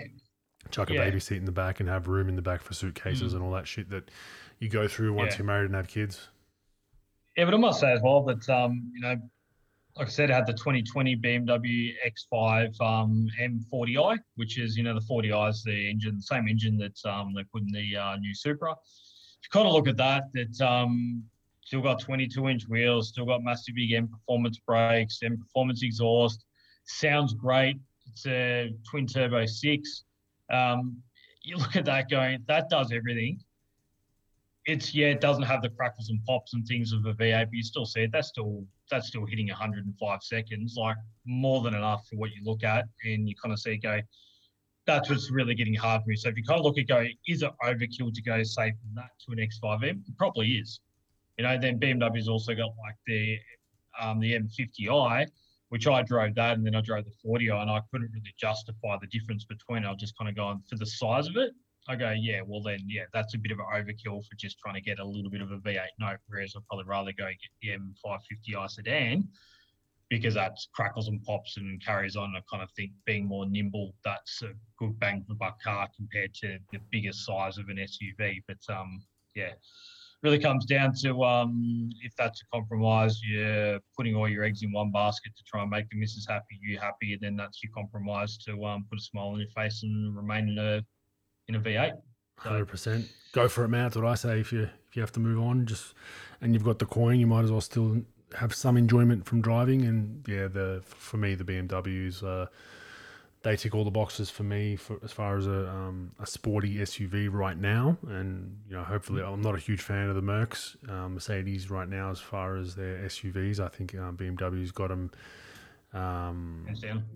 chuck 0.72 0.90
a 0.90 0.94
yeah. 0.96 1.04
baby 1.06 1.20
seat 1.20 1.38
in 1.38 1.46
the 1.46 1.52
back 1.52 1.80
and 1.82 1.88
have 1.88 2.08
room 2.08 2.30
in 2.30 2.36
the 2.36 2.42
back 2.42 2.62
for 2.64 2.74
suitcases 2.74 3.34
and 3.36 3.44
all 3.44 3.52
that 3.52 3.68
shit 3.68 3.92
that 3.92 4.10
you 4.58 4.70
go 4.70 4.88
through 4.88 5.14
once 5.14 5.38
you're 5.38 5.46
married 5.46 5.66
and 5.68 5.76
have 5.76 5.88
kids. 5.88 6.30
Yeah, 7.38 7.46
but 7.46 7.54
I 7.54 7.58
must 7.58 7.80
say 7.80 7.92
as 7.92 8.02
well 8.02 8.24
that 8.24 8.50
um, 8.50 8.92
you 8.96 9.02
know, 9.02 9.16
like 9.98 10.08
I 10.08 10.12
said, 10.12 10.32
I 10.32 10.36
had 10.36 10.46
the 10.46 10.54
2020 10.54 11.16
BMW 11.18 11.94
X5 12.06 12.80
um, 12.82 13.28
M40i, 13.42 14.18
which 14.36 14.60
is 14.60 14.78
you 14.78 14.84
know 14.84 14.94
the 14.94 15.06
40i 15.06 15.50
is 15.50 15.64
the 15.64 15.90
engine, 15.90 16.18
the 16.18 16.22
same 16.22 16.48
engine 16.48 16.78
that 16.78 17.10
um, 17.10 17.34
they 17.36 17.44
put 17.44 17.64
in 17.64 17.72
the 17.72 17.98
uh, 17.98 18.16
new 18.18 18.34
Supra. 18.36 18.72
If 18.72 18.78
you 19.44 19.50
kind 19.52 19.68
of 19.68 19.74
look 19.74 19.88
at 19.88 19.98
that, 19.98 20.26
that 20.34 20.62
um, 20.62 21.24
still 21.66 21.82
got 21.82 22.00
22 22.00 22.48
inch 22.48 22.68
wheels, 22.68 23.10
still 23.10 23.26
got 23.26 23.44
massive 23.44 23.76
big 23.76 23.92
M 23.94 24.08
performance 24.08 24.60
brakes, 24.60 25.20
M 25.24 25.38
performance 25.38 25.82
exhaust. 25.82 26.46
Sounds 26.86 27.34
great. 27.34 27.78
It's 28.08 28.26
a 28.28 28.74
twin 28.90 29.08
turbo 29.08 29.46
six. 29.46 30.04
Um, 30.52 30.98
you 31.42 31.58
look 31.58 31.76
at 31.76 31.86
that 31.86 32.10
going, 32.10 32.44
that 32.48 32.70
does 32.70 32.92
everything 32.92 33.40
it's 34.68 34.94
yeah, 34.94 35.08
it 35.08 35.22
doesn't 35.22 35.44
have 35.44 35.62
the 35.62 35.70
crackles 35.70 36.10
and 36.10 36.24
pops 36.26 36.54
and 36.54 36.68
things 36.68 36.92
of 36.92 37.06
a 37.06 37.14
V8, 37.14 37.46
but 37.46 37.54
you 37.54 37.64
still 37.64 37.86
see 37.86 38.02
it. 38.02 38.12
That's 38.12 38.28
still 38.28 38.66
that's 38.90 39.08
still 39.08 39.26
hitting 39.26 39.48
105 39.48 40.24
seconds, 40.24 40.76
like 40.78 40.98
more 41.26 41.62
than 41.62 41.74
enough 41.74 42.08
for 42.08 42.16
what 42.18 42.32
you 42.32 42.42
look 42.44 42.64
at, 42.64 42.86
and 43.04 43.28
you 43.28 43.36
kind 43.42 43.54
of 43.54 43.60
see 43.60 43.78
go. 43.78 44.00
That's 44.86 45.10
what's 45.10 45.30
really 45.30 45.54
getting 45.54 45.76
hard 45.76 46.04
for 46.04 46.10
me. 46.10 46.16
So 46.16 46.30
if 46.30 46.38
you 46.38 46.44
kind 46.44 46.60
of 46.60 46.66
look 46.66 46.78
at 46.78 46.88
go, 46.88 47.06
is 47.28 47.44
it 47.44 47.52
overkill 47.62 48.14
to 48.14 48.22
go 48.22 48.42
say 48.44 48.72
from 48.72 48.96
that 48.96 49.10
to 49.26 49.34
an 49.34 49.38
X5M? 49.38 50.08
It 50.08 50.18
probably 50.18 50.52
is. 50.52 50.80
You 51.38 51.44
know, 51.44 51.58
then 51.60 51.78
BMW's 51.78 52.30
also 52.30 52.56
got 52.56 52.72
like 52.80 52.96
the 53.06 53.38
um, 54.00 54.20
the 54.20 54.34
M50i, 54.34 55.28
which 55.70 55.88
I 55.88 56.02
drove 56.04 56.36
that, 56.36 56.58
and 56.58 56.66
then 56.66 56.76
I 56.76 56.82
drove 56.82 57.06
the 57.06 57.12
40i, 57.28 57.62
and 57.62 57.70
I 57.70 57.82
couldn't 57.92 58.12
really 58.14 58.34
justify 58.40 58.98
the 59.02 59.08
difference 59.08 59.44
between. 59.44 59.86
I 59.86 59.92
was 59.92 60.00
just 60.00 60.18
kind 60.18 60.30
of 60.30 60.36
going 60.36 60.62
for 60.70 60.78
the 60.78 60.86
size 60.86 61.28
of 61.28 61.36
it. 61.36 61.52
I 61.88 61.96
go, 61.96 62.12
yeah, 62.12 62.42
well 62.46 62.62
then, 62.62 62.80
yeah, 62.86 63.04
that's 63.14 63.34
a 63.34 63.38
bit 63.38 63.52
of 63.52 63.60
an 63.60 63.66
overkill 63.74 64.26
for 64.26 64.36
just 64.38 64.60
trying 64.60 64.76
to 64.76 64.82
get 64.82 65.00
a 65.00 65.06
little 65.06 65.32
bit 65.32 65.42
of 65.42 65.52
a 65.52 65.58
V8 65.58 65.86
note. 66.00 66.18
Whereas 66.28 66.54
I'd 66.56 66.66
probably 66.68 66.86
rather 66.86 67.12
go 67.14 67.28
get 67.28 67.38
the 67.62 67.70
M550i 67.70 68.70
sedan 68.70 69.28
because 70.10 70.34
that's 70.34 70.70
crackles 70.74 71.08
and 71.08 71.24
pops 71.24 71.58
and 71.58 71.84
carries 71.84 72.16
on. 72.16 72.34
I 72.36 72.42
kind 72.50 72.64
of 72.64 72.70
think 72.72 72.92
being 73.06 73.26
more 73.26 73.46
nimble, 73.46 73.94
that's 74.04 74.42
a 74.42 74.52
good 74.78 75.00
bang 75.00 75.24
for 75.28 75.36
buck 75.36 75.62
car 75.62 75.88
compared 75.96 76.34
to 76.36 76.58
the 76.72 76.80
biggest 76.92 77.26
size 77.26 77.58
of 77.58 77.70
an 77.70 77.78
SUV. 77.78 78.42
But 78.48 78.74
um, 78.74 79.02
yeah, 79.36 79.52
really 80.24 80.40
comes 80.40 80.66
down 80.66 80.94
to 81.02 81.24
um, 81.24 81.90
if 82.02 82.16
that's 82.18 82.42
a 82.42 82.46
compromise, 82.56 83.20
you're 83.24 83.80
putting 83.96 84.16
all 84.16 84.30
your 84.30 84.44
eggs 84.44 84.64
in 84.64 84.72
one 84.72 84.92
basket 84.92 85.34
to 85.38 85.44
try 85.44 85.62
and 85.62 85.70
make 85.70 85.90
the 85.90 85.98
missus 85.98 86.26
happy, 86.28 86.60
you 86.62 86.80
happy, 86.80 87.14
and 87.14 87.22
then 87.22 87.36
that's 87.36 87.62
your 87.64 87.72
compromise 87.74 88.38
to 88.38 88.66
um, 88.66 88.86
put 88.90 89.00
a 89.00 89.02
smile 89.02 89.28
on 89.28 89.40
your 89.40 89.50
face 89.50 89.84
and 89.84 90.16
remain 90.16 90.50
in 90.50 90.58
a 90.58 90.82
in 91.48 91.56
a 91.56 91.60
V8. 91.60 91.94
Hundred 92.38 92.66
percent. 92.66 93.08
Go 93.32 93.48
for 93.48 93.64
it, 93.64 93.70
man. 93.70 93.84
That's 93.84 93.96
what 93.96 94.06
I 94.06 94.16
say. 94.16 94.40
If 94.40 94.52
you 94.52 94.70
if 94.90 94.96
you 94.96 95.02
have 95.02 95.12
to 95.14 95.20
move 95.20 95.40
on, 95.40 95.66
just 95.66 95.94
and 96.42 96.54
you've 96.54 96.64
got 96.64 96.80
the 96.80 96.86
coin, 96.86 97.20
you 97.20 97.28
might 97.28 97.44
as 97.44 97.52
well 97.52 97.62
still 97.62 98.04
have 98.38 98.54
some 98.54 98.78
enjoyment 98.78 99.26
from 99.26 99.42
driving. 99.42 99.84
And 99.84 100.24
yeah, 100.28 100.48
the 100.48 100.84
for 100.86 101.18
me 101.18 101.36
the 101.36 101.44
BMWs. 101.44 102.24
Uh, 102.24 102.48
they 103.44 103.56
tick 103.56 103.74
all 103.74 103.86
the 103.86 103.92
boxes 103.92 104.30
for 104.30 104.44
me 104.44 104.76
for 104.76 105.00
as 105.04 105.12
far 105.12 105.38
as 105.38 105.48
a, 105.48 105.70
um, 105.70 106.12
a 106.20 106.26
sporty 106.26 106.78
SUV 106.78 107.32
right 107.32 107.58
now. 107.58 107.98
And 108.08 108.58
you 108.68 108.76
know, 108.76 108.84
hopefully, 108.84 109.22
I'm 109.24 109.42
not 109.42 109.56
a 109.56 109.60
huge 109.60 109.82
fan 109.82 110.10
of 110.10 110.16
the 110.16 110.22
Mercs, 110.22 110.76
um, 110.90 111.14
Mercedes 111.14 111.70
right 111.70 111.88
now 111.88 112.10
as 112.12 112.20
far 112.20 112.58
as 112.58 112.76
their 112.76 112.98
SUVs. 113.06 113.60
I 113.60 113.70
think 113.70 113.96
um, 113.96 114.18
BMW's 114.18 114.72
got 114.72 114.90
them. 114.90 115.12
Um, 115.98 116.68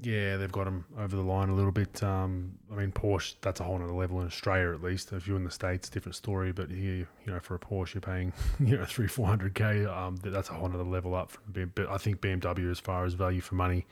yeah, 0.01 0.37
they've 0.37 0.51
got 0.51 0.63
them 0.63 0.85
over 0.97 1.15
the 1.15 1.21
line 1.21 1.49
a 1.49 1.53
little 1.53 1.71
bit. 1.71 2.01
Um, 2.01 2.53
I 2.71 2.75
mean, 2.75 2.91
Porsche, 2.91 3.35
that's 3.41 3.59
a 3.59 3.63
whole 3.63 3.75
other 3.75 3.93
level 3.93 4.21
in 4.21 4.27
Australia, 4.27 4.73
at 4.73 4.81
least. 4.81 5.11
If 5.11 5.27
you're 5.27 5.37
in 5.37 5.43
the 5.43 5.51
States, 5.51 5.87
different 5.87 6.15
story. 6.15 6.51
But 6.51 6.71
here, 6.71 7.07
you 7.25 7.33
know, 7.33 7.39
for 7.39 7.53
a 7.53 7.59
Porsche, 7.59 7.95
you're 7.95 8.01
paying, 8.01 8.33
you 8.59 8.77
know, 8.77 8.85
three, 8.85 9.07
400K. 9.07 9.87
Um, 9.87 10.17
that's 10.23 10.49
a 10.49 10.53
whole 10.53 10.65
other 10.65 10.83
level 10.83 11.13
up. 11.13 11.31
From, 11.31 11.71
but 11.75 11.89
I 11.89 11.97
think 11.97 12.21
BMW, 12.21 12.71
as 12.71 12.79
far 12.79 13.05
as 13.05 13.13
value 13.13 13.41
for 13.41 13.55
money, 13.55 13.85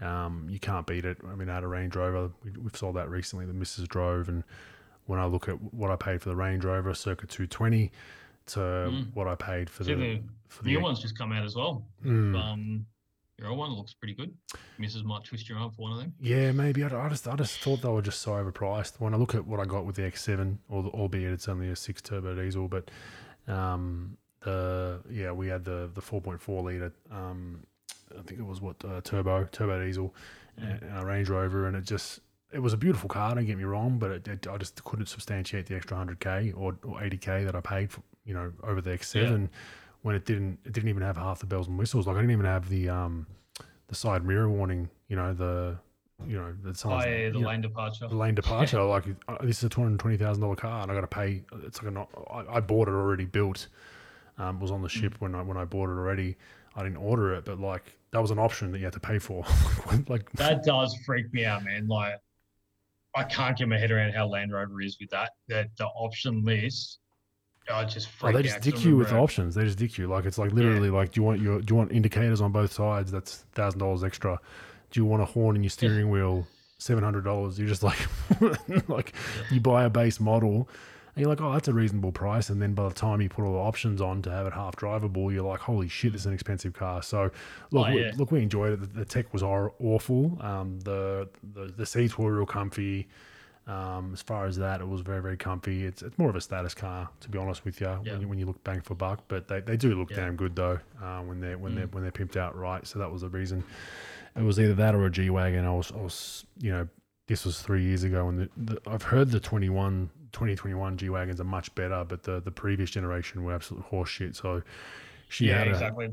um, 0.00 0.46
you 0.50 0.58
can't 0.58 0.86
beat 0.86 1.06
it. 1.06 1.18
I 1.26 1.34
mean, 1.34 1.48
I 1.48 1.54
had 1.54 1.64
a 1.64 1.68
Range 1.68 1.94
Rover. 1.96 2.30
We, 2.44 2.50
have 2.64 2.76
sold 2.76 2.96
that 2.96 3.08
recently. 3.08 3.46
The 3.46 3.54
missus 3.54 3.88
drove, 3.88 4.28
and 4.28 4.44
when 5.06 5.20
I 5.20 5.24
look 5.24 5.48
at 5.48 5.54
what 5.72 5.90
I 5.90 5.96
paid 5.96 6.20
for 6.20 6.28
the 6.28 6.36
Range 6.36 6.64
Rover, 6.64 6.92
circa 6.92 7.26
two 7.26 7.46
twenty, 7.46 7.92
to 8.46 8.58
mm. 8.58 9.14
what 9.14 9.28
I 9.28 9.36
paid 9.36 9.70
for 9.70 9.84
the, 9.84 9.94
the, 9.94 10.22
for 10.48 10.64
the 10.64 10.70
new 10.70 10.80
one's 10.80 11.00
just 11.00 11.16
come 11.16 11.32
out 11.32 11.44
as 11.44 11.54
well. 11.54 11.86
Mm. 12.04 12.36
Um, 12.36 12.86
your 13.42 13.50
old 13.50 13.58
one 13.58 13.72
looks 13.74 13.92
pretty 13.92 14.14
good. 14.14 14.32
Missus 14.78 15.02
might 15.02 15.24
twist 15.24 15.48
your 15.48 15.58
arm 15.58 15.72
for 15.72 15.82
one 15.82 15.92
of 15.92 15.98
them. 15.98 16.14
Yeah, 16.20 16.52
maybe. 16.52 16.84
I, 16.84 17.06
I, 17.06 17.08
just 17.08 17.26
I 17.26 17.34
just 17.34 17.58
thought 17.58 17.82
they 17.82 17.88
were 17.88 18.00
just 18.00 18.20
so 18.20 18.32
overpriced. 18.32 19.00
When 19.00 19.14
I 19.14 19.16
look 19.16 19.34
at 19.34 19.44
what 19.46 19.58
I 19.58 19.64
got 19.64 19.84
with 19.84 19.96
the 19.96 20.02
X7, 20.02 20.58
albeit 20.70 21.32
it's 21.32 21.48
only 21.48 21.68
a 21.70 21.76
six 21.76 22.00
turbo 22.00 22.36
diesel, 22.36 22.68
but 22.68 22.90
um, 23.48 24.16
the 24.40 25.00
yeah 25.10 25.32
we 25.32 25.48
had 25.48 25.64
the 25.64 25.90
the 25.92 26.00
four 26.00 26.20
point 26.20 26.40
four 26.40 26.62
liter 26.62 26.92
um, 27.10 27.64
I 28.16 28.22
think 28.22 28.40
it 28.40 28.46
was 28.46 28.60
what 28.60 28.76
uh, 28.84 29.00
turbo 29.02 29.44
turbo 29.50 29.84
diesel 29.84 30.14
and, 30.56 30.80
a 30.96 31.04
Range 31.04 31.28
Rover, 31.28 31.66
and 31.66 31.76
it 31.76 31.84
just 31.84 32.20
it 32.52 32.60
was 32.60 32.72
a 32.72 32.76
beautiful 32.76 33.08
car. 33.08 33.34
Don't 33.34 33.46
get 33.46 33.58
me 33.58 33.64
wrong, 33.64 33.98
but 33.98 34.10
it, 34.12 34.28
it, 34.28 34.46
I 34.46 34.56
just 34.56 34.82
couldn't 34.84 35.06
substantiate 35.06 35.66
the 35.66 35.74
extra 35.74 35.96
hundred 35.96 36.20
k 36.20 36.52
or 36.52 36.76
eighty 37.00 37.16
k 37.18 37.44
that 37.44 37.56
I 37.56 37.60
paid 37.60 37.90
for 37.90 38.02
you 38.24 38.34
know 38.34 38.52
over 38.62 38.80
the 38.80 38.90
X7 38.90 39.40
yeah. 39.40 39.46
When 40.02 40.14
it 40.14 40.24
didn't 40.24 40.58
it 40.64 40.72
didn't 40.72 40.88
even 40.88 41.02
have 41.02 41.16
half 41.16 41.40
the 41.40 41.46
bells 41.46 41.68
and 41.68 41.78
whistles. 41.78 42.06
Like 42.06 42.16
I 42.16 42.20
didn't 42.20 42.32
even 42.32 42.46
have 42.46 42.68
the 42.68 42.88
um 42.88 43.26
the 43.88 43.94
side 43.94 44.24
mirror 44.24 44.48
warning. 44.48 44.88
You 45.08 45.16
know 45.16 45.32
the 45.32 45.78
you 46.26 46.38
know 46.38 46.54
the, 46.62 46.80
oh, 46.84 47.00
yeah, 47.00 47.30
the 47.30 47.38
lane 47.38 47.60
know, 47.60 47.68
departure. 47.68 48.08
The 48.08 48.14
lane 48.14 48.34
departure. 48.34 48.82
like 48.82 49.04
uh, 49.28 49.38
this 49.42 49.58
is 49.58 49.64
a 49.64 49.68
two 49.68 49.82
hundred 49.82 49.98
twenty 49.98 50.16
thousand 50.16 50.42
dollar 50.42 50.56
car, 50.56 50.82
and 50.82 50.90
I 50.90 50.94
got 50.94 51.00
to 51.00 51.06
pay. 51.06 51.42
It's 51.64 51.82
like 51.82 51.92
a, 51.92 52.06
I, 52.30 52.56
I 52.56 52.60
bought 52.60 52.88
it 52.88 52.92
already 52.92 53.24
built. 53.24 53.68
Um, 54.38 54.60
was 54.60 54.70
on 54.70 54.80
the 54.80 54.88
ship 54.88 55.14
mm. 55.14 55.20
when 55.20 55.34
I 55.34 55.42
when 55.42 55.56
I 55.56 55.64
bought 55.64 55.88
it 55.88 55.98
already. 55.98 56.36
I 56.74 56.82
didn't 56.82 56.98
order 56.98 57.34
it, 57.34 57.44
but 57.44 57.60
like 57.60 57.82
that 58.12 58.20
was 58.20 58.30
an 58.30 58.38
option 58.38 58.72
that 58.72 58.78
you 58.78 58.84
had 58.84 58.94
to 58.94 59.00
pay 59.00 59.18
for. 59.18 59.44
like 60.08 60.30
that 60.32 60.64
does 60.64 60.96
freak 61.04 61.32
me 61.32 61.44
out, 61.44 61.64
man. 61.64 61.86
Like 61.86 62.14
I 63.14 63.24
can't 63.24 63.56
get 63.56 63.68
my 63.68 63.78
head 63.78 63.90
around 63.90 64.12
how 64.12 64.26
Land 64.26 64.52
Rover 64.52 64.80
is 64.80 64.96
with 65.00 65.10
that. 65.10 65.32
That 65.48 65.68
the 65.76 65.86
option 65.86 66.44
list. 66.44 66.98
I 67.70 67.84
just 67.84 68.08
oh, 68.22 68.32
they 68.32 68.42
just 68.42 68.60
dick 68.60 68.84
you 68.84 68.96
with 68.96 69.12
options. 69.12 69.54
They 69.54 69.64
just 69.64 69.78
dick 69.78 69.96
you. 69.98 70.06
Like 70.08 70.24
it's 70.24 70.38
like 70.38 70.52
literally 70.52 70.88
yeah. 70.88 70.94
like 70.94 71.12
do 71.12 71.20
you 71.20 71.24
want 71.24 71.40
your 71.40 71.60
do 71.60 71.72
you 71.72 71.76
want 71.76 71.92
indicators 71.92 72.40
on 72.40 72.52
both 72.52 72.72
sides? 72.72 73.10
That's 73.12 73.44
thousand 73.52 73.80
dollars 73.80 74.02
extra. 74.02 74.40
Do 74.90 75.00
you 75.00 75.04
want 75.04 75.22
a 75.22 75.26
horn 75.26 75.56
in 75.56 75.62
your 75.62 75.70
steering 75.70 76.10
wheel? 76.10 76.46
Seven 76.78 77.04
hundred 77.04 77.24
dollars. 77.24 77.58
You're 77.58 77.68
just 77.68 77.82
like 77.82 77.98
like 78.88 79.12
you 79.50 79.60
buy 79.60 79.84
a 79.84 79.90
base 79.90 80.18
model 80.18 80.68
and 81.14 81.20
you're 81.20 81.28
like, 81.28 81.42
oh, 81.42 81.52
that's 81.52 81.68
a 81.68 81.74
reasonable 81.74 82.10
price. 82.10 82.48
And 82.48 82.60
then 82.60 82.72
by 82.72 82.88
the 82.88 82.94
time 82.94 83.20
you 83.20 83.28
put 83.28 83.44
all 83.44 83.52
the 83.52 83.58
options 83.58 84.00
on 84.00 84.22
to 84.22 84.30
have 84.30 84.46
it 84.46 84.54
half 84.54 84.76
drivable, 84.76 85.30
you're 85.30 85.42
like, 85.42 85.60
holy 85.60 85.86
shit, 85.86 86.12
this 86.12 86.22
is 86.22 86.26
an 86.26 86.32
expensive 86.32 86.72
car. 86.72 87.02
So 87.02 87.30
look, 87.70 87.88
oh, 87.88 87.90
yeah. 87.90 88.12
we, 88.12 88.16
look, 88.16 88.32
we 88.32 88.42
enjoyed 88.42 88.72
it. 88.72 88.80
The, 88.80 89.00
the 89.00 89.04
tech 89.04 89.32
was 89.32 89.42
awful. 89.42 90.38
Um, 90.40 90.80
the, 90.80 91.28
the 91.52 91.66
the 91.76 91.84
seats 91.84 92.16
were 92.16 92.34
real 92.34 92.46
comfy. 92.46 93.08
Um, 93.66 94.10
as 94.12 94.22
far 94.22 94.46
as 94.46 94.56
that, 94.56 94.80
it 94.80 94.88
was 94.88 95.02
very, 95.02 95.22
very 95.22 95.36
comfy. 95.36 95.84
It's 95.84 96.02
it's 96.02 96.18
more 96.18 96.28
of 96.28 96.36
a 96.36 96.40
status 96.40 96.74
car, 96.74 97.08
to 97.20 97.28
be 97.28 97.38
honest 97.38 97.64
with 97.64 97.80
you, 97.80 97.86
yeah. 97.86 98.12
when, 98.12 98.20
you 98.20 98.28
when 98.28 98.38
you 98.38 98.46
look 98.46 98.62
bang 98.64 98.80
for 98.80 98.94
buck. 98.94 99.20
But 99.28 99.46
they, 99.46 99.60
they 99.60 99.76
do 99.76 99.94
look 99.94 100.10
yeah. 100.10 100.16
damn 100.16 100.36
good 100.36 100.56
though 100.56 100.80
uh, 101.00 101.20
when 101.20 101.40
they're 101.40 101.58
when 101.58 101.72
mm. 101.72 101.76
they're 101.76 101.86
when 101.86 102.02
they're 102.02 102.12
pimped 102.12 102.36
out 102.36 102.56
right. 102.56 102.84
So 102.86 102.98
that 102.98 103.10
was 103.10 103.22
the 103.22 103.28
reason. 103.28 103.62
It 104.34 104.42
was 104.42 104.58
either 104.58 104.74
that 104.74 104.94
or 104.94 105.06
a 105.06 105.10
G 105.10 105.30
wagon. 105.30 105.64
I 105.64 105.72
was 105.72 105.92
I 105.92 106.00
was 106.00 106.44
you 106.58 106.72
know 106.72 106.88
this 107.28 107.44
was 107.44 107.62
three 107.62 107.84
years 107.84 108.02
ago, 108.02 108.28
and 108.28 108.40
the, 108.40 108.74
the, 108.74 108.80
I've 108.90 109.02
heard 109.02 109.30
the 109.30 109.40
21 109.40 110.10
2021 110.32 110.96
G 110.96 111.08
wagons 111.08 111.40
are 111.40 111.44
much 111.44 111.74
better, 111.74 112.04
but 112.04 112.24
the 112.24 112.40
the 112.40 112.50
previous 112.50 112.90
generation 112.90 113.44
were 113.44 113.54
absolute 113.54 113.84
horseshit. 113.90 114.34
So 114.34 114.62
she 115.28 115.46
yeah, 115.46 115.58
had 115.58 115.68
exactly 115.68 116.08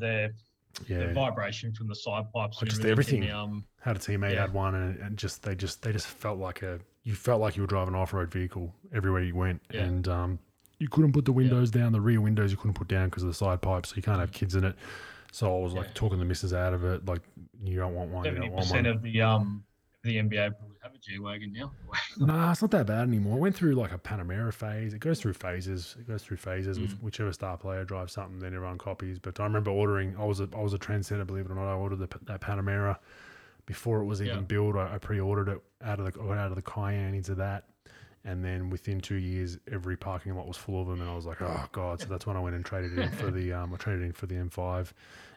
yeah. 0.88 1.08
the 1.08 1.14
vibration 1.14 1.74
from 1.74 1.88
the 1.88 1.96
side 1.96 2.32
pipes, 2.34 2.60
just 2.60 2.86
everything. 2.86 3.22
The, 3.22 3.32
um, 3.32 3.66
had 3.82 3.96
a 3.96 4.00
teammate 4.00 4.34
yeah. 4.34 4.42
had 4.42 4.54
one, 4.54 4.76
and, 4.76 5.00
and 5.00 5.18
just 5.18 5.44
they 5.44 5.56
just 5.56 5.82
they 5.82 5.92
just 5.92 6.08
felt 6.08 6.40
like 6.40 6.62
a 6.62 6.80
you 7.10 7.16
felt 7.16 7.42
like 7.42 7.56
you 7.56 7.64
were 7.64 7.68
driving 7.68 7.96
an 7.96 8.00
off 8.00 8.14
road 8.14 8.32
vehicle 8.32 8.72
everywhere 8.94 9.24
you 9.24 9.34
went, 9.34 9.60
yeah. 9.72 9.82
and 9.82 10.08
um, 10.08 10.40
you 10.78 10.88
couldn't 10.88 11.12
put 11.12 11.26
the 11.26 11.32
windows 11.32 11.72
down, 11.72 11.92
the 11.92 12.00
rear 12.00 12.22
windows 12.22 12.52
you 12.52 12.58
couldn't 12.58 12.76
put 12.76 12.88
down 12.88 13.10
because 13.10 13.24
of 13.24 13.30
the 13.30 13.34
side 13.34 13.64
pipes, 13.64 13.90
so 13.90 13.96
you 13.96 14.04
can't 14.04 14.20
have 14.20 14.32
kids 14.32 14.54
in 14.54 14.64
it. 14.64 14.76
So 15.32 15.58
I 15.58 15.60
was 15.60 15.74
like 15.74 15.96
talking 15.96 16.20
the 16.20 16.26
missus 16.26 16.54
out 16.54 16.72
of 16.72 16.84
it, 16.84 17.08
like 17.08 17.22
you 17.64 17.80
don't 17.80 17.96
want 17.96 18.12
one. 18.12 18.26
Seventy 18.26 18.50
percent 18.50 18.86
of 18.86 19.02
the 19.02 19.22
um 19.24 19.64
the 20.04 20.18
NBA 20.18 20.56
probably 20.56 20.78
have 20.84 20.94
a 20.94 21.00
G 21.00 21.18
wagon 21.18 21.52
now. 21.52 21.72
nah, 22.20 22.52
it's 22.52 22.62
not 22.62 22.70
that 22.72 22.86
bad 22.86 23.08
anymore. 23.08 23.38
It 23.38 23.42
went 23.42 23.56
through 23.56 23.74
like 23.74 23.92
a 23.92 23.98
Panamera 23.98 24.54
phase. 24.54 24.94
It 24.94 25.00
goes 25.00 25.20
through 25.20 25.34
phases. 25.34 25.96
It 26.00 26.08
goes 26.08 26.22
through 26.22 26.38
phases. 26.38 26.78
Mm. 26.78 26.82
With 26.84 26.92
whichever 27.02 27.34
star 27.34 27.58
player 27.58 27.86
drives 27.86 28.14
something, 28.14 28.38
then 28.38 28.54
everyone 28.54 28.78
copies. 28.78 29.18
But 29.18 29.40
I 29.40 29.46
remember 29.46 29.72
ordering. 29.72 30.16
I 30.20 30.26
was 30.26 30.42
a 30.42 30.50
I 30.56 30.62
was 30.62 30.76
a 30.76 30.80
trendsetter, 30.80 31.26
believe 31.26 31.46
it 31.46 31.52
or 31.52 31.56
not. 31.56 31.72
I 31.72 31.74
ordered 31.74 32.00
the, 32.00 32.10
that 32.28 32.42
Panamera 32.42 32.98
before 33.70 34.02
it 34.02 34.06
was 34.06 34.20
even 34.20 34.36
yeah. 34.36 34.42
built. 34.42 34.76
I, 34.76 34.96
I, 34.96 34.98
pre-ordered 34.98 35.48
it 35.48 35.62
out 35.84 36.00
of 36.00 36.12
the 36.12 36.22
out 36.32 36.50
of 36.50 36.56
the 36.56 36.62
Cayenne 36.64 37.14
into 37.14 37.36
that, 37.36 37.66
and 38.26 38.44
then 38.44 38.72
within 38.72 39.00
two 39.00 39.18
years, 39.18 39.60
every 39.72 39.96
parking 39.96 40.36
lot 40.36 40.48
was 40.48 40.58
full 40.58 40.82
of 40.82 40.88
them, 40.88 41.02
and 41.02 41.10
I 41.10 41.14
was 41.14 41.28
like, 41.28 41.40
oh 41.44 41.70
god. 41.72 42.02
So 42.02 42.08
that's 42.08 42.26
when 42.26 42.36
I 42.36 42.40
went 42.40 42.56
and 42.56 42.66
traded 42.66 42.98
in 42.98 43.12
for 43.12 43.30
the 43.30 43.54
um, 43.54 43.72
I 43.72 43.78
traded 43.78 44.06
in 44.06 44.12
for 44.12 44.26
the 44.26 44.34
M5 44.34 44.92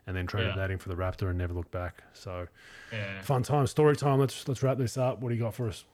and 0.06 0.16
then 0.16 0.26
traded 0.26 0.52
yeah. 0.52 0.62
that 0.62 0.70
in 0.70 0.78
for 0.78 0.88
the 0.88 0.94
Raptor 0.94 1.28
and 1.28 1.36
never 1.36 1.52
looked 1.52 1.70
back. 1.70 2.02
So 2.14 2.48
yeah. 2.90 3.20
fun 3.20 3.42
time, 3.42 3.66
story 3.66 3.96
time. 3.96 4.18
Let's 4.18 4.48
let's 4.48 4.62
wrap 4.62 4.78
this 4.78 4.96
up. 4.96 5.20
What 5.20 5.28
do 5.28 5.34
you 5.34 5.42
got 5.42 5.52
for 5.52 5.68
us? 5.68 5.84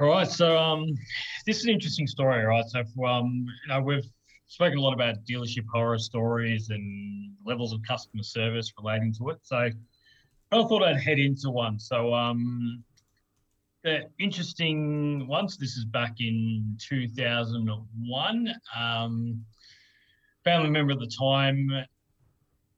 All 0.00 0.06
right, 0.06 0.30
so 0.30 0.56
um, 0.56 0.86
this 1.44 1.58
is 1.58 1.64
an 1.64 1.70
interesting 1.70 2.06
story, 2.06 2.44
right? 2.44 2.64
So 2.68 2.84
um, 3.04 3.46
you 3.66 3.74
know, 3.74 3.80
we've 3.82 4.06
spoken 4.46 4.78
a 4.78 4.80
lot 4.80 4.94
about 4.94 5.16
dealership 5.28 5.66
horror 5.72 5.98
stories 5.98 6.70
and 6.70 7.32
levels 7.44 7.72
of 7.72 7.80
customer 7.82 8.22
service 8.22 8.72
relating 8.78 9.12
to 9.14 9.30
it. 9.30 9.38
So 9.42 9.70
I 10.52 10.62
thought 10.64 10.82
I'd 10.82 11.00
head 11.00 11.18
into 11.18 11.48
one. 11.48 11.78
So 11.78 12.12
um, 12.12 12.84
the 13.84 14.02
interesting 14.18 15.26
ones. 15.26 15.56
This 15.56 15.78
is 15.78 15.86
back 15.86 16.16
in 16.20 16.76
2001. 16.78 18.54
Um, 18.78 19.44
family 20.44 20.68
member 20.68 20.92
at 20.92 20.98
the 20.98 21.10
time 21.18 21.70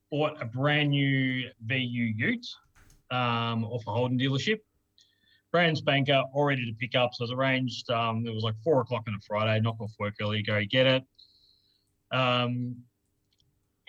bought 0.08 0.40
a 0.40 0.44
brand 0.44 0.90
new 0.90 1.50
VU 1.66 1.74
Ute 2.16 2.46
um, 3.10 3.64
off 3.64 3.82
a 3.88 3.90
Holden 3.90 4.20
dealership. 4.20 4.60
Brands 5.50 5.80
banker, 5.80 6.22
all 6.32 6.44
ready 6.44 6.64
to 6.64 6.76
pick 6.78 6.94
up. 6.94 7.10
So 7.14 7.24
it 7.24 7.30
was 7.30 7.32
arranged. 7.32 7.90
Um, 7.90 8.24
it 8.24 8.32
was 8.32 8.44
like 8.44 8.54
four 8.62 8.80
o'clock 8.82 9.02
on 9.08 9.14
a 9.14 9.20
Friday. 9.26 9.60
Knock 9.60 9.80
off 9.80 9.90
work 9.98 10.14
early, 10.22 10.44
go 10.44 10.62
get 10.70 10.86
it. 10.86 11.02
Um, 12.12 12.76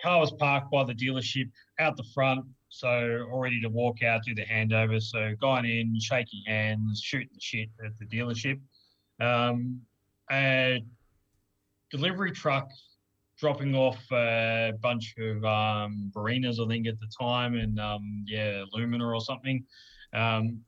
car 0.02 0.18
was 0.18 0.32
parked 0.32 0.72
by 0.72 0.82
the 0.82 0.92
dealership 0.92 1.50
out 1.78 1.96
the 1.96 2.04
front, 2.12 2.44
so 2.68 3.26
all 3.30 3.40
ready 3.40 3.60
to 3.60 3.68
walk 3.68 4.02
out, 4.02 4.22
do 4.24 4.34
the 4.34 4.44
handover. 4.44 5.00
So 5.00 5.34
going 5.40 5.64
in, 5.64 5.98
shaking 6.00 6.42
hands, 6.46 7.00
shooting 7.02 7.30
the 7.32 7.40
shit 7.40 7.68
at 7.84 7.92
the 7.98 8.06
dealership. 8.06 8.60
Um, 9.20 9.80
a 10.30 10.82
delivery 11.90 12.32
truck 12.32 12.70
dropping 13.38 13.74
off 13.74 14.00
a 14.12 14.72
bunch 14.80 15.14
of 15.18 15.44
um, 15.44 16.10
Barinas, 16.14 16.64
I 16.64 16.68
think, 16.68 16.86
at 16.86 16.98
the 17.00 17.08
time, 17.18 17.54
and 17.54 17.78
um, 17.78 18.24
yeah, 18.26 18.64
Lumina 18.72 19.06
or 19.06 19.20
something. 19.20 19.64
Um, 20.12 20.60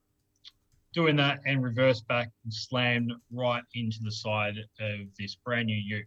doing 0.95 1.17
that 1.17 1.41
and 1.47 1.63
reversed 1.63 2.07
back 2.09 2.31
and 2.45 2.53
slammed 2.53 3.13
right 3.31 3.63
into 3.75 3.99
the 4.03 4.13
side 4.13 4.57
of 4.81 5.01
this 5.19 5.35
brand 5.35 5.67
new 5.67 5.77
ute. 5.77 6.07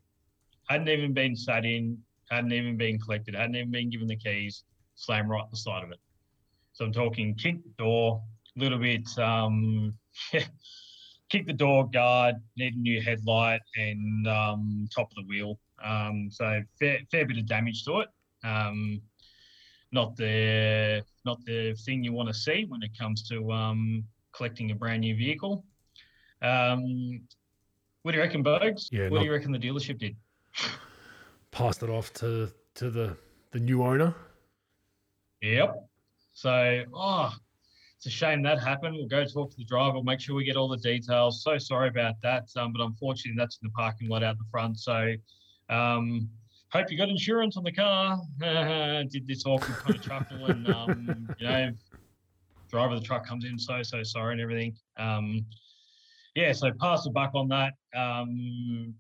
Hadn't 0.67 0.89
even 0.89 1.13
been 1.13 1.35
sat 1.35 1.65
in, 1.65 1.97
hadn't 2.29 2.53
even 2.53 2.77
been 2.77 2.99
collected, 2.99 3.35
hadn't 3.35 3.55
even 3.55 3.71
been 3.71 3.89
given 3.89 4.07
the 4.07 4.15
keys, 4.15 4.63
slammed 5.01 5.29
right 5.29 5.43
the 5.49 5.57
side 5.57 5.83
of 5.83 5.91
it. 5.91 5.99
So 6.73 6.85
I'm 6.85 6.93
talking 6.93 7.35
kick 7.35 7.63
the 7.63 7.83
door, 7.83 8.21
a 8.55 8.59
little 8.59 8.77
bit, 8.77 9.07
um, 9.17 9.93
kick 11.29 11.47
the 11.47 11.53
door 11.53 11.89
guard, 11.89 12.35
need 12.55 12.75
a 12.75 12.79
new 12.79 13.01
headlight 13.01 13.61
and 13.75 14.27
um, 14.27 14.87
top 14.93 15.09
of 15.11 15.15
the 15.15 15.27
wheel. 15.27 15.59
Um, 15.83 16.29
so 16.31 16.61
fair, 16.79 16.99
fair 17.09 17.25
bit 17.25 17.37
of 17.37 17.47
damage 17.47 17.83
to 17.85 18.01
it. 18.01 18.09
Um, 18.43 19.01
not 19.91 20.15
the 20.15 21.03
not 21.25 21.43
the 21.45 21.73
thing 21.85 22.03
you 22.03 22.13
want 22.13 22.29
to 22.29 22.33
see 22.33 22.65
when 22.67 22.81
it 22.81 22.91
comes 22.97 23.27
to 23.29 23.51
um, 23.51 24.03
collecting 24.33 24.71
a 24.71 24.75
brand 24.75 25.01
new 25.01 25.15
vehicle. 25.15 25.65
Um, 26.41 27.21
what 28.03 28.11
do 28.11 28.17
you 28.17 28.23
reckon, 28.23 28.43
Bogues? 28.43 28.87
Yeah, 28.91 29.09
what 29.09 29.19
do 29.19 29.25
you 29.25 29.31
reckon 29.31 29.51
the 29.51 29.59
dealership 29.59 29.99
did? 29.99 30.15
Passed 31.51 31.83
it 31.83 31.89
off 31.89 32.13
to 32.13 32.51
to 32.75 32.89
the 32.89 33.17
the 33.51 33.59
new 33.59 33.83
owner. 33.83 34.15
Yep. 35.41 35.75
So, 36.33 36.83
oh, 36.93 37.33
it's 37.97 38.05
a 38.05 38.09
shame 38.09 38.41
that 38.43 38.59
happened. 38.59 38.95
We'll 38.95 39.07
go 39.07 39.25
talk 39.25 39.51
to 39.51 39.57
the 39.57 39.65
driver. 39.65 39.93
We'll 39.93 40.03
make 40.03 40.19
sure 40.19 40.35
we 40.35 40.43
get 40.43 40.55
all 40.55 40.67
the 40.67 40.77
details. 40.77 41.43
So 41.43 41.57
sorry 41.57 41.89
about 41.89 42.15
that. 42.23 42.49
Um, 42.55 42.73
but 42.73 42.81
unfortunately, 42.83 43.37
that's 43.37 43.59
in 43.61 43.67
the 43.67 43.73
parking 43.73 44.09
lot 44.09 44.23
out 44.23 44.37
the 44.37 44.45
front. 44.49 44.79
So, 44.79 45.13
um, 45.69 46.29
hope 46.69 46.91
you 46.91 46.97
got 46.97 47.09
insurance 47.09 47.57
on 47.57 47.63
the 47.63 47.71
car. 47.71 48.19
Did 48.39 49.27
this 49.27 49.45
awkward 49.45 49.77
kind 49.77 49.95
of 49.95 50.01
chuckle 50.01 50.45
and, 50.47 50.67
um, 50.69 51.35
you 51.39 51.47
know, 51.47 51.71
driver 52.69 52.95
of 52.95 53.01
the 53.01 53.05
truck 53.05 53.25
comes 53.27 53.45
in, 53.45 53.59
so, 53.59 53.83
so 53.83 54.01
sorry 54.03 54.33
and 54.33 54.41
everything. 54.41 54.75
Um, 54.97 55.45
yeah, 56.35 56.53
so 56.53 56.71
pass 56.79 57.03
the 57.03 57.11
buck 57.11 57.31
on 57.35 57.49
that. 57.49 57.73
Um, 57.95 58.93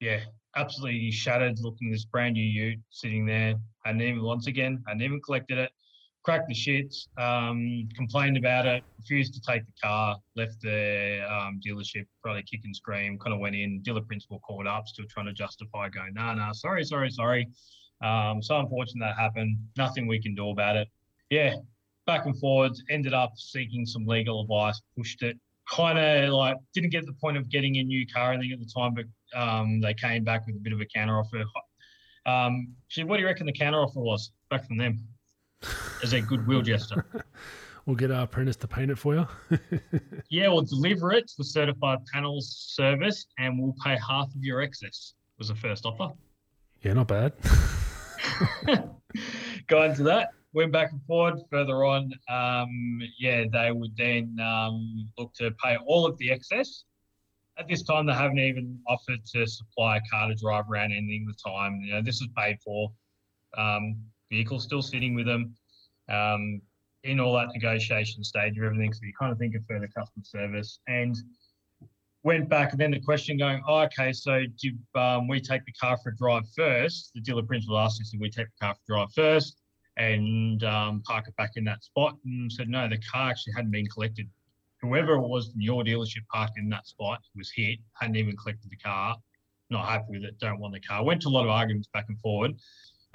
yeah, 0.00 0.20
absolutely 0.56 1.10
shattered 1.10 1.58
looking 1.60 1.90
this 1.90 2.04
brand 2.04 2.34
new 2.34 2.44
ute 2.44 2.78
sitting 2.90 3.26
there. 3.26 3.54
Hadn't 3.84 4.02
even, 4.02 4.22
once 4.22 4.46
again, 4.46 4.82
hadn't 4.86 5.02
even 5.02 5.20
collected 5.20 5.58
it. 5.58 5.70
Cracked 6.22 6.48
the 6.48 6.54
shits, 6.54 7.06
um, 7.18 7.86
complained 7.94 8.38
about 8.38 8.64
it, 8.64 8.82
refused 8.98 9.34
to 9.34 9.40
take 9.42 9.62
the 9.66 9.72
car, 9.82 10.16
left 10.36 10.58
the 10.62 11.20
um, 11.30 11.60
dealership, 11.66 12.06
probably 12.22 12.42
kick 12.42 12.60
and 12.64 12.74
scream, 12.74 13.18
kind 13.18 13.34
of 13.34 13.40
went 13.40 13.54
in. 13.54 13.82
Dealer 13.82 14.00
principal 14.00 14.38
called 14.38 14.66
up, 14.66 14.88
still 14.88 15.04
trying 15.10 15.26
to 15.26 15.34
justify, 15.34 15.90
going, 15.90 16.14
nah, 16.14 16.32
nah, 16.32 16.52
sorry, 16.52 16.82
sorry, 16.82 17.10
sorry. 17.10 17.46
Um, 18.02 18.42
so 18.42 18.58
unfortunate 18.58 19.04
that 19.04 19.20
happened. 19.20 19.58
Nothing 19.76 20.06
we 20.06 20.18
can 20.18 20.34
do 20.34 20.48
about 20.48 20.76
it. 20.76 20.88
Yeah, 21.28 21.56
back 22.06 22.24
and 22.24 22.38
forwards, 22.38 22.82
ended 22.88 23.12
up 23.12 23.32
seeking 23.36 23.84
some 23.84 24.06
legal 24.06 24.40
advice, 24.42 24.80
pushed 24.96 25.22
it. 25.22 25.38
Kind 25.70 25.98
of 25.98 26.32
like 26.32 26.56
didn't 26.74 26.90
get 26.90 27.00
to 27.00 27.06
the 27.06 27.14
point 27.14 27.36
of 27.36 27.48
getting 27.48 27.76
a 27.76 27.82
new 27.82 28.06
car, 28.06 28.32
I 28.32 28.38
think, 28.38 28.52
at 28.52 28.58
the 28.58 28.66
time, 28.66 28.94
but 28.94 29.38
um, 29.38 29.80
they 29.80 29.94
came 29.94 30.24
back 30.24 30.46
with 30.46 30.56
a 30.56 30.58
bit 30.58 30.72
of 30.72 30.80
a 30.80 30.86
counter 30.86 31.18
offer. 31.18 31.44
Um, 32.26 32.74
actually, 32.86 33.04
what 33.04 33.16
do 33.16 33.22
you 33.22 33.26
reckon 33.26 33.46
the 33.46 33.52
counter 33.52 33.80
offer 33.80 34.00
was 34.00 34.32
back 34.50 34.66
from 34.66 34.76
them 34.76 35.06
as 36.02 36.12
a 36.12 36.20
goodwill 36.20 36.62
gesture? 36.62 37.06
We'll 37.86 37.96
get 37.96 38.10
our 38.10 38.22
apprentice 38.22 38.56
to 38.56 38.66
paint 38.66 38.90
it 38.90 38.96
for 38.96 39.14
you. 39.14 39.28
yeah, 40.30 40.48
we'll 40.48 40.62
deliver 40.62 41.12
it 41.12 41.30
a 41.38 41.44
certified 41.44 41.98
panels 42.10 42.54
service 42.74 43.26
and 43.38 43.60
we'll 43.60 43.74
pay 43.84 43.96
half 43.96 44.28
of 44.34 44.42
your 44.42 44.62
excess, 44.62 45.12
was 45.38 45.48
the 45.48 45.54
first 45.54 45.84
offer. 45.84 46.14
yeah, 46.82 46.94
not 46.94 47.08
bad. 47.08 47.34
Go 49.66 49.82
into 49.82 50.02
that, 50.04 50.30
went 50.54 50.72
back 50.72 50.92
and 50.92 51.02
forward 51.04 51.40
further 51.50 51.84
on. 51.84 52.12
Um, 52.30 53.00
yeah, 53.18 53.44
they 53.52 53.72
would 53.72 53.96
then 53.96 54.36
um, 54.40 55.10
look 55.18 55.34
to 55.34 55.50
pay 55.62 55.76
all 55.84 56.06
of 56.06 56.16
the 56.18 56.30
excess. 56.30 56.84
At 57.58 57.68
this 57.68 57.82
time, 57.82 58.06
they 58.06 58.14
haven't 58.14 58.38
even 58.38 58.78
offered 58.88 59.24
to 59.34 59.46
supply 59.46 59.98
a 59.98 60.00
car 60.10 60.28
to 60.28 60.34
drive 60.34 60.64
around 60.70 60.92
at 60.92 60.98
the 60.98 61.34
time. 61.44 61.80
You 61.82 61.94
know, 61.94 62.02
this 62.02 62.20
is 62.20 62.28
paid 62.36 62.58
for. 62.64 62.90
Um, 63.58 63.96
vehicle 64.30 64.58
still 64.58 64.82
sitting 64.82 65.14
with 65.14 65.26
them. 65.26 65.54
Um, 66.08 66.60
in 67.04 67.20
all 67.20 67.34
that 67.34 67.48
negotiation 67.52 68.24
stage 68.24 68.56
of 68.56 68.64
everything, 68.64 68.92
so 68.92 69.00
you 69.02 69.12
kind 69.18 69.30
of 69.30 69.38
think 69.38 69.54
of 69.54 69.62
further 69.68 69.88
customer 69.88 70.24
service 70.24 70.80
and 70.88 71.14
went 72.22 72.48
back 72.48 72.72
and 72.72 72.80
then 72.80 72.90
the 72.90 73.00
question 73.00 73.36
going, 73.36 73.62
oh, 73.68 73.80
okay, 73.80 74.10
so 74.10 74.42
do 74.58 74.70
um, 74.98 75.28
we 75.28 75.38
take 75.38 75.62
the 75.66 75.72
car 75.72 75.98
for 76.02 76.08
a 76.08 76.16
drive 76.16 76.44
first? 76.56 77.10
The 77.14 77.20
dealer 77.20 77.42
principal 77.42 77.78
asked 77.78 78.00
us, 78.00 78.08
did 78.08 78.20
we 78.20 78.30
take 78.30 78.46
the 78.46 78.66
car 78.66 78.74
for 78.74 78.94
a 78.94 78.96
drive 78.96 79.12
first 79.14 79.63
and 79.96 80.62
um, 80.64 81.02
park 81.06 81.28
it 81.28 81.36
back 81.36 81.52
in 81.56 81.64
that 81.64 81.84
spot? 81.84 82.16
And 82.24 82.50
said, 82.50 82.68
no, 82.68 82.88
the 82.88 82.98
car 83.12 83.30
actually 83.30 83.54
hadn't 83.56 83.70
been 83.70 83.86
collected. 83.86 84.28
Whoever 84.82 85.14
it 85.14 85.22
was 85.22 85.50
in 85.54 85.60
your 85.60 85.82
dealership 85.82 86.26
parked 86.32 86.58
in 86.58 86.68
that 86.70 86.86
spot 86.86 87.20
was 87.36 87.50
hit, 87.54 87.78
hadn't 87.94 88.16
even 88.16 88.36
collected 88.36 88.70
the 88.70 88.76
car, 88.76 89.16
not 89.70 89.88
happy 89.88 90.04
with 90.10 90.24
it, 90.24 90.38
don't 90.38 90.60
want 90.60 90.74
the 90.74 90.80
car. 90.80 91.04
Went 91.04 91.22
to 91.22 91.28
a 91.28 91.30
lot 91.30 91.44
of 91.44 91.50
arguments 91.50 91.88
back 91.92 92.06
and 92.08 92.20
forward. 92.20 92.52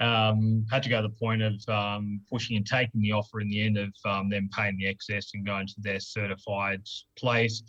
Um, 0.00 0.64
had 0.70 0.82
to 0.84 0.88
go 0.88 1.02
to 1.02 1.08
the 1.08 1.14
point 1.14 1.42
of 1.42 1.60
um, 1.68 2.22
pushing 2.32 2.56
and 2.56 2.66
taking 2.66 3.02
the 3.02 3.12
offer 3.12 3.40
in 3.40 3.50
the 3.50 3.62
end 3.62 3.76
of 3.76 3.92
um, 4.06 4.30
them 4.30 4.48
paying 4.56 4.78
the 4.78 4.86
excess 4.86 5.32
and 5.34 5.44
going 5.44 5.66
to 5.66 5.74
their 5.78 6.00
certified 6.00 6.80
place. 7.18 7.62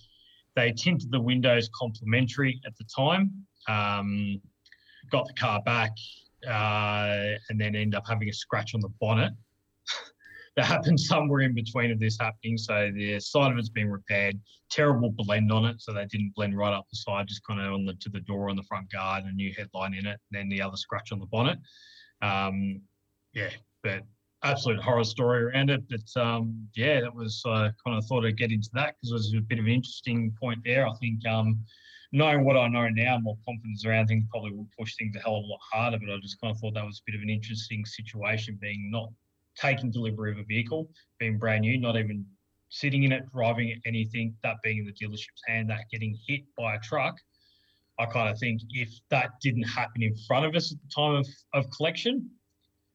They 0.55 0.72
tinted 0.72 1.12
the 1.12 1.20
windows 1.20 1.70
complimentary 1.78 2.62
at 2.66 2.74
the 2.78 2.86
time, 2.86 3.45
um, 3.68 4.41
got 5.12 5.28
the 5.28 5.34
car 5.34 5.62
back, 5.64 5.91
uh, 6.48 7.38
and 7.50 7.60
then 7.60 7.76
end 7.76 7.96
up 7.96 8.04
having 8.08 8.30
a 8.30 8.34
scratch 8.34 8.74
on 8.76 8.82
the 8.82 8.89
bonnet. 9.00 9.34
that 10.56 10.66
happened 10.66 11.00
somewhere 11.00 11.42
in 11.42 11.54
between 11.54 11.92
of 11.92 12.00
this 12.00 12.18
happening. 12.20 12.58
So 12.58 12.92
the 12.94 13.20
side 13.20 13.52
of 13.52 13.58
it's 13.58 13.70
been 13.70 13.89
repaired. 13.89 14.39
Terrible 14.70 15.12
blend 15.12 15.52
on 15.52 15.66
it, 15.66 15.82
so 15.82 15.94
they 15.94 16.06
didn't 16.06 16.34
blend 16.36 16.58
right 16.58 16.74
up 16.74 16.86
the 16.89 16.98
side, 16.98 17.28
just 17.28 17.46
kind 17.46 17.60
of 17.60 17.74
on 17.74 17.86
the 17.86 17.94
to 17.96 18.10
the 18.10 18.22
door 18.22 18.50
on 18.50 18.56
the 18.56 18.64
front 18.64 18.92
guard, 18.92 19.24
and 19.24 19.34
a 19.34 19.36
new 19.36 19.54
headline 19.58 19.94
in 19.94 20.06
it, 20.06 20.20
and 20.32 20.32
then 20.32 20.50
the 20.50 20.62
other 20.62 20.78
scratch 20.78 21.12
on 21.12 21.20
the 21.20 21.26
bonnet. 21.26 21.60
Um, 22.22 22.82
yeah, 23.34 23.50
but 23.84 24.04
absolute 24.44 24.82
horror 24.82 25.04
story 25.04 25.44
around 25.44 25.70
it. 25.70 25.84
But 25.89 26.22
um, 26.22 26.68
yeah, 26.76 27.02
that 27.02 27.14
was 27.14 27.42
uh, 27.46 27.70
kind 27.86 27.98
of 27.98 28.06
thought 28.06 28.26
I'd 28.26 28.38
get 28.38 28.52
into 28.52 28.70
that 28.74 28.96
because 28.96 29.12
it 29.12 29.14
was 29.14 29.34
a 29.34 29.42
bit 29.42 29.60
of 29.60 29.66
an 29.66 29.72
interesting 29.72 30.34
point 30.39 30.60
there. 30.64 30.88
I 30.88 30.94
think 31.00 31.26
um, 31.28 31.60
knowing 32.12 32.43
what 32.43 32.57
I 32.57 32.68
know 32.68 32.88
now, 32.89 33.18
more 33.20 33.38
confidence 33.45 33.86
around 33.86 34.07
things 34.07 34.26
probably 34.30 34.51
will 34.51 34.68
push 34.78 34.95
things 34.95 35.16
a 35.16 35.20
hell 35.20 35.38
of 35.38 35.43
a 35.43 35.47
lot 35.47 35.59
harder. 35.72 35.97
But 35.99 36.14
I 36.14 36.18
just 36.20 36.39
kind 36.41 36.53
of 36.53 36.59
thought 36.59 36.74
that 36.74 36.86
was 36.86 36.99
a 36.99 37.12
bit 37.12 37.16
of 37.16 37.22
an 37.22 37.30
interesting 37.30 37.86
situation, 37.86 38.57
being 38.62 38.89
not 38.91 39.09
taking 39.55 39.91
delivery 39.91 40.32
of 40.32 40.38
a 40.38 40.43
vehicle, 40.43 40.89
being 41.20 41.38
brand 41.38 41.62
new, 41.62 41.80
not 41.80 41.95
even 41.95 42.26
sitting 42.70 43.03
in 43.03 43.12
it, 43.12 43.24
driving 43.34 43.70
it, 43.70 43.80
anything, 43.86 44.36
that 44.43 44.55
being 44.64 44.80
in 44.80 44.86
the 44.86 44.93
dealership's 44.93 45.41
hand, 45.47 45.70
that 45.70 45.86
getting 45.91 46.18
hit 46.28 46.41
by 46.57 46.76
a 46.76 46.80
truck. 46.80 47.16
I 47.99 48.05
kind 48.05 48.30
of 48.30 48.39
think 48.39 48.62
if 48.70 48.89
that 49.09 49.32
didn't 49.41 49.64
happen 49.64 50.01
in 50.01 50.16
front 50.28 50.45
of 50.45 50.55
us 50.55 50.72
at 50.72 50.78
the 50.82 50.88
time 50.93 51.16
of, 51.16 51.28
of 51.53 51.70
collection, 51.72 52.30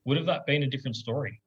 would 0.05 0.17
have 0.17 0.27
that 0.27 0.47
been 0.47 0.63
a 0.63 0.67
different 0.67 0.97
story? 0.97 1.41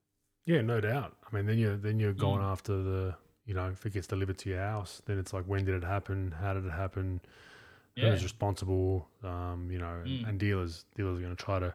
Yeah, 0.46 0.62
no 0.62 0.80
doubt. 0.80 1.16
I 1.30 1.36
mean, 1.36 1.46
then 1.46 1.58
you're 1.58 1.78
then 1.78 2.00
you're 2.00 2.14
mm. 2.14 2.20
going 2.20 2.42
after 2.42 2.82
the 2.82 3.16
you 3.46 3.54
know 3.54 3.68
if 3.70 3.86
it 3.86 3.94
gets 3.94 4.08
delivered 4.08 4.38
to 4.40 4.50
your 4.50 4.60
house, 4.60 5.02
then 5.06 5.20
it's 5.20 5.34
like 5.34 5.46
when 5.46 5.66
did 5.66 5.76
it 5.76 5.84
happen? 5.84 6.34
How 6.40 6.54
did 6.54 6.66
it 6.66 6.72
happen? 6.72 7.22
Yeah. 7.96 8.12
Who's 8.12 8.24
responsible? 8.24 9.08
Um, 9.24 9.70
you 9.72 9.78
know, 9.80 9.94
and, 10.04 10.08
Mm. 10.08 10.30
and 10.30 10.40
dealers 10.40 10.86
dealers 10.96 11.18
are 11.20 11.22
going 11.22 11.36
to 11.36 11.44
try 11.44 11.60
to 11.60 11.74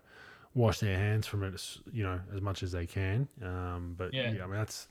wash 0.55 0.79
their 0.81 0.97
hands 0.97 1.27
from 1.27 1.43
it, 1.43 1.53
as, 1.53 1.79
you 1.93 2.03
know, 2.05 2.21
as 2.35 2.41
much 2.41 2.62
as 2.62 2.73
they 2.73 2.87
can. 2.87 3.29
Um, 3.43 3.95
but 3.99 4.15
yeah. 4.15 4.31
Yeah. 4.33 4.45
I 4.45 4.47
mean 4.47 4.57
that's 4.57 4.89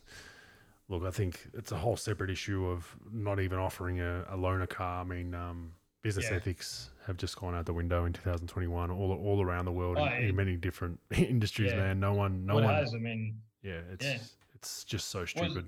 look. 0.90 1.04
I 1.04 1.12
think 1.12 1.48
it's 1.54 1.72
a 1.72 1.78
whole 1.78 1.96
separate 1.98 2.30
issue 2.30 2.66
of 2.68 2.96
not 3.12 3.40
even 3.40 3.58
offering 3.58 4.00
a, 4.00 4.22
a 4.30 4.38
loaner 4.38 4.70
car. 4.70 5.02
I 5.02 5.04
mean, 5.06 5.34
um, 5.34 5.74
business 6.02 6.28
Yeah. 6.30 6.36
ethics 6.38 6.92
have 7.08 7.18
just 7.18 7.38
gone 7.38 7.56
out 7.56 7.66
the 7.66 7.74
window 7.74 8.06
in 8.06 8.14
2021, 8.14 8.92
all 8.92 9.12
all 9.14 9.42
around 9.42 9.66
the 9.66 9.72
world 9.72 9.98
Oh, 9.98 10.06
in, 10.06 10.12
in 10.30 10.36
many 10.36 10.56
different 10.58 11.00
industries. 11.16 11.74
Man, 11.74 12.00
no 12.00 12.14
one, 12.14 12.46
no 12.46 12.56
one. 12.56 12.64
has, 12.66 12.94
I 12.94 12.98
mean, 12.98 13.42
Yeah, 13.64 13.80
it's 13.92 14.06
Yeah. 14.06 14.18
it's 14.56 14.84
just 14.84 15.10
so 15.10 15.26
stupid. 15.26 15.68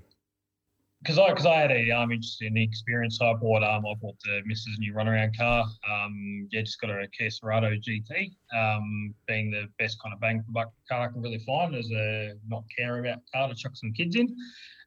Because 1.06 1.20
I 1.20 1.28
because 1.28 1.46
I 1.46 1.54
had 1.54 1.70
a 1.70 1.92
um 1.92 2.10
interesting 2.10 2.56
experience. 2.56 3.20
I 3.22 3.32
bought 3.34 3.62
um 3.62 3.86
I 3.86 3.94
bought 4.00 4.16
the 4.24 4.42
Mrs. 4.50 4.76
New 4.80 4.92
runaround 4.92 5.36
car. 5.36 5.64
Um 5.88 6.48
yeah, 6.50 6.62
just 6.62 6.80
got 6.80 6.90
a 6.90 7.06
Kia 7.16 7.28
Cerato 7.28 7.80
GT. 7.80 8.32
Um, 8.52 9.14
being 9.28 9.52
the 9.52 9.68
best 9.78 10.02
kind 10.02 10.12
of 10.12 10.20
bang 10.20 10.42
for 10.42 10.50
buck 10.50 10.72
car 10.90 11.08
I 11.08 11.12
can 11.12 11.22
really 11.22 11.38
find 11.46 11.76
as 11.76 11.88
a 11.92 12.32
not 12.48 12.64
care 12.76 12.98
about 12.98 13.20
car 13.32 13.48
to 13.48 13.54
chuck 13.54 13.76
some 13.76 13.92
kids 13.92 14.16
in. 14.16 14.34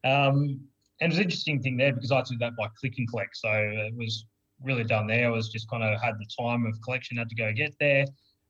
Um, 0.03 0.59
and 0.99 1.07
it 1.07 1.07
was 1.07 1.17
an 1.19 1.23
interesting 1.23 1.61
thing 1.61 1.77
there 1.77 1.93
because 1.93 2.11
I 2.11 2.21
did 2.23 2.39
that 2.39 2.57
by 2.57 2.67
click 2.77 2.95
and 2.97 3.09
collect, 3.09 3.37
so 3.37 3.49
it 3.53 3.95
was 3.95 4.25
really 4.61 4.83
done 4.83 5.07
there. 5.07 5.27
I 5.27 5.29
was 5.29 5.47
just 5.47 5.69
kind 5.69 5.83
of 5.83 6.01
had 6.01 6.15
the 6.19 6.25
time 6.37 6.65
of 6.65 6.73
collection, 6.83 7.15
had 7.15 7.29
to 7.29 7.35
go 7.35 7.53
get 7.53 7.73
there. 7.79 8.03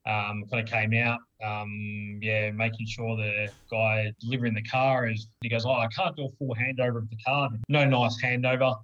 Um, 0.09 0.43
kind 0.51 0.63
of 0.63 0.69
came 0.69 0.93
out, 0.95 1.19
um, 1.45 2.19
yeah, 2.21 2.51
making 2.51 2.87
sure 2.87 3.15
the 3.15 3.49
guy 3.69 4.11
delivering 4.19 4.55
the 4.55 4.63
car 4.63 5.07
is, 5.07 5.27
he 5.41 5.49
goes, 5.49 5.65
oh, 5.65 5.71
I 5.73 5.87
can't 5.95 6.15
do 6.15 6.25
a 6.25 6.31
full 6.37 6.55
handover 6.55 6.97
of 6.97 7.09
the 7.09 7.17
car. 7.25 7.49
No 7.67 7.85
nice 7.85 8.19
handover. 8.21 8.75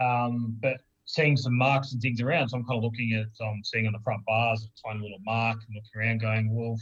Um, 0.00 0.56
but 0.62 0.78
seeing 1.04 1.36
some 1.36 1.56
marks 1.56 1.92
and 1.92 2.00
things 2.00 2.20
around, 2.20 2.48
so 2.48 2.56
I'm 2.56 2.64
kind 2.64 2.78
of 2.78 2.84
looking 2.84 3.12
at, 3.12 3.46
um, 3.46 3.60
seeing 3.64 3.86
on 3.86 3.92
the 3.92 3.98
front 4.00 4.24
bars, 4.26 4.64
a 4.64 4.88
tiny 4.88 5.02
little 5.02 5.18
mark 5.24 5.58
and 5.66 5.76
looking 5.76 6.00
around 6.00 6.20
going, 6.20 6.54
well, 6.54 6.76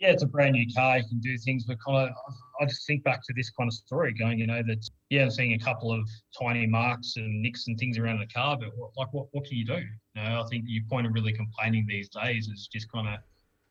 yeah, 0.00 0.10
it's 0.10 0.24
a 0.24 0.26
brand 0.26 0.52
new 0.52 0.66
car. 0.74 0.98
You 0.98 1.04
can 1.08 1.20
do 1.20 1.38
things, 1.38 1.64
but 1.64 1.78
kind 1.84 2.08
of, 2.08 2.14
I 2.60 2.66
just 2.66 2.86
think 2.86 3.04
back 3.04 3.22
to 3.26 3.32
this 3.34 3.50
kind 3.50 3.68
of 3.68 3.74
story, 3.74 4.12
going, 4.12 4.38
you 4.38 4.46
know, 4.46 4.62
that 4.66 4.86
yeah, 5.08 5.22
I'm 5.22 5.30
seeing 5.30 5.54
a 5.54 5.58
couple 5.58 5.92
of 5.92 6.06
tiny 6.38 6.66
marks 6.66 7.14
and 7.16 7.40
nicks 7.40 7.68
and 7.68 7.78
things 7.78 7.96
around 7.96 8.18
the 8.18 8.26
car, 8.26 8.58
but 8.58 8.68
what, 8.76 8.90
like, 8.96 9.12
what, 9.12 9.28
what 9.32 9.44
can 9.46 9.56
you 9.56 9.64
do? 9.64 9.82
Know, 10.16 10.42
I 10.44 10.46
think 10.48 10.64
your 10.66 10.84
point 10.88 11.06
of 11.06 11.12
really 11.12 11.32
complaining 11.32 11.86
these 11.88 12.08
days 12.08 12.48
is 12.48 12.68
just 12.72 12.90
kind 12.90 13.08
of 13.08 13.18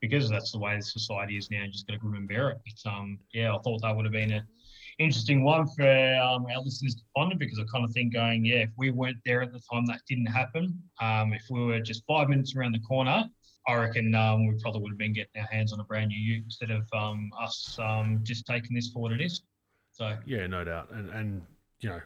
because 0.00 0.28
that's 0.28 0.52
the 0.52 0.58
way 0.58 0.76
the 0.76 0.82
society 0.82 1.38
is 1.38 1.50
now. 1.50 1.64
Just 1.66 1.86
got 1.86 1.94
to 1.94 1.98
grin 1.98 2.16
and 2.16 2.28
bear 2.28 2.50
it. 2.50 2.58
But 2.64 2.90
um, 2.90 3.18
yeah, 3.32 3.54
I 3.54 3.58
thought 3.60 3.80
that 3.82 3.96
would 3.96 4.04
have 4.04 4.12
been 4.12 4.32
an 4.32 4.46
interesting 4.98 5.42
one 5.42 5.66
for 5.68 5.88
um, 6.16 6.46
our 6.54 6.62
listeners 6.62 6.94
to 6.96 7.02
ponder 7.16 7.36
because 7.36 7.58
I 7.58 7.64
kind 7.72 7.84
of 7.84 7.92
think 7.92 8.12
going, 8.12 8.44
yeah, 8.44 8.58
if 8.58 8.70
we 8.76 8.90
weren't 8.90 9.16
there 9.24 9.42
at 9.42 9.52
the 9.52 9.60
time, 9.72 9.86
that 9.86 10.00
didn't 10.08 10.26
happen. 10.26 10.78
Um, 11.00 11.32
if 11.32 11.44
we 11.50 11.64
were 11.64 11.80
just 11.80 12.02
five 12.06 12.28
minutes 12.28 12.54
around 12.54 12.72
the 12.72 12.80
corner, 12.80 13.24
I 13.66 13.74
reckon 13.74 14.14
um, 14.14 14.46
we 14.46 14.54
probably 14.60 14.82
would 14.82 14.90
have 14.90 14.98
been 14.98 15.14
getting 15.14 15.40
our 15.40 15.48
hands 15.50 15.72
on 15.72 15.80
a 15.80 15.84
brand 15.84 16.08
new 16.08 16.18
Ute 16.18 16.44
instead 16.44 16.70
of 16.70 16.86
um, 16.92 17.30
us 17.40 17.78
um, 17.80 18.20
just 18.22 18.46
taking 18.46 18.74
this 18.74 18.90
for 18.90 19.00
what 19.00 19.12
it 19.12 19.22
is. 19.22 19.42
So 19.92 20.16
yeah, 20.26 20.46
no 20.46 20.64
doubt, 20.64 20.90
and 20.90 21.08
and 21.10 21.42
you 21.80 21.88
know, 21.88 22.00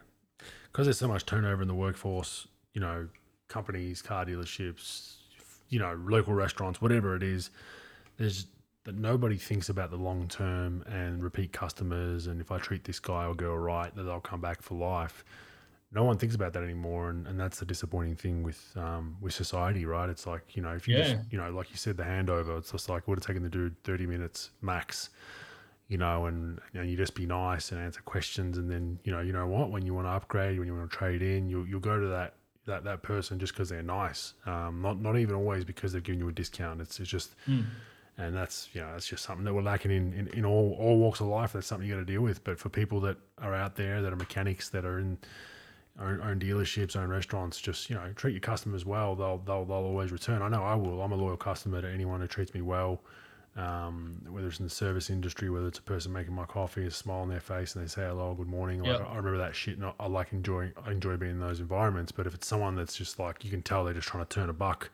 because 0.70 0.86
there's 0.86 0.98
so 0.98 1.08
much 1.08 1.26
turnover 1.26 1.62
in 1.62 1.68
the 1.68 1.74
workforce, 1.74 2.46
you 2.74 2.80
know, 2.80 3.08
companies, 3.48 4.02
car 4.02 4.24
dealerships, 4.24 5.16
you 5.68 5.78
know, 5.78 5.98
local 6.06 6.34
restaurants, 6.34 6.80
whatever 6.80 7.16
it 7.16 7.22
is, 7.22 7.50
there's 8.16 8.46
that 8.84 8.94
nobody 8.96 9.36
thinks 9.36 9.68
about 9.68 9.90
the 9.90 9.96
long 9.96 10.28
term 10.28 10.82
and 10.88 11.22
repeat 11.22 11.52
customers, 11.52 12.26
and 12.26 12.40
if 12.40 12.50
I 12.50 12.58
treat 12.58 12.84
this 12.84 13.00
guy 13.00 13.26
or 13.26 13.34
girl 13.34 13.58
right, 13.58 13.94
that 13.94 14.02
they'll 14.04 14.20
come 14.20 14.40
back 14.40 14.62
for 14.62 14.74
life 14.76 15.24
no 15.90 16.04
one 16.04 16.18
thinks 16.18 16.34
about 16.34 16.52
that 16.52 16.62
anymore, 16.62 17.08
and, 17.08 17.26
and 17.26 17.40
that's 17.40 17.58
the 17.60 17.64
disappointing 17.64 18.14
thing 18.14 18.42
with 18.42 18.72
um, 18.76 19.16
with 19.20 19.32
society, 19.32 19.86
right? 19.86 20.10
It's 20.10 20.26
like 20.26 20.54
you 20.54 20.62
know, 20.62 20.74
if 20.74 20.86
you 20.86 20.94
Yeah. 20.94 21.02
just 21.02 21.16
you 21.30 21.38
know, 21.38 21.50
like 21.50 21.70
you 21.70 21.76
said, 21.78 21.96
the 21.96 22.02
handover, 22.02 22.58
it's 22.58 22.72
just 22.72 22.88
like 22.90 23.02
it 23.02 23.08
would 23.08 23.18
have 23.18 23.26
taken 23.26 23.42
the 23.42 23.48
dude 23.48 23.82
thirty 23.84 24.06
minutes 24.06 24.50
max, 24.60 25.08
you 25.88 25.96
know, 25.96 26.26
and 26.26 26.60
you 26.74 26.80
know, 26.80 26.86
you 26.86 26.96
just 26.96 27.14
be 27.14 27.26
nice 27.26 27.72
and 27.72 27.80
answer 27.80 28.02
questions, 28.02 28.58
and 28.58 28.70
then 28.70 28.98
you 29.04 29.12
know, 29.12 29.20
you 29.20 29.32
know 29.32 29.46
what, 29.46 29.70
when 29.70 29.86
you 29.86 29.94
want 29.94 30.06
to 30.06 30.10
upgrade, 30.10 30.58
when 30.58 30.68
you 30.68 30.74
want 30.74 30.90
to 30.90 30.96
trade 30.96 31.22
in, 31.22 31.48
you'll 31.48 31.66
you'll 31.66 31.80
go 31.80 31.98
to 32.00 32.08
that 32.08 32.34
that 32.68 32.84
that 32.84 33.02
person 33.02 33.38
just 33.38 33.52
because 33.52 33.68
they're 33.68 33.82
nice, 33.82 34.34
um, 34.46 34.80
not 34.80 35.00
not 35.00 35.18
even 35.18 35.34
always 35.34 35.64
because 35.64 35.92
they've 35.92 36.02
given 36.02 36.20
you 36.20 36.28
a 36.28 36.32
discount. 36.32 36.80
It's 36.80 37.00
it's 37.00 37.10
just. 37.10 37.34
And 38.20 38.34
that's 38.34 38.68
you 38.72 38.80
know 38.80 38.90
that's 38.90 39.06
just 39.06 39.24
something 39.24 39.44
that 39.44 39.54
we're 39.54 39.62
lacking 39.62 39.92
in, 39.92 40.12
in, 40.12 40.26
in 40.38 40.44
all, 40.44 40.76
all 40.80 40.98
walks 40.98 41.20
of 41.20 41.28
life. 41.28 41.52
That's 41.52 41.68
something 41.68 41.86
you 41.88 41.94
got 41.94 42.00
to 42.00 42.04
deal 42.04 42.20
with. 42.20 42.42
But 42.42 42.58
for 42.58 42.68
people 42.68 43.00
that 43.02 43.16
are 43.40 43.54
out 43.54 43.76
there 43.76 44.02
that 44.02 44.12
are 44.12 44.16
mechanics 44.16 44.70
that 44.70 44.84
are 44.84 44.98
in 44.98 45.18
own, 46.00 46.20
own 46.22 46.40
dealerships, 46.40 46.96
own 46.96 47.10
restaurants, 47.10 47.60
just 47.60 47.88
you 47.88 47.94
know 47.94 48.12
treat 48.16 48.32
your 48.32 48.40
customers 48.40 48.84
well. 48.84 49.14
They'll 49.14 49.38
they'll 49.38 49.64
they'll 49.64 49.76
always 49.76 50.10
return. 50.10 50.42
I 50.42 50.48
know 50.48 50.64
I 50.64 50.74
will. 50.74 51.00
I'm 51.00 51.12
a 51.12 51.16
loyal 51.16 51.36
customer 51.36 51.80
to 51.80 51.88
anyone 51.88 52.20
who 52.20 52.26
treats 52.26 52.54
me 52.54 52.60
well. 52.60 53.00
Um, 53.58 54.20
whether 54.30 54.46
it's 54.46 54.60
in 54.60 54.66
the 54.66 54.70
service 54.70 55.10
industry, 55.10 55.50
whether 55.50 55.66
it's 55.66 55.80
a 55.80 55.82
person 55.82 56.12
making 56.12 56.32
my 56.32 56.44
coffee, 56.44 56.86
a 56.86 56.90
smile 56.92 57.22
on 57.22 57.28
their 57.28 57.40
face, 57.40 57.74
and 57.74 57.82
they 57.84 57.88
say 57.88 58.02
hello, 58.06 58.32
good 58.34 58.46
morning. 58.46 58.80
Like, 58.84 59.00
Yep. 59.00 59.08
I 59.10 59.16
remember 59.16 59.38
that 59.38 59.56
shit, 59.56 59.76
and 59.78 59.84
I, 59.86 59.92
I 59.98 60.06
like 60.06 60.32
enjoying. 60.32 60.72
I 60.86 60.92
enjoy 60.92 61.16
being 61.16 61.32
in 61.32 61.40
those 61.40 61.58
environments. 61.58 62.12
But 62.12 62.28
if 62.28 62.34
it's 62.34 62.46
someone 62.46 62.76
that's 62.76 62.94
just 62.96 63.18
like 63.18 63.44
you 63.44 63.50
can 63.50 63.62
tell 63.62 63.84
they're 63.84 63.94
just 63.94 64.06
trying 64.06 64.24
to 64.24 64.28
turn 64.28 64.48
a 64.48 64.52
buck, 64.52 64.90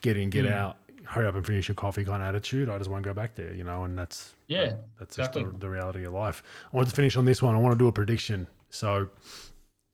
get 0.00 0.16
in, 0.16 0.30
get 0.30 0.46
Mm. 0.46 0.52
out, 0.52 0.78
hurry 1.04 1.26
up 1.26 1.34
and 1.34 1.44
finish 1.44 1.68
your 1.68 1.74
coffee 1.74 2.02
kind 2.04 2.22
of 2.22 2.28
attitude, 2.30 2.70
I 2.70 2.78
just 2.78 2.88
won't 2.88 3.04
go 3.04 3.12
back 3.12 3.34
there. 3.34 3.52
You 3.52 3.64
know, 3.64 3.84
and 3.84 3.98
that's 3.98 4.34
Yeah, 4.48 4.76
that's 4.98 5.16
just 5.16 5.34
the, 5.34 5.52
the 5.58 5.68
reality 5.68 6.04
of 6.04 6.14
life. 6.14 6.42
I 6.72 6.76
want 6.76 6.88
to 6.88 6.94
finish 6.96 7.16
on 7.18 7.26
this 7.26 7.42
one. 7.42 7.54
I 7.54 7.58
want 7.58 7.72
to 7.74 7.78
do 7.78 7.88
a 7.88 7.92
prediction. 7.92 8.46
So 8.70 9.10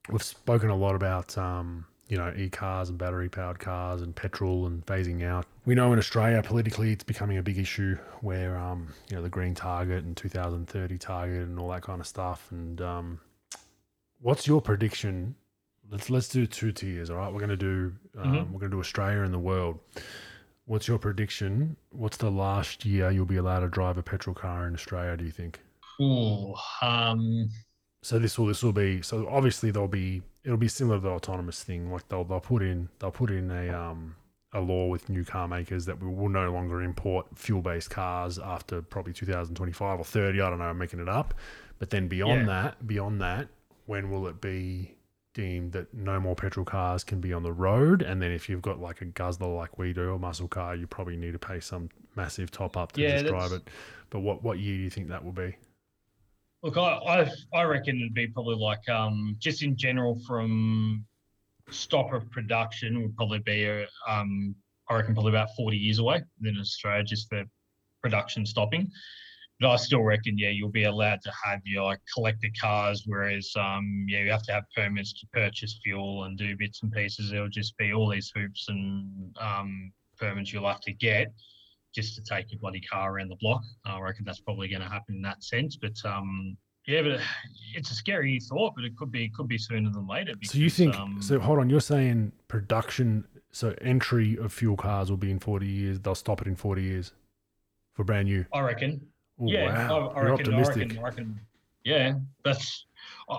we've 0.08 0.22
spoken 0.22 0.70
a 0.70 0.76
lot 0.76 0.94
about 0.94 1.36
um, 1.36 1.84
you 2.08 2.16
know 2.16 2.32
e-cars 2.36 2.88
and 2.88 2.98
battery 2.98 3.28
powered 3.28 3.58
cars 3.58 4.02
and 4.02 4.14
petrol 4.16 4.66
and 4.66 4.84
phasing 4.86 5.22
out. 5.24 5.46
We 5.66 5.74
know 5.74 5.92
in 5.92 5.98
Australia 5.98 6.42
politically 6.42 6.92
it's 6.92 7.04
becoming 7.04 7.38
a 7.38 7.42
big 7.42 7.58
issue 7.58 7.96
where 8.20 8.56
um, 8.58 8.88
you 9.10 9.16
know 9.16 9.22
the 9.22 9.28
green 9.28 9.54
target 9.54 10.04
and 10.04 10.16
2030 10.16 10.98
target 10.98 11.42
and 11.42 11.58
all 11.58 11.68
that 11.70 11.82
kind 11.82 12.00
of 12.00 12.06
stuff. 12.06 12.46
And 12.50 12.80
um, 12.80 13.20
what's 14.20 14.46
your 14.46 14.60
prediction? 14.60 15.34
Let's 15.90 16.10
let's 16.10 16.28
do 16.28 16.46
two 16.46 16.72
tiers. 16.72 17.10
All 17.10 17.16
right, 17.16 17.32
we're 17.32 17.40
going 17.40 17.50
to 17.50 17.56
do 17.56 17.92
um, 18.18 18.32
Mhm. 18.32 18.50
we're 18.52 18.58
going 18.60 18.70
to 18.70 18.76
do 18.76 18.80
Australia 18.80 19.22
and 19.22 19.32
the 19.32 19.38
world. 19.38 19.78
What's 20.66 20.86
your 20.86 20.98
prediction? 20.98 21.76
What's 21.90 22.18
the 22.18 22.30
last 22.30 22.84
year 22.84 23.10
you'll 23.10 23.24
be 23.24 23.36
allowed 23.36 23.60
to 23.60 23.68
drive 23.68 23.96
a 23.96 24.02
petrol 24.02 24.34
car 24.34 24.66
in 24.66 24.74
Australia? 24.74 25.16
Do 25.16 25.24
you 25.24 25.30
think? 25.30 25.60
Ooh, 26.00 26.54
um, 26.82 27.48
So 28.02 28.18
this 28.18 28.38
will 28.38 28.46
this 28.46 28.62
will 28.62 28.72
be 28.74 29.00
so 29.02 29.26
obviously 29.28 29.70
there'll 29.70 29.88
be 29.88 30.22
it'll 30.48 30.56
be 30.56 30.66
similar 30.68 30.96
to 30.96 31.02
the 31.02 31.10
autonomous 31.10 31.62
thing. 31.62 31.92
Like 31.92 32.08
they'll 32.08 32.24
they'll 32.24 32.40
put 32.40 32.62
in 32.62 32.88
they'll 32.98 33.10
put 33.10 33.30
in 33.30 33.50
a 33.50 33.68
um 33.68 34.16
a 34.54 34.60
law 34.60 34.86
with 34.86 35.10
new 35.10 35.24
car 35.26 35.46
makers 35.46 35.84
that 35.84 36.02
we 36.02 36.08
will 36.08 36.30
no 36.30 36.50
longer 36.50 36.80
import 36.80 37.26
fuel 37.34 37.60
based 37.60 37.90
cars 37.90 38.38
after 38.38 38.80
probably 38.80 39.12
2025 39.12 40.00
or 40.00 40.04
30. 40.04 40.40
I 40.40 40.48
don't 40.48 40.58
know. 40.58 40.64
I'm 40.64 40.78
making 40.78 41.00
it 41.00 41.08
up. 41.08 41.34
But 41.78 41.90
then 41.90 42.08
beyond 42.08 42.40
Yeah. 42.40 42.46
that, 42.46 42.86
beyond 42.86 43.20
that, 43.20 43.48
when 43.84 44.10
will 44.10 44.26
it 44.26 44.40
be 44.40 44.94
deemed 45.34 45.72
that 45.72 45.92
no 45.92 46.18
more 46.18 46.34
petrol 46.34 46.64
cars 46.64 47.04
can 47.04 47.20
be 47.20 47.32
on 47.34 47.42
the 47.42 47.52
road? 47.52 48.00
And 48.00 48.22
then 48.22 48.32
if 48.32 48.48
you've 48.48 48.62
got 48.62 48.80
like 48.80 49.02
a 49.02 49.04
guzzler 49.04 49.54
like 49.54 49.78
we 49.78 49.92
do, 49.92 50.14
a 50.14 50.18
muscle 50.18 50.48
car, 50.48 50.74
you 50.74 50.86
probably 50.86 51.16
need 51.18 51.32
to 51.32 51.38
pay 51.38 51.60
some 51.60 51.90
massive 52.16 52.50
top 52.50 52.74
up 52.76 52.92
to 52.92 53.02
Yeah, 53.02 53.12
just 53.12 53.26
drive 53.26 53.52
it. 53.52 53.68
But 54.08 54.20
what 54.20 54.42
what 54.42 54.58
year 54.58 54.78
do 54.78 54.82
you 54.82 54.90
think 54.90 55.08
that 55.08 55.22
will 55.22 55.32
be? 55.32 55.56
Look, 56.62 56.76
I, 56.76 56.98
I 57.06 57.30
I 57.54 57.62
reckon 57.64 57.96
it'd 57.96 58.14
be 58.14 58.28
probably 58.28 58.56
like 58.56 58.88
um, 58.88 59.36
just 59.38 59.62
in 59.62 59.76
general 59.76 60.18
from 60.26 61.04
stop 61.70 62.12
of 62.12 62.30
production 62.30 63.02
would 63.02 63.16
probably 63.16 63.40
be 63.40 63.64
a, 63.64 63.86
um, 64.08 64.54
I 64.88 64.96
reckon 64.96 65.14
probably 65.14 65.32
about 65.32 65.54
40 65.54 65.76
years 65.76 65.98
away 65.98 66.22
then 66.40 66.56
Australia 66.58 67.04
just 67.04 67.28
for 67.28 67.44
production 68.02 68.46
stopping. 68.46 68.90
But 69.60 69.70
I 69.70 69.76
still 69.76 70.02
reckon, 70.02 70.38
yeah, 70.38 70.50
you'll 70.50 70.70
be 70.70 70.84
allowed 70.84 71.20
to 71.22 71.32
have 71.44 71.60
your 71.64 71.82
like 71.82 71.98
collector 72.14 72.48
cars, 72.60 73.02
whereas 73.06 73.52
um, 73.58 74.06
yeah, 74.08 74.20
you 74.20 74.30
have 74.30 74.44
to 74.44 74.52
have 74.52 74.62
permits 74.74 75.12
to 75.14 75.26
purchase 75.32 75.80
fuel 75.82 76.24
and 76.24 76.38
do 76.38 76.56
bits 76.56 76.84
and 76.84 76.92
pieces. 76.92 77.30
There'll 77.30 77.48
just 77.48 77.76
be 77.76 77.92
all 77.92 78.08
these 78.08 78.30
hoops 78.34 78.66
and 78.68 79.36
um, 79.40 79.92
permits 80.16 80.52
you'll 80.52 80.68
have 80.68 80.80
to 80.82 80.92
get 80.92 81.32
just 81.98 82.14
to 82.14 82.22
take 82.22 82.52
your 82.52 82.60
bloody 82.60 82.80
car 82.80 83.12
around 83.12 83.28
the 83.28 83.36
block. 83.36 83.62
I 83.84 83.98
reckon 83.98 84.24
that's 84.24 84.38
probably 84.40 84.68
going 84.68 84.82
to 84.82 84.88
happen 84.88 85.16
in 85.16 85.22
that 85.22 85.42
sense. 85.42 85.76
But 85.76 85.94
um, 86.04 86.56
yeah, 86.86 87.02
but 87.02 87.20
it's 87.74 87.90
a 87.90 87.94
scary 87.94 88.38
thought, 88.38 88.74
but 88.76 88.84
it 88.84 88.96
could 88.96 89.10
be 89.10 89.24
it 89.24 89.34
could 89.34 89.48
be 89.48 89.58
sooner 89.58 89.90
than 89.90 90.06
later. 90.06 90.34
So 90.44 90.58
you 90.58 90.70
think? 90.70 90.94
um, 90.94 91.20
so 91.20 91.40
hold 91.40 91.58
on. 91.58 91.68
You're 91.68 91.80
saying 91.80 92.32
production. 92.46 93.26
So 93.50 93.74
entry 93.80 94.36
of 94.36 94.52
fuel 94.52 94.76
cars 94.76 95.10
will 95.10 95.16
be 95.16 95.30
in 95.30 95.40
40 95.40 95.66
years. 95.66 95.98
They'll 95.98 96.14
stop 96.14 96.42
it 96.42 96.46
in 96.46 96.54
40 96.54 96.82
years 96.82 97.12
for 97.94 98.04
brand 98.04 98.28
new. 98.28 98.44
I 98.52 98.60
reckon. 98.60 99.00
Oh, 99.40 99.46
yeah, 99.46 99.88
wow. 99.88 100.10
I, 100.10 100.20
I 100.20 100.22
reckon, 100.22 100.54
I 100.54 100.60
reckon. 100.60 100.98
I 100.98 101.02
reckon. 101.02 101.40
Yeah, 101.84 102.14
that's. 102.44 102.84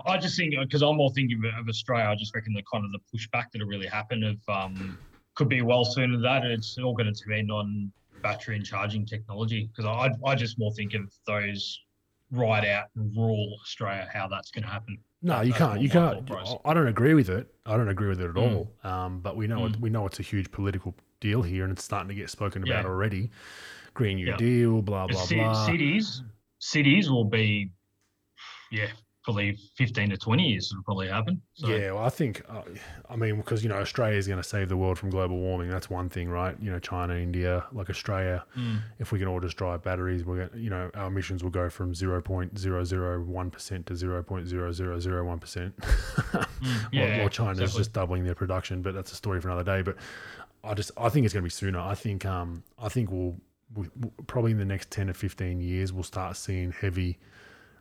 I- 0.06 0.18
just 0.18 0.36
think 0.36 0.56
because 0.60 0.82
I'm 0.82 0.98
more 0.98 1.12
thinking 1.12 1.40
of, 1.46 1.62
of 1.62 1.70
Australia. 1.70 2.06
I 2.06 2.16
just 2.16 2.36
reckon 2.36 2.54
the 2.54 2.64
kind 2.72 2.84
of 2.84 2.92
the 2.92 3.00
pushback 3.14 3.46
that'll 3.54 3.68
really 3.68 3.88
happen 3.88 4.24
of 4.24 4.38
um 4.50 4.98
could 5.36 5.48
be 5.48 5.62
well 5.62 5.86
sooner 5.86 6.14
than 6.14 6.22
that. 6.24 6.44
It's 6.44 6.78
all 6.78 6.94
going 6.94 7.14
to 7.14 7.14
depend 7.14 7.50
on 7.50 7.92
battery 8.22 8.56
and 8.56 8.66
charging 8.66 9.06
technology 9.06 9.70
because 9.72 9.86
I 9.86 10.10
I 10.30 10.36
just 10.36 10.58
more 10.60 10.72
think 10.74 10.94
of 10.94 11.12
those 11.26 11.80
right 12.32 12.66
out 12.66 12.86
in 12.96 13.12
rural 13.16 13.56
Australia 13.62 14.08
how 14.14 14.28
that's 14.28 14.52
going 14.52 14.64
to 14.64 14.70
happen. 14.70 14.98
No, 15.22 15.42
you 15.42 15.52
can't. 15.52 15.82
You 15.82 15.90
can't. 15.90 16.30
I 16.64 16.74
don't 16.74 16.88
agree 16.88 17.14
with 17.14 17.30
it. 17.30 17.54
I 17.66 17.76
don't 17.76 17.90
agree 17.90 18.08
with 18.08 18.22
it 18.22 18.30
at 18.30 18.36
Mm. 18.36 18.56
all. 18.56 18.90
Um, 18.90 19.20
but 19.20 19.36
we 19.36 19.48
know 19.48 19.66
it, 19.66 19.74
Mm. 19.74 19.80
we 19.82 19.90
know 19.90 20.06
it's 20.06 20.20
a 20.20 20.24
huge 20.24 20.50
political 20.52 20.96
deal 21.20 21.42
here, 21.42 21.64
and 21.64 21.74
it's 21.74 21.84
starting 21.84 22.08
to 22.10 22.16
get 22.16 22.30
spoken 22.30 22.64
about 22.64 22.84
Yeah. 22.84 22.90
already. 22.90 23.30
Green 23.96 24.18
New 24.18 24.28
Yeah. 24.28 24.38
Deal, 24.38 24.82
blah 24.82 25.08
blah 25.08 25.26
ci- 25.26 25.36
blah. 25.36 25.66
Cities, 25.66 26.24
cities 26.60 27.10
will 27.10 27.26
be, 27.26 27.72
yeah, 28.72 28.92
probably 29.24 29.58
15 29.76 30.10
to 30.12 30.18
20 30.18 30.44
years 30.44 30.72
it'll 30.72 30.84
probably 30.84 31.08
happen. 31.10 31.42
So, 31.54 31.68
Yeah, 31.68 31.92
well, 31.92 32.06
I 32.06 32.10
think, 32.10 32.42
uh, 32.50 32.62
I 33.10 33.16
mean, 33.18 33.36
because, 33.38 33.64
you 33.64 33.70
know, 33.70 33.76
Australia 33.76 34.18
is 34.18 34.28
going 34.28 34.42
to 34.42 34.48
save 34.48 34.70
the 34.70 34.78
world 34.78 34.98
from 34.98 35.10
global 35.10 35.38
warming. 35.38 35.70
That's 35.70 35.90
one 35.90 36.08
thing, 36.10 36.30
right? 36.30 36.56
You 36.62 36.72
know, 36.72 36.80
China, 36.80 37.16
India, 37.16 37.66
like 37.74 37.90
Australia, 37.90 38.46
Mm. 38.58 38.80
if 39.00 39.12
we 39.12 39.20
can 39.20 39.28
all 39.28 39.40
just 39.42 39.58
drive 39.58 39.84
batteries, 39.84 40.24
we're 40.26 40.38
going 40.38 40.50
to, 40.50 40.60
you 40.60 40.70
know, 40.70 40.90
our 40.96 41.08
emissions 41.08 41.44
will 41.44 41.52
go 41.52 41.70
from 41.70 41.94
0.001% 41.94 43.86
to 43.86 43.94
0.0001%. 43.94 45.74
Mm, 46.60 46.90
yeah, 46.92 47.20
while 47.20 47.30
China's 47.30 47.60
exactly. 47.60 47.80
just 47.80 47.94
doubling 47.94 48.26
their 48.26 48.36
production, 48.36 48.82
but 48.82 48.94
that's 48.94 49.14
a 49.14 49.16
story 49.16 49.40
for 49.40 49.48
another 49.48 49.64
day. 49.64 49.82
But 49.82 49.96
I 50.62 50.74
just, 50.74 50.92
I 50.98 51.08
think 51.08 51.24
it's 51.26 51.34
going 51.34 51.42
to 51.42 51.46
be 51.46 51.50
sooner. 51.50 51.80
I 51.80 51.96
think, 51.96 52.26
um, 52.26 52.64
I 52.78 52.90
think 52.90 53.10
we'll, 53.12 53.38
we, 53.74 53.88
we- 53.98 54.10
probably 54.28 54.52
in 54.52 54.58
the 54.58 54.66
next 54.66 54.92
10 54.92 55.08
to 55.08 55.14
15 55.14 55.62
years, 55.62 55.94
we'll 55.94 56.04
start 56.04 56.36
seeing 56.36 56.74
heavy 56.74 57.18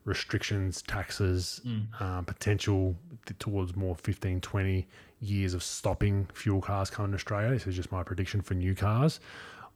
restrictions, 0.09 0.83
taxes, 0.83 1.61
Mm. 1.65 2.01
um, 2.01 2.25
potential 2.25 2.97
towards 3.39 3.77
more 3.77 3.95
15, 3.95 4.41
20 4.41 4.89
years 5.21 5.55
of 5.55 5.63
stopping 5.63 6.27
fuel 6.33 6.61
cars 6.61 6.91
coming 6.91 7.13
to 7.13 7.17
Australia. 7.17 7.51
This 7.51 7.67
is 7.67 7.77
just 7.77 7.93
my 7.93 8.03
prediction 8.03 8.41
for 8.41 8.55
new 8.55 8.75
cars. 8.75 9.21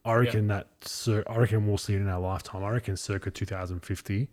I 0.04 0.14
reckon 0.14 0.48
that 0.48 0.68
cir- 0.82 1.22
I 1.28 1.36
reckon 1.36 1.66
we'll 1.66 1.78
see 1.78 1.94
it 1.94 2.00
in 2.00 2.09
our 2.09 2.18
lifetime. 2.20 2.64
I 2.64 2.70
reckon 2.70 2.96
circa 2.96 3.30
2050, 3.30 4.28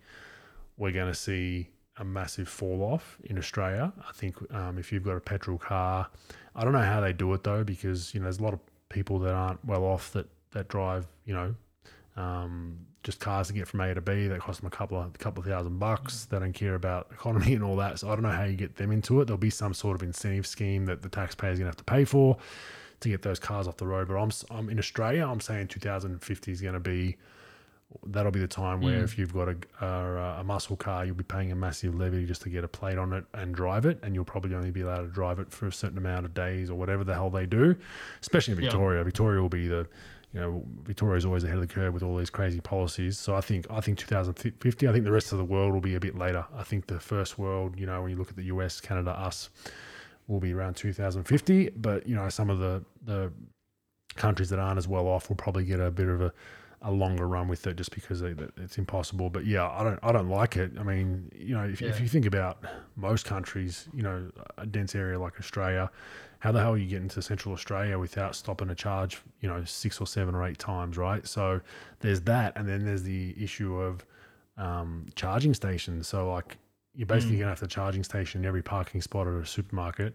we're 0.76 0.90
going 0.92 1.12
to 1.12 1.18
see 1.18 1.68
a 1.96 2.04
massive 2.04 2.48
fall 2.48 2.82
off 2.82 3.18
in 3.24 3.36
Australia. 3.38 3.92
I 4.08 4.12
think 4.12 4.36
um, 4.52 4.78
if 4.78 4.90
you've 4.90 5.04
got 5.04 5.16
a 5.16 5.20
petrol 5.20 5.58
car, 5.58 6.08
I 6.56 6.64
don't 6.64 6.72
know 6.72 6.80
how 6.80 7.00
they 7.00 7.12
do 7.12 7.32
it 7.34 7.44
though, 7.44 7.62
because 7.62 8.14
you 8.14 8.20
know 8.20 8.24
there's 8.24 8.38
a 8.38 8.42
lot 8.42 8.54
of 8.54 8.60
people 8.88 9.18
that 9.20 9.34
aren't 9.34 9.64
well 9.64 9.84
off 9.84 10.12
that 10.12 10.26
that 10.52 10.66
drive, 10.68 11.06
you 11.24 11.34
know, 11.34 11.54
um, 12.16 12.78
just 13.02 13.18
cars 13.20 13.46
to 13.48 13.54
get 13.54 13.66
from 13.66 13.80
A 13.80 13.94
to 13.94 14.00
B 14.00 14.26
that 14.28 14.40
cost 14.40 14.60
them 14.60 14.66
a 14.66 14.70
couple 14.70 14.98
of 14.98 15.14
a 15.14 15.18
couple 15.18 15.42
of 15.42 15.48
thousand 15.48 15.78
bucks. 15.78 16.26
They 16.26 16.38
don't 16.38 16.52
care 16.52 16.74
about 16.74 17.08
economy 17.12 17.54
and 17.56 17.64
all 17.64 17.76
that. 17.76 17.98
So 17.98 18.08
I 18.10 18.14
don't 18.14 18.22
know 18.22 18.28
how 18.30 18.44
you 18.44 18.56
get 18.56 18.76
them 18.76 18.92
into 18.92 19.20
it. 19.20 19.24
There'll 19.26 19.38
be 19.38 19.50
some 19.50 19.72
sort 19.74 19.96
of 19.96 20.02
incentive 20.02 20.46
scheme 20.46 20.84
that 20.86 21.02
the 21.02 21.08
taxpayer's 21.08 21.58
gonna 21.58 21.68
have 21.70 21.76
to 21.76 21.84
pay 21.84 22.04
for 22.04 22.36
to 23.00 23.08
get 23.08 23.22
those 23.22 23.38
cars 23.38 23.66
off 23.66 23.78
the 23.78 23.86
road. 23.86 24.08
But 24.08 24.16
I'm, 24.16 24.30
I'm 24.50 24.68
in 24.68 24.78
Australia. 24.78 25.26
I'm 25.26 25.40
saying 25.40 25.68
2050 25.68 26.52
is 26.52 26.60
going 26.60 26.74
to 26.74 26.80
be 26.80 27.16
that'll 28.06 28.30
be 28.30 28.38
the 28.40 28.46
time 28.46 28.80
where 28.82 29.00
Mm. 29.00 29.04
if 29.04 29.18
you've 29.18 29.32
got 29.32 29.48
a, 29.48 29.56
a, 29.84 30.40
a 30.40 30.44
muscle 30.44 30.76
car, 30.76 31.04
you'll 31.06 31.16
be 31.16 31.24
paying 31.24 31.50
a 31.50 31.56
massive 31.56 31.94
levy 31.94 32.24
just 32.26 32.42
to 32.42 32.48
get 32.50 32.62
a 32.62 32.68
plate 32.68 32.98
on 32.98 33.12
it 33.14 33.24
and 33.34 33.52
drive 33.54 33.84
it, 33.86 33.98
and 34.02 34.14
you'll 34.14 34.24
probably 34.26 34.54
only 34.54 34.70
be 34.70 34.82
allowed 34.82 35.00
to 35.00 35.08
drive 35.08 35.38
it 35.40 35.50
for 35.50 35.66
a 35.66 35.72
certain 35.72 35.98
amount 35.98 36.24
of 36.26 36.32
days 36.34 36.70
or 36.70 36.74
whatever 36.76 37.02
the 37.02 37.14
hell 37.14 37.30
they 37.30 37.46
do. 37.46 37.74
Especially 38.20 38.52
in 38.54 38.60
Yeah. 38.60 38.66
Victoria, 38.68 39.02
Victoria 39.02 39.40
will 39.40 39.48
be 39.48 39.66
the 39.66 39.88
you 40.32 40.40
know 40.40 40.62
Victoria's 40.84 41.24
always 41.24 41.44
ahead 41.44 41.56
of 41.56 41.62
the 41.66 41.72
curve 41.72 41.92
with 41.92 42.02
all 42.02 42.16
these 42.16 42.30
crazy 42.30 42.60
policies. 42.60 43.18
So 43.18 43.34
I 43.34 43.40
think 43.40 43.66
I 43.70 43.80
think 43.80 43.98
2050. 43.98 44.88
I 44.88 44.92
think 44.92 45.04
the 45.04 45.12
rest 45.12 45.32
of 45.32 45.38
the 45.38 45.44
world 45.44 45.72
will 45.72 45.80
be 45.80 45.94
a 45.96 46.00
bit 46.00 46.16
later. 46.16 46.44
I 46.56 46.62
think 46.62 46.86
the 46.86 47.00
first 47.00 47.38
world, 47.38 47.78
you 47.78 47.86
know, 47.86 48.02
when 48.02 48.10
you 48.10 48.16
look 48.16 48.30
at 48.30 48.36
the 48.36 48.44
US, 48.44 48.80
Canada, 48.80 49.10
us, 49.10 49.50
will 50.28 50.40
be 50.40 50.52
around 50.52 50.74
2050. 50.74 51.70
But 51.76 52.06
you 52.06 52.14
know, 52.14 52.28
some 52.28 52.48
of 52.48 52.58
the 52.58 52.84
the 53.04 53.32
countries 54.16 54.50
that 54.50 54.58
aren't 54.58 54.78
as 54.78 54.86
well 54.86 55.06
off 55.06 55.28
will 55.28 55.36
probably 55.36 55.64
get 55.64 55.80
a 55.80 55.90
bit 55.90 56.08
of 56.08 56.20
a, 56.20 56.32
a 56.82 56.90
longer 56.90 57.28
run 57.28 57.46
with 57.46 57.66
it 57.66 57.76
just 57.76 57.94
because 57.94 58.22
it's 58.22 58.78
impossible. 58.78 59.28
But 59.28 59.44
yeah, 59.46 59.68
I 59.68 59.84
don't 59.84 59.98
I 60.02 60.12
don't 60.12 60.28
like 60.30 60.56
it. 60.56 60.72
I 60.78 60.82
mean, 60.82 61.30
you 61.36 61.54
know, 61.54 61.64
if, 61.64 61.82
if 61.82 62.00
you 62.00 62.08
think 62.08 62.24
about 62.26 62.64
most 62.96 63.26
countries, 63.26 63.86
you 63.92 64.02
know, 64.02 64.30
a 64.56 64.64
dense 64.66 64.94
area 64.94 65.18
like 65.18 65.38
Australia, 65.38 65.90
how 66.38 66.52
the 66.52 66.60
hell 66.60 66.72
are 66.72 66.78
you 66.78 66.86
get 66.88 67.02
into 67.02 67.20
Central 67.20 67.52
Australia 67.52 67.98
without 67.98 68.34
stopping 68.34 68.68
to 68.68 68.74
charge, 68.74 69.20
you 69.40 69.48
know, 69.48 69.62
six 69.64 70.00
or 70.00 70.06
seven 70.06 70.34
or 70.34 70.42
eight 70.46 70.58
times, 70.58 70.96
right? 70.96 71.26
So 71.28 71.60
there's 72.00 72.22
that, 72.22 72.56
and 72.56 72.66
then 72.66 72.84
there's 72.86 73.02
the 73.02 73.34
issue 73.38 73.76
of 73.76 74.04
um, 74.56 75.06
charging 75.14 75.52
stations. 75.52 76.08
So 76.08 76.32
like 76.32 76.56
you're 76.94 77.06
basically 77.06 77.36
Mm. 77.36 77.40
gonna 77.40 77.50
have 77.50 77.60
to 77.60 77.66
charging 77.66 78.02
station 78.04 78.40
in 78.40 78.46
every 78.46 78.62
parking 78.62 79.00
spot 79.02 79.26
at 79.26 79.34
a 79.34 79.44
supermarket 79.46 80.14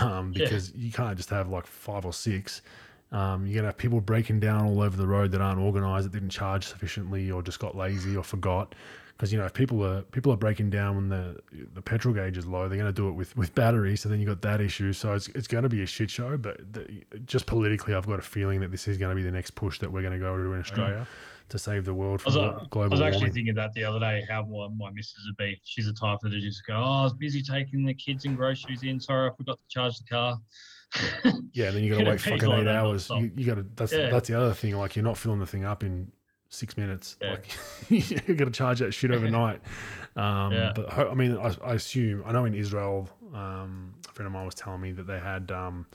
um, 0.00 0.32
Yeah. 0.34 0.44
because 0.44 0.72
you 0.74 0.90
can't 0.90 1.16
just 1.16 1.28
have 1.30 1.48
like 1.48 1.66
five 1.66 2.06
or 2.06 2.12
six. 2.14 2.62
Um, 3.12 3.46
you're 3.46 3.56
gonna 3.56 3.68
have 3.68 3.76
people 3.76 4.00
breaking 4.00 4.40
down 4.40 4.64
all 4.64 4.80
over 4.80 4.96
the 4.96 5.06
road 5.06 5.30
that 5.32 5.40
aren't 5.40 5.60
organised, 5.60 6.04
that 6.04 6.12
didn't 6.12 6.30
charge 6.30 6.66
sufficiently, 6.66 7.30
or 7.30 7.42
just 7.42 7.58
got 7.58 7.76
lazy 7.76 8.16
or 8.16 8.24
forgot. 8.24 8.74
Because 9.16 9.32
you 9.32 9.38
know, 9.38 9.44
if 9.44 9.52
people 9.54 9.84
are 9.84 10.02
people 10.02 10.32
are 10.32 10.36
breaking 10.36 10.70
down 10.70 10.96
when 10.96 11.08
the 11.08 11.40
the 11.74 11.82
petrol 11.82 12.12
gauge 12.14 12.36
is 12.36 12.46
low, 12.46 12.68
they're 12.68 12.78
going 12.78 12.92
to 12.92 12.92
do 12.92 13.08
it 13.08 13.12
with 13.12 13.36
with 13.36 13.54
batteries. 13.54 14.00
So 14.00 14.08
then 14.08 14.20
you 14.20 14.28
have 14.28 14.40
got 14.40 14.50
that 14.50 14.60
issue. 14.60 14.92
So 14.92 15.12
it's 15.12 15.28
it's 15.28 15.46
going 15.46 15.62
to 15.62 15.68
be 15.68 15.82
a 15.82 15.86
shit 15.86 16.10
show. 16.10 16.36
But 16.36 16.72
the, 16.72 17.04
just 17.26 17.46
politically, 17.46 17.94
I've 17.94 18.06
got 18.06 18.18
a 18.18 18.22
feeling 18.22 18.60
that 18.60 18.70
this 18.72 18.88
is 18.88 18.98
going 18.98 19.10
to 19.10 19.14
be 19.14 19.22
the 19.22 19.30
next 19.30 19.52
push 19.52 19.78
that 19.78 19.92
we're 19.92 20.02
going 20.02 20.14
to 20.14 20.18
go 20.18 20.36
to 20.36 20.52
in 20.54 20.60
Australia 20.60 21.06
to 21.50 21.58
save 21.58 21.84
the 21.84 21.94
world 21.94 22.22
I 22.24 22.28
was, 22.28 22.34
from 22.34 22.44
uh, 22.44 22.48
I 22.48 22.66
global 22.70 22.90
was 22.90 23.00
actually 23.00 23.18
warming. 23.18 23.34
thinking 23.34 23.54
that 23.56 23.72
the 23.74 23.84
other 23.84 24.00
day 24.00 24.24
how 24.28 24.42
my, 24.44 24.68
my 24.76 24.90
missus 24.90 25.24
would 25.28 25.36
be. 25.36 25.60
She's 25.64 25.86
the 25.86 25.92
type 25.92 26.18
that 26.22 26.32
would 26.32 26.40
just 26.40 26.66
go, 26.66 26.74
Oh, 26.74 27.00
I 27.00 27.02
was 27.04 27.12
busy 27.12 27.42
taking 27.42 27.84
the 27.84 27.94
kids 27.94 28.24
and 28.24 28.36
groceries 28.36 28.82
in. 28.82 28.98
Sorry, 28.98 29.28
I 29.28 29.36
forgot 29.36 29.58
to 29.58 29.68
charge 29.68 29.98
the 29.98 30.04
car. 30.04 30.38
Yeah, 31.52 31.66
and 31.68 31.76
then 31.76 31.84
you 31.84 31.94
got 31.94 31.98
to 32.04 32.10
wait 32.10 32.20
fucking 32.20 32.50
eight 32.52 32.66
hours. 32.66 33.08
You, 33.10 33.30
you 33.36 33.46
got 33.46 33.54
to. 33.56 33.66
That's 33.76 33.92
Yeah. 33.92 34.10
that's 34.10 34.28
the 34.28 34.34
other 34.40 34.52
thing. 34.54 34.76
Like 34.76 34.96
you're 34.96 35.04
not 35.04 35.16
filling 35.18 35.38
the 35.40 35.46
thing 35.46 35.64
up 35.64 35.82
in 35.82 36.10
six 36.48 36.76
minutes. 36.76 37.16
Yeah. 37.20 37.30
Like 37.30 37.48
you 37.88 38.34
got 38.34 38.44
to 38.46 38.50
charge 38.50 38.80
that 38.80 38.92
shit 38.92 39.10
overnight. 39.10 39.60
Um, 40.14 40.52
Yeah. 40.52 40.72
But 40.76 40.92
I 40.92 41.14
mean, 41.14 41.38
I, 41.38 41.56
I 41.64 41.72
assume 41.72 42.22
I 42.26 42.32
know 42.32 42.44
in 42.44 42.54
Israel, 42.54 43.08
um, 43.32 43.94
a 44.06 44.12
friend 44.12 44.26
of 44.26 44.32
mine 44.34 44.44
was 44.44 44.54
telling 44.54 44.82
me 44.82 44.92
that 44.92 45.06
they 45.06 45.18
had. 45.18 45.50
Um, 45.50 45.86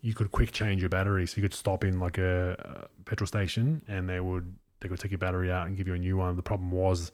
you 0.00 0.14
could 0.14 0.30
quick 0.30 0.52
change 0.52 0.80
your 0.80 0.88
battery, 0.88 1.26
so 1.26 1.36
you 1.38 1.42
could 1.42 1.52
stop 1.54 1.82
in 1.82 1.98
like 1.98 2.18
a, 2.18 2.88
a 2.96 3.04
petrol 3.04 3.26
station, 3.26 3.82
and 3.88 4.08
they 4.08 4.20
would 4.20 4.54
they 4.80 4.88
could 4.88 5.00
take 5.00 5.10
your 5.10 5.18
battery 5.18 5.50
out 5.50 5.66
and 5.66 5.76
give 5.76 5.88
you 5.88 5.94
a 5.94 5.98
new 5.98 6.16
one. 6.16 6.36
The 6.36 6.42
problem 6.42 6.70
was 6.70 7.10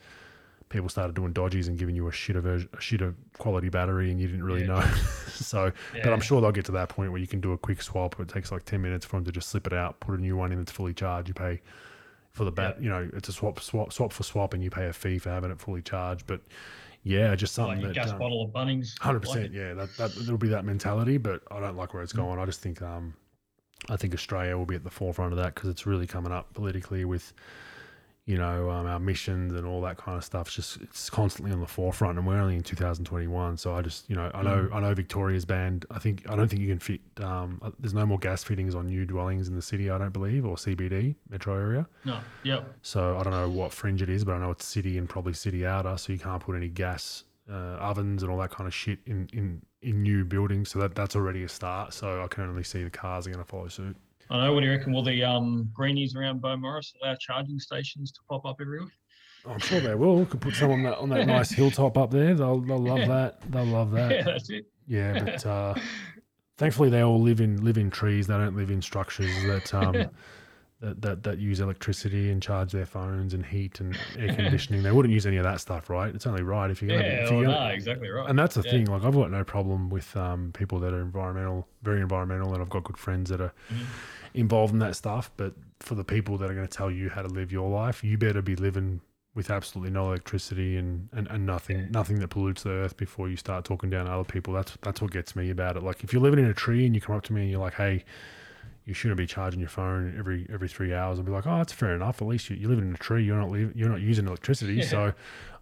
people 0.69 0.89
started 0.89 1.15
doing 1.15 1.33
dodgies 1.33 1.69
and 1.69 1.79
giving 1.79 1.95
you 1.97 2.09
a 2.09 2.11
shitter 2.11 2.41
version, 2.43 2.69
a 2.73 2.77
shitter 2.77 3.15
quality 3.39 3.69
battery, 3.69 4.11
and 4.11 4.21
you 4.21 4.27
didn't 4.27 4.45
really 4.45 4.61
Yeah. 4.63 4.67
know. 4.67 4.81
so, 5.35 5.73
but 5.93 6.13
I'm 6.13 6.21
sure 6.21 6.41
they'll 6.41 6.53
get 6.53 6.67
to 6.67 6.73
that 6.73 6.89
point 6.89 7.11
where 7.11 7.21
you 7.21 7.27
can 7.27 7.41
do 7.41 7.53
a 7.53 7.59
quick 7.59 7.81
swap. 7.83 8.19
It 8.21 8.29
takes 8.29 8.53
like 8.53 8.65
ten 8.65 8.83
minutes 8.83 9.07
for 9.07 9.17
them 9.17 9.25
to 9.25 9.33
just 9.33 9.49
slip 9.49 9.67
it 9.67 9.73
out, 9.73 10.01
put 10.01 10.19
a 10.19 10.21
new 10.21 10.37
one 10.37 10.53
in 10.53 10.59
that's 10.59 10.73
fully 10.73 10.95
charged. 10.95 11.29
You 11.29 11.35
pay 11.35 11.61
for 12.33 12.45
the 12.45 12.53
bat, 12.53 12.81
you 12.81 12.89
know, 12.89 13.09
it's 13.15 13.29
a 13.29 13.33
swap, 13.33 13.59
swap, 13.61 13.93
swap 13.93 14.13
for 14.13 14.23
swap, 14.23 14.55
and 14.55 14.63
you 14.63 14.71
pay 14.71 14.87
a 14.87 14.93
fee 14.93 15.19
for 15.19 15.31
having 15.31 15.51
it 15.51 15.59
fully 15.61 15.83
charged. 15.83 16.27
But 16.27 16.41
yeah, 17.03 17.35
just 17.35 17.57
like 17.59 17.67
something 17.69 17.85
a 17.85 17.89
that 17.89 17.95
gas 17.95 18.11
um, 18.11 18.19
bottle 18.19 18.43
of 18.45 18.51
Bunnings. 18.51 18.99
Hundred 19.01 19.25
Like 19.27 19.35
percent, 19.35 19.53
yeah. 19.55 19.75
That 19.75 19.97
that 19.97 20.15
there'll 20.15 20.39
be 20.39 20.49
that 20.49 20.65
mentality, 20.65 21.17
but 21.17 21.43
I 21.51 21.59
don't 21.61 21.77
like 21.77 21.95
where 21.95 22.03
Mm. 22.03 22.05
it's 22.05 22.13
going. 22.13 22.39
I 22.39 22.45
just 22.45 22.61
think 22.61 22.83
um, 22.83 23.15
I 23.89 23.97
think 23.97 24.13
Australia 24.15 24.57
will 24.57 24.67
be 24.67 24.75
at 24.75 24.85
the 24.85 24.91
forefront 24.91 25.33
of 25.33 25.39
that 25.39 25.55
because 25.55 25.71
it's 25.71 25.87
really 25.87 26.07
coming 26.07 26.31
up 26.33 26.53
politically 26.53 27.05
with, 27.05 27.33
you 28.29 28.37
know, 28.37 28.69
um, 28.71 28.87
our 28.87 29.01
missions 29.01 29.55
and 29.55 29.67
all 29.67 29.81
that 29.81 29.97
kind 29.97 30.19
of 30.19 30.23
stuff. 30.23 30.49
It's 30.49 30.57
just 30.57 30.83
it's 30.83 31.09
constantly 31.09 31.51
on 31.51 31.61
the 31.61 31.67
forefront, 31.67 32.19
and 32.19 32.27
we're 32.27 32.39
only 32.39 32.57
in 32.57 32.63
2021. 32.63 33.57
So 33.57 33.75
I 33.75 33.81
just, 33.81 34.09
you 34.11 34.17
know, 34.17 34.31
I 34.35 34.43
know 34.43 34.69
Mm. 34.69 34.75
I 34.75 34.81
know 34.81 34.93
Victoria's 34.93 35.47
banned. 35.47 35.87
I 35.91 35.99
think 35.99 36.29
I 36.29 36.37
don't 36.37 36.47
think 36.47 36.61
you 36.61 36.69
can 36.69 36.79
fit. 36.79 37.01
Um, 37.23 37.59
uh, 37.63 37.71
there's 37.79 37.95
no 37.95 38.05
more 38.05 38.19
gas 38.19 38.45
fittings 38.45 38.75
on 38.75 38.87
new 38.87 39.07
dwellings 39.07 39.49
in 39.49 39.55
the 39.57 39.63
city. 39.63 39.89
I 39.89 39.97
don't 39.97 40.13
believe 40.13 40.45
or 40.45 40.57
CBD 40.57 41.15
metro 41.31 41.55
area. 41.55 41.87
No, 42.05 42.19
yep. 42.43 42.71
So 42.83 43.17
I 43.17 43.23
don't 43.23 43.33
know 43.33 43.49
what 43.49 43.73
fringe 43.73 44.03
it 44.03 44.11
is, 44.11 44.25
but 44.25 44.35
I 44.35 44.39
know 44.41 44.51
it's 44.51 44.67
city 44.67 44.99
and 44.99 45.09
probably 45.09 45.33
city 45.33 45.65
outer. 45.65 45.97
So 45.97 46.13
you 46.13 46.19
can't 46.19 46.43
put 46.43 46.55
any 46.55 46.69
gas 46.69 47.25
uh, 47.51 47.55
ovens 47.81 48.23
and 48.23 48.31
all 48.31 48.39
that 48.39 48.51
kind 48.51 48.67
of 48.67 48.75
shit 48.75 48.99
in, 49.07 49.27
in, 49.33 49.63
in 49.81 50.03
new 50.03 50.25
buildings. 50.27 50.69
So 50.69 50.81
that, 50.81 50.95
that's 50.95 51.17
already 51.17 51.45
a 51.45 51.49
start. 51.49 51.95
So 51.95 52.23
I 52.23 52.27
can 52.29 52.45
only 52.45 52.63
see 52.65 52.85
the 52.85 52.91
cars 52.91 53.27
are 53.27 53.31
going 53.31 53.43
to 53.43 53.49
follow 53.49 53.69
suit. 53.69 53.97
I 54.31 54.39
know. 54.45 54.53
What 54.53 54.61
do 54.61 54.67
you 54.67 54.73
reckon? 54.73 54.93
Will 54.93 55.03
the 55.03 55.23
um, 55.25 55.71
greenies 55.73 56.15
around 56.15 56.43
Morris 56.43 56.93
allow 57.03 57.15
charging 57.21 57.59
stations 57.59 58.13
to 58.13 58.21
pop 58.29 58.45
up 58.45 58.57
everywhere? 58.61 58.89
I'm 59.49 59.59
sure 59.61 59.81
they 59.81 59.95
will. 59.95 60.27
Could 60.27 60.41
put 60.41 60.55
some 60.55 60.71
on 60.71 60.83
that 60.83 60.99
on 60.99 61.09
that 61.11 61.27
nice 61.37 61.51
hilltop 61.51 61.97
up 61.97 62.11
there. 62.11 62.35
They'll 62.35 62.61
they'll 62.61 62.79
love 62.79 62.99
Yeah. 63.01 63.07
that. 63.07 63.51
They'll 63.51 63.65
love 63.65 63.91
that. 63.93 64.11
yeah, 64.11 64.17
that. 64.23 64.25
that's 64.27 64.51
it. 64.51 64.67
Yeah, 64.87 65.19
but 65.25 65.47
uh, 65.47 65.75
thankfully 66.57 66.91
they 66.91 67.03
all 67.03 67.21
live 67.21 67.41
in 67.41 67.65
live 67.65 67.79
in 67.79 67.91
trees. 67.91 68.27
They 68.27 68.35
don't 68.35 68.57
live 68.57 68.71
in 68.71 68.83
structures 68.83 69.31
that 69.45 69.73
um 69.73 70.11
that, 70.81 71.01
that 71.03 71.23
that 71.23 71.39
use 71.39 71.61
electricity 71.61 72.31
and 72.31 72.43
charge 72.43 72.73
their 72.73 72.85
phones 72.87 73.33
and 73.33 73.47
heat 73.47 73.81
and 73.81 73.97
air 74.19 74.35
conditioning. 74.35 74.83
They 74.83 74.93
wouldn't 74.93 75.15
use 75.15 75.27
any 75.27 75.37
of 75.39 75.45
that 75.45 75.61
stuff, 75.61 75.89
right? 75.89 76.15
It's 76.15 76.27
only 76.27 76.43
right 76.43 76.71
if 76.71 76.83
you're 76.83 76.97
gonna 76.97 77.09
Yeah, 77.09 77.15
if 77.25 77.31
well, 77.31 77.41
you're 77.41 77.49
no, 77.51 77.55
gonna, 77.57 77.73
exactly 77.75 78.09
right. 78.09 78.29
And 78.29 78.39
that's 78.39 78.57
the 78.57 78.63
Yeah. 78.63 78.71
thing. 78.73 78.85
Like 78.87 79.05
I've 79.05 79.15
got 79.15 79.31
no 79.31 79.45
problem 79.45 79.89
with 79.89 80.15
um, 80.17 80.53
people 80.53 80.79
that 80.81 80.93
are 80.93 81.01
environmental, 81.01 81.67
very 81.83 82.01
environmental, 82.01 82.53
and 82.53 82.61
I've 82.63 82.69
got 82.71 82.85
good 82.85 82.99
friends 82.99 83.31
that 83.31 83.41
are 83.41 83.53
Mhm. 83.73 83.87
Involved 84.35 84.73
in 84.73 84.79
that 84.81 84.97
stuff. 84.97 85.31
But 85.37 85.55
for 85.81 85.95
the 85.95 86.05
people 86.05 86.39
that 86.39 86.51
are 86.51 86.55
going 86.55 86.67
to 86.67 86.77
tell 86.77 86.91
you 86.91 87.09
how 87.09 87.23
to 87.23 87.29
live 87.29 87.53
your 87.53 87.69
life, 87.69 88.03
you 88.03 88.19
better 88.19 88.43
be 88.43 88.57
living 88.57 89.01
with 89.35 89.51
absolutely 89.51 89.93
no 89.93 90.07
electricity 90.07 90.77
and, 90.77 91.09
and, 91.13 91.29
and 91.29 91.47
nothing 91.47 91.89
nothing 91.93 92.19
that 92.19 92.27
pollutes 92.27 92.65
the 92.65 92.71
earth 92.71 92.97
before 92.97 93.29
you 93.29 93.37
start 93.37 93.65
talking 93.65 93.89
down 93.89 94.07
to 94.07 94.13
other 94.13 94.25
people. 94.25 94.53
That's 94.53 94.77
that's 94.83 95.01
what 95.01 95.13
gets 95.13 95.37
me 95.37 95.51
about 95.51 95.77
it. 95.77 95.83
Like 95.83 96.03
if 96.03 96.13
you're 96.13 96.23
living 96.23 96.41
in 96.41 96.47
a 96.51 96.55
tree 96.55 96.85
and 96.87 96.95
you 96.95 97.01
come 97.01 97.15
up 97.15 97.23
to 97.25 97.33
me 97.33 97.43
and 97.43 97.51
you're 97.51 97.61
like, 97.61 97.75
hey. 97.75 98.05
You 98.85 98.95
shouldn't 98.95 99.19
be 99.19 99.27
charging 99.27 99.61
your 99.61 99.69
phone 99.69 100.17
every 100.19 100.47
every 100.51 100.67
three 100.67 100.95
hours. 100.95 101.19
I'd 101.19 101.27
be 101.27 101.31
like, 101.31 101.47
oh, 101.47 101.59
that's 101.59 101.75
fair 101.75 101.95
enough. 101.95 102.23
At 102.23 102.29
least 102.29 102.49
you, 102.49 102.57
you're 102.57 102.71
living 102.71 102.89
in 102.89 102.95
a 102.95 102.97
tree. 102.97 103.23
You're 103.23 103.37
not 103.37 103.51
leave, 103.51 103.77
you're 103.77 103.91
not 103.91 104.01
using 104.01 104.27
electricity. 104.27 104.77
Yeah. 104.77 104.85
So 104.87 105.13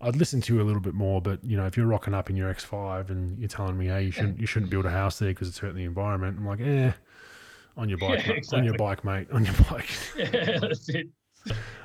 I'd 0.01 0.15
listen 0.15 0.41
to 0.43 0.55
you 0.55 0.63
a 0.63 0.63
little 0.63 0.81
bit 0.81 0.95
more, 0.95 1.21
but 1.21 1.43
you 1.43 1.57
know, 1.57 1.67
if 1.67 1.77
you're 1.77 1.87
rocking 1.87 2.15
up 2.15 2.31
in 2.31 2.37
your 2.37 2.55
X5 2.55 3.11
and 3.11 3.37
you're 3.37 3.49
telling 3.49 3.77
me, 3.77 3.87
hey, 3.87 4.05
you 4.05 4.13
shouldn't 4.13 4.39
you 4.39 4.47
shouldn't 4.47 4.71
build 4.71 4.87
a 4.87 4.91
house 4.91 5.19
there 5.19 5.31
because 5.31 5.49
it's 5.49 5.59
hurting 5.59 5.77
the 5.77 5.83
environment, 5.83 6.39
I'm 6.39 6.47
like, 6.47 6.61
eh, 6.61 6.93
on 7.77 7.89
your 7.89 7.99
bike, 7.99 8.27
Yeah, 8.27 8.33
mate, 8.35 8.53
on 8.53 8.65
your 8.65 8.75
bike, 8.75 9.05
mate, 9.05 9.29
on 9.33 9.45
your 9.45 9.55
bike. 9.71 9.89
yeah, 10.17 10.59
that's 10.61 10.89
it. 10.89 11.09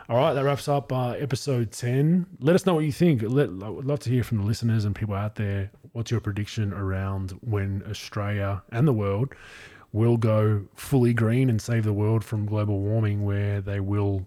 All 0.10 0.18
right, 0.18 0.34
that 0.34 0.44
wraps 0.44 0.68
up 0.68 0.92
uh, 0.92 1.12
episode 1.12 1.72
10. 1.72 2.26
Let 2.40 2.56
us 2.56 2.66
know 2.66 2.74
what 2.74 2.84
you 2.84 2.92
think. 2.92 3.22
Let, 3.22 3.50
I 3.64 3.70
would 3.70 3.86
love 3.86 4.00
to 4.00 4.10
hear 4.10 4.24
from 4.24 4.40
the 4.40 4.44
listeners 4.44 4.86
and 4.86 4.96
people 4.96 5.14
out 5.14 5.36
there. 5.36 5.72
What's 5.94 6.10
your 6.12 6.20
prediction 6.20 6.74
around 6.74 7.32
when 7.42 7.84
Australia 7.90 8.64
and 8.72 8.88
the 8.88 8.94
world 8.94 9.34
will 9.94 10.18
go 10.18 10.64
fully 10.76 11.14
green 11.14 11.50
and 11.50 11.62
save 11.62 11.84
the 11.84 11.94
world 11.94 12.24
from 12.24 12.46
global 12.46 12.80
warming, 12.80 13.24
where 13.24 13.62
they 13.62 13.80
will, 13.80 14.26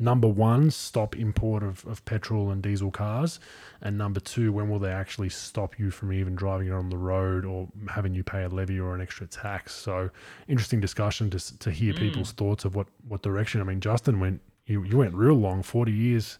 number 0.00 0.26
one, 0.26 0.70
stop 0.72 1.14
import 1.14 1.62
of, 1.62 1.86
of 1.86 2.04
petrol 2.04 2.50
and 2.50 2.60
diesel 2.62 2.90
cars? 2.90 3.38
And 3.82 3.96
number 3.96 4.18
two, 4.18 4.50
when 4.52 4.68
will 4.68 4.80
they 4.80 4.90
actually 4.90 5.28
stop 5.28 5.78
you 5.78 5.90
from 5.90 6.12
even 6.12 6.34
driving 6.34 6.68
it 6.68 6.72
on 6.72 6.88
the 6.90 6.96
road 6.96 7.44
or 7.44 7.68
having 7.88 8.14
you 8.14 8.24
pay 8.24 8.42
a 8.42 8.48
levy 8.48 8.80
or 8.80 8.94
an 8.94 9.00
extra 9.00 9.26
tax? 9.26 9.74
So, 9.74 10.10
interesting 10.48 10.80
discussion 10.80 11.30
to, 11.30 11.58
to 11.58 11.70
hear 11.70 11.92
Mm. 11.94 11.98
people's 11.98 12.32
thoughts 12.32 12.64
of 12.64 12.74
what, 12.74 12.88
what 13.06 13.22
direction. 13.22 13.60
I 13.60 13.64
mean, 13.64 13.80
Justin 13.80 14.18
went 14.18 14.40
you, 14.66 14.82
you 14.84 14.98
went 14.98 15.14
real 15.14 15.34
long, 15.34 15.62
40 15.62 15.92
years 15.92 16.38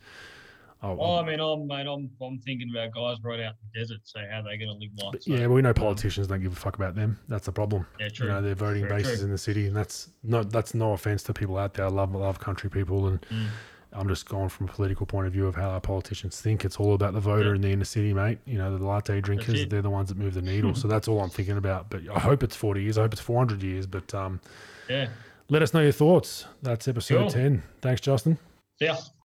Oh, 0.82 0.94
Well, 0.94 1.16
I 1.19 1.24
mean, 1.27 1.40
I'm 1.40 1.66
mate, 1.66 1.86
I'm 1.86 2.11
I'm 2.23 2.39
thinking 2.40 2.70
about 2.74 2.93
guys 2.94 3.19
right 3.23 3.40
out 3.40 3.52
in 3.52 3.59
the 3.74 3.81
desert. 3.81 4.01
So 4.05 4.20
how 4.31 4.39
are 4.40 4.43
they 4.44 4.57
going 4.57 4.70
to 4.73 4.78
live 4.78 4.90
life? 5.12 5.23
So, 5.23 5.32
yeah, 5.35 5.47
we 5.47 5.61
know 5.61 5.74
politicians 5.74 6.27
don't 6.28 6.40
give 6.43 6.52
a 6.52 6.57
fuck 6.57 6.77
about 6.77 6.94
them. 6.94 7.19
That's 7.28 7.47
the 7.47 7.52
problem. 7.52 7.86
yeah, 7.98 8.09
true. 8.09 8.27
You 8.28 8.32
know, 8.32 8.40
their 8.43 8.55
voting 8.55 8.89
Very 8.89 9.02
bases 9.02 9.19
true. 9.19 9.27
in 9.27 9.31
the 9.32 9.39
city, 9.39 9.66
and 9.66 9.77
that's 9.77 10.09
no 10.23 10.43
that's 10.43 10.73
no 10.74 10.93
offense 10.93 11.23
to 11.24 11.35
people 11.35 11.59
out 11.59 11.74
there. 11.74 11.85
I 11.86 11.90
love 11.90 12.15
love 12.15 12.39
country 12.40 12.70
people, 12.70 13.09
and 13.09 13.20
Mm. 13.23 13.47
I'm 13.93 14.07
just 14.07 14.28
going 14.28 14.48
from 14.48 14.69
a 14.69 14.73
political 14.73 15.05
point 15.05 15.27
of 15.27 15.32
view 15.32 15.48
of 15.48 15.57
how 15.57 15.70
our 15.70 15.81
politicians 15.81 16.40
think. 16.40 16.65
It's 16.65 16.77
all 16.77 16.94
about 16.94 17.12
the 17.12 17.19
voter 17.20 17.48
Yeah. 17.51 17.55
in 17.57 17.61
the 17.61 17.70
inner 17.73 17.85
city, 17.85 18.15
mate. 18.15 18.39
You 18.47 18.57
know, 18.57 18.78
the 18.78 18.85
latte 18.85 19.20
drinkers, 19.20 19.66
they're 19.66 19.82
the 19.82 19.90
ones 19.90 20.11
that 20.11 20.16
move 20.16 20.35
the 20.35 20.43
needle. 20.52 20.77
so 20.77 20.86
that's 20.86 21.09
all 21.09 21.20
I'm 21.20 21.28
thinking 21.28 21.57
about. 21.57 21.90
But 21.90 22.02
I 22.09 22.20
hope 22.20 22.44
it's 22.44 22.55
40 22.55 22.85
years. 22.85 22.97
I 22.98 23.02
hope 23.02 23.12
it's 23.15 23.20
400 23.20 23.62
years. 23.65 23.86
But 23.89 24.15
um, 24.15 24.40
yeah. 24.89 25.09
let 25.48 25.61
us 25.62 25.74
know 25.74 25.81
your 25.81 25.90
thoughts. 25.90 26.47
That's 26.62 26.86
episode 26.86 27.19
Cool. 27.19 27.31
10. 27.31 27.62
Thanks, 27.82 28.01
Justin. 28.01 28.39
Yeah. 28.78 28.97